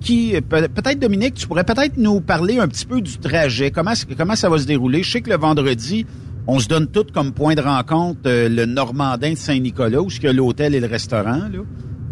qui, 0.00 0.40
peut-être 0.40 1.00
Dominique, 1.00 1.34
tu 1.34 1.48
pourrais 1.48 1.64
peut-être 1.64 1.96
nous 1.96 2.20
parler 2.20 2.60
un 2.60 2.68
petit 2.68 2.86
peu 2.86 3.00
du 3.00 3.18
trajet. 3.18 3.72
Comment, 3.72 3.94
comment 4.16 4.36
ça 4.36 4.48
va 4.48 4.58
se 4.58 4.66
dérouler? 4.66 5.02
Je 5.02 5.10
sais 5.10 5.20
que 5.22 5.30
le 5.30 5.36
vendredi, 5.36 6.06
on 6.46 6.60
se 6.60 6.68
donne 6.68 6.86
tout 6.86 7.06
comme 7.12 7.32
point 7.32 7.56
de 7.56 7.60
rencontre 7.60 8.20
le 8.24 8.66
Normandin 8.66 9.32
de 9.32 9.36
Saint-Nicolas, 9.36 10.00
où 10.00 10.08
il 10.08 10.22
y 10.22 10.28
a 10.28 10.32
l'hôtel 10.32 10.76
et 10.76 10.80
le 10.80 10.86
restaurant. 10.86 11.48
Là. 11.52 11.58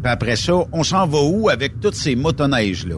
Puis 0.03 0.13
après 0.13 0.35
ça, 0.35 0.55
on 0.73 0.83
s'en 0.83 1.07
va 1.07 1.23
où 1.23 1.49
avec 1.49 1.79
toutes 1.79 1.95
ces 1.95 2.17
motoneiges-là? 2.17 2.97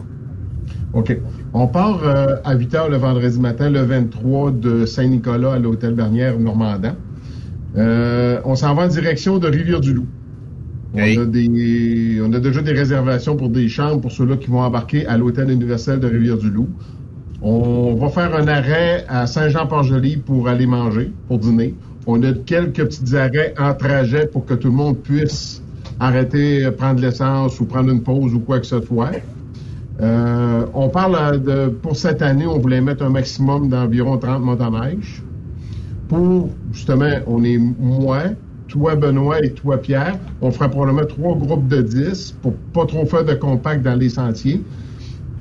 OK. 0.97 1.15
On 1.53 1.67
part 1.67 2.01
euh, 2.03 2.37
à 2.43 2.55
8 2.55 2.75
heures 2.75 2.89
le 2.89 2.97
vendredi 2.97 3.39
matin, 3.39 3.69
le 3.69 3.81
23 3.81 4.51
de 4.51 4.85
Saint-Nicolas 4.87 5.53
à 5.53 5.59
l'hôtel 5.59 5.93
Bernière 5.93 6.39
Normandin. 6.39 6.95
Euh, 7.77 8.39
on 8.45 8.55
s'en 8.55 8.73
va 8.73 8.85
en 8.85 8.87
direction 8.87 9.37
de 9.37 9.47
Rivière-du-Loup. 9.47 10.07
On, 10.95 10.99
a 10.99 11.25
des, 11.25 12.19
on 12.25 12.33
a 12.33 12.39
déjà 12.39 12.63
des 12.63 12.71
réservations 12.71 13.35
pour 13.35 13.49
des 13.49 13.67
chambres 13.67 14.01
pour 14.01 14.11
ceux-là 14.11 14.37
qui 14.37 14.49
vont 14.49 14.61
embarquer 14.61 15.05
à 15.05 15.17
l'hôtel 15.17 15.51
universel 15.51 15.99
de 15.99 16.07
Rivière-du-Loup. 16.07 16.67
On 17.43 17.93
va 17.93 18.09
faire 18.09 18.35
un 18.35 18.47
arrêt 18.47 19.05
à 19.07 19.27
Saint-Jean-Port-Joli 19.27 20.17
pour 20.17 20.47
aller 20.47 20.65
manger, 20.65 21.11
pour 21.27 21.37
dîner. 21.37 21.75
On 22.07 22.23
a 22.23 22.33
quelques 22.33 22.83
petits 22.83 23.15
arrêts 23.15 23.53
en 23.59 23.75
trajet 23.75 24.25
pour 24.25 24.47
que 24.47 24.55
tout 24.55 24.69
le 24.69 24.73
monde 24.73 24.97
puisse 24.97 25.61
arrêter, 25.99 26.65
euh, 26.65 26.71
prendre 26.71 27.01
l'essence 27.01 27.59
ou 27.59 27.65
prendre 27.65 27.91
une 27.91 28.01
pause 28.01 28.33
ou 28.33 28.39
quoi 28.39 28.59
que 28.59 28.65
ce 28.65 28.81
soit. 28.81 29.11
Euh, 29.99 30.65
on 30.73 30.89
parle 30.89 31.41
de, 31.41 31.67
pour 31.67 31.95
cette 31.95 32.21
année, 32.21 32.45
on 32.45 32.59
voulait 32.59 32.81
mettre 32.81 33.03
un 33.03 33.09
maximum 33.09 33.69
d'environ 33.69 34.17
30 34.17 34.41
motoneiges. 34.41 35.23
Pour, 36.07 36.49
justement, 36.71 37.15
on 37.25 37.43
est 37.43 37.57
moi, 37.57 38.23
toi 38.67 38.95
Benoît 38.95 39.43
et 39.43 39.51
toi 39.51 39.77
Pierre. 39.77 40.17
On 40.41 40.51
fera 40.51 40.69
probablement 40.69 41.05
trois 41.05 41.35
groupes 41.35 41.67
de 41.67 41.81
10 41.81 42.37
pour 42.41 42.53
pas 42.73 42.85
trop 42.85 43.05
faire 43.05 43.25
de 43.25 43.33
compact 43.33 43.81
dans 43.81 43.95
les 43.95 44.09
sentiers 44.09 44.63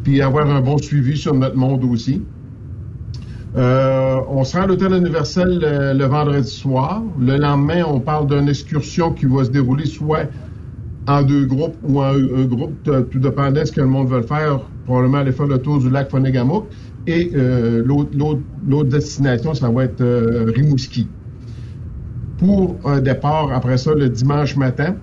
puis 0.06 0.22
avoir 0.22 0.48
un 0.48 0.60
bon 0.60 0.78
suivi 0.78 1.16
sur 1.16 1.34
notre 1.34 1.56
monde 1.56 1.82
aussi. 1.82 2.22
Euh, 3.56 4.20
on 4.28 4.44
sera 4.44 4.62
à 4.62 4.66
l'hôtel 4.68 4.92
universel 4.92 5.58
le, 5.60 6.04
vendredi 6.04 6.48
soir. 6.48 7.02
Le 7.18 7.36
lendemain, 7.36 7.82
on 7.84 7.98
parle 7.98 8.28
d'une 8.28 8.48
excursion 8.48 9.10
qui 9.12 9.26
va 9.26 9.42
se 9.42 9.50
dérouler 9.50 9.84
soit 9.84 10.26
en 11.08 11.22
deux 11.22 11.46
groupes 11.46 11.76
ou 11.84 12.00
en 12.00 12.14
un, 12.14 12.44
groupe, 12.44 12.90
tout 13.10 13.18
dépendant 13.18 13.60
de 13.60 13.64
ce 13.64 13.72
que 13.72 13.80
le 13.80 13.86
monde 13.86 14.08
veut 14.08 14.22
faire. 14.22 14.60
Probablement 14.84 15.18
aller 15.18 15.32
faire 15.32 15.46
le 15.46 15.58
tour 15.58 15.78
du 15.78 15.90
lac 15.90 16.10
Fonégamouk. 16.10 16.66
Et 17.06 17.30
euh, 17.34 17.84
l'autre 17.84 18.88
destination, 18.88 19.54
ça 19.54 19.70
va 19.70 19.84
être 19.84 20.00
euh, 20.00 20.52
Rimouski. 20.54 21.08
Pour 22.38 22.76
un 22.84 23.00
départ, 23.00 23.52
après 23.52 23.78
ça, 23.78 23.94
le 23.94 24.08
dimanche 24.08 24.56
matin, 24.56 24.96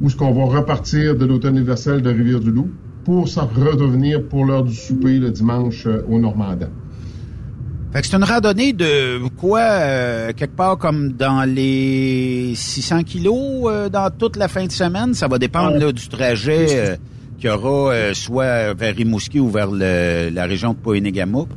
où 0.00 0.08
ce 0.08 0.16
qu'on 0.16 0.32
va 0.32 0.58
repartir 0.58 1.16
de 1.16 1.24
l'hôtel 1.24 1.52
universel 1.52 2.02
de 2.02 2.10
Rivière-du-Loup 2.10 2.70
pour 3.04 3.28
s'en 3.28 3.46
redevenir 3.46 4.22
pour 4.28 4.44
l'heure 4.44 4.64
du 4.64 4.74
souper 4.74 5.18
le 5.18 5.30
dimanche 5.30 5.86
euh, 5.86 6.02
au 6.08 6.18
Normandin. 6.18 6.68
Fait 7.92 8.02
que 8.02 8.06
c'est 8.06 8.16
une 8.16 8.24
randonnée 8.24 8.72
de 8.72 9.18
quoi, 9.36 9.60
euh, 9.60 10.32
quelque 10.32 10.54
part 10.54 10.78
comme 10.78 11.12
dans 11.12 11.42
les 11.48 12.52
600 12.54 13.02
kilos 13.02 13.64
euh, 13.66 13.88
dans 13.88 14.10
toute 14.10 14.36
la 14.36 14.48
fin 14.48 14.66
de 14.66 14.72
semaine. 14.72 15.14
Ça 15.14 15.26
va 15.26 15.38
dépendre 15.38 15.76
là, 15.76 15.90
du 15.90 16.08
trajet 16.08 16.98
qu'il 17.38 17.48
y 17.48 17.52
aura 17.52 18.14
soit 18.14 18.74
vers 18.74 18.94
Rimouski 18.94 19.40
ou 19.40 19.50
vers 19.50 19.70
la 19.70 20.44
région 20.46 20.72
de 20.72 20.78
Poénégamouk. 20.78 21.48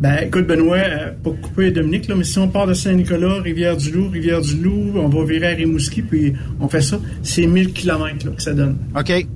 Ben, 0.00 0.18
écoute, 0.26 0.46
Benoît, 0.46 0.82
pour 1.22 1.40
couper 1.40 1.70
Dominique, 1.70 2.08
là, 2.08 2.14
mais 2.16 2.24
si 2.24 2.38
on 2.38 2.48
part 2.48 2.66
de 2.66 2.74
Saint-Nicolas, 2.74 3.40
Rivière-du-Loup, 3.40 4.10
Rivière-du-Loup, 4.10 4.92
on 4.96 5.08
va 5.08 5.24
virer 5.24 5.52
à 5.52 5.54
Rimouski, 5.54 6.02
puis 6.02 6.34
on 6.60 6.68
fait 6.68 6.82
ça, 6.82 6.98
c'est 7.22 7.46
1000 7.46 7.72
km 7.72 8.34
que 8.34 8.42
ça 8.42 8.52
donne. 8.52 8.76
OK. 8.94 9.26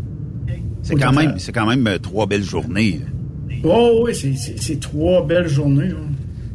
C'est 0.82 0.94
quand, 0.94 1.12
même, 1.12 1.38
c'est 1.38 1.52
quand 1.52 1.66
même 1.66 1.86
euh, 1.86 1.98
trois 1.98 2.26
belles 2.26 2.44
journées. 2.44 3.00
Oh 3.64 4.04
oui, 4.04 4.14
c'est 4.14 4.80
trois 4.80 5.26
belles 5.26 5.48
journées. 5.48 5.90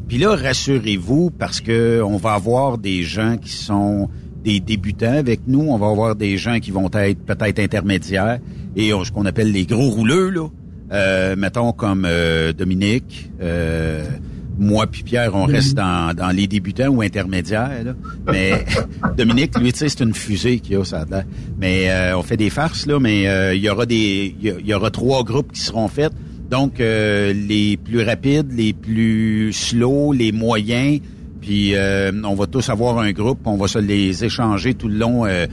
Puis 0.07 0.17
là, 0.17 0.35
rassurez-vous, 0.35 1.31
parce 1.31 1.61
que 1.61 2.01
on 2.03 2.17
va 2.17 2.34
avoir 2.34 2.77
des 2.77 3.03
gens 3.03 3.38
qui 3.38 3.51
sont 3.51 4.09
des 4.43 4.59
débutants 4.59 5.13
avec 5.13 5.41
nous, 5.47 5.61
on 5.61 5.77
va 5.77 5.88
avoir 5.88 6.15
des 6.15 6.38
gens 6.38 6.59
qui 6.59 6.71
vont 6.71 6.89
être 6.93 7.19
peut-être 7.25 7.59
intermédiaires 7.59 8.39
et 8.75 8.89
ce 8.89 9.11
qu'on 9.11 9.25
appelle 9.25 9.51
les 9.51 9.65
gros 9.65 9.89
rouleux, 9.89 10.30
là. 10.30 10.47
Euh, 10.91 11.35
mettons 11.35 11.71
comme 11.71 12.05
euh, 12.05 12.53
Dominique, 12.53 13.31
moi 14.57 14.88
puis 14.88 15.03
Pierre, 15.03 15.35
on 15.35 15.45
reste 15.45 15.75
dans, 15.75 16.15
dans 16.15 16.30
les 16.30 16.47
débutants 16.47 16.88
ou 16.88 17.01
intermédiaires. 17.01 17.95
Mais 18.31 18.65
Dominique, 19.17 19.57
lui, 19.57 19.71
tu 19.71 19.80
sais, 19.80 19.89
c'est 19.89 20.03
une 20.03 20.13
fusée 20.13 20.59
qui 20.59 20.75
a 20.75 20.84
ça. 20.84 21.05
Là. 21.09 21.23
Mais 21.57 21.89
euh, 21.89 22.17
on 22.17 22.23
fait 22.23 22.38
des 22.38 22.49
farces 22.49 22.85
là, 22.85 22.99
mais 22.99 23.27
euh, 23.27 23.55
il 23.55 23.61
y 23.61 23.69
aura 23.69 23.85
des, 23.85 24.35
il 24.41 24.65
y, 24.65 24.73
aura 24.73 24.91
trois 24.91 25.23
groupes 25.23 25.51
qui 25.51 25.61
seront 25.61 25.88
faits. 25.88 26.13
Donc 26.53 26.80
euh, 26.80 27.34
les 27.34 27.77
plus 27.77 28.03
rapides, 28.03 28.53
les 28.53 28.73
plus 28.73 29.51
slow, 29.53 30.13
les 30.13 30.31
moyens. 30.31 30.99
Puis 31.41 31.73
on 32.23 32.35
va 32.35 32.45
tous 32.47 32.69
avoir 32.69 32.99
un 32.99 33.11
groupe, 33.11 33.39
on 33.45 33.57
va 33.57 33.67
se 33.67 33.80
les 33.80 34.23
échanger 34.23 34.75
tout 34.75 34.88
le 34.88 34.97
long 34.97 35.25
de, 35.25 35.45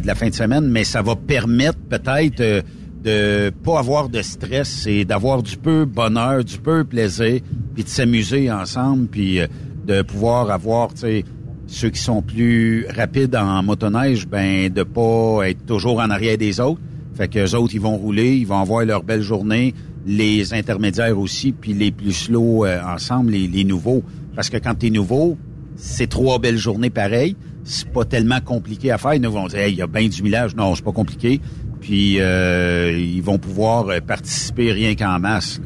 de, 0.00 0.04
la 0.06 0.14
fin 0.16 0.30
de 0.30 0.34
semaine, 0.34 0.66
mais 0.68 0.82
ça 0.84 1.00
va 1.00 1.14
permettre 1.14 1.78
peut-être 1.88 2.64
de 3.02 3.50
pas 3.64 3.78
avoir 3.78 4.08
de 4.08 4.22
stress, 4.22 4.68
c'est 4.68 5.04
d'avoir 5.04 5.42
du 5.42 5.56
peu 5.56 5.84
bonheur, 5.84 6.44
du 6.44 6.58
peu 6.58 6.84
plaisir, 6.84 7.40
puis 7.74 7.84
de 7.84 7.88
s'amuser 7.88 8.50
ensemble, 8.50 9.06
puis 9.08 9.40
euh, 9.40 9.46
de 9.86 10.02
pouvoir 10.02 10.50
avoir, 10.50 10.92
tu 10.94 11.00
sais, 11.00 11.24
ceux 11.66 11.90
qui 11.90 12.00
sont 12.00 12.22
plus 12.22 12.86
rapides 12.88 13.36
en 13.36 13.62
motoneige, 13.62 14.26
ben 14.26 14.72
de 14.72 14.82
pas 14.82 15.48
être 15.48 15.64
toujours 15.66 16.00
en 16.00 16.10
arrière 16.10 16.38
des 16.38 16.60
autres. 16.60 16.80
Fait 17.14 17.28
que 17.28 17.38
les 17.38 17.54
autres, 17.54 17.74
ils 17.74 17.80
vont 17.80 17.96
rouler, 17.96 18.36
ils 18.36 18.46
vont 18.46 18.60
avoir 18.60 18.84
leur 18.84 19.02
belle 19.02 19.22
journée, 19.22 19.74
les 20.08 20.54
intermédiaires 20.54 21.18
aussi, 21.18 21.52
puis 21.52 21.74
les 21.74 21.92
plus 21.92 22.12
slow 22.12 22.64
euh, 22.64 22.80
ensemble, 22.82 23.32
les, 23.32 23.46
les, 23.46 23.64
nouveaux. 23.64 24.02
Parce 24.34 24.48
que 24.48 24.56
quand 24.56 24.74
t'es 24.74 24.90
nouveau, 24.90 25.36
c'est 25.76 26.08
trois 26.08 26.38
belles 26.38 26.56
journées 26.56 26.90
pareilles. 26.90 27.36
C'est 27.64 27.90
pas 27.90 28.04
tellement 28.04 28.40
compliqué 28.40 28.90
à 28.90 28.98
faire. 28.98 29.14
Ils 29.14 29.20
nous 29.20 29.30
vont 29.30 29.46
dire, 29.46 29.66
il 29.68 29.74
y 29.74 29.82
a 29.82 29.86
bien 29.86 30.08
du 30.08 30.22
millage. 30.22 30.56
Non, 30.56 30.74
c'est 30.74 30.84
pas 30.84 30.92
compliqué. 30.92 31.40
Puis 31.80 32.20
euh, 32.20 32.98
ils 32.98 33.22
vont 33.22 33.38
pouvoir 33.38 33.88
euh, 33.88 34.00
participer 34.00 34.72
rien 34.72 34.94
qu'en 34.94 35.18
masse. 35.18 35.60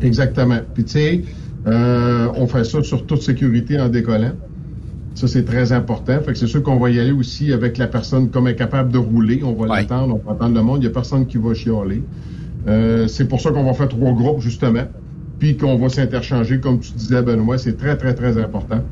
Exactement. 0.00 0.60
Puis 0.72 0.84
tu 0.84 0.90
sais, 0.92 1.24
euh, 1.66 2.28
on 2.36 2.46
fait 2.46 2.64
ça 2.64 2.82
sur 2.82 3.04
toute 3.06 3.22
sécurité 3.22 3.80
en 3.80 3.88
décollant. 3.88 4.32
Ça, 5.14 5.28
c'est 5.28 5.44
très 5.44 5.72
important. 5.72 6.20
Fait 6.20 6.32
que 6.32 6.38
c'est 6.38 6.46
sûr 6.46 6.62
qu'on 6.62 6.78
va 6.78 6.90
y 6.90 6.98
aller 6.98 7.12
aussi 7.12 7.52
avec 7.52 7.78
la 7.78 7.86
personne 7.86 8.30
comme 8.30 8.48
est 8.48 8.56
capable 8.56 8.90
de 8.92 8.98
rouler. 8.98 9.42
On 9.44 9.52
va 9.52 9.76
l'attendre, 9.76 10.20
on 10.22 10.28
va 10.28 10.32
attendre 10.36 10.54
le 10.54 10.62
monde. 10.62 10.78
Il 10.78 10.86
n'y 10.86 10.86
a 10.86 10.90
personne 10.90 11.26
qui 11.26 11.36
va 11.36 11.54
chialer. 11.54 12.02
C'est 12.66 13.28
pour 13.28 13.40
ça 13.40 13.50
qu'on 13.50 13.64
va 13.64 13.74
faire 13.74 13.88
trois 13.88 14.12
groupes, 14.12 14.40
justement. 14.40 14.84
Puis 15.38 15.56
qu'on 15.56 15.76
va 15.76 15.88
s'interchanger, 15.88 16.60
comme 16.60 16.80
tu 16.80 16.92
disais, 16.92 17.22
Benoît. 17.22 17.58
C'est 17.58 17.76
très, 17.76 17.96
très, 17.96 18.14
très 18.14 18.38
important. 18.38 18.82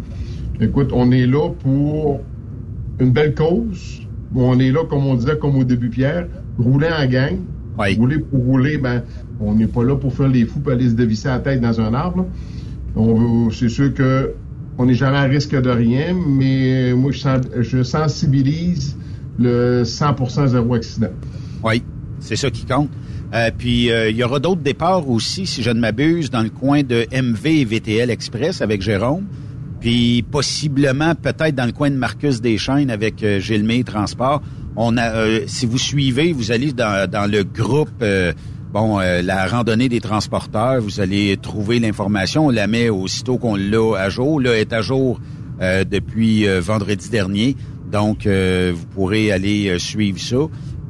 Écoute, 0.60 0.90
on 0.92 1.10
est 1.10 1.26
là 1.26 1.48
pour 1.62 2.20
une 3.00 3.10
belle 3.10 3.34
cause 3.34 4.02
on 4.34 4.58
est 4.58 4.70
là, 4.70 4.80
comme 4.88 5.06
on 5.06 5.14
disait, 5.14 5.36
comme 5.38 5.56
au 5.56 5.64
début, 5.64 5.88
Pierre, 5.88 6.26
rouler 6.58 6.88
en 6.88 7.06
gang. 7.06 7.38
Rouler 7.98 8.18
pour 8.18 8.40
rouler, 8.40 8.78
ben, 8.78 9.02
On 9.40 9.54
n'est 9.54 9.66
pas 9.66 9.82
là 9.82 9.96
pour 9.96 10.12
faire 10.14 10.28
les 10.28 10.44
fous 10.44 10.60
pour 10.60 10.72
aller 10.72 10.88
se 10.88 10.94
dévisser 10.94 11.28
la 11.28 11.38
tête 11.38 11.60
dans 11.60 11.80
un 11.80 11.94
arbre. 11.94 12.26
On 12.94 13.50
c'est 13.50 13.68
sûr 13.68 13.92
que 13.94 14.34
on 14.78 14.86
n'est 14.86 14.94
jamais 14.94 15.16
à 15.16 15.22
risque 15.22 15.58
de 15.58 15.70
rien, 15.70 16.14
mais 16.14 16.92
moi, 16.94 17.10
je, 17.12 17.62
je 17.62 17.82
sensibilise 17.82 18.96
le 19.38 19.82
100% 19.82 20.48
zéro 20.48 20.74
accident. 20.74 21.10
Oui, 21.64 21.82
c'est 22.20 22.36
ça 22.36 22.50
qui 22.50 22.64
compte. 22.64 22.90
Euh, 23.34 23.50
puis 23.56 23.90
euh, 23.90 24.10
il 24.10 24.16
y 24.16 24.24
aura 24.24 24.40
d'autres 24.40 24.60
départs 24.60 25.08
aussi, 25.08 25.46
si 25.46 25.62
je 25.62 25.70
ne 25.70 25.80
m'abuse, 25.80 26.30
dans 26.30 26.42
le 26.42 26.50
coin 26.50 26.82
de 26.82 27.06
MV 27.12 27.46
et 27.46 27.64
VTL 27.64 28.10
Express 28.10 28.60
avec 28.60 28.82
Jérôme. 28.82 29.26
Puis 29.80 30.22
possiblement 30.22 31.14
peut-être 31.14 31.54
dans 31.54 31.64
le 31.64 31.72
coin 31.72 31.90
de 31.90 31.96
Marcus 31.96 32.40
Deschaines 32.40 32.90
avec 32.90 33.22
euh, 33.22 33.40
Gilmé 33.40 33.84
Transport. 33.84 34.42
On 34.76 34.96
a, 34.96 35.10
euh, 35.10 35.40
si 35.46 35.66
vous 35.66 35.78
suivez, 35.78 36.32
vous 36.32 36.52
allez 36.52 36.72
dans, 36.72 37.10
dans 37.10 37.30
le 37.30 37.42
groupe, 37.42 38.04
bon, 38.72 38.98
la 38.98 39.46
randonnée 39.46 39.88
des 39.88 40.00
transporteurs, 40.00 40.80
vous 40.80 41.00
allez 41.00 41.36
trouver 41.36 41.78
l'information. 41.78 42.46
On 42.46 42.50
la 42.50 42.66
met 42.66 42.88
aussitôt 42.88 43.38
qu'on 43.38 43.56
l'a 43.56 43.98
à 43.98 44.08
jour. 44.08 44.40
Là, 44.40 44.58
est 44.58 44.72
à 44.72 44.80
jour 44.80 45.20
depuis 45.60 46.46
vendredi 46.60 47.10
dernier. 47.10 47.54
Donc, 47.90 48.26
vous 48.26 48.86
pourrez 48.94 49.30
aller 49.30 49.78
suivre 49.78 50.18
ça. 50.18 50.38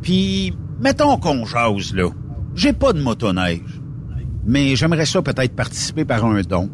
Puis, 0.00 0.52
mettons 0.80 1.16
qu'on 1.16 1.44
jase, 1.44 1.92
là. 1.92 2.10
J'ai 2.54 2.72
pas 2.72 2.92
de 2.92 3.00
motoneige, 3.00 3.80
mais 4.44 4.76
j'aimerais 4.76 5.06
ça 5.06 5.22
peut-être 5.22 5.54
participer 5.54 6.04
par 6.04 6.24
un 6.24 6.40
don. 6.42 6.68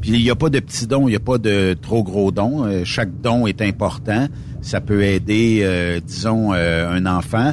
Puis 0.00 0.12
il 0.12 0.22
n'y 0.22 0.30
a 0.30 0.34
pas 0.34 0.50
de 0.50 0.60
petits 0.60 0.86
dons, 0.86 1.08
il 1.08 1.12
n'y 1.12 1.16
a 1.16 1.20
pas 1.20 1.38
de 1.38 1.74
trop 1.80 2.02
gros 2.02 2.30
dons. 2.30 2.64
Euh, 2.64 2.82
chaque 2.84 3.20
don 3.22 3.46
est 3.46 3.62
important. 3.62 4.26
Ça 4.60 4.80
peut 4.80 5.02
aider, 5.02 5.60
euh, 5.62 6.00
disons, 6.04 6.52
euh, 6.52 6.90
un 6.90 7.06
enfant. 7.06 7.52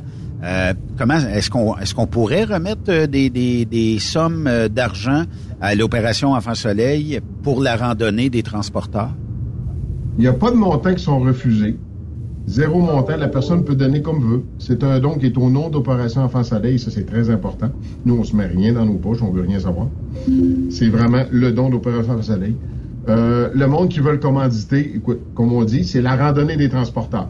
comment 0.97 1.17
est-ce 1.17 1.49
qu'on 1.49 1.77
est-ce 1.77 1.93
qu'on 1.93 2.07
pourrait 2.07 2.45
remettre 2.45 3.05
des, 3.05 3.29
des, 3.29 3.65
des 3.65 3.99
sommes 3.99 4.49
d'argent 4.69 5.23
à 5.61 5.75
l'opération 5.75 6.33
Enfant 6.33 6.55
Soleil 6.55 7.19
pour 7.43 7.61
la 7.61 7.75
randonnée 7.75 8.29
des 8.29 8.41
transporteurs? 8.41 9.13
Il 10.17 10.21
n'y 10.21 10.27
a 10.27 10.33
pas 10.33 10.51
de 10.51 10.57
montants 10.57 10.93
qui 10.93 11.03
sont 11.03 11.19
refusés. 11.19 11.77
Zéro 12.51 12.81
montant, 12.81 13.15
la 13.15 13.29
personne 13.29 13.63
peut 13.63 13.75
donner 13.75 14.01
comme 14.01 14.19
veut. 14.19 14.41
C'est 14.59 14.83
un 14.83 14.99
don 14.99 15.17
qui 15.17 15.27
est 15.27 15.37
au 15.37 15.49
nom 15.49 15.69
d'Opération 15.69 16.21
Enfant 16.21 16.43
Soleil, 16.43 16.79
ça 16.79 16.91
c'est 16.91 17.05
très 17.05 17.29
important. 17.29 17.69
Nous, 18.03 18.13
on 18.13 18.25
se 18.25 18.35
met 18.35 18.45
rien 18.45 18.73
dans 18.73 18.85
nos 18.85 18.95
poches, 18.95 19.21
on 19.21 19.31
veut 19.31 19.43
rien 19.43 19.61
savoir. 19.61 19.87
C'est 20.69 20.89
vraiment 20.89 21.23
le 21.31 21.53
don 21.53 21.69
d'Opération 21.69 22.11
Enfant 22.11 22.23
Soleil. 22.23 22.57
Euh, 23.07 23.49
le 23.53 23.67
monde 23.67 23.87
qui 23.87 24.01
veut 24.01 24.11
le 24.11 24.17
commanditer, 24.17 24.95
écoute, 24.97 25.21
comme 25.33 25.53
on 25.53 25.63
dit, 25.63 25.85
c'est 25.85 26.01
la 26.01 26.17
randonnée 26.17 26.57
des 26.57 26.67
transporteurs. 26.67 27.29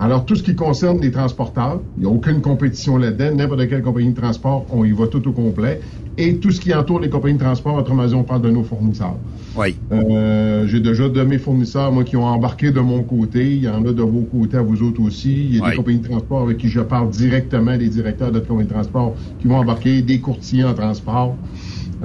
Alors, 0.00 0.24
tout 0.24 0.36
ce 0.36 0.44
qui 0.44 0.54
concerne 0.54 1.00
les 1.00 1.10
transporteurs, 1.10 1.80
il 1.96 2.04
n'y 2.04 2.06
a 2.06 2.10
aucune 2.12 2.40
compétition 2.40 2.98
là-dedans. 2.98 3.34
N'importe 3.34 3.68
quelle 3.68 3.82
compagnie 3.82 4.12
de 4.12 4.20
transport, 4.20 4.64
on 4.70 4.84
y 4.84 4.92
va 4.92 5.08
tout 5.08 5.26
au 5.28 5.32
complet. 5.32 5.80
Et 6.16 6.36
tout 6.36 6.52
ce 6.52 6.60
qui 6.60 6.72
entoure 6.72 7.00
les 7.00 7.08
compagnies 7.08 7.34
de 7.34 7.42
transport, 7.42 7.74
autrement 7.74 8.06
dit, 8.06 8.14
on 8.14 8.22
parle 8.22 8.42
de 8.42 8.50
nos 8.50 8.62
fournisseurs. 8.62 9.16
Oui. 9.56 9.76
Euh, 9.90 10.66
J'ai 10.68 10.80
déjà 10.80 11.08
de 11.08 11.22
mes 11.22 11.38
fournisseurs, 11.38 11.90
moi, 11.90 12.04
qui 12.04 12.16
ont 12.16 12.24
embarqué 12.24 12.70
de 12.70 12.80
mon 12.80 13.02
côté. 13.02 13.54
Il 13.54 13.64
y 13.64 13.68
en 13.68 13.84
a 13.84 13.92
de 13.92 14.02
vos 14.02 14.22
côtés 14.22 14.56
à 14.56 14.62
vous 14.62 14.82
autres 14.82 15.00
aussi. 15.02 15.32
Il 15.32 15.56
y 15.56 15.60
a 15.60 15.70
des 15.70 15.76
compagnies 15.76 15.98
de 15.98 16.08
transport 16.08 16.42
avec 16.42 16.58
qui 16.58 16.68
je 16.68 16.80
parle 16.80 17.10
directement, 17.10 17.76
des 17.76 17.88
directeurs 17.88 18.30
de 18.30 18.38
compagnies 18.38 18.68
de 18.68 18.74
transport 18.74 19.14
qui 19.40 19.48
vont 19.48 19.56
embarquer, 19.56 20.02
des 20.02 20.20
courtiers 20.20 20.64
en 20.64 20.74
transport. 20.74 21.36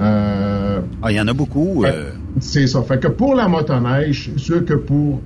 Euh, 0.00 0.80
ah, 1.02 1.12
il 1.12 1.16
y 1.16 1.20
en 1.20 1.28
a 1.28 1.32
beaucoup. 1.32 1.84
Euh... 1.84 2.10
C'est 2.40 2.66
ça. 2.66 2.82
Fait 2.82 3.00
que 3.00 3.08
pour 3.08 3.36
la 3.36 3.46
motoneige, 3.46 4.32
sûr 4.36 4.64
que 4.64 4.74
pour 4.74 5.20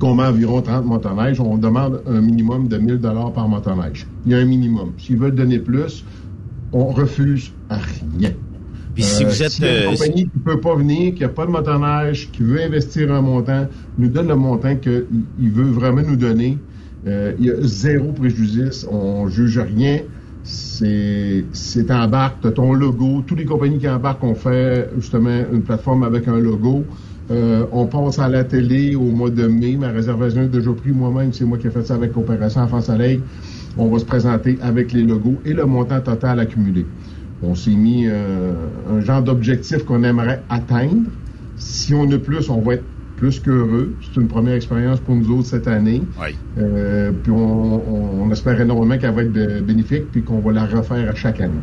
qu'on 0.00 0.14
met 0.14 0.24
environ 0.24 0.62
30 0.62 0.84
motoneiges, 0.84 1.40
on 1.40 1.56
demande 1.56 2.02
un 2.06 2.20
minimum 2.20 2.68
de 2.68 2.78
1000 2.78 2.98
dollars 2.98 3.32
par 3.32 3.48
motoneige. 3.48 4.06
Il 4.24 4.32
y 4.32 4.34
a 4.34 4.38
un 4.38 4.44
minimum. 4.44 4.92
S'ils 4.98 5.16
veulent 5.16 5.34
donner 5.34 5.58
plus, 5.58 6.04
on 6.72 6.86
refuse 6.86 7.52
rien. 7.70 8.32
Puis 8.94 9.04
si 9.04 9.24
vous 9.24 9.42
êtes... 9.42 9.50
Si 9.50 9.62
une 9.62 9.90
compagnie 9.92 10.24
qui 10.24 10.38
peut 10.38 10.60
pas 10.60 10.74
venir, 10.74 11.14
qui 11.14 11.24
a 11.24 11.28
pas 11.28 11.46
de 11.46 11.50
motoneige, 11.50 12.30
qui 12.32 12.42
veut 12.42 12.62
investir 12.62 13.12
un 13.12 13.20
montant, 13.20 13.66
nous 13.98 14.08
donne 14.08 14.28
le 14.28 14.36
montant 14.36 14.74
qu'il 14.76 15.04
veut 15.38 15.70
vraiment 15.70 16.02
nous 16.02 16.16
donner. 16.16 16.58
Euh, 17.06 17.34
il 17.38 17.44
y 17.44 17.50
a 17.50 17.54
zéro 17.60 18.12
préjudice, 18.12 18.86
on 18.90 19.28
juge 19.28 19.58
rien. 19.58 20.00
C'est, 20.46 21.90
embarque, 21.90 22.54
ton 22.54 22.72
logo. 22.72 23.24
Toutes 23.26 23.38
les 23.38 23.44
compagnies 23.44 23.78
qui 23.78 23.88
embarquent 23.88 24.22
ont 24.22 24.36
fait 24.36 24.90
justement 24.96 25.40
une 25.52 25.62
plateforme 25.62 26.04
avec 26.04 26.28
un 26.28 26.38
logo. 26.38 26.84
Euh, 27.32 27.64
on 27.72 27.86
passe 27.86 28.20
à 28.20 28.28
la 28.28 28.44
télé 28.44 28.94
au 28.94 29.10
mois 29.10 29.30
de 29.30 29.48
mai. 29.48 29.76
Ma 29.76 29.88
réservation 29.88 30.42
est 30.42 30.48
déjà 30.48 30.72
prise 30.72 30.94
moi-même. 30.94 31.32
C'est 31.32 31.44
moi 31.44 31.58
qui 31.58 31.66
ai 31.66 31.70
fait 31.70 31.82
ça 31.82 31.94
avec 31.94 32.16
Opération 32.16 32.60
Enfant 32.60 32.80
Soleil. 32.80 33.20
On 33.76 33.88
va 33.88 33.98
se 33.98 34.04
présenter 34.04 34.56
avec 34.62 34.92
les 34.92 35.02
logos 35.02 35.36
et 35.44 35.52
le 35.52 35.66
montant 35.66 36.00
total 36.00 36.38
accumulé. 36.38 36.86
On 37.42 37.56
s'est 37.56 37.72
mis 37.72 38.06
euh, 38.06 38.52
un 38.88 39.00
genre 39.00 39.22
d'objectif 39.22 39.84
qu'on 39.84 40.04
aimerait 40.04 40.42
atteindre. 40.48 41.10
Si 41.56 41.92
on 41.92 42.08
a 42.10 42.18
plus, 42.18 42.48
on 42.50 42.60
va 42.60 42.74
être 42.74 42.84
plus 43.16 43.40
qu'heureux. 43.40 43.94
C'est 44.02 44.20
une 44.20 44.28
première 44.28 44.54
expérience 44.54 45.00
pour 45.00 45.16
nous 45.16 45.38
autres 45.38 45.48
cette 45.48 45.68
année. 45.68 46.02
Euh, 46.58 47.12
puis 47.22 47.32
on, 47.32 48.22
on, 48.22 48.30
espère 48.30 48.60
énormément 48.60 48.98
qu'elle 48.98 49.14
va 49.14 49.22
être 49.22 49.64
bénéfique 49.64 50.10
puis 50.12 50.22
qu'on 50.22 50.40
va 50.40 50.52
la 50.52 50.66
refaire 50.66 51.10
à 51.10 51.14
chaque 51.14 51.40
année. 51.40 51.60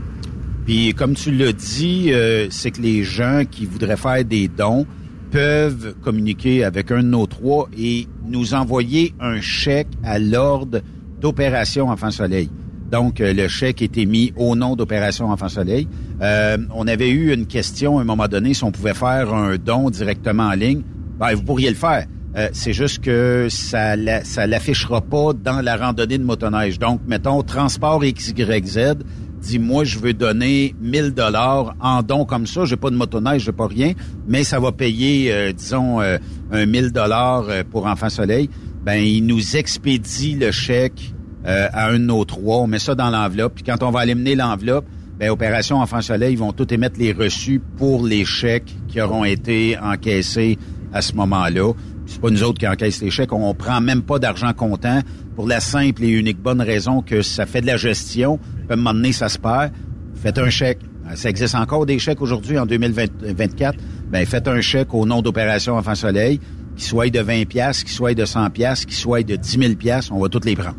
Puis 0.65 0.93
comme 0.93 1.13
tu 1.13 1.31
l'as 1.31 1.53
dit, 1.53 2.11
c'est 2.49 2.71
que 2.71 2.81
les 2.81 3.03
gens 3.03 3.43
qui 3.49 3.65
voudraient 3.65 3.97
faire 3.97 4.23
des 4.23 4.47
dons, 4.47 4.85
peuvent 5.33 5.95
communiquer 6.03 6.63
avec 6.63 6.91
un 6.91 7.01
de 7.01 7.07
nos 7.07 7.25
trois 7.25 7.67
et 7.75 8.07
nous 8.23 8.53
envoyer 8.53 9.15
un 9.19 9.41
chèque 9.41 9.87
à 10.03 10.19
l'ordre 10.19 10.81
d'Opération 11.19 11.89
Enfant 11.89 12.11
Soleil. 12.11 12.51
Donc, 12.91 13.19
euh, 13.19 13.33
le 13.33 13.47
chèque 13.47 13.81
est 13.81 13.97
émis 13.97 14.31
au 14.37 14.55
nom 14.55 14.75
d'Opération 14.75 15.31
Enfant 15.31 15.49
Soleil. 15.49 15.87
Euh, 16.21 16.59
on 16.75 16.87
avait 16.87 17.09
eu 17.09 17.33
une 17.33 17.47
question 17.47 17.97
à 17.97 18.03
un 18.03 18.05
moment 18.05 18.27
donné 18.27 18.53
si 18.53 18.63
on 18.63 18.71
pouvait 18.71 18.93
faire 18.93 19.33
un 19.33 19.55
don 19.55 19.89
directement 19.89 20.43
en 20.43 20.53
ligne. 20.53 20.83
Ben, 21.19 21.33
vous 21.33 21.43
pourriez 21.43 21.69
le 21.69 21.75
faire. 21.75 22.05
Euh, 22.35 22.49
c'est 22.53 22.73
juste 22.73 23.03
que 23.03 23.47
ça 23.49 23.95
ça 24.23 24.47
l'affichera 24.47 25.01
pas 25.01 25.33
dans 25.33 25.61
la 25.61 25.77
randonnée 25.77 26.17
de 26.17 26.23
motoneige. 26.23 26.79
Donc, 26.79 27.01
mettons, 27.05 27.43
transport 27.43 28.01
XYZ, 28.03 28.95
dis-moi, 29.43 29.83
je 29.83 29.99
veux 29.99 30.13
donner 30.13 30.73
1000 30.81 31.11
dollars 31.11 31.75
en 31.79 32.01
don 32.01 32.25
comme 32.25 32.47
ça, 32.47 32.65
j'ai 32.65 32.77
pas 32.77 32.89
de 32.89 32.95
motoneige, 32.95 33.43
j'ai 33.43 33.51
pas 33.51 33.67
rien, 33.67 33.93
mais 34.27 34.43
ça 34.43 34.59
va 34.59 34.71
payer, 34.71 35.31
euh, 35.31 35.51
disons, 35.51 36.01
euh, 36.01 36.17
un 36.51 36.65
1000 36.65 36.91
dollars 36.91 37.45
euh, 37.49 37.63
pour 37.69 37.85
Enfant 37.85 38.09
Soleil. 38.09 38.49
Ben, 38.83 38.95
il 38.95 39.25
nous 39.25 39.57
expédie 39.57 40.35
le 40.35 40.51
chèque 40.51 41.13
à 41.45 41.89
un 41.89 41.99
de 41.99 42.05
nos 42.05 42.23
trois, 42.23 42.59
on 42.59 42.67
met 42.67 42.79
ça 42.79 42.95
dans 42.95 43.09
l'enveloppe, 43.09 43.55
puis 43.55 43.63
quand 43.65 43.83
on 43.83 43.91
va 43.91 43.99
aller 43.99 44.15
mener 44.15 44.33
l'enveloppe, 44.33 44.85
ben, 45.19 45.29
Opération 45.29 45.77
Enfant 45.81 46.01
Soleil, 46.01 46.33
ils 46.33 46.39
vont 46.39 46.53
tout 46.53 46.73
émettre 46.73 46.97
les 46.97 47.11
reçus 47.11 47.61
pour 47.77 48.05
les 48.05 48.23
chèques 48.23 48.73
qui 48.87 49.01
auront 49.01 49.25
été 49.25 49.77
encaissés 49.77 50.57
à 50.93 51.01
ce 51.01 51.13
moment-là. 51.15 51.73
C'est 52.05 52.21
pas 52.21 52.29
nous 52.29 52.43
autres 52.43 52.59
qui 52.59 52.67
encaissent 52.67 53.01
les 53.01 53.09
chèques, 53.09 53.33
on 53.33 53.53
prend 53.53 53.81
même 53.81 54.01
pas 54.01 54.19
d'argent 54.19 54.53
comptant 54.53 55.01
pour 55.35 55.47
la 55.47 55.59
simple 55.59 56.03
et 56.03 56.09
unique 56.09 56.39
bonne 56.39 56.61
raison 56.61 57.01
que 57.01 57.21
ça 57.21 57.45
fait 57.45 57.61
de 57.61 57.67
la 57.67 57.77
gestion. 57.77 58.39
À 58.69 58.73
un 58.73 58.75
moment 58.75 58.93
donné, 58.93 59.11
ça 59.11 59.29
se 59.29 59.39
perd. 59.39 59.71
Faites 60.15 60.37
un 60.37 60.49
chèque. 60.49 60.79
Ça 61.15 61.29
existe 61.29 61.55
encore 61.55 61.85
des 61.85 61.99
chèques 61.99 62.21
aujourd'hui 62.21 62.57
en 62.57 62.65
2024. 62.65 63.77
Ben, 64.09 64.25
faites 64.25 64.47
un 64.47 64.61
chèque 64.61 64.93
au 64.93 65.05
nom 65.05 65.21
d'Opération 65.21 65.75
Enfant 65.75 65.95
Soleil, 65.95 66.39
qui 66.75 66.85
soit 66.85 67.09
de 67.09 67.19
20 67.19 67.45
pièces, 67.47 67.83
qui 67.83 67.91
soit 67.91 68.13
de 68.13 68.25
100 68.25 68.49
pièces, 68.51 68.85
qui 68.85 68.95
soit 68.95 69.23
de 69.23 69.35
10 69.35 69.59
000 69.59 69.73
pièces, 69.75 70.11
on 70.11 70.19
va 70.19 70.29
toutes 70.29 70.45
les 70.45 70.55
prendre. 70.55 70.77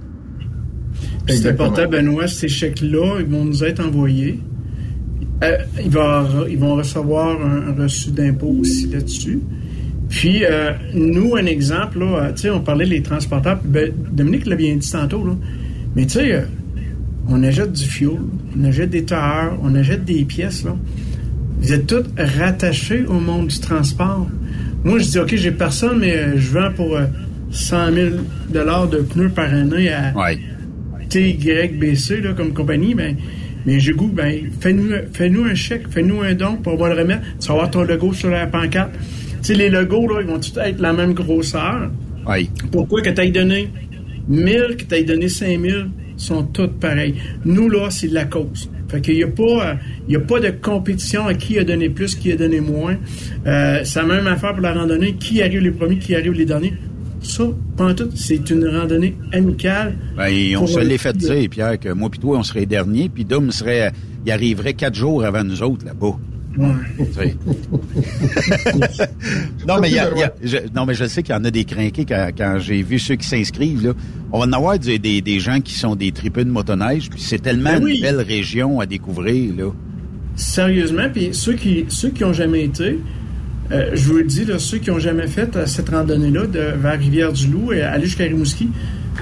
C'est 1.26 1.46
important, 1.48 1.88
Benoît, 1.88 2.28
ces 2.28 2.48
chèques-là, 2.48 3.20
ils 3.20 3.26
vont 3.26 3.44
nous 3.44 3.64
être 3.64 3.84
envoyés. 3.84 4.40
Euh, 5.42 5.56
ils, 5.82 5.90
vont, 5.90 6.46
ils, 6.48 6.58
vont, 6.58 6.76
recevoir 6.76 7.38
un, 7.40 7.74
reçu 7.74 8.10
d'impôt 8.10 8.54
aussi 8.60 8.86
là-dessus. 8.86 9.40
Puis, 10.08 10.44
euh, 10.44 10.72
nous, 10.92 11.34
un 11.36 11.46
exemple, 11.46 11.98
là, 11.98 12.32
tu 12.32 12.42
sais, 12.42 12.50
on 12.50 12.60
parlait 12.60 12.86
des 12.86 13.02
transporteurs. 13.02 13.60
Ben, 13.64 13.92
Dominique 14.12 14.46
l'a 14.46 14.56
bien 14.56 14.76
dit 14.76 14.90
tantôt, 14.90 15.24
là. 15.24 15.34
Mais 15.96 16.06
tu 16.06 16.14
sais, 16.14 16.32
euh, 16.32 16.42
on 17.28 17.42
achète 17.42 17.72
du 17.72 17.84
fuel, 17.84 18.18
on 18.58 18.64
achète 18.64 18.90
des 18.90 19.04
tailleurs, 19.04 19.58
on 19.62 19.74
achète 19.74 20.04
des 20.04 20.24
pièces, 20.24 20.64
là. 20.64 20.76
Vous 21.60 21.72
êtes 21.72 21.86
tous 21.86 22.04
rattachés 22.18 23.06
au 23.06 23.20
monde 23.20 23.46
du 23.46 23.58
transport. 23.58 24.26
Moi, 24.84 24.98
je 24.98 25.04
dis, 25.04 25.18
OK, 25.18 25.34
j'ai 25.34 25.52
personne, 25.52 26.00
mais 26.00 26.16
euh, 26.16 26.32
je 26.36 26.50
vends 26.50 26.72
pour 26.74 26.98
100 27.50 27.92
000 27.92 28.10
de 28.50 28.98
pneus 28.98 29.30
par 29.30 29.52
année 29.52 29.90
à 29.90 30.12
TYBC, 31.08 32.20
là, 32.22 32.34
comme 32.34 32.52
compagnie. 32.52 32.94
Ben, 32.94 33.16
mais 33.66 33.80
j'ai 33.80 33.92
goût, 33.92 34.10
ben, 34.12 34.50
fais-nous 34.60 34.90
fais 35.12 35.30
-nous 35.30 35.46
un 35.46 35.54
chèque, 35.54 35.88
fais-nous 35.88 36.20
un 36.20 36.34
don, 36.34 36.56
pour 36.56 36.74
on 36.74 36.76
va 36.76 36.94
le 36.94 37.00
remettre. 37.00 37.22
Tu 37.40 37.48
vas 37.48 37.54
avoir 37.54 37.70
ton 37.70 37.82
logo 37.82 38.12
sur 38.12 38.28
la 38.28 38.46
pancarte. 38.46 38.92
Sais, 39.44 39.52
les 39.52 39.68
logos, 39.68 40.08
là, 40.08 40.22
ils 40.22 40.26
vont 40.26 40.40
tous 40.40 40.58
être 40.58 40.80
la 40.80 40.94
même 40.94 41.12
grosseur. 41.12 41.90
Oui. 42.26 42.48
Pourquoi 42.72 43.02
que 43.02 43.10
tu 43.10 43.20
aies 43.20 43.30
donné 43.30 43.68
1000, 44.26 44.76
que 44.78 44.84
tu 44.84 44.94
aies 44.94 45.04
donné 45.04 45.28
5000, 45.28 45.90
sont 46.16 46.44
toutes 46.44 46.80
pareilles. 46.80 47.16
Nous, 47.44 47.68
là, 47.68 47.90
c'est 47.90 48.08
de 48.08 48.14
la 48.14 48.24
cause. 48.24 48.70
Fait 48.88 49.02
qu'il 49.02 49.16
n'y 49.16 49.22
a 49.22 49.28
pas, 49.28 49.76
y 50.08 50.16
a 50.16 50.20
pas 50.20 50.40
de 50.40 50.48
compétition 50.48 51.26
à 51.26 51.34
qui 51.34 51.58
a 51.58 51.64
donné 51.64 51.90
plus, 51.90 52.14
qui 52.14 52.32
a 52.32 52.36
donné 52.36 52.60
moins. 52.60 52.96
Euh, 53.46 53.80
c'est 53.84 54.00
la 54.00 54.06
même 54.06 54.26
affaire 54.28 54.52
pour 54.52 54.62
la 54.62 54.72
randonnée. 54.72 55.14
Qui 55.16 55.42
arrive 55.42 55.60
les 55.60 55.72
premiers, 55.72 55.98
qui 55.98 56.14
arrive 56.14 56.32
les 56.32 56.46
derniers? 56.46 56.72
ça, 57.20 57.44
en 57.78 57.94
tout. 57.94 58.08
C'est 58.14 58.48
une 58.48 58.66
randonnée 58.66 59.14
amicale. 59.32 59.96
Ben, 60.16 60.56
on 60.56 60.66
se 60.66 60.80
l'est 60.80 60.96
fait 60.96 61.16
dire, 61.16 61.50
Pierre, 61.50 61.78
que 61.78 61.90
moi 61.90 62.08
puis 62.08 62.20
toi, 62.20 62.38
on 62.38 62.42
serait 62.42 62.64
dernier, 62.64 63.10
puis 63.10 63.26
Dom 63.26 63.50
serait, 63.50 63.92
il 64.24 64.32
arriverait 64.32 64.74
quatre 64.74 64.94
jours 64.94 65.22
avant 65.22 65.44
nous 65.44 65.62
autres 65.62 65.84
là-bas. 65.84 66.16
Non, 69.66 69.80
mais 69.80 69.90
y 69.90 69.98
a- 69.98 70.10
il 70.14 70.18
y 70.18 70.22
a- 70.24 70.32
je, 70.42 70.56
non, 70.74 70.86
mais 70.86 70.94
je 70.94 71.04
sais 71.06 71.22
qu'il 71.22 71.34
y 71.34 71.38
en 71.38 71.44
a 71.44 71.50
des 71.50 71.64
crinqués 71.64 72.04
quand, 72.04 72.28
quand 72.36 72.58
j'ai 72.60 72.82
vu 72.82 72.98
ceux 72.98 73.16
qui 73.16 73.26
s'inscrivent. 73.26 73.86
Là. 73.86 73.92
On 74.32 74.38
va 74.38 74.46
en 74.46 74.52
avoir 74.52 74.78
des, 74.78 74.98
des, 74.98 75.20
des 75.20 75.40
gens 75.40 75.60
qui 75.60 75.74
sont 75.74 75.96
des 75.96 76.12
tripeux 76.12 76.44
de 76.44 76.50
motoneige, 76.50 77.10
puis 77.10 77.20
c'est 77.20 77.40
tellement 77.42 77.74
Ben 77.74 77.84
oui. 77.84 77.96
une 77.96 78.02
belle 78.02 78.20
région 78.20 78.80
à 78.80 78.86
découvrir. 78.86 79.54
Là. 79.56 79.70
Sérieusement, 80.36 81.08
puis 81.12 81.30
ceux 81.32 81.54
qui 81.54 81.84
ceux 81.88 82.10
qui 82.10 82.24
ont 82.24 82.32
jamais 82.32 82.64
été, 82.64 82.98
euh, 83.72 83.90
je 83.94 84.04
vous 84.08 84.16
le 84.18 84.24
dis, 84.24 84.44
là, 84.44 84.58
ceux 84.58 84.78
qui 84.78 84.90
ont 84.90 84.98
jamais 84.98 85.26
fait 85.28 85.54
euh, 85.56 85.66
cette 85.66 85.88
randonnée-là 85.88 86.46
de 86.46 86.60
vers 86.76 86.98
Rivière-du-Loup 86.98 87.72
et 87.72 87.82
aller 87.82 88.04
jusqu'à 88.06 88.24
Rimouski, 88.24 88.68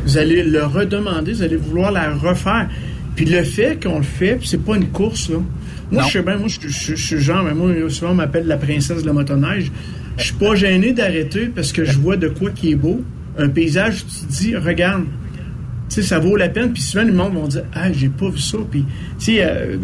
vous 0.04 0.18
allez 0.18 0.42
le 0.42 0.64
redemander, 0.64 1.32
vous 1.34 1.42
allez 1.42 1.56
vouloir 1.56 1.92
la 1.92 2.14
refaire. 2.14 2.68
Puis 3.14 3.26
le 3.26 3.42
fait 3.44 3.82
qu'on 3.82 3.98
le 3.98 4.04
fait, 4.04 4.38
c'est 4.42 4.64
pas 4.64 4.76
une 4.76 4.88
course, 4.88 5.28
là. 5.28 5.36
Moi, 5.92 6.02
Non. 6.02 6.08
je 6.08 6.12
sais 6.14 6.22
bien, 6.22 6.36
moi, 6.38 6.48
je 6.48 6.58
je- 6.68 6.94
je 6.96 7.04
suis 7.04 7.20
genre, 7.20 7.44
mais 7.44 7.54
moi, 7.54 7.70
souvent, 7.90 8.10
on 8.12 8.14
m'appelle 8.14 8.46
la 8.46 8.56
princesse 8.56 9.02
de 9.02 9.06
la 9.06 9.12
motoneige. 9.12 9.70
Je 10.16 10.24
suis 10.24 10.34
pas 10.34 10.54
gêné 10.54 10.92
d'arrêter 10.92 11.46
parce 11.54 11.70
que 11.72 11.84
je 11.84 11.98
vois 11.98 12.16
de 12.16 12.28
quoi 12.28 12.50
qui 12.50 12.72
est 12.72 12.76
beau. 12.76 13.02
Un 13.38 13.48
paysage, 13.48 14.04
tu 14.06 14.26
te 14.26 14.32
dis, 14.32 14.56
regarde, 14.56 15.04
tu 15.88 15.96
sais, 15.96 16.02
ça 16.02 16.18
vaut 16.18 16.36
la 16.36 16.48
peine. 16.48 16.72
Puis 16.72 16.82
souvent, 16.82 17.04
le 17.04 17.12
monde 17.12 17.34
vont 17.34 17.46
dire, 17.46 17.62
ah, 17.74 17.92
j'ai 17.92 18.08
pas 18.08 18.28
vu 18.30 18.38
ça. 18.38 18.58
Puis, 18.70 18.84
tu 19.18 19.24
sais, 19.26 19.38
euh, 19.42 19.76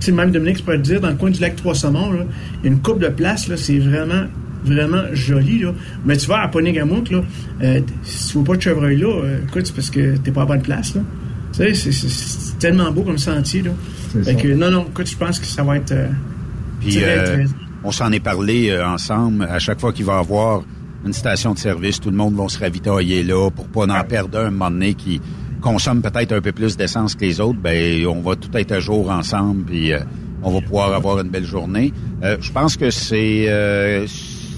tu 0.00 0.12
même 0.12 0.30
Dominique, 0.32 0.58
je 0.58 0.62
pourrais 0.64 0.78
te 0.78 0.82
dire, 0.82 1.00
dans 1.00 1.10
le 1.10 1.14
coin 1.16 1.30
du 1.30 1.40
lac 1.40 1.56
Trois-Saumons, 1.56 2.12
il 2.62 2.66
y 2.66 2.68
a 2.68 2.72
une 2.74 2.80
coupe 2.80 3.00
de 3.00 3.08
place, 3.08 3.48
là, 3.48 3.56
c'est 3.56 3.78
vraiment, 3.78 4.24
vraiment 4.64 5.02
joli, 5.12 5.58
là. 5.60 5.72
Mais 6.06 6.16
tu 6.16 6.26
vas 6.26 6.40
à 6.42 6.48
Ponégamouk, 6.48 7.10
là, 7.10 7.22
euh, 7.62 7.80
si 8.02 8.28
tu 8.28 8.34
vois 8.38 8.44
pas 8.44 8.56
de 8.56 8.62
chevreuil 8.62 8.96
là, 8.96 9.08
euh, 9.24 9.38
écoute, 9.48 9.66
c'est 9.66 9.74
parce 9.74 9.90
que 9.90 10.16
t'es 10.16 10.30
pas 10.32 10.42
à 10.42 10.46
bonne 10.46 10.62
place, 10.62 10.94
là. 10.94 11.02
Tu 11.52 11.74
sais, 11.74 11.92
c'est- 11.92 12.58
tellement 12.58 12.90
beau 12.92 13.02
comme 13.02 13.16
sentier, 13.18 13.62
là. 13.62 13.70
C'est 14.12 14.22
Fait 14.24 14.34
ça. 14.34 14.40
que, 14.42 14.48
non, 14.48 14.70
non, 14.70 14.86
écoute, 14.90 15.08
je 15.08 15.16
pense 15.16 15.38
que 15.38 15.46
ça 15.46 15.62
va 15.62 15.76
être... 15.76 15.92
euh, 15.92 16.08
Puis 16.80 16.96
très, 16.96 17.18
euh, 17.18 17.24
très- 17.36 17.46
on 17.84 17.90
s'en 17.90 18.12
est 18.12 18.20
parlé 18.20 18.68
euh, 18.70 18.86
ensemble. 18.86 19.44
À 19.44 19.58
chaque 19.58 19.80
fois 19.80 19.92
qu'il 19.92 20.04
va 20.04 20.16
y 20.16 20.18
avoir 20.18 20.62
une 21.06 21.12
station 21.14 21.54
de 21.54 21.58
service, 21.58 21.98
tout 22.00 22.10
le 22.10 22.16
monde 22.16 22.34
va 22.34 22.46
se 22.48 22.58
ravitailler 22.58 23.22
là 23.22 23.50
pour 23.50 23.66
pas 23.68 23.86
en 23.86 24.04
perdre 24.04 24.38
un, 24.38 24.46
un 24.46 24.50
moment 24.50 24.70
donné 24.70 24.92
qui 24.94 25.20
consomme 25.62 26.02
peut-être 26.02 26.32
un 26.32 26.40
peu 26.42 26.52
plus 26.52 26.76
d'essence 26.76 27.14
que 27.14 27.24
les 27.24 27.40
autres. 27.40 27.58
Ben, 27.58 28.06
on 28.06 28.20
va 28.20 28.36
tout 28.36 28.50
être 28.54 28.72
à 28.72 28.80
jour 28.80 29.10
ensemble, 29.10 29.64
puis 29.64 29.92
euh, 29.94 30.00
on 30.42 30.50
va 30.52 30.60
pouvoir 30.60 30.92
avoir 30.92 31.18
une 31.20 31.30
belle 31.30 31.44
journée. 31.46 31.92
Euh, 32.22 32.36
je 32.40 32.52
pense 32.52 32.76
que 32.76 32.90
c'est, 32.90 33.46
euh, 33.48 34.06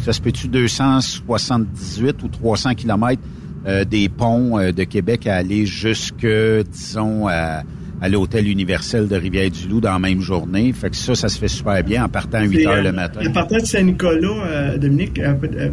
ça 0.04 0.12
se 0.12 0.20
peut-tu 0.20 0.48
278 0.48 2.22
ou 2.24 2.28
300 2.28 2.74
kilomètres? 2.74 3.22
Euh, 3.66 3.84
des 3.84 4.08
ponts 4.08 4.58
euh, 4.58 4.72
de 4.72 4.84
Québec 4.84 5.26
à 5.26 5.36
aller 5.36 5.66
jusque, 5.66 6.26
disons, 6.26 7.28
à, 7.28 7.62
à 8.00 8.08
l'hôtel 8.08 8.48
universel 8.48 9.08
de 9.08 9.16
Rivière-du-Loup 9.16 9.80
dans 9.80 9.92
la 9.92 9.98
même 9.98 10.20
journée. 10.20 10.72
Fait 10.72 10.90
que 10.90 10.96
ça, 10.96 11.14
ça 11.14 11.28
se 11.28 11.38
fait 11.38 11.48
super 11.48 11.82
bien 11.84 12.04
en 12.04 12.08
partant 12.08 12.38
à 12.38 12.44
8 12.44 12.56
C'est, 12.56 12.66
heures 12.66 12.74
euh, 12.74 12.82
le 12.82 12.92
matin. 12.92 13.20
En 13.26 13.32
partant 13.32 13.58
de 13.58 13.64
Saint-Nicolas, 13.64 14.76
Dominique, 14.78 15.20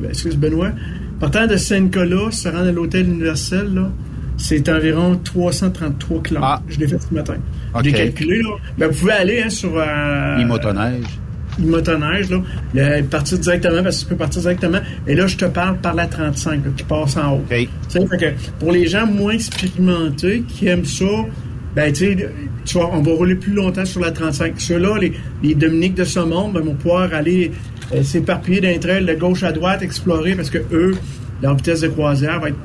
excuse 0.09 0.37
Benoît, 0.37 0.71
partant 1.19 1.47
de 1.47 1.57
Saint-Nicolas, 1.57 2.31
se 2.31 2.47
rendre 2.49 2.67
à 2.67 2.71
l'hôtel 2.71 3.07
universel, 3.07 3.73
là, 3.73 3.89
c'est 4.39 4.69
environ 4.69 5.19
333 5.23 6.23
km. 6.23 6.61
Je 6.69 6.79
l'ai 6.79 6.87
fait 6.87 7.01
ce 7.01 7.13
matin. 7.13 7.35
Ah. 7.73 7.79
OK. 7.79 7.85
J'ai 7.85 7.91
calculé, 7.91 8.41
là. 8.41 8.49
Ben, 8.77 8.87
vous 8.87 8.97
pouvez 8.99 9.11
aller 9.11 9.43
hein, 9.45 9.49
sur... 9.49 9.71
Euh, 9.75 10.37
Les 10.37 10.45
motoneiges, 11.67 12.29
là, 12.29 12.41
le- 12.73 13.01
partir 13.03 13.37
directement, 13.39 13.83
parce 13.83 13.97
que 13.97 14.01
tu 14.03 14.09
peux 14.09 14.15
partir 14.15 14.41
directement. 14.41 14.79
Et 15.07 15.15
là, 15.15 15.27
je 15.27 15.37
te 15.37 15.45
parle 15.45 15.77
par 15.77 15.93
la 15.95 16.07
35, 16.07 16.65
là, 16.65 16.71
qui 16.75 16.83
passe 16.83 17.17
en 17.17 17.33
haut. 17.35 17.43
Fait 17.89 18.17
que 18.17 18.33
pour 18.59 18.71
les 18.71 18.87
gens 18.87 19.05
moins 19.07 19.33
expérimentés, 19.33 20.43
qui 20.47 20.67
aiment 20.67 20.85
ça, 20.85 21.05
ben, 21.75 21.93
tu 21.93 22.17
sais, 22.65 22.79
on 22.79 23.01
va 23.01 23.11
rouler 23.13 23.35
plus 23.35 23.53
longtemps 23.53 23.85
sur 23.85 24.01
la 24.01 24.11
35. 24.11 24.53
Ceux-là, 24.57 24.97
les, 24.99 25.13
les 25.43 25.55
Dominiques 25.55 25.95
de 25.95 26.03
ce 26.03 26.19
monde, 26.19 26.53
ben, 26.53 26.61
vont 26.61 26.73
pouvoir 26.75 27.13
aller 27.13 27.51
euh, 27.93 28.03
s'éparpiller 28.03 28.61
d'un 28.61 28.77
trail 28.79 29.05
de 29.05 29.13
gauche 29.13 29.43
à 29.43 29.51
droite, 29.51 29.81
explorer, 29.81 30.35
parce 30.35 30.49
que 30.49 30.59
eux, 30.71 30.95
leur 31.41 31.55
vitesse 31.55 31.81
de 31.81 31.87
croisière 31.87 32.39
va 32.39 32.49
être 32.49 32.57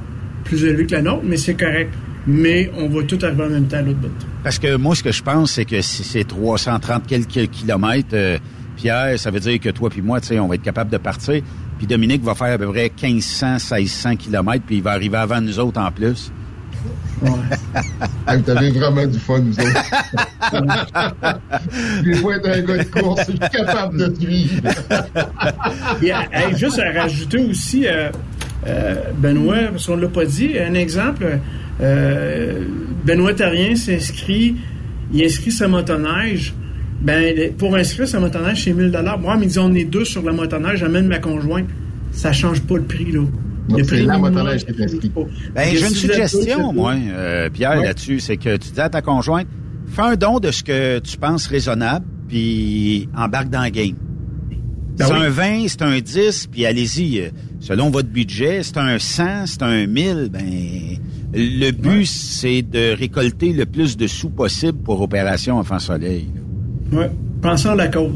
plus 0.45 0.65
élevée 0.65 0.87
que 0.87 0.93
la 0.93 1.03
nôtre, 1.03 1.23
mais 1.25 1.37
c'est 1.37 1.55
correct. 1.55 1.93
Mais 2.27 2.71
on 2.79 2.89
va 2.89 3.03
tout 3.03 3.19
arriver 3.23 3.45
en 3.45 3.51
même 3.51 3.67
temps 3.67 3.77
à 3.77 3.83
l'autre 3.83 3.99
bout. 3.99 4.09
Parce 4.43 4.59
que 4.59 4.77
moi, 4.77 4.95
ce 4.95 5.03
que 5.03 5.13
je 5.13 5.23
pense, 5.23 5.53
c'est 5.53 5.67
que 5.67 5.81
si 5.83 6.03
c'est 6.05 6.25
330 6.25 7.07
quelques 7.07 7.51
kilomètres, 7.51 8.09
euh, 8.15 8.39
Pierre, 8.77 9.19
ça 9.19 9.31
veut 9.31 9.41
dire 9.41 9.61
que 9.61 9.71
toi 9.71 9.91
puis 9.91 10.03
moi, 10.03 10.21
tu 10.21 10.29
sais, 10.29 10.39
on 10.39 10.49
va 10.49 10.57
être 10.57 10.63
capable 10.63 10.91
de 10.91 10.99
partir. 10.99 11.43
Puis 11.79 11.87
Dominique 11.87 12.23
va 12.23 12.35
faire 12.35 12.55
à 12.55 12.59
peu 12.59 12.69
près 12.71 12.91
1500, 13.03 13.77
1600 13.77 14.17
kilomètres, 14.17 14.65
puis 14.67 14.77
il 14.77 14.83
va 14.83 14.93
arriver 14.93 15.19
avant 15.19 15.41
nous 15.41 15.59
autres 15.59 15.81
en 15.81 15.91
plus. 15.91 16.33
Hey, 18.27 18.41
Vous 18.41 18.51
avez 18.51 18.71
vraiment 18.71 19.07
du 19.07 19.19
fun, 19.19 19.39
nous 19.39 19.53
autres. 19.53 19.69
Des 22.05 22.15
fois, 22.15 22.37
être 22.37 22.49
un 22.49 22.61
gars 22.63 22.79
de 22.79 22.85
course, 22.85 23.21
je 23.27 23.31
suis 23.33 23.39
capable 23.39 23.99
de 23.99 24.15
suivre. 24.19 24.63
Et, 26.03 26.13
euh, 26.13 26.17
hey, 26.33 26.57
juste 26.57 26.79
à 26.79 26.91
rajouter 27.01 27.39
aussi, 27.39 27.87
euh, 27.87 28.11
euh, 28.67 28.95
Benoît, 29.19 29.69
parce 29.73 29.87
qu'on 29.87 29.97
ne 29.97 30.03
l'a 30.03 30.09
pas 30.09 30.25
dit, 30.25 30.59
un 30.59 30.75
exemple, 30.75 31.39
euh, 31.81 32.65
Benoît 33.05 33.35
Tarien 33.35 33.77
s'inscrit, 33.77 34.57
il 35.13 35.23
inscrit 35.23 35.53
sa 35.53 35.69
motoneige. 35.69 36.55
Ben, 37.05 37.53
pour 37.59 37.75
inscrire 37.77 38.09
sa 38.09 38.19
motoneige, 38.19 38.65
c'est 38.65 38.73
1000 38.73 38.91
Moi, 39.21 39.37
mais 39.37 39.47
disons, 39.47 39.71
on 39.71 39.75
est 39.75 39.85
deux 39.85 40.05
sur 40.05 40.23
la 40.23 40.33
motoneige, 40.33 40.79
j'amène 40.79 41.07
ma 41.07 41.19
conjointe. 41.19 41.67
Ça 42.13 42.33
change 42.33 42.61
pas 42.63 42.77
le 42.77 42.85
prix, 42.85 43.13
là. 43.13 43.21
Non, 43.69 43.77
le 43.79 43.85
c'est 43.85 43.97
prix 43.97 44.07
la 44.07 44.19
motoneige 44.19 44.65
qui 44.65 44.71
est. 44.73 45.11
Ben, 45.55 45.71
Que 45.71 45.77
j'ai 45.79 45.87
une 45.89 45.95
suggestion, 45.95 46.69
c'est 46.71 46.75
moi, 46.75 46.95
euh, 46.95 47.51
Pierre, 47.51 47.79
Ouais. 47.79 47.85
là-dessus. 47.85 48.21
C'est 48.21 48.37
que 48.37 48.57
tu 48.57 48.71
dis 48.73 48.81
à 48.81 48.89
ta 48.89 49.03
conjointe, 49.03 49.47
fais 49.87 50.03
un 50.03 50.17
don 50.17 50.39
de 50.41 50.51
ce 50.51 50.63
que 50.63 50.99
tu 51.01 51.17
penses 51.19 51.47
raisonnable, 51.47 52.07
puis 52.29 53.09
embarque 53.17 53.51
dans 53.51 53.65
le 53.65 53.71
game. 53.71 53.95
Ben 54.97 55.07
c'est 55.07 55.13
oui. 55.13 55.19
un 55.25 55.29
20, 55.29 55.65
c'est 55.69 55.83
un 55.83 55.99
10, 56.01 56.47
puis 56.53 56.65
allez-y. 56.67 57.21
euh, 57.21 57.29
Selon 57.61 57.91
votre 57.91 58.09
budget, 58.09 58.63
c'est 58.63 58.79
un 58.79 58.99
100, 58.99 59.47
c'est 59.47 59.63
un 59.63 59.87
1000, 59.87 60.29
ben... 60.33 60.41
Le 61.37 61.73
but, 61.73 62.07
c'est 62.07 62.63
de 62.63 62.95
récolter 62.97 63.53
le 63.53 63.67
plus 63.67 63.97
de 63.97 64.07
sous 64.07 64.31
possible 64.31 64.79
pour 64.85 65.01
Opération 65.01 65.59
Enfant 65.59 65.81
Soleil. 65.81 66.29
là. 66.33 66.41
Ouais. 66.95 67.11
Pensons 67.43 67.71
à 67.71 67.75
la 67.75 67.89
cause. 67.89 68.13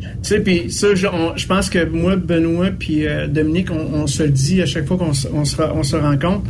Tu 0.00 0.06
sais, 0.22 0.40
puis 0.40 0.70
ça, 0.70 0.94
je, 0.94 1.06
on- 1.06 1.36
je 1.36 1.46
pense 1.46 1.68
que 1.68 1.84
moi, 1.84 2.16
Benoît, 2.16 2.68
puis 2.78 3.06
euh, 3.06 3.26
Dominique, 3.26 3.70
on, 3.70 4.00
on 4.02 4.06
se 4.06 4.22
le 4.22 4.30
dit 4.30 4.62
à 4.62 4.66
chaque 4.66 4.86
fois 4.86 4.96
qu'on 4.96 5.12
se, 5.12 5.28
on 5.28 5.44
se, 5.44 5.56
ra- 5.56 5.72
on 5.74 5.82
se 5.82 5.96
rencontre, 5.96 6.44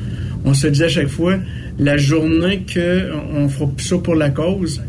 on 0.44 0.54
se 0.54 0.66
le 0.68 0.72
dit 0.72 0.84
à 0.84 0.88
chaque 0.88 1.08
fois, 1.08 1.34
la 1.78 1.96
journée 1.96 2.60
que 2.62 3.10
on, 3.34 3.44
on 3.44 3.48
fera 3.48 3.68
plus 3.70 3.84
ça 3.86 3.98
pour 3.98 4.14
la 4.14 4.30
cause, 4.30 4.80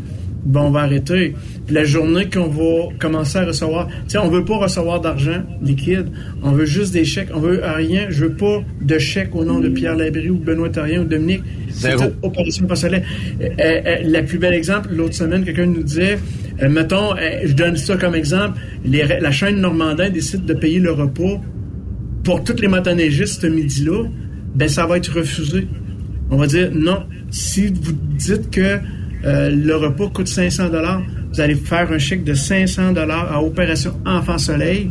ben 0.44 0.60
on 0.60 0.70
va 0.70 0.80
arrêter. 0.80 1.34
Puis 1.66 1.74
la 1.74 1.84
journée 1.84 2.28
qu'on 2.28 2.48
va 2.48 2.88
commencer 2.98 3.38
à 3.38 3.44
recevoir, 3.44 3.88
tu 3.88 3.94
sais, 4.08 4.18
on 4.18 4.28
veut 4.28 4.44
pas 4.44 4.56
recevoir 4.56 5.00
d'argent 5.00 5.42
liquide, 5.62 6.06
on 6.42 6.52
veut 6.52 6.66
juste 6.66 6.92
des 6.92 7.04
chèques, 7.04 7.28
on 7.34 7.40
veut 7.40 7.60
rien, 7.62 8.06
je 8.10 8.26
veux 8.26 8.34
pas 8.34 8.62
de 8.80 8.98
chèque 8.98 9.34
au 9.34 9.44
nom 9.44 9.60
de 9.60 9.68
Pierre 9.68 9.96
Labrie 9.96 10.30
ou 10.30 10.38
Benoît 10.38 10.68
Tarien 10.68 11.02
ou 11.02 11.04
Dominique. 11.04 11.42
C'est 11.70 11.94
Opération. 12.22 12.66
Euh, 12.70 13.48
euh, 13.58 13.96
la 14.04 14.22
plus 14.22 14.38
belle 14.38 14.54
exemple, 14.54 14.88
l'autre 14.92 15.14
semaine, 15.14 15.44
quelqu'un 15.44 15.66
nous 15.66 15.82
disait, 15.82 16.18
euh, 16.62 16.68
mettons, 16.68 17.14
je 17.44 17.52
donne 17.52 17.76
ça 17.76 17.96
comme 17.96 18.14
exemple, 18.14 18.58
les 18.84 19.04
la 19.04 19.30
chaîne 19.32 19.60
Normandin 19.60 20.10
décide 20.10 20.44
de 20.44 20.54
payer 20.54 20.78
le 20.78 20.92
repas 20.92 21.40
pour 22.22 22.42
toutes 22.42 22.60
les 22.60 22.68
motoneigistes 22.68 23.42
ce 23.42 23.46
midi-là, 23.46 24.04
ben 24.54 24.68
ça 24.68 24.86
va 24.86 24.96
être 24.96 25.12
refusé. 25.14 25.68
On 26.30 26.36
va 26.36 26.46
dire 26.46 26.70
non. 26.72 27.04
Si 27.30 27.66
vous 27.66 27.92
dites 27.92 28.50
que 28.50 28.78
euh, 29.24 29.50
le 29.50 29.76
repas 29.76 30.08
coûte 30.08 30.28
500 30.28 30.68
dollars, 30.68 31.02
vous 31.32 31.40
allez 31.40 31.54
faire 31.54 31.90
un 31.90 31.98
chèque 31.98 32.24
de 32.24 32.34
500 32.34 32.92
dollars 32.92 33.32
à 33.32 33.42
Opération 33.42 33.98
Enfant 34.06 34.38
Soleil. 34.38 34.90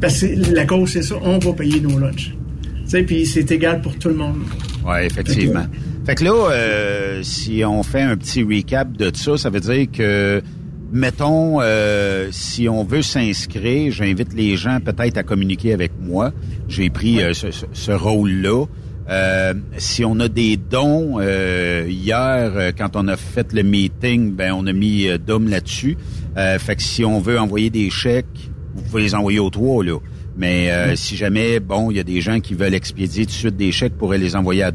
Parce 0.00 0.20
que 0.20 0.54
la 0.54 0.64
cause 0.64 0.90
c'est 0.90 1.02
ça, 1.02 1.16
on 1.22 1.38
va 1.38 1.52
payer 1.52 1.80
nos 1.80 1.98
lunchs. 1.98 2.32
Tu 2.64 2.70
sais, 2.86 3.02
puis 3.02 3.26
c'est 3.26 3.50
égal 3.52 3.80
pour 3.80 3.96
tout 3.98 4.08
le 4.08 4.14
monde. 4.14 4.38
Oui, 4.84 5.04
effectivement. 5.04 5.66
Fait 6.06 6.14
que 6.14 6.24
là, 6.24 6.50
euh, 6.50 7.20
si 7.22 7.62
on 7.64 7.82
fait 7.82 8.02
un 8.02 8.16
petit 8.16 8.42
recap 8.42 8.96
de 8.96 9.10
ça, 9.14 9.36
ça 9.36 9.50
veut 9.50 9.60
dire 9.60 9.86
que, 9.92 10.42
mettons, 10.90 11.60
euh, 11.60 12.28
si 12.32 12.68
on 12.68 12.82
veut 12.84 13.02
s'inscrire, 13.02 13.92
j'invite 13.92 14.32
les 14.32 14.56
gens 14.56 14.80
peut-être 14.80 15.18
à 15.18 15.22
communiquer 15.22 15.72
avec 15.72 15.92
moi. 16.00 16.32
J'ai 16.68 16.88
pris 16.90 17.22
euh, 17.22 17.32
ce 17.34 17.92
rôle-là. 17.92 18.64
Euh, 19.10 19.54
si 19.76 20.04
on 20.04 20.20
a 20.20 20.28
des 20.28 20.56
dons, 20.56 21.16
euh, 21.18 21.86
hier, 21.88 22.52
euh, 22.54 22.72
quand 22.76 22.94
on 22.94 23.08
a 23.08 23.16
fait 23.16 23.52
le 23.52 23.64
meeting, 23.64 24.32
ben 24.32 24.52
on 24.52 24.66
a 24.66 24.72
mis 24.72 25.08
euh, 25.08 25.18
Dom 25.18 25.48
là-dessus. 25.48 25.96
Euh, 26.36 26.58
fait 26.58 26.76
que 26.76 26.82
si 26.82 27.04
on 27.04 27.18
veut 27.18 27.38
envoyer 27.38 27.70
des 27.70 27.90
chèques, 27.90 28.50
vous 28.74 28.82
pouvez 28.82 29.02
les 29.02 29.14
envoyer 29.16 29.40
aux 29.40 29.50
trois, 29.50 29.84
là. 29.84 29.98
Mais 30.36 30.70
euh, 30.70 30.94
si 30.94 31.16
jamais, 31.16 31.58
bon, 31.58 31.90
il 31.90 31.96
y 31.96 32.00
a 32.00 32.04
des 32.04 32.20
gens 32.20 32.38
qui 32.40 32.54
veulent 32.54 32.74
expédier 32.74 33.26
tout 33.26 33.32
de 33.32 33.36
suite 33.36 33.56
des 33.56 33.72
chèques, 33.72 33.98
pourraient 33.98 34.18
les 34.18 34.36
envoyer 34.36 34.62
à. 34.62 34.70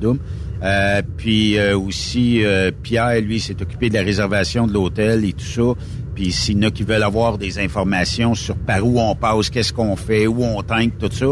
Euh, 0.63 1.01
puis 1.17 1.57
euh, 1.57 1.77
aussi, 1.77 2.43
euh, 2.43 2.71
Pierre, 2.83 3.21
lui, 3.21 3.39
s'est 3.39 3.61
occupé 3.61 3.89
de 3.89 3.95
la 3.95 4.01
réservation 4.01 4.67
de 4.67 4.73
l'hôtel 4.73 5.25
et 5.25 5.33
tout 5.33 5.45
ça. 5.45 5.73
Puis 6.13 6.31
s'il 6.31 6.57
y 6.57 6.65
en 6.65 6.67
a 6.67 6.71
qui 6.71 6.83
veulent 6.83 7.03
avoir 7.03 7.37
des 7.37 7.59
informations 7.59 8.35
sur 8.35 8.55
par 8.55 8.85
où 8.85 8.99
on 8.99 9.15
passe, 9.15 9.49
qu'est-ce 9.49 9.73
qu'on 9.73 9.95
fait, 9.95 10.27
où 10.27 10.43
on 10.43 10.61
tank, 10.63 10.93
tout 10.97 11.09
ça, 11.11 11.27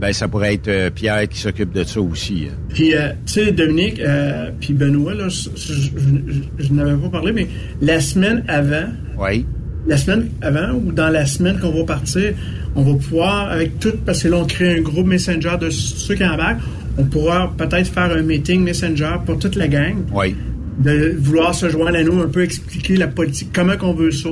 ben 0.00 0.12
ça 0.12 0.28
pourrait 0.28 0.54
être 0.54 0.68
euh, 0.68 0.90
Pierre 0.90 1.28
qui 1.28 1.38
s'occupe 1.40 1.72
de 1.72 1.82
ça 1.84 2.00
aussi. 2.00 2.46
hein. 2.50 2.54
Puis, 2.72 2.94
euh, 2.94 3.08
tu 3.26 3.32
sais, 3.34 3.52
Dominique, 3.52 4.00
euh, 4.00 4.50
puis 4.60 4.72
Benoît, 4.72 5.14
là, 5.14 5.28
je, 5.28 5.48
je, 5.56 5.72
je- 5.72 6.64
je 6.64 6.72
n'avais 6.72 6.96
pas 6.96 7.08
parlé, 7.08 7.32
mais 7.32 7.46
la 7.82 8.00
semaine 8.00 8.44
avant, 8.48 8.86
Oui. 9.18 9.44
la 9.86 9.96
semaine 9.96 10.28
avant 10.42 10.72
ou 10.74 10.92
dans 10.92 11.08
la 11.10 11.26
semaine 11.26 11.58
qu'on 11.58 11.72
va 11.72 11.84
partir, 11.84 12.32
on 12.76 12.82
va 12.82 12.94
pouvoir, 12.94 13.50
avec 13.50 13.78
tout, 13.80 13.94
parce 14.06 14.22
que 14.22 14.28
là, 14.28 14.36
on 14.36 14.44
crée 14.46 14.78
un 14.78 14.82
groupe 14.82 15.06
Messenger 15.06 15.56
de 15.60 15.70
ceux 15.70 16.14
qui 16.14 16.24
embarquent, 16.24 16.60
on 16.96 17.04
pourra 17.04 17.52
peut-être 17.56 17.88
faire 17.88 18.12
un 18.12 18.22
meeting 18.22 18.62
Messenger 18.62 19.16
pour 19.26 19.38
toute 19.38 19.56
la 19.56 19.66
gang. 19.68 19.96
Oui. 20.12 20.34
De 20.78 21.16
vouloir 21.18 21.56
se 21.56 21.68
joindre 21.68 21.96
à 21.96 22.02
nous, 22.04 22.20
un 22.20 22.28
peu 22.28 22.42
expliquer 22.44 22.96
la 22.96 23.08
politique, 23.08 23.48
comment 23.52 23.76
qu'on 23.76 23.94
veut 23.94 24.12
ça, 24.12 24.28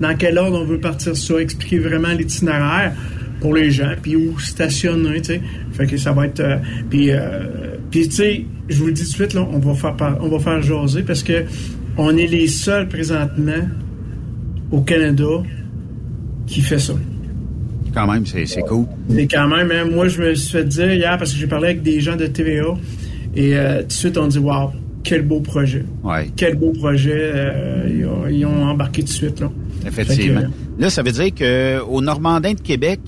dans 0.00 0.16
quel 0.16 0.38
ordre 0.38 0.60
on 0.60 0.64
veut 0.64 0.78
partir 0.78 1.16
ça, 1.16 1.34
expliquer 1.40 1.80
vraiment 1.80 2.10
l'itinéraire 2.12 2.92
pour 3.40 3.54
les 3.54 3.70
gens, 3.70 3.90
puis 4.00 4.16
où 4.16 4.38
stationner, 4.38 5.20
tu 5.20 5.32
sais. 5.34 5.40
Fait 5.72 5.86
que 5.86 5.96
ça 5.96 6.12
va 6.12 6.26
être... 6.26 6.40
euh, 6.40 6.56
puis, 6.90 7.10
euh, 7.10 7.76
puis 7.90 8.08
tu 8.08 8.14
sais, 8.16 8.44
je 8.68 8.76
vous 8.78 8.86
le 8.86 8.92
dis 8.92 9.02
tout 9.02 9.08
de 9.08 9.12
suite, 9.14 9.34
là, 9.34 9.46
on 9.52 9.58
va 9.58 9.74
faire, 9.74 9.96
par- 9.96 10.18
on 10.22 10.28
va 10.28 10.38
faire 10.38 10.60
jaser 10.62 11.02
parce 11.02 11.22
que 11.22 11.44
on 11.96 12.16
est 12.16 12.26
les 12.26 12.46
seuls 12.46 12.88
présentement 12.88 13.66
au 14.70 14.80
Canada 14.82 15.42
qui 16.46 16.60
fait 16.60 16.78
ça. 16.78 16.94
Quand 17.92 18.06
même, 18.10 18.24
c'est 18.26 18.46
c'est 18.46 18.62
cool. 18.62 18.86
Et 19.16 19.26
quand 19.26 19.48
même, 19.48 19.70
hein, 19.72 19.84
moi, 19.92 20.06
je 20.08 20.22
me 20.22 20.34
suis 20.34 20.52
fait 20.52 20.64
dire 20.64 20.92
hier, 20.92 21.18
parce 21.18 21.32
que 21.32 21.38
j'ai 21.38 21.46
parlé 21.48 21.68
avec 21.70 21.82
des 21.82 22.00
gens 22.00 22.16
de 22.16 22.26
TVA, 22.26 22.74
et 23.34 23.56
euh, 23.56 23.80
tout 23.80 23.86
de 23.88 23.92
suite, 23.92 24.16
on 24.18 24.28
dit 24.28 24.38
Waouh, 24.38 24.70
quel 25.02 25.22
beau 25.22 25.40
projet. 25.40 25.84
Ouais. 26.04 26.30
Quel 26.36 26.54
beau 26.56 26.70
projet. 26.72 27.12
euh, 27.34 27.88
ils, 27.90 28.06
ont, 28.06 28.28
ils 28.28 28.46
ont 28.46 28.62
embarqué 28.64 29.02
tout 29.02 29.08
de 29.08 29.12
suite. 29.12 29.40
Là. 29.40 29.50
Effectivement. 29.86 30.42
Que, 30.42 30.82
Là, 30.82 30.88
ça 30.90 31.02
veut 31.02 31.10
dire 31.12 31.34
que 31.34 31.80
au 31.82 32.00
Normandin 32.00 32.52
de 32.54 32.60
Québec, 32.60 33.00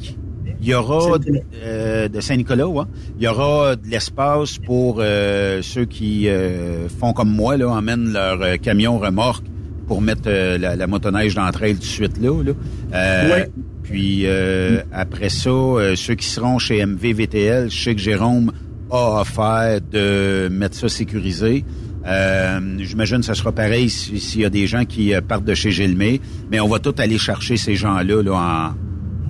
il 0.62 0.68
y 0.68 0.74
aura 0.74 1.18
euh, 1.64 2.09
de 2.09 2.20
Saint-Nicolas, 2.20 2.66
ouais, 2.68 2.84
il 3.18 3.24
y 3.24 3.28
aura 3.28 3.76
de 3.76 3.86
l'espace 3.89 4.59
pour 4.59 4.98
euh, 5.01 5.60
ceux 5.62 5.84
qui 5.84 6.28
euh, 6.28 6.89
font 6.89 7.12
comme 7.12 7.30
moi, 7.30 7.56
là, 7.56 7.68
emmènent 7.68 8.12
leur 8.12 8.40
euh, 8.40 8.56
camion 8.56 8.98
remorque 8.98 9.44
pour 9.89 10.01
mettre 10.01 10.22
euh, 10.26 10.56
la, 10.59 10.76
la 10.76 10.86
motoneige 10.86 11.34
dans 11.34 11.44
le 11.47 11.52
trail 11.52 11.74
tout 11.74 11.80
de 11.80 11.84
suite 11.84 12.18
là. 12.20 12.43
là. 12.43 12.52
Euh, 12.94 13.30
Ouais. 13.34 13.51
Puis 13.82 14.22
euh, 14.24 14.80
après 14.93 15.28
ça, 15.28 15.51
ceux 15.97 16.14
qui 16.14 16.26
seront 16.26 16.59
chez 16.59 16.86
MVVTL, 16.86 17.68
je 17.70 17.82
sais 17.82 17.94
que 17.94 18.01
Jérôme 18.01 18.52
a 18.90 19.20
offert 19.20 19.80
de 19.90 20.48
mettre 20.51 20.76
ça 20.76 20.89
sécurisé. 20.89 21.64
Euh, 22.06 22.60
J'imagine 22.78 23.18
que 23.18 23.24
ça 23.24 23.34
sera 23.34 23.52
pareil 23.52 23.90
si- 23.90 24.18
s'il 24.20 24.40
y 24.40 24.44
a 24.44 24.51
des 24.51 24.66
gens 24.66 24.84
qui 24.84 25.12
partent 25.26 25.44
de 25.44 25.55
chez 25.55 25.70
Gilmé, 25.72 26.20
mais 26.51 26.60
on 26.60 26.68
va 26.68 26.78
tout 26.78 26.94
aller 26.98 27.18
chercher 27.18 27.56
ces 27.56 27.74
gens-là 27.74 28.22
là, 28.22 28.32
en, 28.32 28.74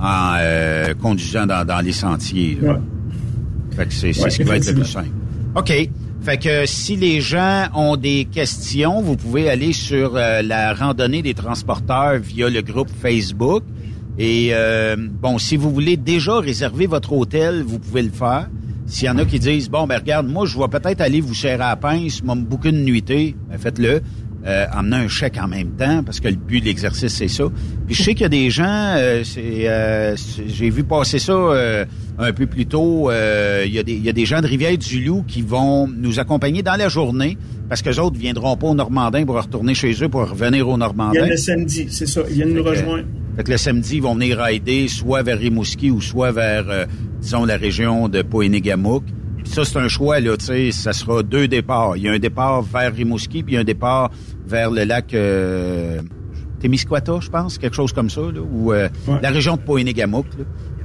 en 0.02 0.34
euh, 0.38 0.94
conduisant 0.94 1.46
dans, 1.46 1.64
dans 1.64 1.80
les 1.80 1.92
sentiers. 1.92 2.58
là. 2.60 2.78
Fait 3.76 3.86
que 3.86 3.92
c'est 3.94 4.08
Ouais, 4.20 4.30
ce 4.30 4.36
qui 4.36 4.42
va 4.42 4.56
être 4.56 4.66
le 4.66 4.74
plus 4.74 4.84
simple. 4.84 5.08
OK. 5.54 5.72
Fait 6.22 6.36
que 6.38 6.66
si 6.66 6.94
les 6.96 7.20
gens 7.20 7.66
ont 7.74 7.96
des 7.96 8.26
questions, 8.26 9.00
vous 9.00 9.16
pouvez 9.16 9.48
aller 9.50 9.72
sur 9.72 10.16
euh, 10.16 10.42
la 10.42 10.72
randonnée 10.74 11.22
des 11.22 11.34
transporteurs 11.34 12.18
via 12.18 12.48
le 12.48 12.62
groupe 12.62 12.90
Facebook. 13.00 13.64
Et 14.18 14.50
euh, 14.52 14.94
bon, 14.98 15.38
si 15.38 15.56
vous 15.56 15.70
voulez 15.72 15.96
déjà 15.96 16.38
réserver 16.38 16.86
votre 16.86 17.12
hôtel, 17.12 17.62
vous 17.66 17.78
pouvez 17.78 18.02
le 18.02 18.10
faire. 18.10 18.48
S'il 18.86 19.06
y 19.06 19.10
en 19.10 19.16
a 19.18 19.24
qui 19.24 19.38
disent 19.38 19.70
bon 19.70 19.86
ben 19.86 19.96
regarde, 19.98 20.28
moi 20.28 20.44
je 20.44 20.58
vais 20.58 20.68
peut-être 20.68 21.00
aller 21.00 21.20
vous 21.20 21.34
serrer 21.34 21.54
à 21.54 21.70
la 21.70 21.76
pince, 21.76 22.22
m'a 22.22 22.34
beaucoup 22.34 22.70
de 22.70 22.76
nuitée, 22.76 23.34
ben 23.48 23.56
faites-le. 23.58 24.02
Euh, 24.44 24.66
emmenez 24.76 24.96
un 24.96 25.08
chèque 25.08 25.38
en 25.40 25.46
même 25.46 25.70
temps 25.76 26.02
parce 26.02 26.18
que 26.18 26.26
le 26.26 26.34
but 26.34 26.60
de 26.60 26.64
l'exercice 26.64 27.12
c'est 27.14 27.28
ça. 27.28 27.44
Puis 27.86 27.94
je 27.94 28.02
sais 28.02 28.12
qu'il 28.14 28.22
y 28.22 28.26
a 28.26 28.28
des 28.28 28.50
gens, 28.50 28.64
euh, 28.96 29.22
c'est, 29.24 29.68
euh, 29.68 30.16
j'ai 30.48 30.68
vu 30.68 30.82
passer 30.82 31.20
ça 31.20 31.32
euh, 31.32 31.84
un 32.18 32.32
peu 32.32 32.46
plus 32.46 32.66
tôt. 32.66 33.08
euh, 33.10 33.62
il, 33.64 33.72
y 33.72 33.78
a 33.78 33.84
des, 33.84 33.92
il 33.92 34.02
y 34.04 34.08
a 34.08 34.12
des 34.12 34.26
gens 34.26 34.40
de 34.40 34.48
Rivière-du-Loup 34.48 35.24
qui 35.28 35.42
vont 35.42 35.86
nous 35.86 36.18
accompagner 36.18 36.62
dans 36.62 36.74
la 36.76 36.88
journée 36.88 37.38
parce 37.68 37.82
que 37.82 37.90
les 37.90 37.98
autres 38.00 38.18
viendront 38.18 38.56
pas 38.56 38.66
au 38.66 38.74
Normandin 38.74 39.24
pour 39.24 39.36
retourner 39.40 39.74
chez 39.74 39.92
eux 40.02 40.08
pour 40.08 40.28
revenir 40.28 40.66
au 40.68 40.72
Il 40.72 40.74
y 40.74 40.78
Normandin. 40.78 41.22
a 41.22 41.28
le 41.28 41.36
samedi, 41.36 41.86
c'est 41.88 42.06
ça. 42.06 42.22
Ils 42.28 42.34
viennent 42.34 42.54
nous 42.54 42.64
rejoindre. 42.64 43.04
Fait 43.36 43.44
que 43.44 43.50
le 43.52 43.56
samedi, 43.56 43.96
ils 43.96 44.02
vont 44.02 44.14
venir 44.14 44.38
rider 44.40 44.88
soit 44.88 45.22
vers 45.22 45.38
Rimouski 45.38 45.90
ou 45.90 46.00
soit 46.00 46.32
vers, 46.32 46.68
euh, 46.68 46.84
disons, 47.20 47.44
la 47.44 47.56
région 47.56 48.08
de 48.08 48.22
Poénégamouk. 48.22 49.04
Ça, 49.44 49.64
c'est 49.64 49.78
un 49.78 49.88
choix, 49.88 50.20
là, 50.20 50.36
tu 50.36 50.46
sais, 50.46 50.72
ça 50.72 50.92
sera 50.92 51.22
deux 51.22 51.48
départs. 51.48 51.96
Il 51.96 52.04
y 52.04 52.08
a 52.08 52.12
un 52.12 52.18
départ 52.18 52.62
vers 52.62 52.94
Rimouski, 52.94 53.42
puis 53.42 53.56
un 53.56 53.64
départ 53.64 54.10
vers 54.46 54.70
le 54.70 54.84
lac 54.84 55.12
euh, 55.14 56.00
Témiscouata, 56.60 57.18
je 57.20 57.28
pense, 57.28 57.58
quelque 57.58 57.76
chose 57.76 57.92
comme 57.92 58.08
ça, 58.08 58.20
là, 58.20 58.40
ou 58.40 58.72
euh, 58.72 58.88
la 59.20 59.30
région 59.30 59.56
de 59.56 59.62
Poénégamouk. 59.62 60.26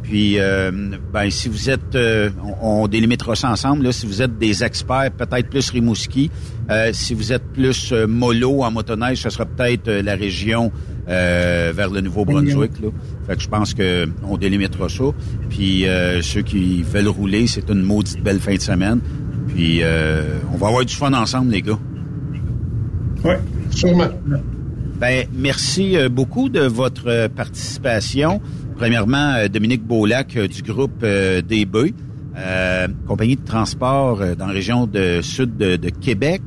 Puis, 0.07 0.39
euh, 0.39 0.71
ben, 1.11 1.29
si 1.29 1.49
vous 1.49 1.69
êtes, 1.69 1.93
euh, 1.95 2.29
on, 2.61 2.84
on 2.84 2.88
délimitera 2.88 3.35
ça 3.35 3.51
ensemble, 3.51 3.84
là, 3.84 3.91
si 3.91 4.05
vous 4.05 4.21
êtes 4.21 4.38
des 4.38 4.63
experts, 4.63 5.11
peut-être 5.11 5.49
plus 5.49 5.69
Rimouski. 5.69 6.31
Euh, 6.69 6.91
si 6.93 7.13
vous 7.13 7.34
êtes 7.34 7.43
plus 7.51 7.91
mollo 8.07 8.63
en 8.63 8.71
motoneige, 8.71 9.21
ce 9.21 9.29
sera 9.29 9.45
peut-être 9.45 9.91
la 9.91 10.15
région 10.15 10.71
vers 11.07 11.89
le 11.89 12.01
Nouveau-Brunswick. 12.01 12.79
Là. 12.81 12.89
Fait 13.27 13.35
que 13.35 13.41
je 13.41 13.47
pense 13.49 13.73
que 13.73 14.09
on 14.23 14.38
délimitera 14.38 14.88
ça. 14.89 15.05
Puis 15.49 15.85
ceux 16.21 16.41
qui 16.41 16.84
veulent 16.84 17.07
rouler, 17.07 17.47
c'est 17.47 17.69
une 17.69 17.81
maudite 17.81 18.21
belle 18.21 18.39
fin 18.39 18.55
de 18.55 18.61
semaine. 18.61 18.99
Puis 19.47 19.81
on 20.53 20.57
va 20.57 20.67
avoir 20.67 20.84
du 20.84 20.93
fun 20.93 21.13
ensemble, 21.13 21.51
les 21.51 21.61
gars. 21.61 21.79
Oui, 23.23 23.35
sûrement. 23.71 24.09
Ben, 24.99 25.27
merci 25.34 25.95
beaucoup 26.09 26.49
de 26.49 26.61
votre 26.61 27.27
participation. 27.27 28.41
Premièrement, 28.77 29.33
euh, 29.33 29.47
Dominique 29.47 29.83
Beaulac 29.83 30.37
euh, 30.37 30.47
du 30.47 30.61
groupe 30.61 31.01
euh, 31.01 31.41
DB, 31.41 31.95
euh, 32.37 32.87
compagnie 33.07 33.35
de 33.35 33.43
transport 33.43 34.19
dans 34.37 34.45
la 34.45 34.53
région 34.53 34.85
de 34.85 35.19
sud 35.23 35.57
de, 35.57 35.77
de 35.77 35.89
Québec. 35.89 36.41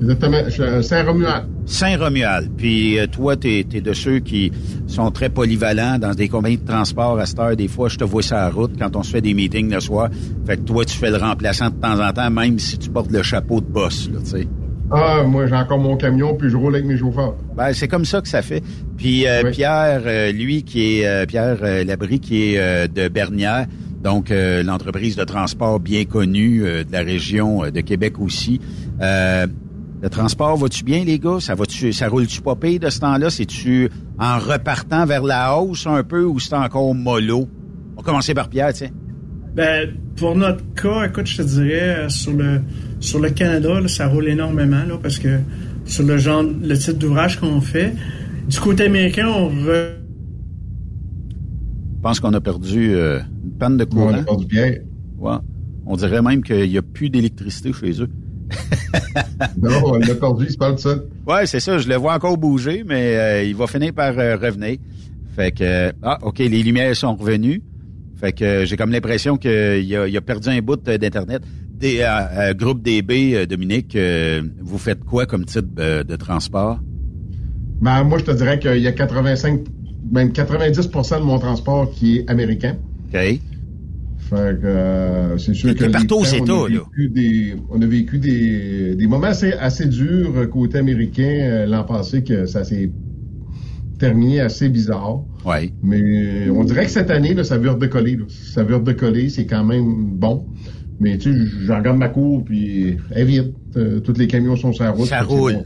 Exactement. 0.00 0.38
Saint-Romuald. 0.82 1.46
Saint-Romuald. 1.66 2.50
Puis 2.56 2.98
toi, 3.12 3.36
tu 3.36 3.48
es, 3.48 3.64
de 3.64 3.92
ceux 3.92 4.18
qui 4.18 4.52
sont 4.86 5.10
très 5.10 5.28
polyvalents 5.28 5.98
dans 5.98 6.14
des 6.14 6.28
compagnies 6.28 6.58
de 6.58 6.66
transport 6.66 7.18
à 7.18 7.26
cette 7.26 7.38
heure. 7.38 7.56
Des 7.56 7.68
fois, 7.68 7.88
je 7.88 7.96
te 7.96 8.04
vois 8.04 8.22
sur 8.22 8.36
la 8.36 8.50
route 8.50 8.72
quand 8.78 8.94
on 8.96 9.02
se 9.02 9.10
fait 9.10 9.20
des 9.20 9.34
meetings 9.34 9.72
le 9.72 9.80
soir. 9.80 10.08
Fait 10.46 10.56
que 10.56 10.62
toi, 10.62 10.84
tu 10.84 10.96
fais 10.96 11.10
le 11.10 11.16
remplaçant 11.16 11.70
de 11.70 11.74
temps 11.74 12.00
en 12.00 12.12
temps, 12.12 12.30
même 12.30 12.58
si 12.58 12.78
tu 12.78 12.90
portes 12.90 13.10
le 13.10 13.22
chapeau 13.22 13.60
de 13.60 13.66
boss, 13.66 14.08
là, 14.12 14.20
tu 14.20 14.30
sais. 14.30 14.48
Ah, 14.90 15.22
moi, 15.26 15.46
j'ai 15.46 15.54
encore 15.54 15.78
mon 15.78 15.96
camion, 15.96 16.34
puis 16.34 16.48
je 16.48 16.56
roule 16.56 16.74
avec 16.74 16.86
mes 16.86 16.96
chauffeurs. 16.96 17.34
Ben, 17.54 17.72
c'est 17.74 17.88
comme 17.88 18.04
ça 18.06 18.20
que 18.22 18.28
ça 18.28 18.40
fait. 18.40 18.62
Puis 18.96 19.26
euh, 19.26 19.50
Pierre, 19.50 20.02
euh, 20.06 20.32
lui, 20.32 20.62
qui 20.62 21.00
est 21.00 21.06
euh, 21.06 21.26
Pierre 21.26 21.58
euh, 21.62 21.84
Labrie, 21.84 22.20
qui 22.20 22.54
est 22.54 22.58
euh, 22.58 22.86
de 22.88 23.08
Bernière, 23.08 23.66
donc 24.02 24.30
euh, 24.30 24.62
l'entreprise 24.62 25.16
de 25.16 25.24
transport 25.24 25.78
bien 25.78 26.04
connue 26.04 26.64
euh, 26.64 26.84
de 26.84 26.92
la 26.92 27.00
région 27.00 27.64
euh, 27.64 27.70
de 27.70 27.80
Québec 27.80 28.18
aussi. 28.18 28.60
Euh, 29.02 29.46
le 30.00 30.08
transport, 30.08 30.56
va-tu 30.56 30.84
bien, 30.84 31.04
les 31.04 31.18
gars? 31.18 31.38
Ça 31.40 31.54
va-tu, 31.54 31.92
ça 31.92 32.08
roule-tu 32.08 32.40
pas 32.40 32.54
pire 32.54 32.80
de 32.80 32.88
ce 32.88 33.00
temps-là? 33.00 33.30
C'est-tu 33.30 33.90
en 34.18 34.38
repartant 34.38 35.04
vers 35.04 35.24
la 35.24 35.56
hausse 35.58 35.86
un 35.86 36.02
peu 36.04 36.24
ou 36.24 36.38
c'est 36.38 36.54
encore 36.54 36.94
mollo? 36.94 37.48
On 37.94 38.00
va 38.00 38.02
commencer 38.04 38.32
par 38.32 38.48
Pierre, 38.48 38.72
tiens. 38.72 38.90
Ben, 39.54 39.90
pour 40.16 40.36
notre 40.36 40.62
cas, 40.74 41.06
écoute, 41.06 41.26
je 41.26 41.38
te 41.38 41.42
dirais, 41.42 42.08
sur 42.08 42.32
le, 42.32 42.60
sur 43.00 43.20
le 43.20 43.30
Canada, 43.30 43.80
là, 43.80 43.88
ça 43.88 44.06
roule 44.08 44.28
énormément, 44.28 44.84
là, 44.84 44.98
parce 45.02 45.18
que 45.18 45.38
sur 45.84 46.04
le 46.04 46.18
genre, 46.18 46.42
le 46.42 46.76
type 46.76 46.98
d'ouvrage 46.98 47.38
qu'on 47.40 47.60
fait, 47.60 47.92
du 48.48 48.58
côté 48.60 48.84
américain, 48.84 49.28
on 49.28 49.48
re- 49.50 49.92
Je 51.96 52.02
pense 52.02 52.20
qu'on 52.20 52.32
a 52.34 52.40
perdu 52.40 52.94
euh, 52.94 53.20
une 53.44 53.52
panne 53.52 53.76
de 53.76 53.84
courant. 53.84 54.10
on 54.12 54.14
a 54.14 54.22
perdu 54.22 54.46
Pierre. 54.46 54.80
Ouais. 55.18 55.36
On 55.86 55.96
dirait 55.96 56.22
même 56.22 56.42
qu'il 56.42 56.68
n'y 56.68 56.78
a 56.78 56.82
plus 56.82 57.10
d'électricité 57.10 57.72
chez 57.72 58.00
eux. 58.02 58.08
non, 59.60 59.70
on 59.84 59.98
l'a 59.98 60.14
perdu, 60.14 60.44
il 60.46 60.52
se 60.52 60.56
parle 60.56 60.76
de 60.76 60.80
ça. 60.80 60.94
Ouais, 61.26 61.46
c'est 61.46 61.60
ça. 61.60 61.78
Je 61.78 61.88
le 61.88 61.96
vois 61.96 62.14
encore 62.14 62.38
bouger, 62.38 62.84
mais 62.86 63.16
euh, 63.16 63.42
il 63.44 63.54
va 63.54 63.66
finir 63.66 63.92
par 63.92 64.18
euh, 64.18 64.36
revenir. 64.36 64.78
Fait 65.36 65.52
que 65.52 65.62
euh, 65.64 65.92
ah, 66.02 66.18
ok, 66.22 66.38
les 66.38 66.62
lumières 66.62 66.94
sont 66.96 67.14
revenues. 67.14 67.62
Fait 68.16 68.32
que 68.32 68.44
euh, 68.44 68.64
j'ai 68.64 68.76
comme 68.76 68.90
l'impression 68.90 69.36
qu'il 69.36 69.50
a, 69.50 70.06
il 70.08 70.16
a 70.16 70.20
perdu 70.20 70.48
un 70.48 70.60
bout 70.60 70.76
d'internet. 70.76 71.42
Des 71.78 72.00
euh, 72.00 72.06
euh, 72.06 72.54
groupe 72.54 72.82
DB, 72.82 73.34
euh, 73.34 73.46
Dominique, 73.46 73.94
euh, 73.94 74.42
vous 74.60 74.78
faites 74.78 75.04
quoi 75.04 75.26
comme 75.26 75.44
type 75.44 75.78
euh, 75.78 76.02
de 76.02 76.16
transport? 76.16 76.80
Ben, 77.80 78.02
moi, 78.02 78.18
je 78.18 78.24
te 78.24 78.32
dirais 78.32 78.58
qu'il 78.58 78.78
y 78.78 78.88
a 78.88 78.92
85, 78.92 79.60
même 80.10 80.30
90% 80.30 81.20
de 81.20 81.24
mon 81.24 81.38
transport 81.38 81.88
qui 81.90 82.18
est 82.18 82.30
américain. 82.30 82.76
OK. 83.06 83.12
Fait 83.12 84.60
que 84.60 85.36
c'est 85.38 85.54
sûr 85.54 85.74
que 85.74 85.84
partout 85.84 86.06
temps, 86.06 86.24
États, 86.24 86.52
on 86.52 86.64
a 86.64 86.68
vécu 86.68 87.08
des, 87.08 87.56
on 87.70 87.80
a 87.80 87.86
vécu 87.86 88.18
des, 88.18 88.94
des 88.96 89.06
moments 89.06 89.28
assez, 89.28 89.52
assez 89.52 89.86
durs 89.86 90.50
côté 90.50 90.78
américain 90.78 91.64
l'an 91.66 91.84
passé 91.84 92.24
que 92.24 92.44
ça 92.44 92.64
s'est 92.64 92.90
terminé 93.98 94.40
assez 94.40 94.68
bizarre. 94.68 95.20
Ouais. 95.44 95.72
Mais 95.82 96.48
on 96.50 96.64
dirait 96.64 96.84
que 96.86 96.90
cette 96.90 97.10
année, 97.10 97.34
là, 97.34 97.44
ça 97.44 97.58
veut 97.58 97.70
redécoller. 97.70 98.16
Là. 98.16 98.24
Ça 98.28 98.62
veut 98.62 98.76
redécoller, 98.76 99.28
c'est 99.28 99.46
quand 99.46 99.64
même 99.64 100.12
bon. 100.12 100.46
Mais 101.00 101.16
tu 101.18 101.32
sais, 101.32 101.46
je 101.60 101.72
regarde 101.72 101.98
ma 101.98 102.08
cour, 102.08 102.44
puis 102.44 102.96
elle 103.12 103.26
vide. 103.26 103.52
Euh, 103.76 104.00
tous 104.00 104.18
les 104.18 104.26
camions 104.26 104.56
sont 104.56 104.72
sur 104.72 104.84
la 104.84 104.90
route. 104.90 105.06
Ça 105.06 105.22
roule. 105.22 105.58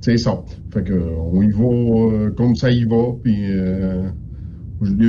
C'est 0.00 0.18
ça. 0.18 0.42
Fait 0.72 0.84
que 0.84 0.92
on 0.92 1.42
y 1.42 1.50
va 1.50 1.64
euh, 1.64 2.30
comme 2.30 2.54
ça 2.54 2.70
y 2.70 2.84
va, 2.84 3.14
puis 3.22 3.36
euh, 3.50 4.08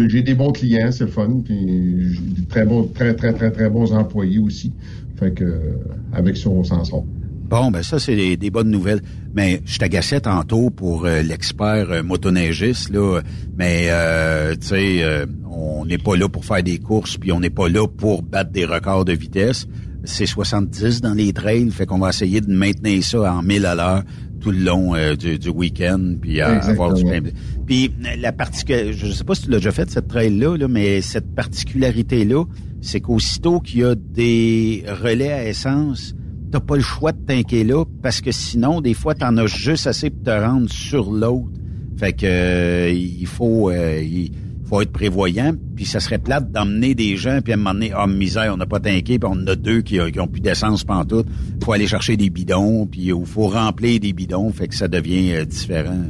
J'ai 0.08 0.24
des 0.24 0.34
bons 0.34 0.52
clients, 0.52 0.92
c'est 0.92 1.04
le 1.04 1.12
fun, 1.12 1.42
puis 1.46 2.14
j'ai 2.14 2.42
des 2.42 2.48
très 2.48 2.66
bons, 2.66 2.86
très, 2.86 3.14
très, 3.14 3.34
très, 3.34 3.52
très 3.52 3.70
bons 3.70 3.94
employés 3.94 4.40
aussi. 4.40 4.74
Fait 5.18 5.32
que, 5.32 5.44
euh, 5.44 5.74
avec 6.12 6.38
ça, 6.38 6.50
on 6.50 6.64
s'en 6.64 6.84
sort. 6.84 7.06
Bon, 7.50 7.72
ben 7.72 7.82
ça, 7.82 7.98
c'est 7.98 8.16
des, 8.16 8.38
des 8.38 8.52
bonnes 8.52 8.70
nouvelles. 8.70 9.02
Mais 9.34 9.62
je 9.66 9.80
t'agaçais 9.80 10.22
tantôt 10.22 10.70
pour 10.70 11.06
euh, 11.06 11.24
l'expert 11.24 11.90
euh, 11.90 12.04
motoneigiste, 12.04 12.90
là. 12.92 13.22
Mais, 13.58 13.88
euh, 13.90 14.54
tu 14.56 14.68
sais, 14.68 15.04
euh, 15.04 15.26
on 15.50 15.86
n'est 15.86 15.98
pas 15.98 16.16
là 16.16 16.30
pour 16.30 16.46
faire 16.46 16.62
des 16.62 16.78
courses, 16.78 17.18
puis 17.18 17.32
on 17.32 17.40
n'est 17.40 17.50
pas 17.50 17.68
là 17.68 17.88
pour 17.88 18.22
battre 18.22 18.52
des 18.52 18.66
records 18.66 19.06
de 19.06 19.14
vitesse. 19.14 19.68
C'est 20.04 20.28
70 20.28 21.02
dans 21.02 21.14
les 21.14 21.34
trails, 21.34 21.72
fait 21.72 21.86
qu'on 21.86 22.00
va 22.00 22.10
essayer 22.10 22.40
de 22.40 22.52
maintenir 22.54 23.04
ça 23.04 23.34
en 23.34 23.42
1000 23.42 23.66
à 23.66 23.76
l'heure 23.76 24.04
tout 24.40 24.52
le 24.52 24.60
long 24.60 24.96
euh, 24.96 25.16
du, 25.16 25.38
du 25.38 25.50
week-end, 25.50 26.16
puis 26.22 26.42
à 26.42 26.60
avoir 26.64 26.94
du 26.94 27.04
plein. 27.04 27.20
Puis 27.66 27.92
la 28.20 28.32
particularité, 28.32 28.94
je 28.94 29.12
sais 29.12 29.24
pas 29.24 29.36
si 29.36 29.44
tu 29.44 29.50
l'as 29.50 29.58
déjà 29.58 29.72
fait 29.72 29.90
cette 29.90 30.08
trail-là, 30.08 30.56
là, 30.56 30.68
mais 30.68 31.02
cette 31.02 31.36
particularité-là, 31.36 32.46
c'est 32.82 33.02
qu'aussitôt 33.02 33.60
qu'il 33.60 33.80
y 33.82 33.84
a 33.84 33.96
des 33.96 34.86
relais 34.88 35.34
à 35.34 35.46
essence, 35.46 36.16
t'as 36.52 36.60
pas 36.60 36.76
le 36.76 36.82
choix 36.82 37.12
de 37.12 37.20
t'inquiéter 37.20 37.64
là, 37.64 37.86
parce 38.02 38.22
que 38.22 38.32
sinon, 38.32 38.82
des 38.82 38.94
fois, 38.94 39.16
t'en 39.16 39.36
as 39.38 39.48
juste 39.48 39.88
assez 39.88 40.10
pour 40.10 40.24
te 40.24 40.30
rendre 40.32 40.70
sur 40.70 41.12
l'autre. 41.12 41.50
Fait 41.98 42.14
que 42.14 42.26
euh, 42.26 42.92
il 42.92 43.28
faut 43.28 43.70
euh, 43.70 44.02
il 44.02 44.32
faut 44.70 44.82
être 44.82 44.92
prévoyant, 44.92 45.54
puis 45.76 45.86
ça 45.86 46.00
serait 46.00 46.20
plate 46.20 46.52
d'emmener 46.52 46.94
des 46.94 47.18
gens, 47.18 47.40
puis 47.44 47.54
à 47.54 47.56
un 47.56 47.58
moment 47.58 47.74
donné, 47.74 47.92
ah, 47.96 48.06
misère, 48.06 48.52
on 48.54 48.58
n'a 48.58 48.68
pas 48.68 48.80
t'inquiété, 48.80 49.18
puis 49.18 49.30
on 49.30 49.34
en 49.34 49.48
a 49.48 49.56
deux 49.56 49.82
qui, 49.82 49.98
qui 50.12 50.20
ont 50.20 50.28
plus 50.28 50.42
d'essence 50.42 50.84
pantoute. 50.84 51.26
faut 51.64 51.74
aller 51.74 51.88
chercher 51.88 52.18
des 52.18 52.30
bidons, 52.30 52.86
puis 52.86 53.08
il 53.08 53.26
faut 53.26 53.48
remplir 53.48 54.00
des 54.00 54.14
bidons, 54.14 54.52
fait 54.52 54.68
que 54.68 54.76
ça 54.76 54.88
devient 54.88 55.34
euh, 55.34 55.46
différent. 55.46 56.04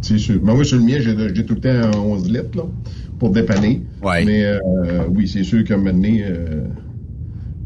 C'est 0.00 0.18
sûr. 0.18 0.40
Mais 0.42 0.54
moi, 0.54 0.64
sur 0.64 0.78
le 0.78 0.84
mien, 0.84 0.98
j'ai 1.00 1.44
tout 1.44 1.54
le 1.54 1.60
temps 1.60 1.98
11 1.98 2.28
litres, 2.30 2.56
là, 2.56 2.64
pour 3.18 3.30
dépanner. 3.30 3.82
Mais, 4.02 4.44
euh, 4.44 4.58
oui, 5.10 5.26
c'est 5.26 5.44
sûr 5.44 5.64
qu'à 5.64 5.74
un 5.74 5.78
moment 5.78 5.92
donné, 5.92 6.24
euh, 6.24 6.62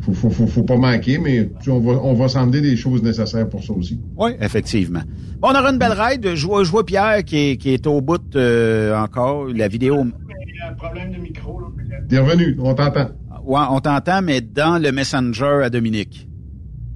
faut, 0.06 0.12
faut, 0.12 0.30
faut, 0.30 0.46
faut 0.46 0.62
pas 0.62 0.76
manquer, 0.76 1.18
mais 1.18 1.50
tu 1.62 1.70
on 1.70 1.80
va, 1.80 1.92
on 2.02 2.14
va 2.14 2.28
s'emmener 2.28 2.60
des 2.60 2.76
choses 2.76 3.02
nécessaires 3.02 3.48
pour 3.48 3.62
ça 3.62 3.72
aussi. 3.72 4.00
Oui, 4.16 4.30
effectivement. 4.40 5.02
Bon, 5.40 5.48
on 5.48 5.58
aura 5.58 5.70
une 5.70 5.78
belle 5.78 5.92
ride. 5.92 6.34
Je 6.34 6.46
vois, 6.46 6.64
je 6.64 6.70
vois 6.70 6.84
Pierre 6.86 7.22
qui 7.24 7.36
est, 7.50 7.56
qui 7.56 7.70
est 7.74 7.86
au 7.86 8.00
bout 8.00 8.22
euh, 8.36 8.96
encore. 8.96 9.46
La 9.52 9.68
vidéo. 9.68 10.04
Il 10.48 10.56
y 10.56 10.60
a 10.60 10.70
un 10.70 10.74
problème 10.74 11.12
de 11.12 11.18
micro, 11.18 11.60
là. 11.60 11.66
T'es 12.08 12.18
revenu, 12.18 12.56
on 12.60 12.74
t'entend. 12.74 13.08
Ouais, 13.44 13.60
on 13.70 13.80
t'entend, 13.80 14.22
mais 14.22 14.40
dans 14.40 14.80
le 14.82 14.90
Messenger 14.92 15.60
à 15.64 15.70
Dominique. 15.70 16.28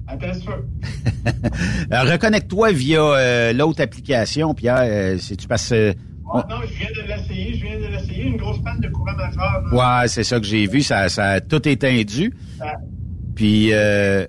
Attends 0.07 0.33
ça. 0.33 0.51
Euh, 1.93 2.01
Reconnecte-toi 2.11 2.71
via 2.71 3.01
euh, 3.03 3.53
l'autre 3.53 3.81
application, 3.81 4.53
Pierre. 4.53 4.79
Euh, 4.81 5.17
si 5.17 5.37
tu 5.37 5.47
passes. 5.47 5.71
euh, 5.71 5.93
on- 6.33 6.37
Non, 6.39 6.61
je 6.65 6.73
viens 6.77 6.87
de 6.89 7.07
l'essayer, 7.07 7.53
je 7.57 7.63
viens 7.65 7.79
de 7.79 7.87
l'essayer. 7.95 8.23
Une 8.27 8.37
grosse 8.37 8.59
panne 8.63 8.79
de 8.79 8.87
courant 8.89 9.13
majeur. 9.15 9.63
là. 9.71 10.01
Ouais, 10.01 10.07
c'est 10.07 10.23
ça 10.23 10.39
que 10.39 10.45
j'ai 10.45 10.65
vu. 10.67 10.81
Ça, 10.81 11.09
ça 11.09 11.25
a 11.31 11.39
tout 11.41 11.65
étendu. 11.67 12.33
Ça- 12.57 12.73
Puis 13.35 13.69
euh, 13.71 14.25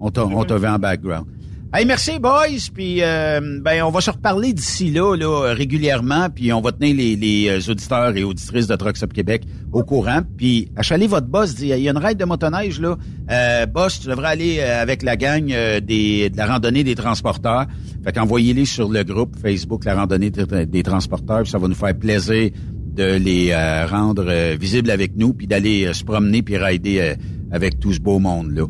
on 0.00 0.10
t'a 0.10 0.56
vu 0.56 0.66
en 0.66 0.78
background. 0.78 1.26
Hey, 1.74 1.86
merci 1.86 2.18
boys. 2.18 2.68
Puis 2.74 3.02
euh, 3.02 3.40
ben 3.62 3.82
on 3.82 3.88
va 3.88 4.02
se 4.02 4.10
reparler 4.10 4.52
d'ici 4.52 4.90
là, 4.90 5.16
là 5.16 5.54
régulièrement. 5.54 6.28
Puis 6.28 6.52
on 6.52 6.60
va 6.60 6.70
tenir 6.70 6.94
les, 6.94 7.16
les 7.16 7.48
euh, 7.48 7.70
auditeurs 7.70 8.14
et 8.14 8.24
auditrices 8.24 8.66
de 8.66 8.76
Trucks 8.76 9.02
Up 9.02 9.10
Québec 9.14 9.44
au 9.72 9.82
courant. 9.82 10.20
Puis 10.36 10.70
achaler 10.76 11.06
votre 11.06 11.28
boss 11.28 11.54
il 11.60 11.68
y 11.68 11.88
a 11.88 11.90
une 11.90 11.96
raide 11.96 12.18
de 12.18 12.26
motoneige 12.26 12.78
là. 12.78 12.98
Euh, 13.30 13.64
boss, 13.64 14.00
tu 14.00 14.08
devrais 14.08 14.28
aller 14.28 14.58
euh, 14.58 14.82
avec 14.82 15.02
la 15.02 15.16
gang 15.16 15.50
euh, 15.50 15.80
des 15.80 16.28
de 16.28 16.36
la 16.36 16.44
randonnée 16.44 16.84
des 16.84 16.94
transporteurs. 16.94 17.64
Fait 18.04 18.12
qu'envoyez-les 18.12 18.66
sur 18.66 18.90
le 18.90 19.02
groupe 19.02 19.34
Facebook 19.40 19.86
la 19.86 19.94
randonnée 19.94 20.30
des, 20.30 20.82
transporteurs. 20.82 21.44
Puis 21.44 21.52
ça 21.52 21.58
va 21.58 21.68
nous 21.68 21.74
faire 21.74 21.98
plaisir 21.98 22.50
de 22.92 23.14
les 23.14 23.56
rendre 23.86 24.30
visibles 24.56 24.90
avec 24.90 25.16
nous, 25.16 25.32
puis 25.32 25.46
d'aller 25.46 25.94
se 25.94 26.04
promener 26.04 26.42
puis 26.42 26.58
rider 26.58 27.14
avec 27.52 27.78
tout 27.78 27.92
ce 27.92 28.00
beau 28.00 28.18
monde-là. 28.18 28.66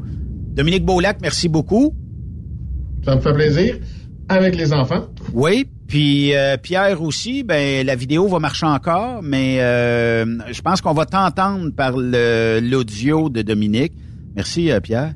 Dominique 0.55 0.85
Beaulac, 0.85 1.19
merci 1.23 1.49
beaucoup. 1.49 1.95
Ça 3.05 3.17
me 3.17 3.21
fait 3.21 3.33
plaisir. 3.33 3.77
Avec 4.29 4.55
les 4.57 4.73
enfants. 4.73 5.07
Oui, 5.33 5.67
puis 5.89 6.35
euh, 6.35 6.57
Pierre 6.57 7.03
aussi, 7.03 7.43
ben 7.43 7.85
la 7.85 7.97
vidéo 7.97 8.29
va 8.29 8.39
marcher 8.39 8.67
encore, 8.67 9.23
mais 9.23 9.61
euh, 9.61 10.25
je 10.51 10.61
pense 10.63 10.81
qu'on 10.81 10.95
va 10.95 11.07
t'entendre 11.07 11.71
par 11.75 11.93
l'audio 11.97 13.29
de 13.29 13.43
Dominique. 13.43 13.93
Merci 14.35 14.71
euh, 14.71 14.81
Pierre. 14.81 15.15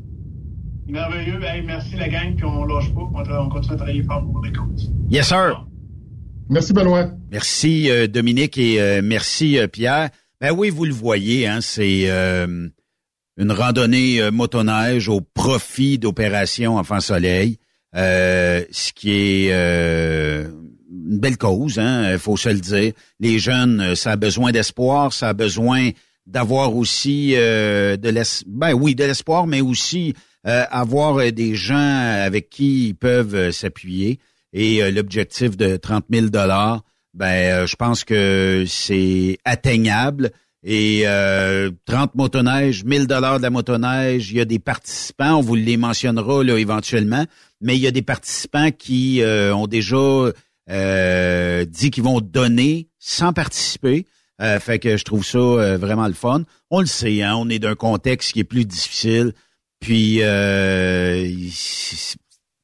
Merveilleux. 0.89 1.43
Hey, 1.43 1.63
merci 1.63 1.97
la 1.97 2.09
gang, 2.09 2.35
puis 2.37 2.45
on 2.45 2.65
lâche 2.65 2.93
pas. 2.95 3.01
On, 3.01 3.49
continue 3.49 3.75
à 3.75 3.77
travailler 3.77 4.03
fort 4.03 4.25
pour 4.25 4.45
les 4.45 4.53
causes. 4.53 4.93
Yes 5.11 5.29
sir. 5.29 5.67
Merci 6.49 6.73
Benoît. 6.73 7.11
Merci 7.33 7.91
euh, 7.91 8.07
Dominique 8.07 8.57
et 8.57 8.81
euh, 8.81 9.01
merci 9.03 9.59
euh, 9.59 9.67
Pierre. 9.67 10.11
Ben 10.41 10.53
oui, 10.53 10.71
vous 10.71 10.85
le 10.85 10.93
voyez, 10.93 11.47
hein, 11.47 11.59
c'est 11.61 12.05
euh, 12.11 12.69
une 13.37 13.53
randonnée 13.53 14.21
euh, 14.21 14.31
motoneige 14.31 15.09
au 15.09 15.21
profit 15.21 15.99
d'opération 15.99 16.77
Enfant 16.77 17.01
Soleil, 17.01 17.59
euh, 17.95 18.65
ce 18.71 18.93
qui 18.93 19.11
est 19.11 19.49
euh, 19.53 20.49
une 20.91 21.19
belle 21.19 21.39
cause, 21.39 21.79
hein, 21.79 22.17
faut 22.19 22.37
se 22.37 22.49
le 22.49 22.61
dire. 22.61 22.93
Les 23.21 23.39
jeunes, 23.39 23.81
euh, 23.81 23.95
ça 23.95 24.13
a 24.13 24.17
besoin 24.17 24.53
d'espoir, 24.53 25.13
ça 25.13 25.31
a 25.31 25.33
besoin 25.33 25.91
d'avoir 26.27 26.75
aussi 26.75 27.35
euh, 27.37 27.97
de 27.97 28.09
l'es 28.09 28.43
ben 28.47 28.73
oui, 28.73 28.95
de 28.95 29.05
l'espoir, 29.05 29.47
mais 29.47 29.61
aussi 29.61 30.15
avoir 30.49 31.33
des 31.33 31.57
gens 31.57 31.75
avec 31.75 32.51
qui 32.51 32.91
ils 32.91 32.95
peuvent 32.95 33.51
s'appuyer. 33.51 34.21
Et 34.53 34.93
l'objectif 34.93 35.57
de 35.57 35.77
30 35.77 36.05
000 36.09 36.27
dollars, 36.29 36.85
ben 37.15 37.67
je 37.67 37.75
pense 37.75 38.05
que 38.05 38.65
c'est 38.69 39.39
atteignable. 39.45 40.31
Et 40.69 41.03
euh, 41.07 41.71
30 41.85 42.17
motoneiges, 42.17 42.83
1000 42.83 43.07
dollars 43.07 43.39
de 43.39 43.45
la 43.45 43.51
motoneige, 43.51 44.33
il 44.33 44.39
y 44.39 44.41
a 44.41 44.45
des 44.45 44.59
participants, 44.59 45.37
on 45.37 45.41
vous 45.41 45.55
les 45.55 45.77
mentionnera 45.77 46.43
là 46.43 46.59
éventuellement, 46.59 47.25
mais 47.61 47.77
il 47.77 47.81
y 47.81 47.87
a 47.87 47.93
des 47.93 48.03
participants 48.03 48.73
qui 48.73 49.23
euh, 49.23 49.55
ont 49.55 49.69
déjà 49.69 49.97
euh, 50.69 51.65
dit 51.67 51.93
qu'ils 51.93 52.03
vont 52.03 52.21
donner 52.21 52.89
sans 52.99 53.33
participer. 53.33 54.07
Euh, 54.43 54.59
fait 54.59 54.81
que 54.81 54.97
je 54.97 55.05
trouve 55.05 55.25
ça 55.25 55.39
euh, 55.39 55.79
vraiment 55.79 56.09
le 56.09 56.15
fun. 56.15 56.43
On 56.71 56.81
le 56.81 56.87
sait, 56.87 57.23
hein, 57.23 57.37
on 57.37 57.49
est 57.49 57.61
d'un 57.61 57.77
contexte 57.77 58.33
qui 58.33 58.41
est 58.41 58.45
plus 58.45 58.65
difficile. 58.65 59.35
Puis 59.79 60.21
euh, 60.23 61.33
c'est 61.53 62.19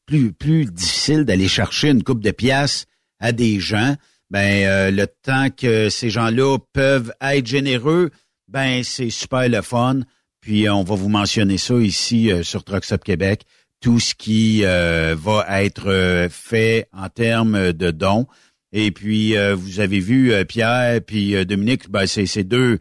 plus 0.07 0.33
plus 0.33 0.65
difficile 0.65 1.25
d'aller 1.25 1.47
chercher 1.47 1.91
une 1.91 2.03
coupe 2.03 2.21
de 2.21 2.33
pièces 2.33 2.87
à 3.21 3.31
des 3.31 3.61
gens. 3.61 3.95
Ben 4.33 4.65
euh, 4.65 4.91
le 4.91 5.07
temps 5.07 5.51
que 5.51 5.91
ces 5.91 6.09
gens-là 6.09 6.57
peuvent 6.73 7.13
être 7.21 7.47
généreux, 7.47 8.09
ben 8.49 8.83
c'est 8.83 9.11
super 9.11 9.47
le 9.47 9.61
fun. 9.61 10.01
Puis 10.41 10.71
on 10.71 10.83
va 10.85 10.95
vous 10.95 11.11
mentionner 11.11 11.59
ça 11.59 11.75
ici 11.75 12.33
euh, 12.33 12.43
sur 12.43 12.65
Trucks 12.65 12.91
Up 12.93 13.05
Québec, 13.05 13.43
tout 13.83 14.01
ce 14.01 14.15
qui 14.15 14.65
euh, 14.65 15.15
va 15.19 15.45
être 15.63 15.91
euh, 15.91 16.31
fait 16.31 16.89
en 16.95 17.11
termes 17.11 17.75
de 17.75 17.91
dons. 17.91 18.27
Et 18.73 18.91
puis 18.91 19.37
euh, 19.37 19.55
vous 19.55 19.81
avez 19.81 20.01
vu 20.01 20.33
euh, 20.33 20.45
Pierre 20.45 21.03
puis 21.07 21.37
euh, 21.37 21.45
Dominique, 21.45 21.91
ben 21.91 22.07
c'est 22.07 22.25
c'est 22.25 22.43
deux 22.43 22.79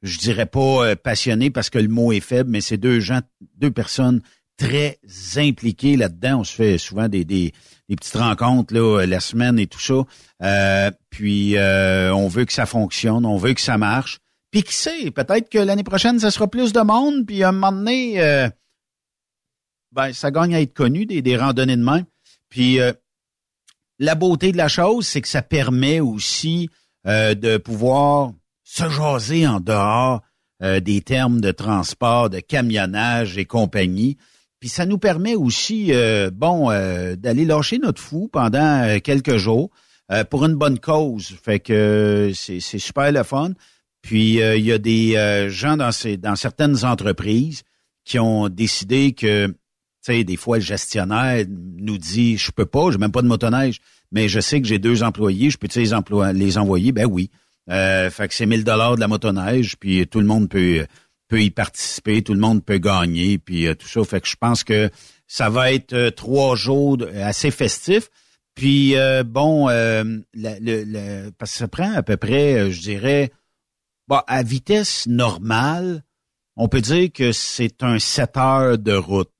je 0.00 0.16
dirais 0.16 0.46
pas 0.46 0.86
euh, 0.86 0.96
passionnés 0.96 1.50
parce 1.50 1.68
que 1.68 1.78
le 1.78 1.88
mot 1.88 2.10
est 2.10 2.20
faible, 2.20 2.48
mais 2.48 2.62
c'est 2.62 2.78
deux 2.78 3.00
gens, 3.00 3.20
deux 3.58 3.70
personnes 3.70 4.22
très 4.56 4.98
impliquées 5.36 5.98
là-dedans. 5.98 6.40
On 6.40 6.44
se 6.44 6.54
fait 6.54 6.78
souvent 6.78 7.08
des, 7.08 7.26
des, 7.26 7.52
des 7.88 7.96
petites 7.96 8.16
rencontres 8.16 8.74
là, 8.74 9.04
la 9.06 9.20
semaine 9.20 9.58
et 9.58 9.66
tout 9.66 9.80
ça. 9.80 10.04
Euh, 10.42 10.90
puis 11.10 11.56
euh, 11.56 12.12
on 12.14 12.28
veut 12.28 12.44
que 12.44 12.52
ça 12.52 12.66
fonctionne, 12.66 13.24
on 13.24 13.36
veut 13.36 13.54
que 13.54 13.60
ça 13.60 13.78
marche. 13.78 14.18
Puis 14.50 14.62
qui 14.62 14.74
sait, 14.74 15.10
peut-être 15.10 15.48
que 15.48 15.58
l'année 15.58 15.84
prochaine, 15.84 16.18
ça 16.18 16.30
sera 16.30 16.48
plus 16.48 16.72
de 16.72 16.80
monde, 16.80 17.26
puis 17.26 17.42
à 17.42 17.50
un 17.50 17.52
moment 17.52 17.72
donné, 17.72 18.20
euh, 18.20 18.48
ben, 19.92 20.12
ça 20.12 20.30
gagne 20.30 20.54
à 20.54 20.60
être 20.60 20.74
connu, 20.74 21.06
des, 21.06 21.22
des 21.22 21.36
randonnées 21.36 21.76
de 21.76 21.82
main. 21.82 22.02
Puis 22.48 22.80
euh, 22.80 22.92
la 23.98 24.14
beauté 24.14 24.52
de 24.52 24.56
la 24.56 24.68
chose, 24.68 25.06
c'est 25.06 25.20
que 25.20 25.28
ça 25.28 25.42
permet 25.42 26.00
aussi 26.00 26.70
euh, 27.06 27.34
de 27.34 27.56
pouvoir 27.56 28.32
se 28.64 28.88
jaser 28.88 29.46
en 29.46 29.60
dehors 29.60 30.22
euh, 30.62 30.80
des 30.80 31.00
termes 31.00 31.40
de 31.40 31.52
transport, 31.52 32.30
de 32.30 32.40
camionnage 32.40 33.38
et 33.38 33.44
compagnie. 33.44 34.16
Puis 34.60 34.68
ça 34.68 34.86
nous 34.86 34.98
permet 34.98 35.34
aussi, 35.34 35.88
euh, 35.90 36.30
bon, 36.32 36.70
euh, 36.70 37.14
d'aller 37.14 37.44
lâcher 37.44 37.78
notre 37.78 38.00
fou 38.00 38.28
pendant 38.32 38.82
euh, 38.82 38.98
quelques 39.00 39.36
jours 39.36 39.70
euh, 40.10 40.24
pour 40.24 40.44
une 40.44 40.54
bonne 40.54 40.78
cause. 40.78 41.34
Fait 41.42 41.60
que 41.60 41.72
euh, 41.72 42.32
c'est 42.34 42.60
super 42.60 43.12
le 43.12 43.22
fun. 43.22 43.52
Puis 44.02 44.40
euh, 44.40 44.56
il 44.56 44.64
y 44.64 44.72
a 44.72 44.78
des 44.78 45.48
gens 45.50 45.76
dans 45.76 45.92
ces 45.92 46.16
dans 46.16 46.36
certaines 46.36 46.84
entreprises 46.84 47.64
qui 48.04 48.18
ont 48.18 48.48
décidé 48.48 49.12
que, 49.12 49.48
tu 49.48 49.54
sais, 50.00 50.24
des 50.24 50.36
fois 50.36 50.58
le 50.58 50.62
gestionnaire 50.62 51.44
nous 51.48 51.98
dit, 51.98 52.38
je 52.38 52.52
peux 52.52 52.66
pas, 52.66 52.92
j'ai 52.92 52.98
même 52.98 53.10
pas 53.10 53.22
de 53.22 53.26
motoneige, 53.26 53.80
mais 54.12 54.28
je 54.28 54.38
sais 54.38 54.60
que 54.60 54.68
j'ai 54.68 54.78
deux 54.78 55.02
employés, 55.02 55.50
je 55.50 55.58
peux 55.58 55.66
les, 55.76 56.32
les 56.32 56.56
envoyer, 56.58 56.92
ben 56.92 57.06
oui. 57.06 57.30
Fait 57.68 58.28
que 58.28 58.32
c'est 58.34 58.46
1000 58.46 58.62
dollars 58.62 58.94
de 58.94 59.00
la 59.00 59.08
motoneige, 59.08 59.74
puis 59.76 60.06
tout 60.06 60.20
le 60.20 60.26
monde 60.26 60.48
peut 60.48 60.86
peut 61.28 61.42
y 61.42 61.50
participer, 61.50 62.22
tout 62.22 62.34
le 62.34 62.40
monde 62.40 62.64
peut 62.64 62.78
gagner, 62.78 63.38
puis 63.38 63.66
euh, 63.66 63.74
tout 63.74 63.88
ça. 63.88 64.02
Fait 64.04 64.20
que 64.20 64.28
je 64.28 64.36
pense 64.36 64.62
que 64.64 64.90
ça 65.26 65.50
va 65.50 65.72
être 65.72 65.92
euh, 65.92 66.10
trois 66.10 66.54
jours 66.56 66.96
de- 66.98 67.06
assez 67.08 67.50
festifs. 67.50 68.08
Puis 68.54 68.96
euh, 68.96 69.22
bon, 69.24 69.68
euh, 69.68 70.04
parce 71.38 71.52
que 71.52 71.58
ça 71.58 71.68
prend 71.68 71.92
à 71.92 72.02
peu 72.02 72.16
près, 72.16 72.54
euh, 72.54 72.70
je 72.70 72.80
dirais, 72.80 73.30
bon, 74.08 74.20
à 74.26 74.42
vitesse 74.42 75.06
normale, 75.06 76.02
on 76.56 76.68
peut 76.68 76.80
dire 76.80 77.10
que 77.12 77.32
c'est 77.32 77.82
un 77.82 77.98
7 77.98 78.36
heures 78.38 78.78
de 78.78 78.94
route, 78.94 79.30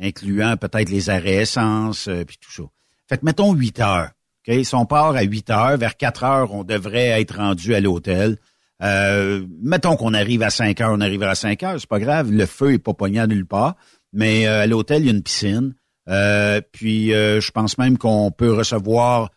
incluant 0.00 0.56
peut-être 0.56 0.90
les 0.90 1.08
arrêts 1.10 1.42
essence, 1.42 2.08
euh, 2.08 2.24
puis 2.24 2.36
tout 2.38 2.52
ça. 2.52 2.64
Fait 3.08 3.18
que 3.18 3.24
mettons 3.24 3.52
8 3.54 3.80
heures. 3.80 4.10
OK? 4.46 4.62
Si 4.64 4.74
on 4.74 4.84
part 4.84 5.14
à 5.16 5.22
8 5.22 5.48
heures, 5.50 5.78
vers 5.78 5.96
4 5.96 6.24
heures, 6.24 6.52
on 6.52 6.64
devrait 6.64 7.18
être 7.20 7.36
rendu 7.36 7.74
à 7.74 7.80
l'hôtel. 7.80 8.36
Euh, 8.84 9.46
mettons 9.62 9.96
qu'on 9.96 10.14
arrive 10.14 10.42
à 10.42 10.50
5 10.50 10.80
heures, 10.80 10.92
on 10.92 11.00
arrivera 11.00 11.30
à 11.30 11.34
5 11.34 11.62
heures, 11.62 11.80
c'est 11.80 11.88
pas 11.88 12.00
grave, 12.00 12.30
le 12.30 12.46
feu 12.46 12.74
est 12.74 12.78
pas 12.78 12.94
pogné 12.94 13.18
à 13.20 13.26
nulle 13.26 13.46
part. 13.46 13.76
Mais 14.12 14.46
euh, 14.46 14.62
à 14.62 14.66
l'hôtel, 14.66 15.02
il 15.02 15.06
y 15.06 15.08
a 15.08 15.12
une 15.12 15.22
piscine. 15.22 15.74
Euh, 16.08 16.60
puis 16.72 17.14
euh, 17.14 17.40
je 17.40 17.50
pense 17.50 17.78
même 17.78 17.96
qu'on 17.96 18.30
peut 18.30 18.52
recevoir 18.52 19.30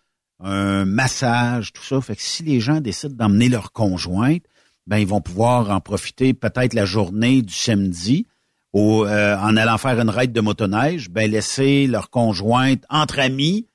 un 0.44 0.86
massage, 0.86 1.72
tout 1.72 1.84
ça. 1.84 2.02
Fait 2.02 2.16
que 2.16 2.22
si 2.22 2.44
les 2.44 2.60
gens 2.60 2.82
décident 2.82 3.16
d'emmener 3.16 3.50
leur 3.50 3.72
conjointe, 3.72 4.44
ben 4.86 4.98
ils 4.98 5.08
vont 5.08 5.22
pouvoir 5.22 5.72
en 5.72 5.80
profiter 5.80 6.34
peut-être 6.34 6.74
la 6.74 6.86
journée 6.86 7.42
du 7.42 7.54
samedi 7.54 8.28
euh, 8.78 9.38
en 9.38 9.58
allant 9.58 9.78
faire 9.78 10.00
une 10.00 10.10
raid 10.10 10.32
de 10.32 10.42
motoneige, 10.42 11.10
ben 11.10 11.30
laisser 11.30 11.88
leur 11.88 12.10
conjointe 12.10 12.84
entre 12.90 13.20
amis 13.20 13.68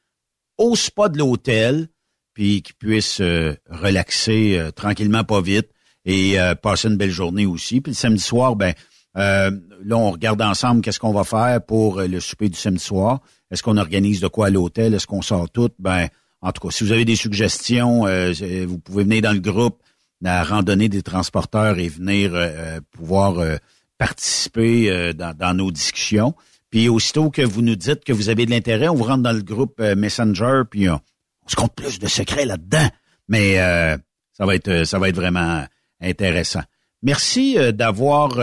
au 0.58 0.76
spa 0.76 1.08
de 1.08 1.18
l'hôtel, 1.18 1.88
puis 2.34 2.62
qu'ils 2.62 2.74
puissent 2.74 3.20
euh, 3.20 3.54
relaxer 3.70 4.58
euh, 4.58 4.70
tranquillement, 4.70 5.24
pas 5.24 5.40
vite, 5.40 5.68
et 6.04 6.40
euh, 6.40 6.54
passer 6.54 6.88
une 6.88 6.96
belle 6.96 7.10
journée 7.10 7.46
aussi. 7.46 7.80
Puis 7.80 7.92
le 7.92 7.96
samedi 7.96 8.22
soir, 8.22 8.56
ben 8.56 8.74
euh, 9.16 9.50
là, 9.84 9.96
on 9.96 10.10
regarde 10.10 10.40
ensemble 10.42 10.80
qu'est-ce 10.80 10.98
qu'on 10.98 11.12
va 11.12 11.24
faire 11.24 11.64
pour 11.64 12.00
euh, 12.00 12.06
le 12.06 12.18
souper 12.18 12.48
du 12.48 12.58
samedi 12.58 12.82
soir. 12.82 13.20
Est-ce 13.50 13.62
qu'on 13.62 13.76
organise 13.76 14.20
de 14.20 14.28
quoi 14.28 14.46
à 14.46 14.50
l'hôtel? 14.50 14.94
Est-ce 14.94 15.06
qu'on 15.06 15.22
sort 15.22 15.50
tout? 15.50 15.70
Ben, 15.78 16.08
en 16.40 16.50
tout 16.50 16.66
cas, 16.66 16.72
si 16.72 16.82
vous 16.82 16.92
avez 16.92 17.04
des 17.04 17.16
suggestions, 17.16 18.06
euh, 18.06 18.32
vous 18.66 18.78
pouvez 18.78 19.04
venir 19.04 19.22
dans 19.22 19.32
le 19.32 19.40
groupe 19.40 19.80
la 20.20 20.42
randonnée 20.44 20.88
des 20.88 21.02
transporteurs 21.02 21.78
et 21.78 21.88
venir 21.88 22.32
pouvoir 22.92 23.58
participer 23.98 25.12
dans, 25.14 25.36
dans 25.36 25.52
nos 25.52 25.72
discussions. 25.72 26.32
Puis 26.70 26.88
aussitôt 26.88 27.28
que 27.28 27.42
vous 27.42 27.60
nous 27.60 27.74
dites 27.74 28.04
que 28.04 28.12
vous 28.12 28.28
avez 28.28 28.46
de 28.46 28.52
l'intérêt, 28.52 28.88
on 28.88 28.94
vous 28.94 29.02
rentre 29.02 29.24
dans 29.24 29.32
le 29.32 29.42
groupe 29.42 29.80
Messenger, 29.80 30.62
puis 30.70 30.88
on 30.88 31.00
se 31.46 31.56
compte 31.56 31.74
plus 31.74 31.98
de 31.98 32.06
secrets 32.06 32.44
là-dedans. 32.44 32.88
Mais 33.28 33.58
euh, 33.60 33.96
ça 34.32 34.46
va 34.46 34.54
être 34.54 34.68
euh, 34.68 34.84
ça 34.84 34.98
va 34.98 35.08
être 35.08 35.16
vraiment 35.16 35.66
intéressant. 36.00 36.62
Merci 37.02 37.58
euh, 37.58 37.72
d'avoir 37.72 38.36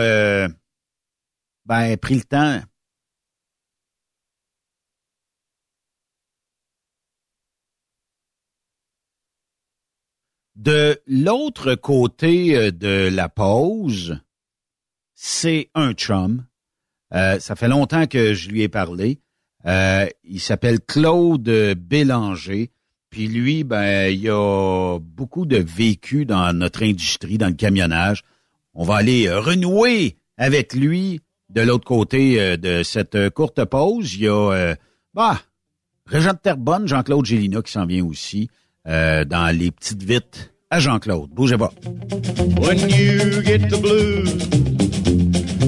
ben, 1.66 1.96
pris 1.96 2.16
le 2.16 2.24
temps. 2.24 2.60
De 10.56 11.00
l'autre 11.06 11.74
côté 11.74 12.70
de 12.70 13.08
la 13.10 13.30
pause, 13.30 14.20
c'est 15.14 15.70
un 15.74 15.92
chum. 15.94 16.44
Ça 17.10 17.56
fait 17.56 17.68
longtemps 17.68 18.06
que 18.06 18.34
je 18.34 18.50
lui 18.50 18.60
ai 18.62 18.68
parlé. 18.68 19.22
Il 19.64 20.40
s'appelle 20.40 20.80
Claude 20.80 21.48
Bélanger. 21.78 22.72
Puis 23.10 23.26
lui, 23.26 23.64
ben, 23.64 24.08
il 24.12 24.28
a 24.30 24.98
beaucoup 25.00 25.44
de 25.44 25.56
vécu 25.56 26.24
dans 26.24 26.56
notre 26.56 26.84
industrie, 26.84 27.38
dans 27.38 27.48
le 27.48 27.54
camionnage. 27.54 28.22
On 28.74 28.84
va 28.84 28.96
aller 28.96 29.26
euh, 29.26 29.40
renouer 29.40 30.16
avec 30.38 30.74
lui 30.74 31.20
de 31.52 31.60
l'autre 31.60 31.84
côté 31.84 32.40
euh, 32.40 32.56
de 32.56 32.82
cette 32.82 33.16
euh, 33.16 33.28
courte 33.28 33.64
pause. 33.64 34.14
Il 34.14 34.22
y 34.22 34.28
a 34.28 34.74
bah, 35.12 35.40
Régent 36.06 36.32
de 36.32 36.38
Terrebonne, 36.38 36.88
Jean-Claude 36.88 37.24
Gélina 37.24 37.62
qui 37.62 37.72
s'en 37.72 37.86
vient 37.86 38.04
aussi 38.04 38.48
euh, 38.88 39.24
dans 39.24 39.56
les 39.56 39.70
petites 39.70 40.02
vites 40.02 40.52
à 40.70 40.80
Jean-Claude. 40.80 41.30
Bougez 41.30 41.56
pas. 41.56 41.72
When 42.60 42.78
you 42.90 43.42
get 43.42 43.68
the 43.68 44.79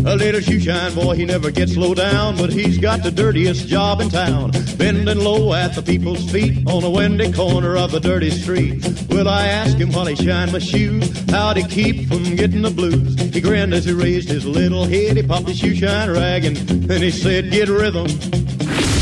a 0.05 0.17
little 0.17 0.41
shoeshine 0.41 0.95
boy, 0.95 1.15
he 1.15 1.25
never 1.25 1.51
gets 1.51 1.77
low 1.77 1.95
down, 1.95 2.37
but 2.37 2.53
he's 2.53 2.79
got 2.79 3.03
the 3.03 3.11
dirtiest 3.11 3.69
job 3.69 4.01
in 4.01 4.09
town. 4.09 4.51
Bending 4.77 5.19
low 5.19 5.53
at 5.55 5.75
the 5.75 5.83
people's 5.83 6.31
feet 6.31 6.67
on 6.67 6.85
a 6.85 6.91
windy 6.91 7.33
corner 7.33 7.77
of 7.77 7.95
a 7.95 8.01
dirty 8.01 8.31
street. 8.31 8.85
Will 9.11 9.29
I 9.29 9.47
ask 9.47 9.77
him 9.77 9.93
while 9.93 10.07
he 10.07 10.17
shine 10.17 10.53
my 10.53 10.59
shoes, 10.59 11.09
how'd 11.31 11.57
he 11.57 11.65
keep 11.65 12.09
from 12.09 12.37
getting 12.37 12.63
the 12.63 12.71
blues? 12.71 13.15
He 13.33 13.41
grinned 13.41 13.75
as 13.75 13.85
he 13.85 13.93
raised 13.93 14.29
his 14.29 14.45
little 14.45 14.85
head, 14.85 15.17
he 15.17 15.23
popped 15.23 15.49
his 15.49 15.61
shoeshine 15.61 16.15
rag 16.15 16.45
and 16.45 16.57
then 16.57 17.03
he 17.03 17.11
said, 17.11 17.51
get 17.51 17.69
rhythm. 17.69 18.07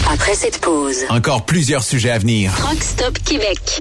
Après 0.07 0.35
cette 0.35 0.61
pause, 0.61 1.05
Encore 1.09 1.45
plusieurs 1.47 1.85
sujets 1.85 2.11
à 2.11 2.19
venir. 2.19 2.53
Truck 2.57 2.83
Stop 2.83 3.19
Québec. 3.25 3.81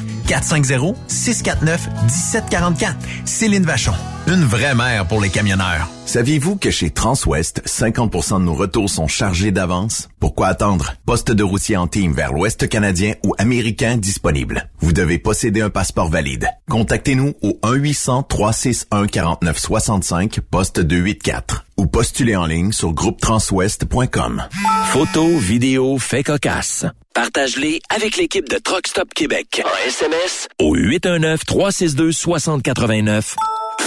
450 0.27 0.95
649 1.07 1.89
1744. 2.03 2.97
Céline 3.25 3.63
Vachon. 3.63 3.93
Une 4.27 4.43
vraie 4.43 4.75
mère 4.75 5.07
pour 5.07 5.19
les 5.19 5.29
camionneurs. 5.29 5.89
Saviez-vous 6.05 6.57
que 6.57 6.69
chez 6.71 6.89
Transwest, 6.89 7.61
50% 7.65 8.39
de 8.39 8.43
nos 8.43 8.53
retours 8.53 8.89
sont 8.89 9.07
chargés 9.07 9.51
d'avance? 9.51 10.09
Pourquoi 10.19 10.47
attendre? 10.47 10.93
Poste 11.05 11.31
de 11.31 11.43
routier 11.43 11.77
en 11.77 11.87
team 11.87 12.13
vers 12.13 12.33
l'Ouest 12.33 12.67
canadien 12.69 13.13
ou 13.25 13.33
américain 13.37 13.97
disponible. 13.97 14.69
Vous 14.79 14.93
devez 14.93 15.17
posséder 15.17 15.61
un 15.61 15.69
passeport 15.69 16.09
valide. 16.09 16.47
Contactez-nous 16.69 17.33
au 17.41 17.59
1-800-361-4965, 17.63 20.41
poste 20.41 20.81
284 20.81 21.65
ou 21.81 21.87
postulez 21.87 22.35
en 22.35 22.45
ligne 22.45 22.71
sur 22.71 22.93
groupetranswest.com. 22.93 24.43
Photos, 24.89 25.41
vidéos, 25.41 25.97
faits 25.97 26.27
cocasse. 26.27 26.85
Partage-les 27.15 27.81
avec 27.89 28.17
l'équipe 28.17 28.47
de 28.47 28.59
Truck 28.59 28.85
Stop 28.85 29.11
Québec. 29.15 29.63
En 29.65 29.87
SMS 29.87 30.47
au 30.59 30.77
819-362-6089. 30.77 33.33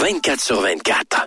24 0.01 0.41
sur 0.41 0.61
24. 0.61 1.27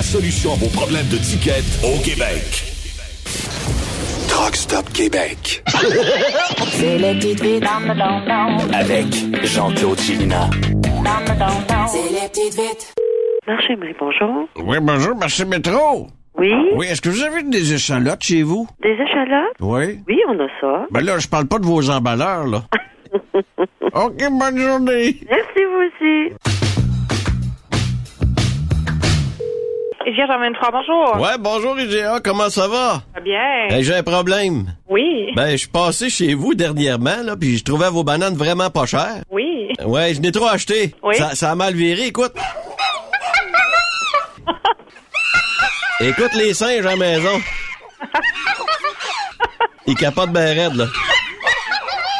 solution 0.01 0.53
à 0.53 0.55
vos 0.55 0.67
problèmes 0.69 1.07
de 1.09 1.17
ticket 1.17 1.63
au 1.83 1.97
Québec. 2.01 2.63
Truck 4.27 4.55
Stop 4.55 4.91
Québec. 4.93 5.63
C'est 6.71 6.97
les 6.97 7.15
petites 7.19 7.61
dans 7.61 7.79
le 7.79 7.93
don 7.95 8.73
Avec 8.73 9.05
Jean-Claude 9.45 9.99
Chilina. 9.99 10.49
C'est 11.87 12.11
les 12.11 12.27
petites 12.29 12.55
vites. 12.55 12.93
Marché 13.47 13.75
Marie, 13.75 13.95
bonjour. 13.99 14.47
Oui, 14.63 14.77
bonjour, 14.81 15.15
marché 15.15 15.45
métro. 15.45 16.07
Oui? 16.37 16.53
Oui, 16.75 16.87
est-ce 16.87 17.01
que 17.01 17.09
vous 17.09 17.21
avez 17.23 17.43
des 17.43 17.73
échalotes 17.73 18.23
chez 18.23 18.43
vous? 18.43 18.67
Des 18.81 18.93
échalotes? 18.93 19.55
Oui. 19.59 19.99
Oui, 20.07 20.19
on 20.29 20.39
a 20.39 20.47
ça. 20.59 20.87
Ben 20.91 21.01
là, 21.01 21.19
je 21.19 21.27
parle 21.27 21.47
pas 21.47 21.59
de 21.59 21.65
vos 21.65 21.89
emballeurs, 21.89 22.47
là. 22.47 22.63
OK, 23.93 24.17
bonne 24.31 24.57
journée. 24.57 25.17
Merci, 25.29 25.65
vous 25.65 26.05
aussi. 26.05 26.60
Vierge 30.05 30.29
23, 30.29 30.71
bonjour. 30.71 31.21
Ouais, 31.21 31.37
bonjour 31.39 31.79
IGA, 31.79 32.19
comment 32.23 32.49
ça 32.49 32.67
va? 32.67 33.03
Très 33.13 33.21
bien. 33.21 33.67
Ben, 33.69 33.83
j'ai 33.83 33.95
un 33.95 34.03
problème. 34.03 34.73
Oui. 34.89 35.31
Ben, 35.35 35.51
je 35.51 35.57
suis 35.57 35.67
passé 35.67 36.09
chez 36.09 36.33
vous 36.33 36.55
dernièrement, 36.55 37.21
là, 37.23 37.35
puis 37.35 37.57
je 37.57 37.63
trouvais 37.63 37.89
vos 37.89 38.03
bananes 38.03 38.35
vraiment 38.35 38.69
pas 38.69 38.85
chères. 38.85 39.23
Oui. 39.29 39.69
Ouais, 39.85 40.13
je 40.13 40.21
n'ai 40.21 40.31
trop 40.31 40.47
acheté. 40.47 40.95
Oui. 41.03 41.15
Ça, 41.15 41.35
ça 41.35 41.51
a 41.51 41.55
mal 41.55 41.75
viré, 41.75 42.07
écoute. 42.07 42.33
écoute 45.99 46.33
les 46.33 46.53
singes 46.53 46.85
à 46.85 46.91
la 46.91 46.95
maison. 46.95 47.41
Ils 49.85 49.95
capotent 49.95 50.31
ben 50.31 50.57
raide, 50.57 50.75
là. 50.75 50.85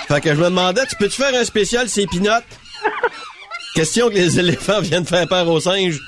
Fait 0.07 0.21
que 0.21 0.29
je 0.35 0.39
me 0.39 0.45
demandais, 0.45 0.85
tu 0.87 0.95
peux-tu 0.97 1.21
faire 1.21 1.33
un 1.33 1.45
spécial 1.45 1.89
ces 1.89 2.05
pinottes? 2.05 2.43
Question 3.75 4.09
que 4.09 4.15
les 4.15 4.39
éléphants 4.39 4.81
viennent 4.81 5.05
faire 5.05 5.27
peur 5.27 5.47
aux 5.47 5.59
singes. 5.59 5.99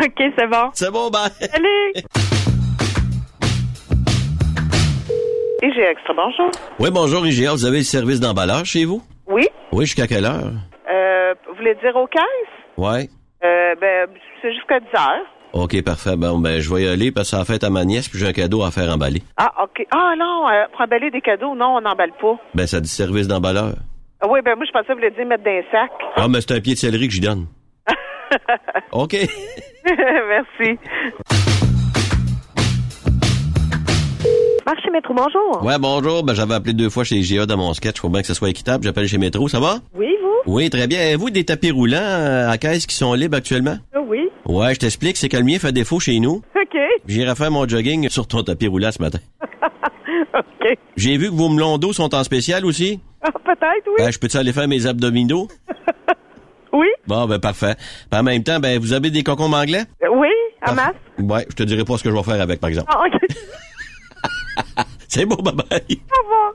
OK, 0.04 0.32
c'est 0.38 0.46
bon. 0.46 0.70
C'est 0.72 0.90
bon, 0.90 1.10
ben. 1.10 1.28
Salut. 1.40 1.92
IG 5.62 5.78
Extra, 5.78 6.14
bonjour. 6.14 6.50
Oui, 6.78 6.90
bonjour 6.90 7.26
IGA, 7.26 7.52
vous 7.52 7.66
avez 7.66 7.78
le 7.78 7.84
service 7.84 8.18
d'emballage 8.18 8.68
chez 8.68 8.86
vous? 8.86 9.02
Oui? 9.26 9.46
Oui, 9.72 9.84
jusqu'à 9.84 10.06
quelle 10.06 10.24
heure? 10.24 10.52
Euh, 10.90 11.34
vous 11.48 11.54
voulez 11.56 11.74
dire 11.82 11.94
aux 11.96 12.06
caisses? 12.06 12.22
Ouais. 12.78 13.10
Euh, 13.44 13.74
ben, 13.78 14.08
c'est 14.40 14.54
jusqu'à 14.54 14.80
10 14.80 14.86
heures. 14.94 15.26
OK, 15.52 15.82
parfait. 15.84 16.16
Bon, 16.16 16.38
ben, 16.38 16.60
je 16.60 16.72
vais 16.72 16.84
y 16.84 16.88
aller 16.88 17.12
parce 17.12 17.30
que 17.30 17.36
ça 17.36 17.42
a 17.42 17.44
fait 17.44 17.62
à 17.62 17.68
ma 17.68 17.84
nièce, 17.84 18.08
puis 18.08 18.18
j'ai 18.18 18.28
un 18.28 18.32
cadeau 18.32 18.62
à 18.62 18.70
faire 18.70 18.90
emballer. 18.90 19.20
Ah, 19.36 19.52
OK. 19.64 19.86
Ah, 19.90 20.14
non, 20.16 20.48
euh, 20.48 20.64
pour 20.72 20.80
emballer 20.80 21.10
des 21.10 21.20
cadeaux, 21.20 21.54
non, 21.54 21.76
on 21.76 21.80
n'emballe 21.82 22.12
pas. 22.18 22.38
Ben, 22.54 22.66
ça 22.66 22.80
dit 22.80 22.88
service 22.88 23.28
d'emballeur. 23.28 23.74
Ah, 24.22 24.28
oui, 24.30 24.40
ben, 24.42 24.56
moi, 24.56 24.64
je 24.66 24.72
pensais 24.72 24.86
que 24.86 24.92
vous 24.92 24.98
voulez 24.98 25.10
dire 25.10 25.26
mettre 25.26 25.44
dans 25.44 25.50
un 25.50 25.62
sac. 25.70 25.90
Ah, 26.16 26.26
mais 26.28 26.40
c'est 26.40 26.52
un 26.52 26.60
pied 26.60 26.72
de 26.72 26.78
céleri 26.78 27.06
que 27.08 27.12
j'y 27.14 27.20
donne. 27.20 27.46
OK. 28.92 29.12
Merci. 29.84 30.78
Marché 34.66 34.90
Métro, 34.90 35.14
bonjour. 35.14 35.64
Ouais, 35.64 35.78
bonjour. 35.78 36.22
Ben, 36.22 36.34
j'avais 36.34 36.54
appelé 36.54 36.74
deux 36.74 36.90
fois 36.90 37.02
chez 37.04 37.16
IGA 37.16 37.46
dans 37.46 37.56
mon 37.56 37.72
sketch. 37.74 37.98
Faut 38.00 38.08
bien 38.08 38.20
que 38.20 38.26
ça 38.26 38.34
soit 38.34 38.50
équitable. 38.50 38.84
J'appelle 38.84 39.08
chez 39.08 39.18
Métro. 39.18 39.48
Ça 39.48 39.58
va? 39.58 39.78
Oui, 39.94 40.08
vous? 40.22 40.52
Oui, 40.52 40.70
très 40.70 40.86
bien. 40.86 41.00
Avez-vous 41.00 41.30
des 41.30 41.44
tapis 41.44 41.70
roulants 41.70 41.96
euh, 41.98 42.48
à 42.50 42.58
caisse 42.58 42.86
qui 42.86 42.94
sont 42.94 43.12
libres 43.14 43.36
actuellement? 43.36 43.76
Ah 43.94 44.00
Oui. 44.06 44.28
Ouais, 44.46 44.74
je 44.74 44.80
t'explique. 44.80 45.16
C'est 45.16 45.28
que 45.28 45.36
le 45.36 45.44
mien 45.44 45.58
fait 45.58 45.72
défaut 45.72 45.98
chez 45.98 46.18
nous. 46.20 46.42
OK. 46.54 46.78
J'irai 47.06 47.34
faire 47.34 47.50
mon 47.50 47.66
jogging 47.66 48.08
sur 48.10 48.26
ton 48.28 48.42
tapis 48.42 48.68
roulant 48.68 48.92
ce 48.92 49.02
matin. 49.02 49.18
OK. 50.34 50.78
J'ai 50.96 51.16
vu 51.16 51.30
que 51.30 51.34
vos 51.34 51.48
melons 51.48 51.78
d'eau 51.78 51.92
sont 51.92 52.14
en 52.14 52.22
spécial 52.22 52.64
aussi. 52.64 53.00
Ah, 53.22 53.30
peut-être, 53.32 53.86
oui. 53.88 53.94
Ben, 53.98 54.12
je 54.12 54.18
peux-tu 54.18 54.36
aller 54.36 54.52
faire 54.52 54.68
mes 54.68 54.86
abdominaux? 54.86 55.48
Oui. 56.72 56.86
Bon, 57.06 57.26
ben, 57.26 57.38
parfait. 57.38 57.74
En 58.12 58.22
même 58.22 58.42
temps, 58.42 58.60
ben, 58.60 58.78
vous 58.78 58.92
avez 58.92 59.10
des 59.10 59.22
concombres 59.22 59.56
anglais? 59.56 59.84
Euh, 60.02 60.08
oui, 60.12 60.28
à 60.62 60.72
masse. 60.72 60.94
Ouais, 61.18 61.46
je 61.50 61.54
te 61.56 61.62
dirai 61.62 61.84
pas 61.84 61.96
ce 61.98 62.04
que 62.04 62.10
je 62.10 62.14
vais 62.14 62.22
faire 62.22 62.40
avec, 62.40 62.60
par 62.60 62.68
exemple. 62.68 62.92
Ah, 62.94 63.02
OK. 63.06 63.20
C'est 65.08 65.26
beau, 65.26 65.36
bye 65.36 65.54
bye. 65.54 66.00
Au 66.12 66.22
revoir. 66.22 66.54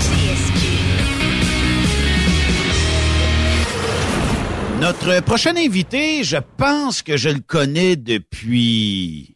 Notre 4.78 5.22
prochain 5.22 5.56
invité, 5.56 6.22
je 6.22 6.36
pense 6.58 7.00
que 7.00 7.16
je 7.16 7.30
le 7.30 7.40
connais 7.40 7.96
depuis... 7.96 9.33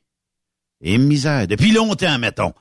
Et 0.80 0.98
misère, 0.98 1.46
depuis 1.46 1.72
longtemps, 1.72 2.18
mettons. 2.18 2.52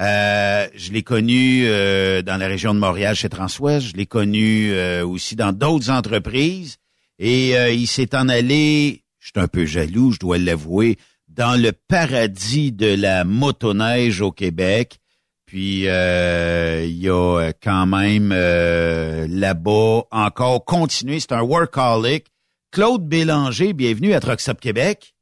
Euh, 0.00 0.66
je 0.74 0.92
l'ai 0.92 1.02
connu 1.02 1.64
euh, 1.66 2.22
dans 2.22 2.36
la 2.36 2.46
région 2.46 2.74
de 2.74 2.78
Montréal 2.78 3.14
chez 3.14 3.28
Transwest. 3.28 3.88
Je 3.88 3.96
l'ai 3.96 4.06
connu 4.06 4.72
euh, 4.72 5.06
aussi 5.06 5.36
dans 5.36 5.52
d'autres 5.52 5.90
entreprises. 5.90 6.78
Et 7.18 7.56
euh, 7.56 7.70
il 7.70 7.86
s'est 7.86 8.16
en 8.16 8.28
allé, 8.28 9.04
je 9.18 9.26
suis 9.26 9.40
un 9.40 9.48
peu 9.48 9.66
jaloux, 9.66 10.12
je 10.12 10.18
dois 10.18 10.38
l'avouer, 10.38 10.96
dans 11.28 11.60
le 11.60 11.72
paradis 11.72 12.72
de 12.72 12.94
la 12.94 13.24
motoneige 13.24 14.20
au 14.20 14.32
Québec. 14.32 14.98
Puis 15.44 15.88
euh, 15.88 16.86
il 16.88 17.10
a 17.10 17.52
quand 17.62 17.86
même 17.86 18.30
euh, 18.32 19.26
là-bas 19.28 20.02
encore 20.10 20.64
continué. 20.64 21.20
C'est 21.20 21.32
un 21.32 21.42
workaholic. 21.42 22.26
Claude 22.70 23.06
Bélanger, 23.06 23.72
bienvenue 23.72 24.14
à 24.14 24.20
Stop 24.38 24.60
Québec. 24.60 25.12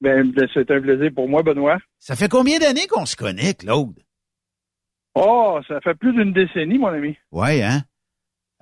Ben, 0.00 0.32
c'est 0.54 0.70
un 0.70 0.80
plaisir 0.80 1.10
pour 1.14 1.28
moi, 1.28 1.42
Benoît. 1.42 1.78
Ça 1.98 2.14
fait 2.16 2.28
combien 2.28 2.58
d'années 2.58 2.86
qu'on 2.86 3.04
se 3.06 3.16
connaît, 3.16 3.54
Claude? 3.54 3.98
Oh, 5.14 5.58
ça 5.66 5.80
fait 5.80 5.94
plus 5.94 6.12
d'une 6.12 6.32
décennie, 6.32 6.78
mon 6.78 6.88
ami. 6.88 7.16
Ouais, 7.32 7.62
hein? 7.62 7.82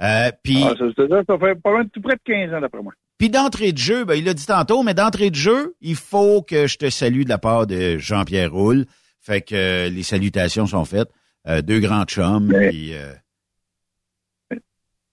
Euh, 0.00 0.30
puis, 0.42 0.62
Ah, 0.64 0.74
ça, 0.78 0.84
ça, 0.96 1.22
ça 1.26 1.38
fait 1.38 1.54
pas 1.60 1.70
loin 1.70 1.84
tout 1.86 2.00
près 2.00 2.16
de 2.16 2.20
15 2.24 2.54
ans, 2.54 2.60
d'après 2.60 2.82
moi. 2.82 2.92
puis 3.18 3.28
d'entrée 3.30 3.72
de 3.72 3.78
jeu, 3.78 4.04
ben, 4.04 4.14
il 4.14 4.24
l'a 4.24 4.34
dit 4.34 4.46
tantôt, 4.46 4.82
mais 4.82 4.94
d'entrée 4.94 5.30
de 5.30 5.34
jeu, 5.36 5.74
il 5.80 5.96
faut 5.96 6.42
que 6.42 6.66
je 6.66 6.76
te 6.78 6.88
salue 6.90 7.22
de 7.24 7.28
la 7.28 7.38
part 7.38 7.66
de 7.66 7.98
Jean-Pierre 7.98 8.52
Roule. 8.52 8.86
Fait 9.20 9.40
que 9.42 9.54
euh, 9.54 9.88
les 9.90 10.02
salutations 10.02 10.66
sont 10.66 10.84
faites. 10.84 11.08
euh, 11.48 11.60
deux 11.62 11.80
grands 11.80 12.04
chums. 12.04 12.52
euh, 12.52 13.12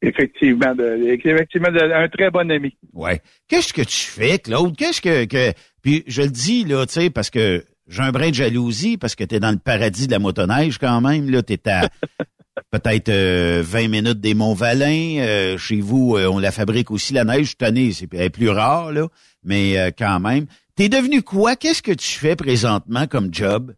Effectivement, 0.01 0.75
de, 0.75 0.83
effectivement, 1.07 1.71
de- 1.71 1.79
un 1.79 2.09
très 2.09 2.29
bon 2.29 2.51
ami. 2.51 2.75
Ouais. 2.91 3.21
Qu'est-ce 3.47 3.71
que 3.71 3.81
tu 3.83 3.95
fais, 3.99 4.37
Claude? 4.37 4.75
Qu'est-ce 4.75 4.99
que, 4.99 5.23
que. 5.25 5.53
Puis 5.83 6.03
je 6.07 6.21
le 6.23 6.29
dis, 6.29 6.63
là, 6.63 6.85
tu 6.85 6.93
sais, 6.93 7.09
parce 7.09 7.29
que 7.29 7.63
j'ai 7.87 8.01
un 8.01 8.11
brin 8.11 8.29
de 8.29 8.35
jalousie, 8.35 8.97
parce 8.97 9.15
que 9.15 9.23
tu 9.23 9.35
es 9.35 9.39
dans 9.39 9.51
le 9.51 9.57
paradis 9.57 10.07
de 10.07 10.13
la 10.13 10.19
motoneige 10.19 10.77
quand 10.77 11.01
même. 11.01 11.29
Là, 11.29 11.43
tu 11.43 11.59
à 11.65 11.89
peut-être 12.71 13.09
euh, 13.09 13.61
20 13.63 13.89
minutes 13.89 14.21
des 14.21 14.33
Monts-Valin. 14.33 15.19
Euh, 15.19 15.57
chez 15.57 15.81
vous, 15.81 16.15
euh, 16.15 16.27
on 16.31 16.39
la 16.39 16.51
fabrique 16.51 16.89
aussi, 16.89 17.13
la 17.13 17.25
neige. 17.25 17.49
Cette 17.49 17.63
année, 17.63 17.91
c'est 17.91 18.11
elle 18.13 18.21
est 18.21 18.29
plus 18.29 18.49
rare, 18.49 18.91
là, 18.91 19.07
mais 19.43 19.77
euh, 19.77 19.91
quand 19.95 20.19
même. 20.19 20.45
T'es 20.75 20.89
devenu 20.89 21.21
quoi? 21.21 21.55
Qu'est-ce 21.55 21.83
que 21.83 21.91
tu 21.91 22.17
fais 22.17 22.35
présentement 22.35 23.05
comme 23.05 23.31
job? 23.31 23.73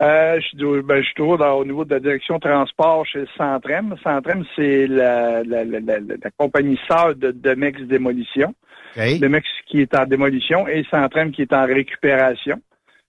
Euh, 0.00 0.40
je, 0.40 0.80
ben, 0.80 1.00
je 1.00 1.06
suis 1.06 1.14
toujours 1.14 1.40
au 1.40 1.64
niveau 1.64 1.84
de 1.84 1.94
la 1.94 2.00
direction 2.00 2.38
transport 2.38 3.04
chez 3.04 3.24
Centrem. 3.36 3.96
Centrem, 4.02 4.44
c'est 4.56 4.86
la, 4.86 5.42
la, 5.42 5.64
la, 5.64 5.80
la, 5.80 5.98
la 5.98 6.30
compagnie 6.36 6.78
sœur 6.88 7.14
de 7.16 7.32
Demex 7.32 7.82
Démolition. 7.82 8.54
Demex 8.98 9.46
qui 9.66 9.80
est 9.80 9.94
en 9.94 10.04
démolition 10.06 10.66
et 10.66 10.84
Centrem 10.90 11.30
qui 11.30 11.42
est 11.42 11.52
en 11.52 11.64
récupération. 11.64 12.60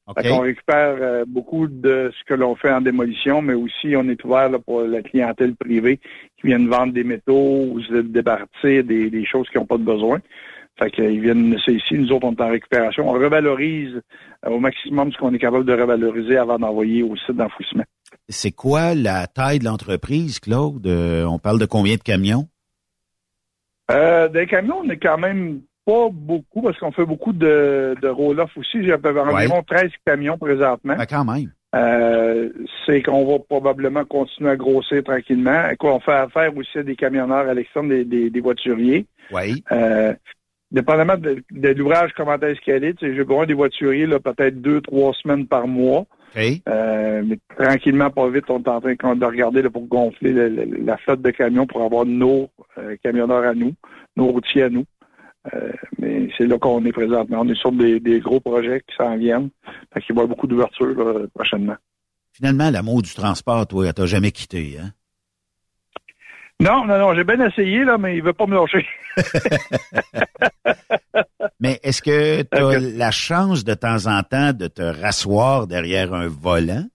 On 0.07 0.39
récupère 0.39 0.95
euh, 0.99 1.23
beaucoup 1.27 1.67
de 1.67 2.11
ce 2.17 2.23
que 2.25 2.33
l'on 2.33 2.55
fait 2.55 2.71
en 2.71 2.81
démolition, 2.81 3.43
mais 3.43 3.53
aussi 3.53 3.95
on 3.95 4.09
est 4.09 4.23
ouvert 4.23 4.49
là, 4.49 4.57
pour 4.57 4.81
la 4.81 5.03
clientèle 5.03 5.55
privée 5.55 5.99
qui 6.37 6.47
viennent 6.47 6.67
vendre 6.67 6.93
des 6.93 7.03
métaux 7.03 7.67
ou 7.71 7.79
se 7.81 8.01
débarrasser 8.01 8.81
des, 8.81 9.11
des 9.11 9.25
choses 9.25 9.47
qui 9.49 9.57
n'ont 9.59 9.67
pas 9.67 9.77
de 9.77 9.83
besoin. 9.83 10.19
Fait 10.79 10.89
qu'ils 10.89 11.19
viennent 11.19 11.51
laisser 11.51 11.73
ici. 11.73 11.95
Nous 11.95 12.11
autres, 12.11 12.25
on 12.25 12.33
est 12.33 12.41
en 12.41 12.49
récupération. 12.49 13.07
On 13.07 13.13
revalorise 13.13 14.01
euh, 14.45 14.49
au 14.49 14.59
maximum 14.59 15.11
ce 15.11 15.17
qu'on 15.17 15.33
est 15.33 15.39
capable 15.39 15.65
de 15.65 15.73
revaloriser 15.73 16.37
avant 16.37 16.57
d'envoyer 16.57 17.03
au 17.03 17.15
site 17.17 17.35
d'enfouissement. 17.35 17.83
C'est 18.29 18.51
quoi 18.51 18.95
la 18.95 19.27
taille 19.27 19.59
de 19.59 19.65
l'entreprise, 19.65 20.39
Claude? 20.39 20.87
Euh, 20.87 21.25
on 21.25 21.37
parle 21.37 21.59
de 21.59 21.65
combien 21.65 21.95
de 21.95 22.01
camions? 22.01 22.47
Euh, 23.91 24.27
des 24.29 24.47
camions, 24.47 24.81
on 24.83 24.89
est 24.89 24.97
quand 24.97 25.17
même 25.17 25.61
pas 25.89 26.09
beaucoup 26.11 26.61
parce 26.61 26.77
qu'on 26.79 26.91
fait 26.91 27.05
beaucoup 27.05 27.33
de, 27.33 27.95
de 28.01 28.07
roll-off 28.07 28.51
aussi. 28.57 28.83
J'ai 28.83 28.91
à 28.93 28.97
peu 28.97 29.13
près 29.13 29.21
environ 29.21 29.63
13 29.67 29.89
camions 30.05 30.37
présentement. 30.37 30.95
quand 31.09 31.25
même. 31.25 31.51
Euh, 31.75 32.49
c'est 32.85 33.01
qu'on 33.03 33.25
va 33.25 33.39
probablement 33.39 34.03
continuer 34.05 34.49
à 34.51 34.55
grossir 34.55 35.03
tranquillement. 35.03 35.63
On 35.81 35.99
fait 35.99 36.11
affaire 36.13 36.55
aussi 36.57 36.77
à 36.79 36.83
des 36.83 36.95
camionneurs 36.95 37.47
à 37.47 37.53
l'externe 37.53 37.89
des, 37.89 38.05
des, 38.05 38.29
des 38.29 38.39
voituriers. 38.41 39.05
Oui. 39.31 39.63
Euh, 39.71 40.13
dépendamment 40.71 41.17
de, 41.17 41.43
de 41.51 41.69
l'ouvrage, 41.69 42.11
comment 42.17 42.39
est-ce 42.39 42.59
qu'elle 42.61 42.83
est, 42.83 42.97
j'ai 43.01 43.23
besoin 43.23 43.45
des 43.45 43.53
voituriers 43.53 44.07
là, 44.07 44.19
peut-être 44.19 44.59
deux, 44.61 44.81
trois 44.81 45.13
semaines 45.13 45.45
par 45.47 45.67
mois. 45.67 46.05
Euh, 46.67 47.23
mais 47.25 47.37
tranquillement, 47.57 48.09
pas 48.11 48.29
vite, 48.29 48.45
on 48.49 48.61
est 48.61 48.67
en 48.67 48.79
train 48.81 49.15
de 49.15 49.25
regarder 49.25 49.61
là, 49.63 49.69
pour 49.69 49.85
gonfler 49.87 50.31
le- 50.31 50.49
le- 50.49 50.83
la 50.85 50.97
flotte 50.97 51.21
de 51.21 51.31
camions 51.31 51.65
pour 51.67 51.83
avoir 51.83 52.05
nos 52.05 52.49
camionneurs 53.03 53.43
à 53.43 53.53
nous, 53.53 53.73
nos 54.15 54.27
routiers 54.27 54.63
à 54.63 54.69
nous. 54.69 54.85
Euh, 55.53 55.71
mais 55.97 56.29
c'est 56.37 56.47
là 56.47 56.57
qu'on 56.57 56.83
est 56.85 56.91
présentement. 56.91 57.41
On 57.41 57.47
est 57.47 57.59
sur 57.59 57.71
des, 57.71 57.99
des 57.99 58.19
gros 58.19 58.39
projets 58.39 58.81
qui 58.87 58.95
s'en 58.95 59.17
viennent. 59.17 59.49
Fait 59.93 60.01
qu'il 60.01 60.15
va 60.15 60.21
y 60.21 60.23
avoir 60.23 60.27
beaucoup 60.27 60.47
d'ouverture 60.47 61.27
prochainement. 61.33 61.75
Finalement, 62.33 62.69
l'amour 62.69 63.01
du 63.01 63.13
transport, 63.13 63.67
toi, 63.67 63.87
elle 63.87 63.93
t'a 63.93 64.05
jamais 64.05 64.31
quitté, 64.31 64.77
hein? 64.79 64.91
Non, 66.61 66.85
non, 66.85 66.99
non, 66.99 67.15
j'ai 67.15 67.23
bien 67.23 67.39
essayé, 67.39 67.85
là, 67.85 67.97
mais 67.97 68.17
il 68.17 68.23
veut 68.23 68.33
pas 68.33 68.45
me 68.45 68.55
lâcher. 68.55 68.85
Mais 71.61 71.77
est-ce 71.83 72.01
que 72.01 72.43
tu 72.43 72.57
as 72.57 72.79
la 72.97 73.11
chance 73.11 73.65
de 73.65 73.73
temps 73.73 74.07
en 74.07 74.23
temps 74.23 74.53
de 74.53 74.67
te 74.67 74.81
rasseoir 74.81 75.67
derrière 75.67 76.13
un 76.13 76.27
volant? 76.27 76.85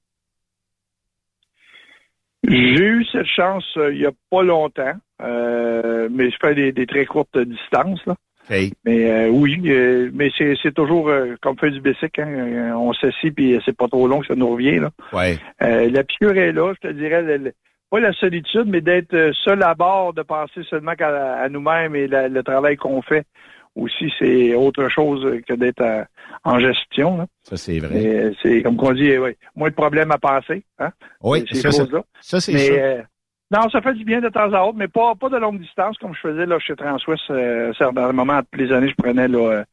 J'ai 2.47 2.85
eu 2.85 3.07
cette 3.11 3.27
chance 3.27 3.65
euh, 3.77 3.93
il 3.93 4.01
y 4.01 4.07
a 4.07 4.13
pas 4.31 4.43
longtemps, 4.43 4.95
euh, 5.23 6.09
mais 6.11 6.31
je 6.31 6.37
fais 6.41 6.55
des, 6.55 6.73
des 6.73 6.87
très 6.87 7.07
courtes 7.07 7.39
distances. 7.39 8.05
Là. 8.07 8.17
Mais 8.85 9.11
euh, 9.11 9.29
oui, 9.29 9.61
euh, 9.67 10.11
mais 10.13 10.31
c'est 10.37 10.75
toujours 10.75 11.09
euh, 11.09 11.35
comme 11.41 11.59
faire 11.59 11.71
du 11.71 11.81
bicycle. 11.81 12.21
Hein, 12.21 12.29
euh, 12.29 12.73
on 12.73 12.93
s'assit 12.93 13.35
puis 13.35 13.59
c'est 13.65 13.77
pas 13.77 13.89
trop 13.89 14.07
long 14.07 14.21
que 14.21 14.27
ça 14.27 14.35
nous 14.35 14.49
revient. 14.51 14.79
Là. 14.81 14.91
Ouais. 15.13 15.39
Euh, 15.63 15.89
la 15.91 16.05
piqûre 16.05 16.37
est 16.37 16.53
là, 16.53 16.73
je 16.81 16.89
te 16.89 16.93
dirais, 16.93 17.23
le- 17.23 17.53
pas 17.91 18.01
la 18.01 18.13
solitude, 18.13 18.65
mais 18.67 18.81
d'être 18.81 19.15
euh, 19.15 19.33
seul 19.45 19.63
à 19.63 19.75
bord, 19.75 20.13
de 20.15 20.23
penser 20.23 20.63
seulement 20.69 20.93
à 20.99 21.49
nous-mêmes 21.49 21.95
et 21.97 22.07
la- 22.07 22.29
le 22.29 22.43
travail 22.43 22.77
qu'on 22.77 23.01
fait 23.03 23.25
aussi, 23.77 24.13
c'est 24.19 24.55
autre 24.55 24.89
chose 24.89 25.41
que 25.49 25.55
d'être 25.55 25.83
en 26.45 26.59
gestion. 26.61 27.17
Là. 27.19 27.27
Ça, 27.43 27.57
c'est 27.57 27.79
vrai. 27.79 28.07
Euh, 28.07 28.33
c'est 28.43 28.63
comme 28.63 28.77
qu'on 28.77 28.93
dit, 28.93 29.17
ouais, 29.19 29.37
moins 29.57 29.69
de 29.71 29.75
problèmes 29.75 30.11
à 30.13 30.19
passer. 30.19 30.65
Hein? 30.79 30.91
Oui, 31.23 31.45
Ces 31.51 31.57
ça, 31.61 31.73
ça- 31.73 31.79
choses-là. 31.83 32.03
ça, 32.21 32.41
c'est 32.41 32.57
sûr. 32.59 32.75
Euh, 33.53 33.57
non, 33.57 33.69
ça 33.71 33.81
fait 33.81 33.95
du 33.95 34.05
bien 34.05 34.21
de 34.21 34.29
temps 34.29 34.53
à 34.53 34.63
autre, 34.63 34.77
mais 34.77 34.89
pas, 34.89 35.15
pas 35.15 35.29
de 35.29 35.37
longue 35.37 35.61
distance 35.61 35.97
comme 35.99 36.15
je 36.15 36.21
faisais 36.21 36.47
là, 36.47 36.59
chez 36.59 36.75
Transwest. 36.75 37.23
Euh, 37.31 37.73
dans 37.93 38.07
le 38.07 38.13
moment, 38.13 38.41
toutes 38.41 38.61
les 38.61 38.73
années, 38.73 38.89
je 38.89 38.95
prenais 39.03 39.29
là, 39.29 39.39
euh, 39.39 39.65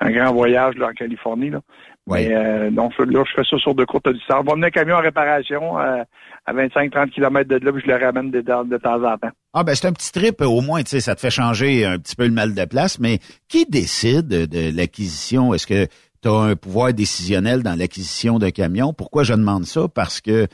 un 0.00 0.10
grand 0.10 0.32
voyage 0.32 0.76
là, 0.76 0.88
en 0.88 0.92
Californie. 0.92 1.50
Là. 1.50 1.60
Mais 2.06 2.34
euh, 2.34 2.70
donc 2.70 2.96
là, 2.98 3.22
je 3.26 3.32
fais 3.34 3.48
ça 3.48 3.58
sur 3.58 3.74
de 3.74 3.84
courtes 3.84 4.08
distances. 4.08 4.44
On 4.48 4.62
un 4.62 4.70
camion 4.70 4.96
en 4.96 5.00
réparation 5.00 5.78
euh, 5.78 6.02
à 6.46 6.52
25-30 6.54 7.10
km 7.10 7.48
de 7.48 7.64
là, 7.64 7.72
puis 7.72 7.82
je 7.84 7.90
le 7.90 8.02
ramène 8.02 8.30
de, 8.30 8.40
de, 8.40 8.68
de 8.68 8.76
temps 8.78 9.04
en 9.04 9.18
temps. 9.18 9.30
Ah 9.52 9.62
ben 9.62 9.74
c'est 9.74 9.88
un 9.88 9.92
petit 9.92 10.12
trip 10.12 10.40
au 10.40 10.60
moins, 10.62 10.82
tu 10.82 10.90
sais, 10.90 11.00
ça 11.00 11.14
te 11.14 11.20
fait 11.20 11.30
changer 11.30 11.84
un 11.84 11.98
petit 11.98 12.16
peu 12.16 12.24
le 12.24 12.32
mal 12.32 12.54
de 12.54 12.64
place, 12.64 12.98
mais 12.98 13.18
qui 13.48 13.66
décide 13.66 14.28
de 14.28 14.76
l'acquisition? 14.76 15.52
Est-ce 15.52 15.66
que 15.66 15.86
tu 16.22 16.28
as 16.28 16.32
un 16.32 16.56
pouvoir 16.56 16.92
décisionnel 16.94 17.62
dans 17.62 17.78
l'acquisition 17.78 18.38
d'un 18.38 18.50
camion? 18.50 18.92
Pourquoi 18.94 19.22
je 19.22 19.34
demande 19.34 19.64
ça? 19.64 19.86
Parce 19.88 20.20
que 20.20 20.46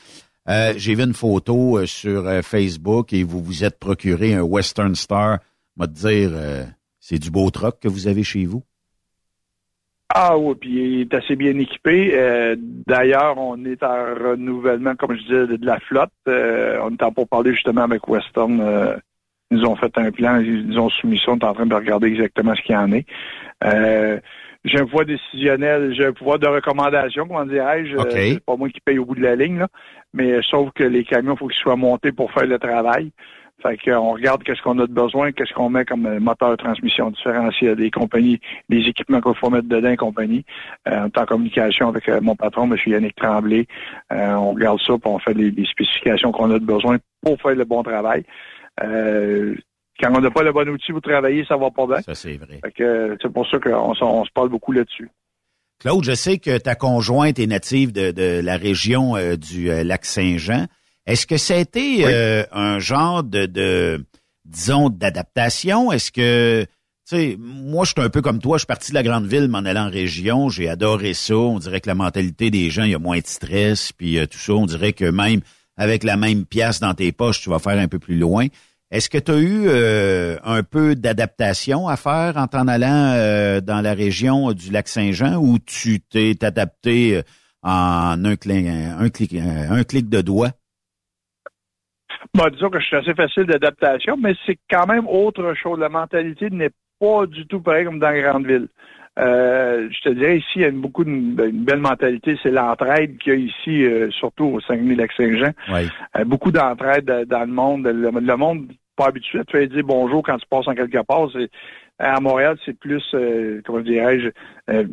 euh, 0.47 0.73
j'ai 0.77 0.95
vu 0.95 1.03
une 1.03 1.13
photo 1.13 1.77
euh, 1.77 1.85
sur 1.85 2.27
euh, 2.27 2.41
Facebook 2.41 3.13
et 3.13 3.23
vous 3.23 3.41
vous 3.41 3.63
êtes 3.63 3.79
procuré 3.79 4.35
un 4.35 4.43
Western 4.43 4.93
Star. 4.95 5.39
Moi 5.75 5.87
te 5.87 5.93
dire, 5.93 6.31
c'est 6.99 7.19
du 7.19 7.29
beau 7.29 7.49
truck 7.49 7.81
que 7.81 7.89
vous 7.89 8.07
avez 8.07 8.23
chez 8.23 8.45
vous. 8.45 8.63
Ah 10.13 10.37
oui, 10.37 10.55
puis 10.57 10.69
il 10.69 11.01
est 11.01 11.13
assez 11.13 11.35
bien 11.35 11.57
équipé. 11.59 12.55
D'ailleurs, 12.87 13.37
on 13.37 13.65
est 13.65 13.83
en 13.83 14.05
renouvellement, 14.15 14.95
comme 14.95 15.17
je 15.17 15.21
disais, 15.23 15.57
de, 15.57 15.65
la 15.65 15.81
flotte. 15.81 16.13
On 16.27 16.93
est 16.93 17.03
en 17.03 17.11
pour 17.11 17.27
parler 17.27 17.51
justement 17.51 17.81
avec 17.81 18.07
Western. 18.07 18.61
euh, 18.61 18.95
ils 19.51 19.65
ont 19.65 19.75
fait 19.75 19.91
un 19.97 20.11
plan, 20.11 20.39
ils 20.39 20.79
ont 20.79 20.89
soumis 20.89 21.19
ça, 21.19 21.31
on 21.31 21.37
est 21.37 21.43
en 21.43 21.53
train 21.53 21.65
de 21.65 21.75
regarder 21.75 22.07
exactement 22.07 22.55
ce 22.55 22.61
qu'il 22.61 22.75
y 22.75 22.77
en 22.77 22.91
est. 22.93 23.05
Euh, 24.65 24.69
j'ai 24.69 24.79
un 24.79 24.85
pouvoir 24.85 25.05
décisionnel, 25.05 25.93
j'ai 25.95 26.05
un 26.05 26.13
pouvoir 26.13 26.39
de 26.39 26.47
recommandation, 26.47 27.27
comment 27.27 27.45
dirais-je. 27.45 27.95
OK. 27.95 28.05
Euh, 28.07 28.09
C'est 28.11 28.45
pas 28.45 28.55
moi 28.55 28.69
qui 28.69 28.81
paye 28.81 28.99
au 28.99 29.05
bout 29.05 29.15
de 29.15 29.21
la 29.21 29.35
ligne, 29.35 29.59
là. 29.59 29.67
mais 30.13 30.31
euh, 30.31 30.41
sauf 30.41 30.71
que 30.73 30.83
les 30.83 31.03
camions, 31.03 31.33
il 31.33 31.37
faut 31.37 31.47
qu'ils 31.47 31.61
soient 31.61 31.75
montés 31.75 32.11
pour 32.11 32.31
faire 32.31 32.47
le 32.47 32.59
travail. 32.59 33.11
Fait 33.63 33.77
qu'on 33.77 34.11
regarde 34.11 34.43
qu'est-ce 34.43 34.61
qu'on 34.61 34.77
a 34.79 34.85
de 34.85 34.91
besoin, 34.91 35.31
qu'est-ce 35.31 35.53
qu'on 35.53 35.69
met 35.69 35.85
comme 35.85 36.05
euh, 36.05 36.19
moteur, 36.19 36.57
transmission 36.57 37.09
différentielle, 37.09 37.77
des 37.77 37.89
compagnies, 37.89 38.39
les 38.67 38.85
équipements 38.87 39.21
qu'il 39.21 39.33
faut 39.35 39.49
mettre 39.49 39.69
dedans, 39.69 39.95
compagnie. 39.95 40.43
Euh, 40.89 41.03
on 41.03 41.05
est 41.07 41.17
en 41.17 41.25
communication 41.25 41.87
avec 41.87 42.09
euh, 42.09 42.19
mon 42.21 42.35
patron, 42.35 42.69
M. 42.69 42.77
Yannick 42.85 43.15
Tremblay. 43.15 43.65
Euh, 44.11 44.33
on 44.33 44.51
regarde 44.51 44.79
ça, 44.81 44.93
puis 44.97 45.09
on 45.09 45.19
fait 45.19 45.33
les, 45.33 45.51
les 45.51 45.65
spécifications 45.65 46.33
qu'on 46.33 46.51
a 46.51 46.59
de 46.59 46.65
besoin 46.65 46.97
pour 47.23 47.41
faire 47.41 47.55
le 47.55 47.63
bon 47.63 47.81
travail. 47.81 48.23
Euh, 48.83 49.55
quand 49.99 50.13
on 50.15 50.21
n'a 50.21 50.31
pas 50.31 50.43
le 50.43 50.51
bon 50.51 50.67
outil 50.69 50.91
pour 50.91 51.01
travailler, 51.01 51.45
ça 51.45 51.57
va 51.57 51.71
pas 51.71 51.87
bien. 51.87 52.01
Ça, 52.01 52.15
c'est 52.15 52.37
vrai. 52.37 52.59
Euh, 52.79 53.15
c'est 53.21 53.31
pour 53.31 53.47
ça 53.47 53.59
qu'on 53.59 53.93
on 53.99 54.25
se 54.25 54.31
parle 54.33 54.49
beaucoup 54.49 54.71
là-dessus. 54.71 55.09
Claude, 55.79 56.03
je 56.03 56.13
sais 56.13 56.37
que 56.37 56.57
ta 56.57 56.75
conjointe 56.75 57.37
est 57.39 57.47
native 57.47 57.91
de, 57.91 58.11
de 58.11 58.41
la 58.43 58.57
région 58.57 59.15
euh, 59.15 59.35
du 59.35 59.69
euh, 59.69 59.83
lac 59.83 60.05
Saint-Jean. 60.05 60.67
Est-ce 61.05 61.27
que 61.27 61.37
ça 61.37 61.55
a 61.55 61.57
été 61.57 62.05
euh, 62.05 62.43
un 62.51 62.79
genre 62.79 63.23
de, 63.23 63.45
de 63.45 64.05
disons, 64.45 64.89
d'adaptation? 64.89 65.91
Est-ce 65.91 66.11
que, 66.11 66.63
tu 66.63 67.15
sais, 67.15 67.37
moi, 67.37 67.85
je 67.85 67.91
suis 67.91 68.01
un 68.01 68.09
peu 68.09 68.21
comme 68.21 68.39
toi, 68.39 68.57
je 68.57 68.61
suis 68.61 68.67
parti 68.67 68.91
de 68.91 68.95
la 68.95 69.03
grande 69.03 69.27
ville, 69.27 69.47
m'en 69.47 69.59
allant 69.59 69.87
en 69.87 69.91
région, 69.91 70.49
j'ai 70.49 70.67
adoré 70.67 71.13
ça. 71.13 71.35
On 71.35 71.59
dirait 71.59 71.81
que 71.81 71.89
la 71.89 71.95
mentalité 71.95 72.49
des 72.49 72.69
gens, 72.69 72.83
il 72.83 72.91
y 72.91 72.95
a 72.95 72.99
moins 72.99 73.19
de 73.19 73.27
stress, 73.27 73.91
puis 73.91 74.17
tout 74.27 74.39
ça. 74.39 74.53
On 74.53 74.65
dirait 74.65 74.93
que 74.93 75.05
même 75.05 75.41
avec 75.77 76.03
la 76.03 76.17
même 76.17 76.45
pièce 76.45 76.79
dans 76.79 76.93
tes 76.93 77.11
poches, 77.11 77.41
tu 77.41 77.49
vas 77.49 77.59
faire 77.59 77.77
un 77.77 77.87
peu 77.87 77.99
plus 77.99 78.17
loin. 78.17 78.47
Est-ce 78.95 79.09
que 79.09 79.17
tu 79.17 79.29
as 79.29 79.39
eu 79.39 79.67
euh, 79.67 80.37
un 80.45 80.63
peu 80.63 80.95
d'adaptation 80.95 81.89
à 81.89 81.97
faire 81.97 82.37
en 82.37 82.47
t'en 82.47 82.65
allant 82.65 83.11
euh, 83.17 83.59
dans 83.59 83.81
la 83.81 83.93
région 83.93 84.53
du 84.53 84.71
lac 84.71 84.87
Saint-Jean 84.87 85.35
ou 85.35 85.59
tu 85.59 85.99
t'es 85.99 86.45
adapté 86.45 87.17
euh, 87.17 87.21
en 87.61 88.23
un 88.23 88.37
clic, 88.37 88.65
un 88.65 89.09
clic, 89.09 89.35
un 89.35 89.83
clic 89.83 90.07
de 90.07 90.21
doigt? 90.21 90.51
Bon, 92.33 92.45
disons 92.53 92.69
que 92.69 92.79
je 92.79 92.85
suis 92.85 92.95
assez 92.95 93.13
facile 93.13 93.43
d'adaptation, 93.43 94.15
mais 94.15 94.33
c'est 94.45 94.57
quand 94.71 94.87
même 94.87 95.07
autre 95.09 95.53
chose. 95.61 95.77
La 95.77 95.89
mentalité 95.89 96.49
n'est 96.49 96.71
pas 96.97 97.25
du 97.25 97.45
tout 97.47 97.59
pareille 97.59 97.83
comme 97.83 97.99
dans 97.99 98.11
les 98.11 98.21
grandes 98.21 98.47
villes. 98.47 98.69
Euh, 99.19 99.89
je 99.91 100.09
te 100.09 100.13
dirais 100.13 100.37
ici, 100.37 100.47
il 100.55 100.61
y 100.61 100.65
a 100.65 100.69
une, 100.69 100.79
beaucoup 100.79 101.03
de, 101.03 101.09
une 101.09 101.65
belle 101.65 101.79
mentalité, 101.79 102.37
c'est 102.41 102.51
l'entraide 102.51 103.17
qu'il 103.17 103.33
y 103.33 103.35
a 103.35 103.39
ici, 103.39 103.83
euh, 103.83 104.09
surtout 104.11 104.45
au 104.45 104.61
Saguenay-Lac-Saint-Jean. 104.61 105.51
Oui. 105.73 105.89
Euh, 106.17 106.23
beaucoup 106.23 106.51
d'entraide 106.51 107.25
dans 107.27 107.41
le 107.41 107.51
monde. 107.51 107.87
Le, 107.87 108.09
le 108.09 108.37
monde 108.37 108.67
pas 108.95 109.07
habitué 109.07 109.39
à 109.39 109.43
te 109.43 109.51
faire 109.51 109.67
dire 109.67 109.83
bonjour 109.83 110.23
quand 110.23 110.37
tu 110.37 110.47
passes 110.49 110.67
en 110.67 110.75
quelque 110.75 111.03
part. 111.03 111.29
C'est, 111.33 111.49
à 111.99 112.19
Montréal, 112.19 112.57
c'est 112.65 112.77
plus, 112.77 113.03
euh, 113.13 113.61
comment 113.65 113.79
dirais-je, 113.79 114.29
euh, 114.69 114.85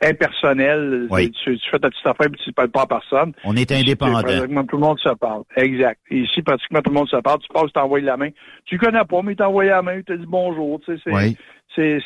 impersonnel. 0.00 1.08
Tu, 1.44 1.58
tu, 1.58 1.70
fais 1.70 1.78
ta 1.78 1.90
petite 1.90 2.06
affaire 2.06 2.26
et 2.26 2.36
tu 2.36 2.50
ne 2.50 2.54
parles 2.54 2.70
pas 2.70 2.82
à 2.82 2.86
personne. 2.86 3.32
On 3.44 3.56
est 3.56 3.70
indépendant. 3.70 4.22
pratiquement 4.22 4.64
tout 4.64 4.76
le 4.76 4.82
monde 4.82 4.98
se 4.98 5.14
parle. 5.14 5.42
Exact. 5.56 6.00
ici, 6.10 6.42
pratiquement 6.42 6.80
tout 6.80 6.90
le 6.90 6.96
monde 6.96 7.08
se 7.08 7.16
parle. 7.16 7.40
Tu 7.40 7.48
passes, 7.48 7.66
tu 7.66 7.72
t'envoies 7.72 8.00
la 8.00 8.16
main. 8.16 8.30
Tu 8.64 8.78
connais 8.78 9.04
pas, 9.04 9.22
mais 9.22 9.32
il 9.32 9.36
t'envoie 9.36 9.64
la 9.64 9.82
main, 9.82 9.94
il 9.94 10.04
te 10.04 10.12
dit 10.12 10.26
bonjour. 10.26 10.80
Tu 10.84 10.98
sais, 10.98 11.12
c'est, 11.12 11.36
c'est 11.74 12.00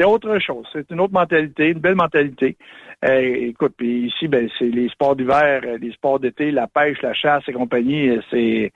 autre 0.00 0.38
chose. 0.38 0.66
C'est 0.72 0.90
une 0.90 1.00
autre 1.00 1.12
mentalité, 1.12 1.68
une 1.68 1.78
belle 1.78 1.94
mentalité. 1.94 2.56
Euh, 3.04 3.48
écoute, 3.48 3.74
puis 3.76 4.06
ici, 4.06 4.28
ben, 4.28 4.48
c'est 4.58 4.66
les 4.70 4.88
sports 4.88 5.16
d'hiver, 5.16 5.62
euh, 5.64 5.76
les 5.80 5.90
sports 5.92 6.20
d'été, 6.20 6.52
la 6.52 6.68
pêche, 6.68 7.02
la 7.02 7.12
chasse 7.12 7.42
et 7.48 7.52
compagnie, 7.52 8.10
euh, 8.10 8.20
c'est 8.30 8.72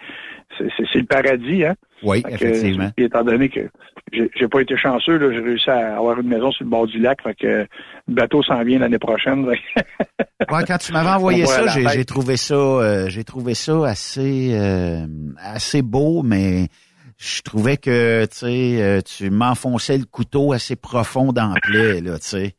c'est 0.59 0.98
le 0.98 1.05
paradis, 1.05 1.64
hein. 1.64 1.74
Oui, 2.02 2.22
effectivement. 2.28 2.90
puis 2.97 3.06
étant 3.06 3.22
donné 3.22 3.48
que 3.48 3.68
j'ai 4.12 4.48
pas 4.48 4.60
été 4.60 4.76
chanceux, 4.76 5.18
j'ai 5.32 5.40
réussi 5.40 5.68
à 5.70 5.97
avoir 5.97 6.18
une 6.20 6.28
maison 6.28 6.51
sur 6.51 6.64
le 6.64 6.70
bord 6.70 6.86
du 6.86 6.98
lac, 6.98 7.22
fait 7.22 7.34
que 7.34 7.47
le 7.47 8.14
bateau 8.14 8.43
s'en 8.43 8.62
vient 8.62 8.78
l'année 8.78 8.98
prochaine. 8.98 9.44
ouais, 9.47 9.56
quand 10.66 10.78
tu 10.78 10.93
m'avais 10.93 11.10
envoyé 11.10 11.47
ça, 11.47 11.66
j'ai 11.66 12.05
trouvé 12.05 12.36
ça, 12.36 13.09
j'ai 13.09 13.24
trouvé 13.24 13.55
ça 13.55 13.86
assez 13.86 14.56
assez 15.38 15.82
beau, 15.82 16.22
mais 16.22 16.68
je 17.18 17.43
trouvais 17.43 17.76
que 17.76 18.24
tu 18.26 18.36
sais, 18.36 19.02
tu 19.02 19.30
m'enfonçais 19.30 19.98
le 19.98 20.05
couteau 20.05 20.52
assez 20.52 20.76
profond 20.76 21.32
dans 21.32 21.55
le 21.55 21.60
plaie, 21.60 22.01
là, 22.01 22.18
tu 22.18 22.28
sais. 22.28 22.56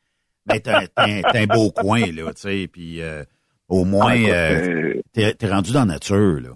Ben, 0.47 0.61
t'as, 0.61 0.81
un 0.95 1.45
beau 1.45 1.71
coin, 1.71 1.99
là, 1.99 2.33
tu 2.33 2.41
sais, 2.41 2.69
puis 2.71 3.01
euh, 3.01 3.23
au 3.67 3.83
moins, 3.83 4.15
ah, 4.27 4.31
euh, 4.31 4.93
t'es, 5.13 5.35
rendu 5.47 5.73
dans 5.73 5.81
la 5.81 5.93
nature, 5.93 6.39
là. 6.41 6.49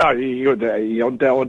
Ah, 0.00 0.12
on, 0.12 1.48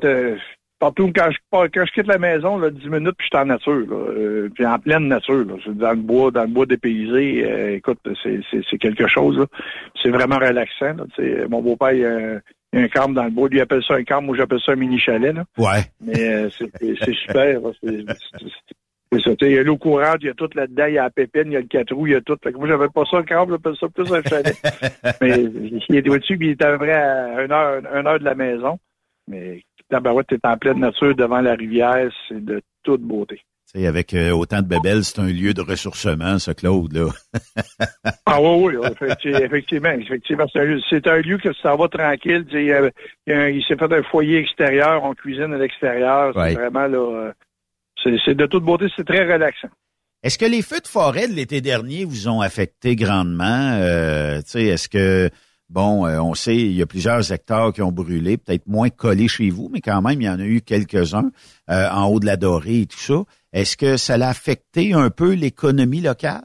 partout 0.80 1.12
quand 1.14 1.30
je, 1.30 1.38
quand 1.52 1.86
je 1.86 1.92
quitte 1.92 2.08
la 2.08 2.18
maison, 2.18 2.58
là, 2.58 2.70
10 2.70 2.88
minutes, 2.88 3.16
puis 3.18 3.28
je 3.30 3.38
suis 3.38 3.44
en 3.44 3.48
nature, 3.48 3.86
là, 3.90 3.96
euh, 3.96 4.50
puis 4.56 4.66
en 4.66 4.80
pleine 4.80 5.10
nature, 5.10 5.44
là, 5.46 5.56
dans 5.68 5.92
le 5.92 5.98
bois, 5.98 6.32
dans 6.32 6.44
le 6.44 6.48
bois 6.48 6.66
dépaysé. 6.66 7.76
écoute, 7.76 8.00
c'est, 8.24 8.78
quelque 8.78 9.08
chose, 9.08 9.38
là. 9.38 9.46
C'est 10.02 10.10
vraiment 10.10 10.38
relaxant, 10.38 10.96
là, 10.96 11.48
Mon 11.50 11.62
beau-père, 11.62 12.40
un 12.74 12.88
camp 12.88 13.10
dans 13.10 13.24
le 13.24 13.32
bois. 13.32 13.50
Lui 13.50 13.58
il 13.58 13.62
appelle 13.62 13.84
ça 13.84 13.96
un 13.96 14.04
camp, 14.04 14.22
moi 14.22 14.38
j'appelle 14.38 14.60
ça 14.66 14.74
un 14.74 14.76
mini 14.76 15.00
chalet. 15.00 15.34
Là. 15.34 15.46
Ouais. 15.58 15.84
Mais 16.02 16.50
c'est, 16.52 16.72
c'est 16.80 17.14
super. 17.14 17.60
C'est, 17.82 18.06
ça. 19.24 19.32
Il 19.42 19.52
y 19.52 19.58
a 19.58 19.64
l'eau 19.64 19.78
courante, 19.78 20.18
il 20.22 20.28
y 20.28 20.30
a 20.30 20.36
tout 20.36 20.50
là-dedans, 20.54 20.86
il 20.86 20.94
y 20.94 20.98
a 21.00 21.04
la 21.04 21.10
pépine, 21.10 21.48
il 21.48 21.54
y 21.54 21.58
a 21.58 21.62
le 21.62 21.66
quatre 21.66 21.96
roues, 21.96 22.08
il 22.08 22.14
y 22.14 22.16
a 22.16 22.22
tout. 22.22 22.38
Fait 22.44 22.52
que 22.52 22.58
moi, 22.58 22.68
j'avais 22.68 22.90
pas 22.90 23.04
ça 23.10 23.18
un 23.18 23.24
camp, 23.24 23.48
j'appelle 23.50 23.76
ça 23.80 23.88
plus 23.90 24.14
un 24.14 24.22
chalet. 24.22 24.56
Mais 25.22 25.44
il 25.90 25.96
est 25.96 26.10
au-dessus, 26.10 26.38
puis 26.38 26.50
il 26.50 26.52
est 26.52 26.64
à 26.64 26.78
vrai 26.78 26.94
à 26.94 27.44
une 27.44 27.52
heure, 27.52 27.82
une 27.96 28.08
heure 28.08 28.20
de 28.20 28.24
la 28.24 28.36
maison. 28.36 28.78
Mais 29.28 29.64
Tabarouette, 29.90 30.28
t'es 30.28 30.40
en 30.44 30.58
pleine 30.58 30.80
nature 30.80 31.16
devant 31.16 31.42
la 31.42 31.56
rivière, 31.56 32.12
c'est 32.28 32.44
de 32.44 32.62
toute 32.84 33.02
beauté. 33.02 33.42
Avec 33.76 34.14
euh, 34.14 34.32
autant 34.32 34.62
de 34.62 34.68
bébelles, 34.68 35.04
c'est 35.04 35.20
un 35.20 35.28
lieu 35.28 35.54
de 35.54 35.62
ressourcement, 35.62 36.40
ce 36.40 36.52
Claude, 36.52 36.94
là. 36.94 37.10
ah 38.26 38.42
oui, 38.42 38.76
oui, 38.76 38.88
effectivement, 39.42 39.92
effectivement. 39.92 40.46
C'est 40.54 41.08
un, 41.08 41.18
lieu 41.22 41.38
que 41.38 41.54
ça 41.62 41.76
va 41.76 41.88
tranquille. 41.88 42.46
Il, 42.52 42.92
il, 43.28 43.64
s'est 43.68 43.76
fait 43.76 43.94
un 43.94 44.04
foyer 44.04 44.38
extérieur, 44.40 45.04
on 45.04 45.14
cuisine 45.14 45.54
à 45.54 45.58
l'extérieur. 45.58 46.34
C'est 46.34 46.54
vraiment 46.54 46.88
là. 46.88 46.98
Euh, 46.98 47.32
c'est 48.04 48.36
de 48.36 48.46
toute 48.46 48.64
beauté, 48.64 48.88
c'est 48.96 49.06
très 49.06 49.32
relaxant. 49.32 49.70
Est-ce 50.24 50.38
que 50.38 50.46
les 50.46 50.62
feux 50.62 50.82
de 50.82 50.88
forêt 50.88 51.28
de 51.28 51.34
l'été 51.34 51.62
dernier 51.62 52.04
vous 52.06 52.28
ont 52.28 52.42
affecté 52.42 52.96
grandement? 52.96 53.78
Euh, 53.80 54.42
Est-ce 54.54 54.90
que, 54.90 55.30
bon, 55.70 56.06
euh, 56.06 56.20
on 56.20 56.34
sait, 56.34 56.56
il 56.56 56.74
y 56.74 56.82
a 56.82 56.86
plusieurs 56.86 57.32
hectares 57.32 57.74
qui 57.74 57.82
ont 57.82 57.92
brûlé, 57.92 58.38
peut-être 58.38 58.68
moins 58.68 58.90
collés 58.90 59.28
chez 59.28 59.50
vous, 59.50 59.70
mais 59.72 59.82
quand 59.82 60.02
même, 60.02 60.22
il 60.22 60.26
y 60.26 60.30
en 60.30 60.40
a 60.40 60.46
eu 60.46 60.62
quelques-uns 60.62 61.32
euh, 61.70 61.90
en 61.90 62.08
haut 62.08 62.20
de 62.20 62.26
la 62.26 62.38
Dorée 62.38 62.82
et 62.82 62.86
tout 62.86 62.98
ça. 62.98 63.24
Est-ce 63.54 63.78
que 63.78 63.98
ça 63.98 64.18
l'a 64.18 64.30
affecté 64.30 64.94
un 64.94 65.10
peu 65.10 65.34
l'économie 65.34 66.02
locale? 66.02 66.44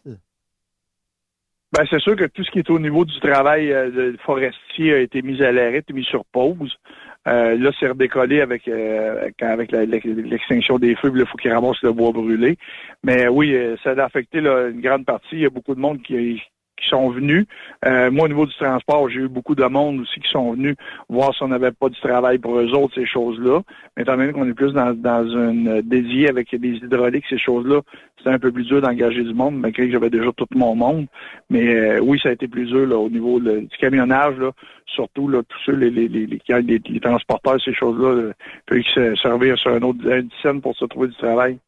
Ben, 1.72 1.84
c'est 1.90 2.01
sûr 2.01 2.14
que 2.14 2.26
tout 2.26 2.44
ce 2.44 2.51
qui 2.52 2.60
est 2.60 2.70
au 2.70 2.78
niveau 2.78 3.05
du 3.05 3.18
travail 3.18 3.72
euh, 3.72 4.12
forestier 4.24 4.94
a 4.94 4.98
été 5.01 5.22
mis 5.22 5.42
à 5.42 5.51
l'arrêt, 5.51 5.82
mis 5.92 6.05
sur 6.05 6.24
pause. 6.26 6.78
Euh, 7.26 7.56
là, 7.56 7.70
c'est 7.80 7.88
redécollé 7.88 8.42
avec 8.42 8.68
euh, 8.68 9.28
avec 9.40 9.72
l'extinction 9.72 10.78
des 10.78 10.94
feux. 10.94 11.10
Il 11.14 11.26
faut 11.26 11.38
qu'ils 11.38 11.52
ramassent 11.52 11.82
le 11.82 11.92
bois 11.92 12.12
brûlé. 12.12 12.59
Mais 13.02 13.28
oui, 13.28 13.55
euh, 13.55 13.76
ça 13.82 13.90
a 13.90 14.05
affecté 14.05 14.38
une 14.38 14.80
grande 14.80 15.06
partie. 15.06 15.36
Il 15.36 15.40
y 15.40 15.46
a 15.46 15.51
beaucoup 15.51 15.74
de 15.74 15.80
monde 15.80 16.02
qui, 16.02 16.42
sont 16.89 17.11
venus. 17.11 17.47
Euh, 17.86 18.11
moi, 18.11 18.27
au 18.27 18.28
niveau 18.28 18.47
du 18.47 18.55
transport, 18.55 19.09
j'ai 19.09 19.20
eu 19.20 19.28
beaucoup 19.28 19.55
de 19.55 19.65
monde 19.65 20.01
aussi 20.01 20.20
qui 20.20 20.31
sont 20.31 20.52
venus 20.52 20.77
voir 21.09 21.35
si 21.35 21.43
on 21.43 21.48
n'avait 21.48 21.73
pas 21.73 21.89
du 21.89 22.01
travail 22.01 22.39
pour 22.39 22.59
eux 22.59 22.73
autres, 22.73 22.94
ces 22.94 23.06
choses-là. 23.06 23.61
Mais 23.97 24.02
étant 24.02 24.16
donné 24.16 24.32
qu'on 24.32 24.48
est 24.48 24.55
plus 24.55 24.73
dans, 24.73 24.94
dans 24.94 25.27
une 25.27 25.82
dédiée 25.82 26.28
avec 26.28 26.55
des 26.55 26.77
hydrauliques, 26.77 27.24
ces 27.28 27.39
choses-là, 27.39 27.81
c'est 28.23 28.31
un 28.31 28.39
peu 28.39 28.51
plus 28.51 28.65
dur 28.65 28.81
d'engager 28.81 29.23
du 29.23 29.35
monde, 29.35 29.59
malgré 29.59 29.86
que 29.86 29.93
j'avais 29.93 30.11
déjà 30.11 30.31
tout 30.36 30.47
mon 30.55 30.74
monde. 30.74 31.06
Mais 31.51 31.74
euh, 31.74 32.01
oui, 32.01 32.19
ça 32.23 32.31
a 32.31 32.32
été 32.32 32.48
plus 32.48 32.66
dur 32.66 33.01
au 33.01 33.11
niveau 33.11 33.39
du 33.40 33.69
camionnage, 33.78 34.36
là, 34.39 34.51
surtout 34.86 35.28
là, 35.28 35.43
tous 35.48 35.59
ceux 35.66 35.77
les, 35.77 35.90
les, 35.90 36.09
les, 36.09 36.27
les, 36.27 37.01
transporteurs, 37.01 37.61
ces 37.62 37.74
choses-là, 37.74 38.32
peuvent 38.66 38.82
se 38.94 39.15
servir 39.16 39.59
sur 39.59 39.73
un 39.73 39.82
autre 39.82 39.98
scène 40.43 40.61
pour 40.61 40.77
se 40.77 40.85
trouver 40.86 41.09
du 41.09 41.16
travail. 41.16 41.59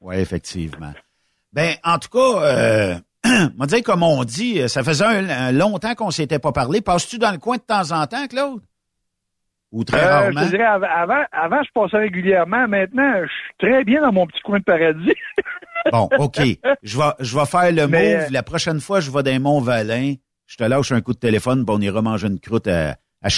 Oui, 0.00 0.16
effectivement. 0.16 0.92
Ben, 1.52 1.74
en 1.84 1.98
tout 1.98 2.08
cas, 2.08 2.42
euh, 2.42 2.94
on 3.58 3.66
dire 3.66 3.82
comme 3.82 4.02
on 4.02 4.24
dit, 4.24 4.68
ça 4.68 4.82
faisait 4.82 5.04
un, 5.04 5.52
longtemps 5.52 5.94
qu'on 5.94 6.10
s'était 6.10 6.38
pas 6.38 6.52
parlé. 6.52 6.80
Passes-tu 6.80 7.18
dans 7.18 7.30
le 7.30 7.38
coin 7.38 7.56
de 7.56 7.62
temps 7.62 7.92
en 7.92 8.06
temps, 8.06 8.26
Claude? 8.26 8.62
Ou 9.70 9.84
très 9.84 10.04
euh, 10.04 10.08
rarement? 10.08 10.44
Je 10.44 10.50
dirais, 10.50 10.64
avant, 10.64 11.22
avant, 11.32 11.62
je 11.62 11.70
passais 11.72 11.96
régulièrement. 11.96 12.68
Maintenant, 12.68 13.22
je 13.22 13.28
suis 13.28 13.54
très 13.58 13.84
bien 13.84 14.02
dans 14.02 14.12
mon 14.12 14.26
petit 14.26 14.40
coin 14.42 14.58
de 14.58 14.64
paradis. 14.64 15.14
bon, 15.92 16.08
OK. 16.18 16.40
Je 16.82 16.98
vais, 16.98 17.04
je 17.20 17.38
vais 17.38 17.46
faire 17.46 17.72
le 17.72 17.86
move. 17.86 18.30
La 18.30 18.42
prochaine 18.42 18.80
fois, 18.80 19.00
je 19.00 19.10
vais 19.10 19.22
dans 19.22 19.40
Mont-Valin. 19.40 20.14
Je 20.46 20.56
te 20.56 20.64
lâche 20.64 20.92
un 20.92 21.00
coup 21.00 21.14
de 21.14 21.18
téléphone, 21.18 21.64
pour 21.64 21.76
on 21.76 21.80
ira 21.80 22.02
manger 22.02 22.26
une 22.26 22.38
croûte 22.38 22.66
à, 22.66 22.96
à. 23.22 23.28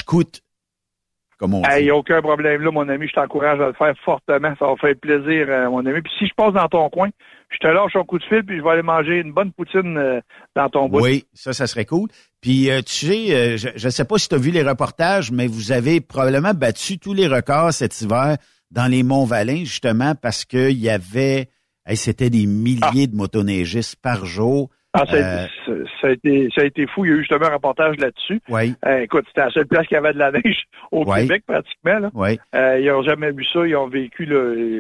Comme 1.39 1.55
on 1.55 1.63
Il 1.79 1.85
n'y 1.85 1.91
a 1.91 1.97
aucun 1.97 2.21
problème 2.23 2.63
là, 2.63 2.71
mon 2.71 2.89
ami. 2.89 3.09
Je 3.09 3.15
t'encourage 3.15 3.61
à 3.61 3.67
le 3.69 3.73
faire 3.73 3.95
fortement. 4.05 4.55
Ça 4.59 4.67
va 4.67 4.77
faire 4.77 4.95
plaisir, 5.01 5.47
euh, 5.49 5.69
mon 5.69 5.85
ami. 5.85 6.01
Puis 6.01 6.13
si 6.19 6.27
je 6.27 6.35
passe 6.35 6.53
dans 6.53 6.69
ton 6.69 6.89
coin, 6.91 7.11
je 7.51 7.59
te 7.59 7.67
lâche 7.67 7.97
un 7.97 8.05
coup 8.05 8.19
de 8.19 8.25
fil, 8.25 8.45
puis 8.45 8.59
je 8.59 8.63
vais 8.63 8.71
aller 8.71 8.83
manger 8.83 9.21
une 9.21 9.33
bonne 9.33 9.53
poutine 9.53 9.97
euh, 9.97 10.21
dans 10.55 10.69
ton 10.69 10.89
bout. 10.89 11.01
Oui, 11.01 11.27
ça, 11.33 11.53
ça 11.53 11.67
serait 11.67 11.85
cool. 11.85 12.09
Puis, 12.41 12.71
euh, 12.71 12.81
tu 12.83 13.07
sais, 13.07 13.59
je 13.59 13.87
ne 13.87 13.91
sais 13.91 14.05
pas 14.05 14.19
si 14.19 14.29
tu 14.29 14.35
as 14.35 14.39
vu 14.39 14.51
les 14.51 14.63
reportages, 14.63 15.31
mais 15.33 15.47
vous 15.47 15.73
avez 15.73 16.01
probablement 16.01 16.55
battu 16.55 16.99
tous 16.99 17.15
les 17.15 17.27
records 17.27 17.73
cet 17.73 18.01
hiver 18.01 18.37
dans 18.71 18.91
les 18.91 19.03
Monts-Valin, 19.03 19.65
justement, 19.65 20.15
parce 20.15 20.45
qu'il 20.45 20.79
y 20.79 20.91
avait, 20.91 21.49
c'était 21.95 22.31
des 22.31 22.47
milliers 22.47 23.07
de 23.07 23.15
motoneigistes 23.15 23.97
par 23.97 24.25
jour. 24.27 24.71
Ah, 24.97 25.05
ça, 25.07 25.17
a 25.17 26.11
été, 26.11 26.49
ça, 26.55 26.63
a 26.63 26.65
été, 26.65 26.87
fou. 26.87 27.05
Il 27.05 27.11
y 27.11 27.13
a 27.13 27.17
eu 27.17 27.21
justement 27.21 27.47
un 27.47 27.55
reportage 27.55 27.97
là-dessus. 27.99 28.41
Oui. 28.49 28.75
écoute, 29.03 29.25
c'était 29.29 29.41
la 29.41 29.51
seule 29.51 29.67
place 29.67 29.87
qui 29.89 29.97
avait 29.97 30.13
de 30.13 30.19
la 30.19 30.31
neige 30.31 30.65
au 30.93 31.05
Québec, 31.05 31.43
pratiquement. 31.47 31.99
Là. 31.99 32.11
Oui. 32.15 32.39
ils 32.55 32.87
n'ont 32.87 33.03
jamais 33.03 33.33
vu 33.33 33.45
ça. 33.53 33.67
Ils 33.67 33.77
ont 33.77 33.89
vécu 33.89 34.27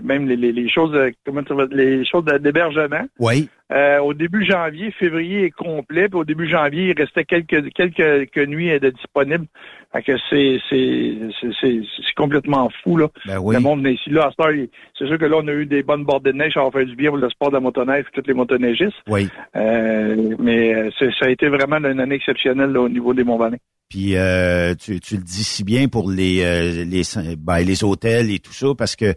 même 0.04 0.28
les, 0.28 0.36
les, 0.36 0.52
les 0.52 0.70
choses, 0.70 0.96
comment 1.26 1.42
les 1.70 2.04
choses 2.04 2.24
d'hébergement. 2.24 3.04
Oui. 3.18 3.48
Euh, 3.74 3.98
au 3.98 4.14
début 4.14 4.44
janvier, 4.44 4.92
février 4.92 5.46
est 5.46 5.50
complet, 5.50 6.08
puis 6.08 6.18
au 6.18 6.24
début 6.24 6.48
janvier, 6.48 6.90
il 6.90 7.00
restait 7.00 7.24
quelques 7.24 7.72
quelques, 7.72 8.48
nuits 8.48 8.78
de 8.78 8.90
disponibles. 8.90 9.46
Fait 9.92 10.02
que 10.02 10.12
c'est 10.30 10.58
c'est 10.70 12.14
complètement 12.14 12.70
fou 12.82 12.96
là. 12.96 13.08
Ben 13.26 13.38
oui. 13.38 13.56
Le 13.56 13.60
monde 13.60 13.80
venait 13.80 13.94
ici 13.94 14.10
là. 14.10 14.30
C'est 14.38 15.06
sûr 15.06 15.18
que 15.18 15.24
là 15.24 15.38
on 15.42 15.48
a 15.48 15.52
eu 15.52 15.66
des 15.66 15.82
bonnes 15.82 16.04
bordées 16.04 16.32
de 16.32 16.38
neige, 16.38 16.52
ça 16.54 16.62
a 16.62 16.70
fait 16.70 16.84
du 16.84 16.94
bien 16.94 17.10
pour 17.10 17.18
le 17.18 17.28
sport 17.30 17.48
de 17.48 17.54
la 17.54 17.60
motoneige, 17.60 18.04
toutes 18.12 18.28
les 18.28 18.34
motoneigistes. 18.34 18.94
Oui. 19.08 19.28
Euh, 19.56 20.36
mais 20.38 20.74
euh, 20.74 20.90
ça 20.98 21.26
a 21.26 21.30
été 21.30 21.48
vraiment 21.48 21.78
une 21.78 21.98
année 21.98 22.14
exceptionnelle 22.16 22.76
au 22.76 22.88
niveau 22.88 23.12
des 23.12 23.24
Monts-Valais. 23.24 23.58
Puis 23.88 24.16
euh, 24.16 24.74
tu, 24.74 25.00
tu 25.00 25.16
le 25.16 25.22
dis 25.22 25.44
si 25.44 25.64
bien 25.64 25.88
pour 25.88 26.10
les 26.10 26.84
les 26.84 27.02
ben, 27.38 27.58
les 27.58 27.82
hôtels 27.82 28.30
et 28.30 28.38
tout 28.38 28.52
ça 28.52 28.68
parce 28.76 28.94
que 28.94 29.14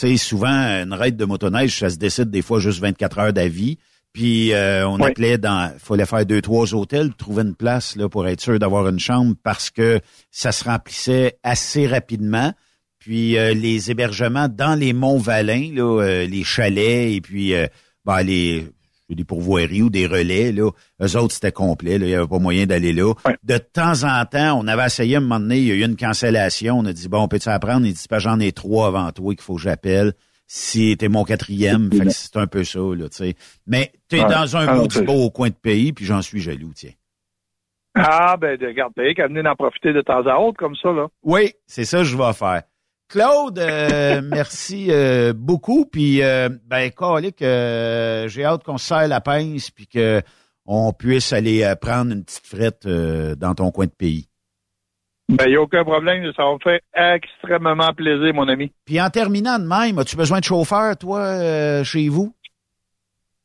sais, 0.00 0.16
souvent, 0.16 0.48
une 0.48 0.92
raide 0.92 1.16
de 1.16 1.24
motoneige, 1.24 1.78
ça 1.78 1.90
se 1.90 1.96
décide 1.96 2.30
des 2.30 2.42
fois 2.42 2.60
juste 2.60 2.80
24 2.80 3.18
heures 3.18 3.32
d'avis. 3.32 3.78
Puis 4.12 4.54
euh, 4.54 4.88
on 4.88 4.98
appelait 5.00 5.36
dans, 5.36 5.70
fallait 5.78 6.06
faire 6.06 6.24
deux 6.24 6.40
trois 6.40 6.74
hôtels, 6.74 7.12
trouver 7.14 7.42
une 7.42 7.54
place 7.54 7.96
là 7.96 8.08
pour 8.08 8.26
être 8.26 8.40
sûr 8.40 8.58
d'avoir 8.58 8.88
une 8.88 8.98
chambre 8.98 9.34
parce 9.42 9.68
que 9.68 10.00
ça 10.30 10.52
se 10.52 10.64
remplissait 10.64 11.38
assez 11.42 11.86
rapidement. 11.86 12.54
Puis 12.98 13.36
euh, 13.36 13.52
les 13.52 13.90
hébergements 13.90 14.48
dans 14.48 14.74
les 14.74 14.94
monts 14.94 15.18
Valin, 15.18 15.70
là, 15.74 16.00
euh, 16.00 16.26
les 16.26 16.44
chalets 16.44 17.14
et 17.14 17.20
puis 17.20 17.52
ben, 18.06 18.22
les 18.22 18.66
des 19.14 19.24
pourvoiries 19.24 19.82
ou 19.82 19.90
des 19.90 20.06
relais, 20.06 20.52
là. 20.52 20.70
Eux 21.02 21.16
autres, 21.16 21.34
c'était 21.34 21.52
complet, 21.52 21.98
là. 21.98 22.06
Il 22.06 22.08
n'y 22.08 22.14
avait 22.14 22.26
pas 22.26 22.38
moyen 22.38 22.66
d'aller 22.66 22.92
là. 22.92 23.14
De 23.42 23.58
temps 23.58 24.04
en 24.04 24.24
temps, 24.24 24.58
on 24.58 24.66
avait 24.66 24.86
essayé 24.86 25.16
à 25.16 25.18
un 25.18 25.20
moment 25.22 25.40
donné, 25.40 25.58
il 25.58 25.66
y 25.66 25.72
a 25.72 25.74
eu 25.74 25.84
une 25.84 25.96
cancellation. 25.96 26.78
On 26.78 26.84
a 26.86 26.92
dit, 26.92 27.08
bon, 27.08 27.22
on 27.22 27.28
peut-tu 27.28 27.48
apprendre? 27.48 27.86
Il 27.86 27.92
dit, 27.92 28.06
j'en 28.18 28.40
ai 28.40 28.52
trois 28.52 28.88
avant 28.88 29.12
toi 29.12 29.34
qu'il 29.34 29.42
faut 29.42 29.56
que 29.56 29.62
j'appelle. 29.62 30.12
Si 30.48 30.96
t'es 30.96 31.08
mon 31.08 31.24
quatrième, 31.24 31.90
fait 31.92 32.04
que 32.04 32.10
c'est 32.10 32.36
un 32.36 32.46
peu 32.46 32.62
ça, 32.62 32.78
là, 32.78 33.08
tu 33.08 33.16
sais. 33.16 33.34
Mais 33.66 33.92
t'es 34.08 34.20
dans 34.20 34.56
un 34.56 34.76
beau 34.76 34.86
beau 35.04 35.24
au 35.24 35.30
coin 35.30 35.48
de 35.48 35.54
pays, 35.54 35.92
puis 35.92 36.04
j'en 36.04 36.22
suis 36.22 36.40
jaloux, 36.40 36.72
tiens. 36.74 36.92
Ah, 37.96 38.36
ben, 38.36 38.58
regarde, 38.60 38.92
t'as 38.94 39.12
qu'à 39.14 39.26
venir 39.26 39.42
d'en 39.42 39.54
profiter 39.56 39.92
de 39.92 40.02
temps 40.02 40.24
à 40.26 40.36
autre, 40.36 40.58
comme 40.58 40.76
ça, 40.76 40.92
là. 40.92 41.08
Oui, 41.22 41.52
c'est 41.66 41.84
ça 41.84 41.98
que 41.98 42.04
je 42.04 42.16
vais 42.16 42.32
faire. 42.32 42.62
Claude, 43.08 43.58
euh, 43.58 44.20
merci 44.24 44.88
euh, 44.90 45.32
beaucoup. 45.34 45.86
Puis, 45.86 46.22
euh, 46.22 46.48
ben, 46.66 46.90
Calique, 46.90 47.42
euh, 47.42 48.28
j'ai 48.28 48.44
hâte 48.44 48.64
qu'on 48.64 48.78
se 48.78 48.86
serre 48.86 49.08
la 49.08 49.20
pince 49.20 49.70
puis 49.70 49.86
que 49.86 50.20
on 50.64 50.92
puisse 50.92 51.32
aller 51.32 51.72
prendre 51.80 52.12
une 52.12 52.24
petite 52.24 52.46
frette 52.46 52.88
dans 52.88 53.54
ton 53.54 53.70
coin 53.70 53.86
de 53.86 53.92
pays. 53.92 54.26
Ben, 55.28 55.44
il 55.46 55.50
n'y 55.50 55.56
a 55.56 55.62
aucun 55.62 55.84
problème. 55.84 56.24
Ça 56.36 56.42
va 56.42 56.54
me 56.54 56.58
faire 56.58 56.80
extrêmement 57.14 57.92
plaisir, 57.92 58.34
mon 58.34 58.48
ami. 58.48 58.72
Puis 58.84 59.00
en 59.00 59.08
terminant 59.08 59.60
de 59.60 59.64
même, 59.64 59.98
as-tu 60.00 60.16
besoin 60.16 60.40
de 60.40 60.44
chauffeur, 60.44 60.96
toi, 60.96 61.84
chez 61.84 62.08
vous? 62.08 62.34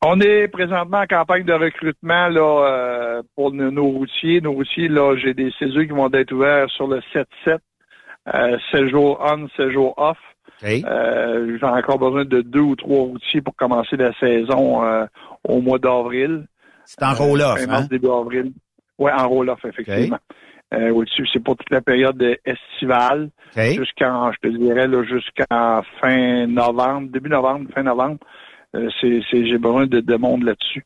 On 0.04 0.20
est 0.20 0.48
présentement 0.48 0.98
en 0.98 1.06
campagne 1.06 1.44
de 1.44 1.52
recrutement 1.52 2.26
là 2.26 2.66
euh, 2.66 3.22
pour 3.36 3.52
nos, 3.52 3.88
routiers. 3.88 4.40
Nos 4.40 4.52
routiers, 4.52 4.88
là, 4.88 5.16
j'ai 5.16 5.32
des 5.32 5.52
césures 5.60 5.86
qui 5.86 5.92
vont 5.92 6.10
être 6.12 6.32
ouverts 6.32 6.68
sur 6.70 6.88
le 6.88 7.00
7-7. 7.14 7.58
Euh, 8.32 8.56
7 8.70 8.88
jours 8.88 9.18
on, 9.20 9.48
7 9.56 9.70
jours 9.70 9.94
off. 9.96 10.18
Euh, 10.64 11.58
j'ai 11.58 11.66
encore 11.66 11.98
besoin 11.98 12.24
de 12.24 12.40
deux 12.40 12.60
ou 12.60 12.76
trois 12.76 13.02
routiers 13.02 13.40
pour 13.40 13.56
commencer 13.56 13.96
la 13.96 14.12
saison 14.20 14.84
euh, 14.84 15.06
au 15.48 15.60
mois 15.60 15.78
d'avril. 15.78 16.46
C'est 16.84 17.02
en 17.02 17.14
roll-off, 17.14 17.58
hein? 17.68 17.86
début 17.90 18.08
avril. 18.08 18.52
Oui, 18.98 19.10
en 19.10 19.28
roll-off, 19.28 19.64
effectivement. 19.64 20.18
Au-dessus, 20.72 21.26
c'est 21.32 21.42
pour 21.42 21.56
toute 21.56 21.70
la 21.70 21.82
période 21.82 22.22
estivale. 22.46 23.28
Jusqu'en, 23.54 24.32
je 24.32 24.38
te 24.38 24.48
dirais, 24.48 24.86
là, 24.86 25.02
jusqu'en 25.04 25.82
fin 26.00 26.46
novembre, 26.46 27.10
début 27.10 27.28
novembre, 27.28 27.68
fin 27.74 27.82
novembre. 27.82 28.18
C'est, 28.72 29.20
c'est, 29.30 29.46
j'ai 29.46 29.58
besoin 29.58 29.86
de, 29.86 30.00
de 30.00 30.16
monde 30.16 30.44
là-dessus. 30.44 30.84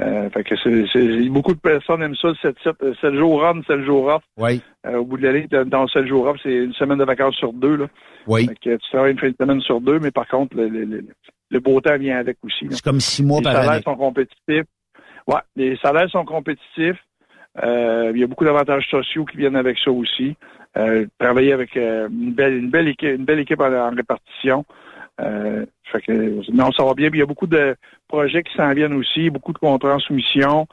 Euh, 0.00 0.28
fait 0.30 0.42
que 0.42 0.56
c'est, 0.56 1.28
beaucoup 1.28 1.54
de 1.54 1.60
personnes 1.60 2.02
aiment 2.02 2.16
ça, 2.16 2.28
le 2.28 2.34
7, 2.42 2.56
7, 2.64 2.74
7 3.00 3.14
jours 3.14 3.42
on, 3.44 3.62
7 3.62 3.84
jours 3.84 4.06
off. 4.06 4.22
Oui. 4.36 4.60
Euh, 4.86 4.96
au 4.98 5.04
bout 5.04 5.16
de 5.18 5.22
l'année, 5.22 5.46
dans- 5.50 5.64
dans 5.68 5.86
7 5.86 6.06
jours 6.06 6.26
off, 6.26 6.36
c'est 6.42 6.52
une 6.52 6.72
semaine 6.72 6.98
de 6.98 7.04
vacances 7.04 7.36
sur 7.36 7.52
deux. 7.52 7.76
Là. 7.76 7.86
Oui. 8.26 8.46
Fait 8.46 8.54
que 8.56 8.76
tu 8.76 8.90
travailles 8.90 9.12
une 9.12 9.18
fin 9.18 9.28
de 9.28 9.36
semaine 9.40 9.60
sur 9.60 9.80
deux, 9.80 10.00
mais 10.00 10.10
par 10.10 10.26
contre, 10.26 10.56
le, 10.56 10.68
le, 10.68 10.84
le- 10.84 11.04
le 11.50 11.60
beau 11.60 11.80
temps 11.80 11.96
vient 11.96 12.18
avec 12.18 12.38
aussi. 12.42 12.66
C'est 12.70 12.82
comme 12.82 12.98
six 12.98 13.22
mois 13.22 13.38
les 13.38 13.44
par 13.44 13.52
salaires 13.52 13.70
année. 13.70 13.82
sont 13.82 13.94
compétitifs. 13.96 14.64
Ouais, 15.28 15.40
les 15.54 15.76
salaires 15.76 16.10
sont 16.10 16.24
compétitifs. 16.24 16.98
Euh, 17.62 18.10
il 18.12 18.20
y 18.20 18.24
a 18.24 18.26
beaucoup 18.26 18.44
d'avantages 18.44 18.88
sociaux 18.90 19.24
qui 19.24 19.36
viennent 19.36 19.54
avec 19.54 19.78
ça 19.78 19.92
aussi. 19.92 20.34
Travailler 21.20 21.52
avec 21.52 21.76
une 21.76 22.32
belle, 22.32 22.54
une 22.54 22.70
belle 22.70 22.88
équipe, 22.88 23.10
une 23.10 23.24
belle 23.24 23.38
équipe 23.38 23.60
en, 23.60 23.72
en 23.72 23.90
répartition. 23.90 24.64
Euh, 25.20 25.64
fait 25.92 26.00
que 26.00 26.52
non, 26.52 26.72
ça 26.72 26.84
va 26.84 26.94
bien. 26.94 27.10
Puis 27.10 27.18
il 27.18 27.20
y 27.20 27.24
a 27.24 27.26
beaucoup 27.26 27.46
de 27.46 27.76
projets 28.08 28.42
qui 28.42 28.54
s'en 28.56 28.72
viennent 28.72 28.94
aussi, 28.94 29.30
beaucoup 29.30 29.52
de 29.52 29.58
contrats 29.58 29.94
en 29.94 29.98
soumission. 30.00 30.66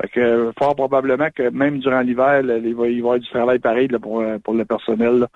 Fait 0.00 0.08
que 0.08 0.52
fort 0.56 0.76
probablement 0.76 1.28
que 1.34 1.50
même 1.50 1.80
durant 1.80 2.00
l'hiver, 2.00 2.42
il 2.42 2.74
va 2.74 2.88
y 2.88 2.98
avoir 2.98 3.18
du 3.18 3.28
travail 3.28 3.58
pareil 3.58 3.88
là, 3.88 3.98
pour, 3.98 4.20
euh, 4.20 4.38
pour 4.38 4.54
le 4.54 4.64
personnel. 4.64 5.26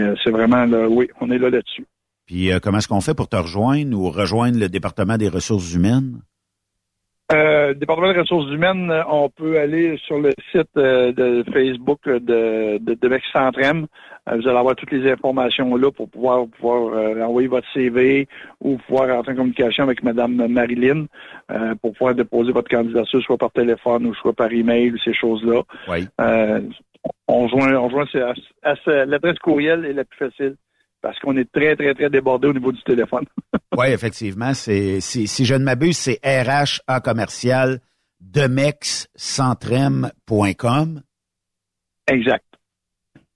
euh, 0.00 0.14
c'est 0.24 0.30
vraiment 0.30 0.64
là, 0.64 0.88
oui, 0.88 1.08
on 1.20 1.30
est 1.30 1.38
là 1.38 1.50
là-dessus. 1.50 1.84
Puis 2.26 2.50
euh, 2.50 2.60
comment 2.62 2.78
est-ce 2.78 2.88
qu'on 2.88 3.02
fait 3.02 3.14
pour 3.14 3.28
te 3.28 3.36
rejoindre 3.36 3.98
ou 3.98 4.10
rejoindre 4.10 4.58
le 4.58 4.68
département 4.68 5.18
des 5.18 5.28
ressources 5.28 5.74
humaines? 5.74 6.22
Euh, 7.32 7.74
département 7.74 8.12
des 8.12 8.18
ressources 8.18 8.50
humaines, 8.50 8.92
on 9.08 9.28
peut 9.28 9.58
aller 9.58 9.96
sur 9.98 10.18
le 10.18 10.32
site 10.50 10.68
euh, 10.76 11.12
de 11.12 11.44
Facebook 11.52 12.00
de, 12.04 12.78
de, 12.78 12.94
de 12.94 13.20
Centrem. 13.32 13.86
Euh, 14.28 14.36
vous 14.36 14.48
allez 14.48 14.58
avoir 14.58 14.74
toutes 14.74 14.90
les 14.90 15.08
informations 15.10 15.76
là 15.76 15.92
pour 15.92 16.08
pouvoir 16.08 16.46
pouvoir 16.48 16.92
euh, 16.92 17.22
envoyer 17.22 17.46
votre 17.46 17.66
CV 17.72 18.26
ou 18.60 18.78
pouvoir 18.78 19.16
entrer 19.16 19.32
en 19.32 19.36
communication 19.36 19.84
avec 19.84 20.02
Madame 20.02 20.46
Marilyn 20.48 21.06
euh, 21.52 21.74
pour 21.80 21.92
pouvoir 21.92 22.14
déposer 22.14 22.50
votre 22.50 22.68
candidature 22.68 23.22
soit 23.22 23.38
par 23.38 23.52
téléphone 23.52 24.06
ou 24.06 24.14
soit 24.14 24.32
par 24.32 24.52
email, 24.52 24.94
ces 25.04 25.14
choses-là. 25.14 25.62
Oui. 25.88 26.08
Euh, 26.20 26.60
on 27.28 27.48
joint, 27.48 27.74
on 27.76 27.90
joint 27.90 28.06
à, 28.64 29.04
l'adresse 29.04 29.38
courriel 29.38 29.84
est 29.84 29.92
la 29.92 30.04
plus 30.04 30.18
facile 30.18 30.56
parce 31.02 31.18
qu'on 31.20 31.36
est 31.36 31.52
très, 31.52 31.76
très, 31.76 31.94
très 31.94 32.10
débordé 32.10 32.48
au 32.48 32.52
niveau 32.52 32.72
du 32.72 32.82
téléphone. 32.82 33.26
Oui, 33.78 33.86
effectivement. 33.86 34.52
C'est, 34.52 35.00
si 35.00 35.44
je 35.44 35.54
ne 35.54 35.62
m'abuse, 35.62 35.96
c'est 35.96 36.18
RHA 36.24 37.00
commercial 37.02 37.78
demexcentrem.com. 38.20 41.02
Exact. 42.08 42.44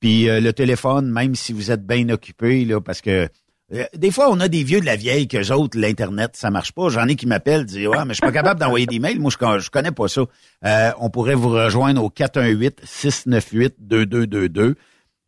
Puis 0.00 0.28
euh, 0.28 0.40
le 0.40 0.52
téléphone, 0.52 1.08
même 1.10 1.36
si 1.36 1.52
vous 1.52 1.70
êtes 1.70 1.86
bien 1.86 2.08
occupé, 2.08 2.64
là, 2.64 2.80
parce 2.80 3.00
que 3.00 3.28
euh, 3.72 3.84
des 3.94 4.10
fois, 4.10 4.28
on 4.30 4.40
a 4.40 4.48
des 4.48 4.62
vieux 4.62 4.80
de 4.80 4.86
la 4.86 4.96
vieille 4.96 5.26
qu'eux 5.26 5.50
autres, 5.50 5.78
l'Internet, 5.78 6.36
ça 6.36 6.50
marche 6.50 6.72
pas. 6.72 6.90
J'en 6.90 7.08
ai 7.08 7.16
qui 7.16 7.26
m'appellent, 7.26 7.64
disent 7.64 7.86
Ouais, 7.86 8.04
mais 8.04 8.12
je 8.12 8.14
suis 8.14 8.26
pas 8.26 8.32
capable 8.32 8.60
d'envoyer 8.60 8.84
des 8.86 8.98
mails. 8.98 9.18
Moi, 9.18 9.30
je, 9.30 9.38
je 9.58 9.70
connais 9.70 9.92
pas 9.92 10.08
ça. 10.08 10.26
Euh, 10.64 10.90
on 11.00 11.08
pourrait 11.08 11.34
vous 11.34 11.48
rejoindre 11.48 12.04
au 12.04 12.10
418-698-2222. 12.10 14.74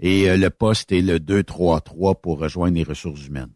Et 0.00 0.28
euh, 0.28 0.36
le 0.36 0.50
poste 0.50 0.92
est 0.92 1.00
le 1.00 1.18
233 1.20 2.16
pour 2.16 2.38
rejoindre 2.38 2.74
les 2.76 2.82
ressources 2.82 3.26
humaines. 3.26 3.52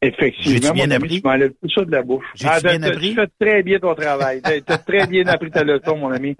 Effectivement, 0.00 0.72
bien 0.72 0.86
mon 0.86 0.90
ami, 0.92 0.94
appris? 1.04 1.20
tu 1.22 1.26
m'enlèves 1.26 1.52
tout 1.60 1.70
ça 1.74 1.84
de 1.84 1.90
la 1.90 2.02
bouche. 2.02 2.24
Ah, 2.44 2.60
bien 2.60 2.82
appris? 2.84 3.08
Tu 3.10 3.14
fais 3.16 3.28
très 3.40 3.62
bien 3.64 3.78
ton 3.80 3.94
travail. 3.94 4.40
Tu 4.42 4.62
as 4.72 4.78
très 4.78 5.06
bien 5.08 5.26
appris 5.26 5.50
ta 5.50 5.64
leçon, 5.64 5.96
mon 5.96 6.12
ami. 6.12 6.36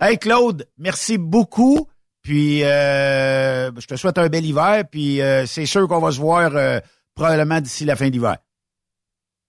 Hey 0.00 0.18
Claude, 0.18 0.66
merci 0.78 1.18
beaucoup. 1.18 1.88
Puis 2.22 2.62
euh, 2.62 3.72
je 3.76 3.86
te 3.86 3.96
souhaite 3.96 4.18
un 4.18 4.28
bel 4.28 4.44
hiver. 4.44 4.84
Puis 4.88 5.20
euh, 5.20 5.46
c'est 5.46 5.66
sûr 5.66 5.88
qu'on 5.88 5.98
va 5.98 6.12
se 6.12 6.20
voir 6.20 6.54
euh, 6.54 6.78
probablement 7.16 7.60
d'ici 7.60 7.84
la 7.84 7.96
fin 7.96 8.08
d'hiver. 8.08 8.36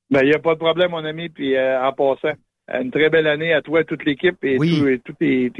Ben, 0.10 0.22
il 0.24 0.30
n'y 0.30 0.36
a 0.36 0.40
pas 0.40 0.54
de 0.56 0.60
problème, 0.60 0.92
mon 0.92 1.06
ami. 1.06 1.30
Puis, 1.30 1.56
en 1.60 1.92
passant, 1.94 2.36
une 2.72 2.92
très 2.92 3.10
belle 3.10 3.28
année 3.28 3.54
à 3.54 3.62
toi, 3.62 3.80
à 3.80 3.84
toute 3.84 4.04
l'équipe 4.06 4.38
et 4.44 4.58
Oui. 4.58 5.00
tous 5.06 5.14
tes- 5.14 5.52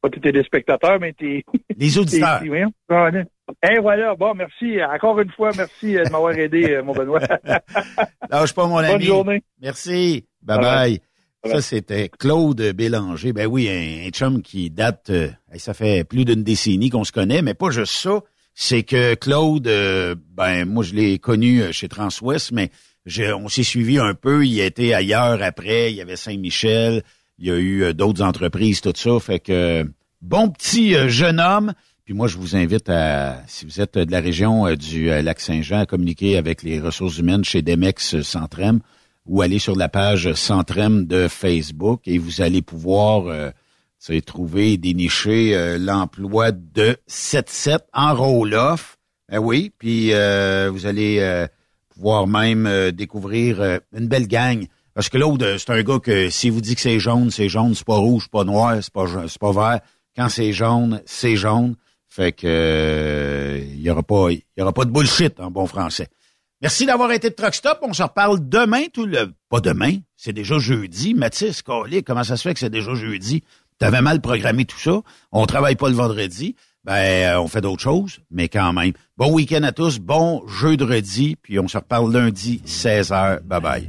pas 0.00 0.08
tous 0.08 0.20
tes 0.20 0.32
téléspectateurs, 0.32 0.98
mais 1.00 1.12
tes... 1.12 1.44
Les 1.76 1.98
auditeurs. 1.98 2.42
là. 2.88 3.10
Et 3.68 3.78
voilà, 3.80 4.14
bon, 4.14 4.34
merci. 4.34 4.78
Encore 4.82 5.20
une 5.20 5.30
fois, 5.30 5.50
merci 5.56 5.96
euh, 5.96 6.04
de 6.04 6.10
m'avoir 6.10 6.32
aidé, 6.32 6.70
euh, 6.72 6.82
mon 6.82 6.92
Benoît. 6.92 7.20
Lâche 8.30 8.54
pas 8.54 8.66
mon 8.66 8.78
ami. 8.78 8.92
Bonne 8.92 9.02
journée. 9.02 9.42
Merci. 9.60 10.24
Bye 10.42 10.58
Bye 10.58 10.64
bye. 10.64 10.90
bye. 10.90 11.00
Bye 11.42 11.52
Ça, 11.52 11.62
c'était 11.62 12.08
Claude 12.08 12.60
Bélanger. 12.74 13.32
Ben 13.32 13.46
oui, 13.46 13.68
un, 13.68 14.06
un 14.06 14.10
chum 14.10 14.42
qui 14.42 14.70
date, 14.70 15.10
euh, 15.10 15.28
hey, 15.52 15.58
ça 15.58 15.74
fait 15.74 16.04
plus 16.04 16.24
d'une 16.24 16.42
décennie 16.44 16.90
qu'on 16.90 17.04
se 17.04 17.12
connaît, 17.12 17.42
mais 17.42 17.54
pas 17.54 17.70
juste 17.70 17.94
ça. 17.94 18.20
C'est 18.54 18.82
que 18.82 19.14
Claude, 19.14 19.66
euh, 19.68 20.14
ben 20.34 20.66
moi 20.66 20.84
je 20.84 20.94
l'ai 20.94 21.18
connu 21.18 21.72
chez 21.72 21.88
Transwest, 21.88 22.52
mais 22.52 22.70
on 23.34 23.48
s'est 23.48 23.62
suivi 23.62 23.98
un 23.98 24.14
peu. 24.14 24.44
Il 24.44 24.60
été 24.60 24.92
ailleurs 24.92 25.42
après. 25.42 25.92
Il 25.92 25.96
y 25.96 26.02
avait 26.02 26.16
Saint-Michel. 26.16 27.02
Il 27.40 27.46
y 27.46 27.50
a 27.50 27.56
eu 27.56 27.82
euh, 27.82 27.92
d'autres 27.92 28.22
entreprises, 28.22 28.80
tout 28.80 28.92
ça. 28.94 29.18
Fait 29.18 29.40
que 29.40 29.84
bon 30.22 30.48
petit 30.50 30.94
euh, 30.94 31.08
jeune 31.08 31.40
homme. 31.40 31.72
Puis 32.04 32.14
moi, 32.14 32.26
je 32.26 32.36
vous 32.38 32.56
invite 32.56 32.88
à, 32.88 33.42
si 33.46 33.64
vous 33.64 33.80
êtes 33.80 33.96
de 33.96 34.10
la 34.10 34.20
région 34.20 34.66
euh, 34.66 34.76
du 34.76 35.10
euh, 35.10 35.22
lac 35.22 35.40
Saint-Jean, 35.40 35.80
à 35.80 35.86
communiquer 35.86 36.36
avec 36.36 36.62
les 36.62 36.80
ressources 36.80 37.18
humaines 37.18 37.44
chez 37.44 37.62
Demex 37.62 38.20
Centrem 38.22 38.80
ou 39.26 39.42
aller 39.42 39.58
sur 39.58 39.76
la 39.76 39.88
page 39.88 40.32
Centrem 40.34 41.06
de 41.06 41.28
Facebook 41.28 42.02
et 42.06 42.18
vous 42.18 42.40
allez 42.40 42.62
pouvoir 42.62 43.26
euh, 43.28 44.20
trouver, 44.22 44.78
dénicher 44.78 45.54
euh, 45.54 45.78
l'emploi 45.78 46.52
de 46.52 46.96
7-7 47.08 47.80
en 47.92 48.14
roll-off. 48.14 48.96
Ben 49.28 49.38
oui, 49.38 49.72
puis 49.78 50.12
euh, 50.12 50.70
vous 50.72 50.86
allez 50.86 51.46
pouvoir 51.90 52.26
même 52.26 52.90
découvrir 52.90 53.80
une 53.92 54.08
belle 54.08 54.26
gang. 54.26 54.66
Parce 55.00 55.08
que 55.08 55.16
l'autre, 55.16 55.46
euh, 55.46 55.56
c'est 55.56 55.70
un 55.70 55.82
gars 55.82 55.98
que 55.98 56.28
si 56.28 56.50
vous 56.50 56.60
dit 56.60 56.74
que 56.74 56.80
c'est 56.82 57.00
jaune, 57.00 57.30
c'est 57.30 57.48
jaune, 57.48 57.74
c'est 57.74 57.86
pas 57.86 57.96
rouge, 57.96 58.24
c'est 58.24 58.30
pas 58.30 58.44
noir, 58.44 58.76
c'est 58.82 58.92
pas 58.92 59.06
c'est 59.28 59.38
pas 59.38 59.50
vert. 59.50 59.80
Quand 60.14 60.28
c'est 60.28 60.52
jaune, 60.52 61.00
c'est 61.06 61.36
jaune. 61.36 61.74
Fait 62.06 62.32
que 62.32 62.46
euh, 62.46 63.64
il 63.66 63.80
y 63.80 63.88
aura 63.88 64.02
pas 64.02 64.30
y 64.30 64.44
aura 64.60 64.74
pas 64.74 64.84
de 64.84 64.90
bullshit 64.90 65.40
en 65.40 65.50
bon 65.50 65.66
français. 65.66 66.08
Merci 66.60 66.84
d'avoir 66.84 67.10
été 67.12 67.30
de 67.30 67.34
Truck 67.34 67.54
Stop. 67.54 67.78
On 67.80 67.94
se 67.94 68.02
reparle 68.02 68.46
demain 68.46 68.88
tout 68.92 69.06
le 69.06 69.32
pas 69.48 69.60
demain, 69.60 69.96
c'est 70.18 70.34
déjà 70.34 70.58
jeudi. 70.58 71.14
Mathis, 71.14 71.62
Collier, 71.62 72.02
comment 72.02 72.22
ça 72.22 72.36
se 72.36 72.42
fait 72.42 72.52
que 72.52 72.60
c'est 72.60 72.68
déjà 72.68 72.94
jeudi? 72.94 73.42
T'avais 73.78 74.02
mal 74.02 74.20
programmé 74.20 74.66
tout 74.66 74.78
ça. 74.78 75.00
On 75.32 75.46
travaille 75.46 75.76
pas 75.76 75.88
le 75.88 75.94
vendredi. 75.94 76.56
Ben, 76.84 77.34
euh, 77.34 77.40
on 77.40 77.48
fait 77.48 77.60
d'autres 77.60 77.82
choses, 77.82 78.20
mais 78.30 78.48
quand 78.48 78.72
même. 78.72 78.92
Bon 79.18 79.32
week-end 79.32 79.62
à 79.64 79.72
tous, 79.72 79.98
bon 79.98 80.42
jeudi, 80.48 81.36
puis 81.36 81.58
on 81.58 81.68
se 81.68 81.76
reparle 81.76 82.10
lundi, 82.10 82.62
16h. 82.64 83.42
Bye 83.42 83.60
bye. 83.60 83.86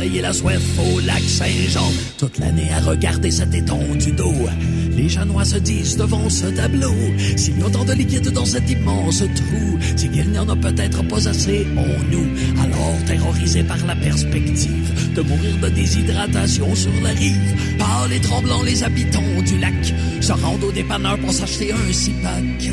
Enrayer 0.00 0.22
la 0.22 0.32
soif 0.32 0.62
au 0.78 0.98
lac 1.00 1.22
Saint-Jean. 1.22 1.92
Toute 2.16 2.38
l'année 2.38 2.70
à 2.72 2.80
regarder 2.80 3.30
cet 3.30 3.50
du 3.50 4.12
dos. 4.12 4.34
Les 4.96 5.10
Chanois 5.10 5.44
se 5.44 5.58
disent 5.58 5.98
devant 5.98 6.30
ce 6.30 6.46
tableau, 6.46 6.94
s'il 7.36 7.58
y 7.58 7.62
a 7.62 7.66
autant 7.66 7.84
de 7.84 7.92
liquide 7.92 8.30
dans 8.30 8.46
cet 8.46 8.70
immense 8.70 9.18
trou, 9.18 9.78
c'est 9.96 10.10
qu'il 10.10 10.30
n'y 10.30 10.38
en 10.38 10.48
a 10.48 10.56
peut-être 10.56 11.02
pas 11.06 11.28
assez 11.28 11.66
en 11.76 12.10
nous. 12.10 12.26
Alors, 12.62 12.96
terrorisés 13.06 13.64
par 13.64 13.84
la 13.86 13.94
perspective 13.94 15.12
de 15.14 15.20
mourir 15.20 15.56
de 15.60 15.68
déshydratation 15.68 16.74
sur 16.74 16.92
la 17.02 17.10
rive, 17.10 17.54
pâles 17.78 18.12
et 18.14 18.20
tremblants 18.20 18.62
les 18.62 18.82
habitants 18.82 19.42
du 19.44 19.58
lac 19.58 19.94
se 20.20 20.32
rendent 20.32 20.64
au 20.64 20.72
dépanneur 20.72 21.18
pour 21.18 21.32
s'acheter 21.32 21.72
un 21.72 21.92
six-pack. 21.92 22.70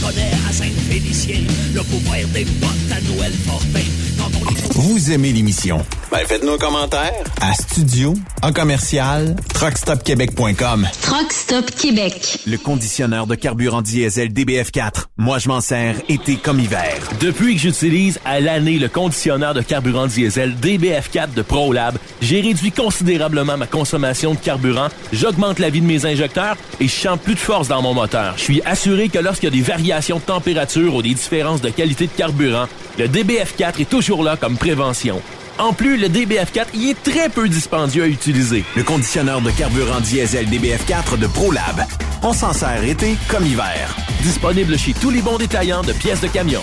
Connaît 0.00 0.30
à 0.48 0.52
Sainte-Félicie 0.52 1.28
tient 1.28 1.40
le 1.74 1.82
pouvoir 1.82 2.16
des 2.32 2.44
bottes 2.44 2.70
à 2.90 3.00
Noël 3.12 3.32
Fortin. 3.46 3.84
Quand 4.18 4.30
on 4.40 4.50
les 4.50 4.60
Vous 4.74 5.12
aimez 5.12 5.32
l'émission? 5.32 5.84
Ben, 6.10 6.20
faites-nous 6.26 6.52
un 6.52 6.58
commentaire. 6.58 7.12
À 7.40 7.52
studio, 7.54 8.14
en 8.42 8.52
commercial, 8.52 9.36
truckstopquebec.com. 9.52 10.88
Truck 11.02 11.32
Stop 11.32 11.70
Québec. 11.70 12.38
Le 12.46 12.56
conditionneur 12.56 13.26
de 13.26 13.34
carburant 13.34 13.82
diesel 13.82 14.32
DBF4. 14.32 15.04
Moi, 15.18 15.38
je 15.38 15.48
m'en 15.48 15.60
sers 15.60 15.96
été 16.08 16.36
comme 16.36 16.60
hiver. 16.60 16.94
Depuis 17.20 17.56
que 17.56 17.60
j'utilise 17.60 18.18
à 18.24 18.40
l'année 18.40 18.78
le 18.78 18.88
conditionneur 18.88 19.52
de 19.52 19.60
carburant 19.60 20.06
diesel 20.06 20.54
DBF4 20.62 21.34
de 21.34 21.42
ProLab, 21.42 21.98
j'ai 22.22 22.40
réduit 22.40 22.72
considérablement 22.72 23.58
ma 23.58 23.66
consommation 23.66 24.32
de 24.32 24.38
carburant, 24.38 24.88
j'augmente 25.12 25.58
la 25.58 25.68
vie 25.68 25.80
de 25.82 25.86
mes 25.86 26.06
injecteurs 26.06 26.56
et 26.80 26.88
je 26.88 26.94
sens 26.94 27.18
plus 27.22 27.34
de 27.34 27.40
force 27.40 27.68
dans 27.68 27.82
mon 27.82 27.92
moteur. 27.92 28.34
Je 28.36 28.42
suis 28.42 28.62
assuré 28.62 29.08
que 29.08 29.18
lorsqu'il 29.18 29.50
y 29.50 29.52
a 29.52 29.56
des 29.56 29.62
variations 29.62 29.87
de 29.88 30.20
température 30.20 30.94
ou 30.94 31.02
des 31.02 31.14
différences 31.14 31.62
de 31.62 31.70
qualité 31.70 32.06
de 32.06 32.12
carburant, 32.12 32.66
le 32.98 33.08
DBF4 33.08 33.80
est 33.80 33.88
toujours 33.88 34.22
là 34.22 34.36
comme 34.36 34.56
prévention. 34.58 35.22
En 35.58 35.72
plus, 35.72 35.96
le 35.96 36.08
DBF4 36.08 36.66
y 36.74 36.90
est 36.90 37.02
très 37.02 37.28
peu 37.28 37.48
dispendieux 37.48 38.04
à 38.04 38.06
utiliser. 38.06 38.64
Le 38.76 38.82
conditionneur 38.82 39.40
de 39.40 39.50
carburant 39.50 40.00
diesel 40.00 40.46
DBF4 40.46 41.18
de 41.18 41.26
ProLab. 41.26 41.84
On 42.22 42.32
s'en 42.32 42.52
sert 42.52 42.84
été 42.84 43.16
comme 43.28 43.46
hiver. 43.46 43.96
Disponible 44.22 44.78
chez 44.78 44.92
tous 44.92 45.10
les 45.10 45.22
bons 45.22 45.38
détaillants 45.38 45.82
de 45.82 45.92
pièces 45.92 46.20
de 46.20 46.28
camion. 46.28 46.62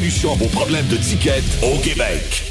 à 0.31 0.35
vos 0.35 0.47
problèmes 0.47 0.87
de 0.87 0.97
ticket 0.97 1.43
au 1.61 1.77
Québec. 1.77 2.50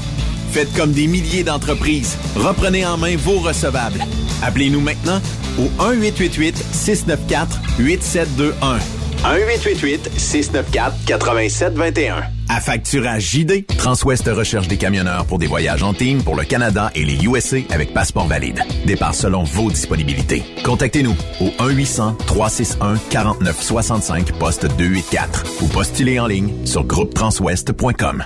Faites 0.51 0.73
comme 0.73 0.91
des 0.91 1.07
milliers 1.07 1.43
d'entreprises. 1.43 2.17
Reprenez 2.35 2.85
en 2.85 2.97
main 2.97 3.15
vos 3.15 3.39
recevables. 3.39 4.03
Appelez-nous 4.43 4.81
maintenant 4.81 5.21
au 5.57 5.69
1-888-694-8721. 5.81 8.51
1-888-694-8721. 9.23 12.23
À 12.49 12.59
Facturage 12.59 13.31
JD, 13.31 13.65
Transwest 13.77 14.27
recherche 14.27 14.67
des 14.67 14.75
camionneurs 14.75 15.25
pour 15.25 15.39
des 15.39 15.47
voyages 15.47 15.83
en 15.83 15.93
team 15.93 16.21
pour 16.21 16.35
le 16.35 16.43
Canada 16.43 16.91
et 16.95 17.05
les 17.05 17.23
USA 17.23 17.59
avec 17.69 17.93
passeport 17.93 18.27
valide. 18.27 18.61
Départ 18.85 19.15
selon 19.15 19.43
vos 19.43 19.69
disponibilités. 19.69 20.43
Contactez-nous 20.65 21.15
au 21.39 21.47
1-800-361-4965, 21.63 24.33
poste 24.33 24.65
284 24.77 25.45
ou 25.61 25.67
postulez 25.67 26.19
en 26.19 26.27
ligne 26.27 26.51
sur 26.65 26.83
groupetranswest.com. 26.83 28.25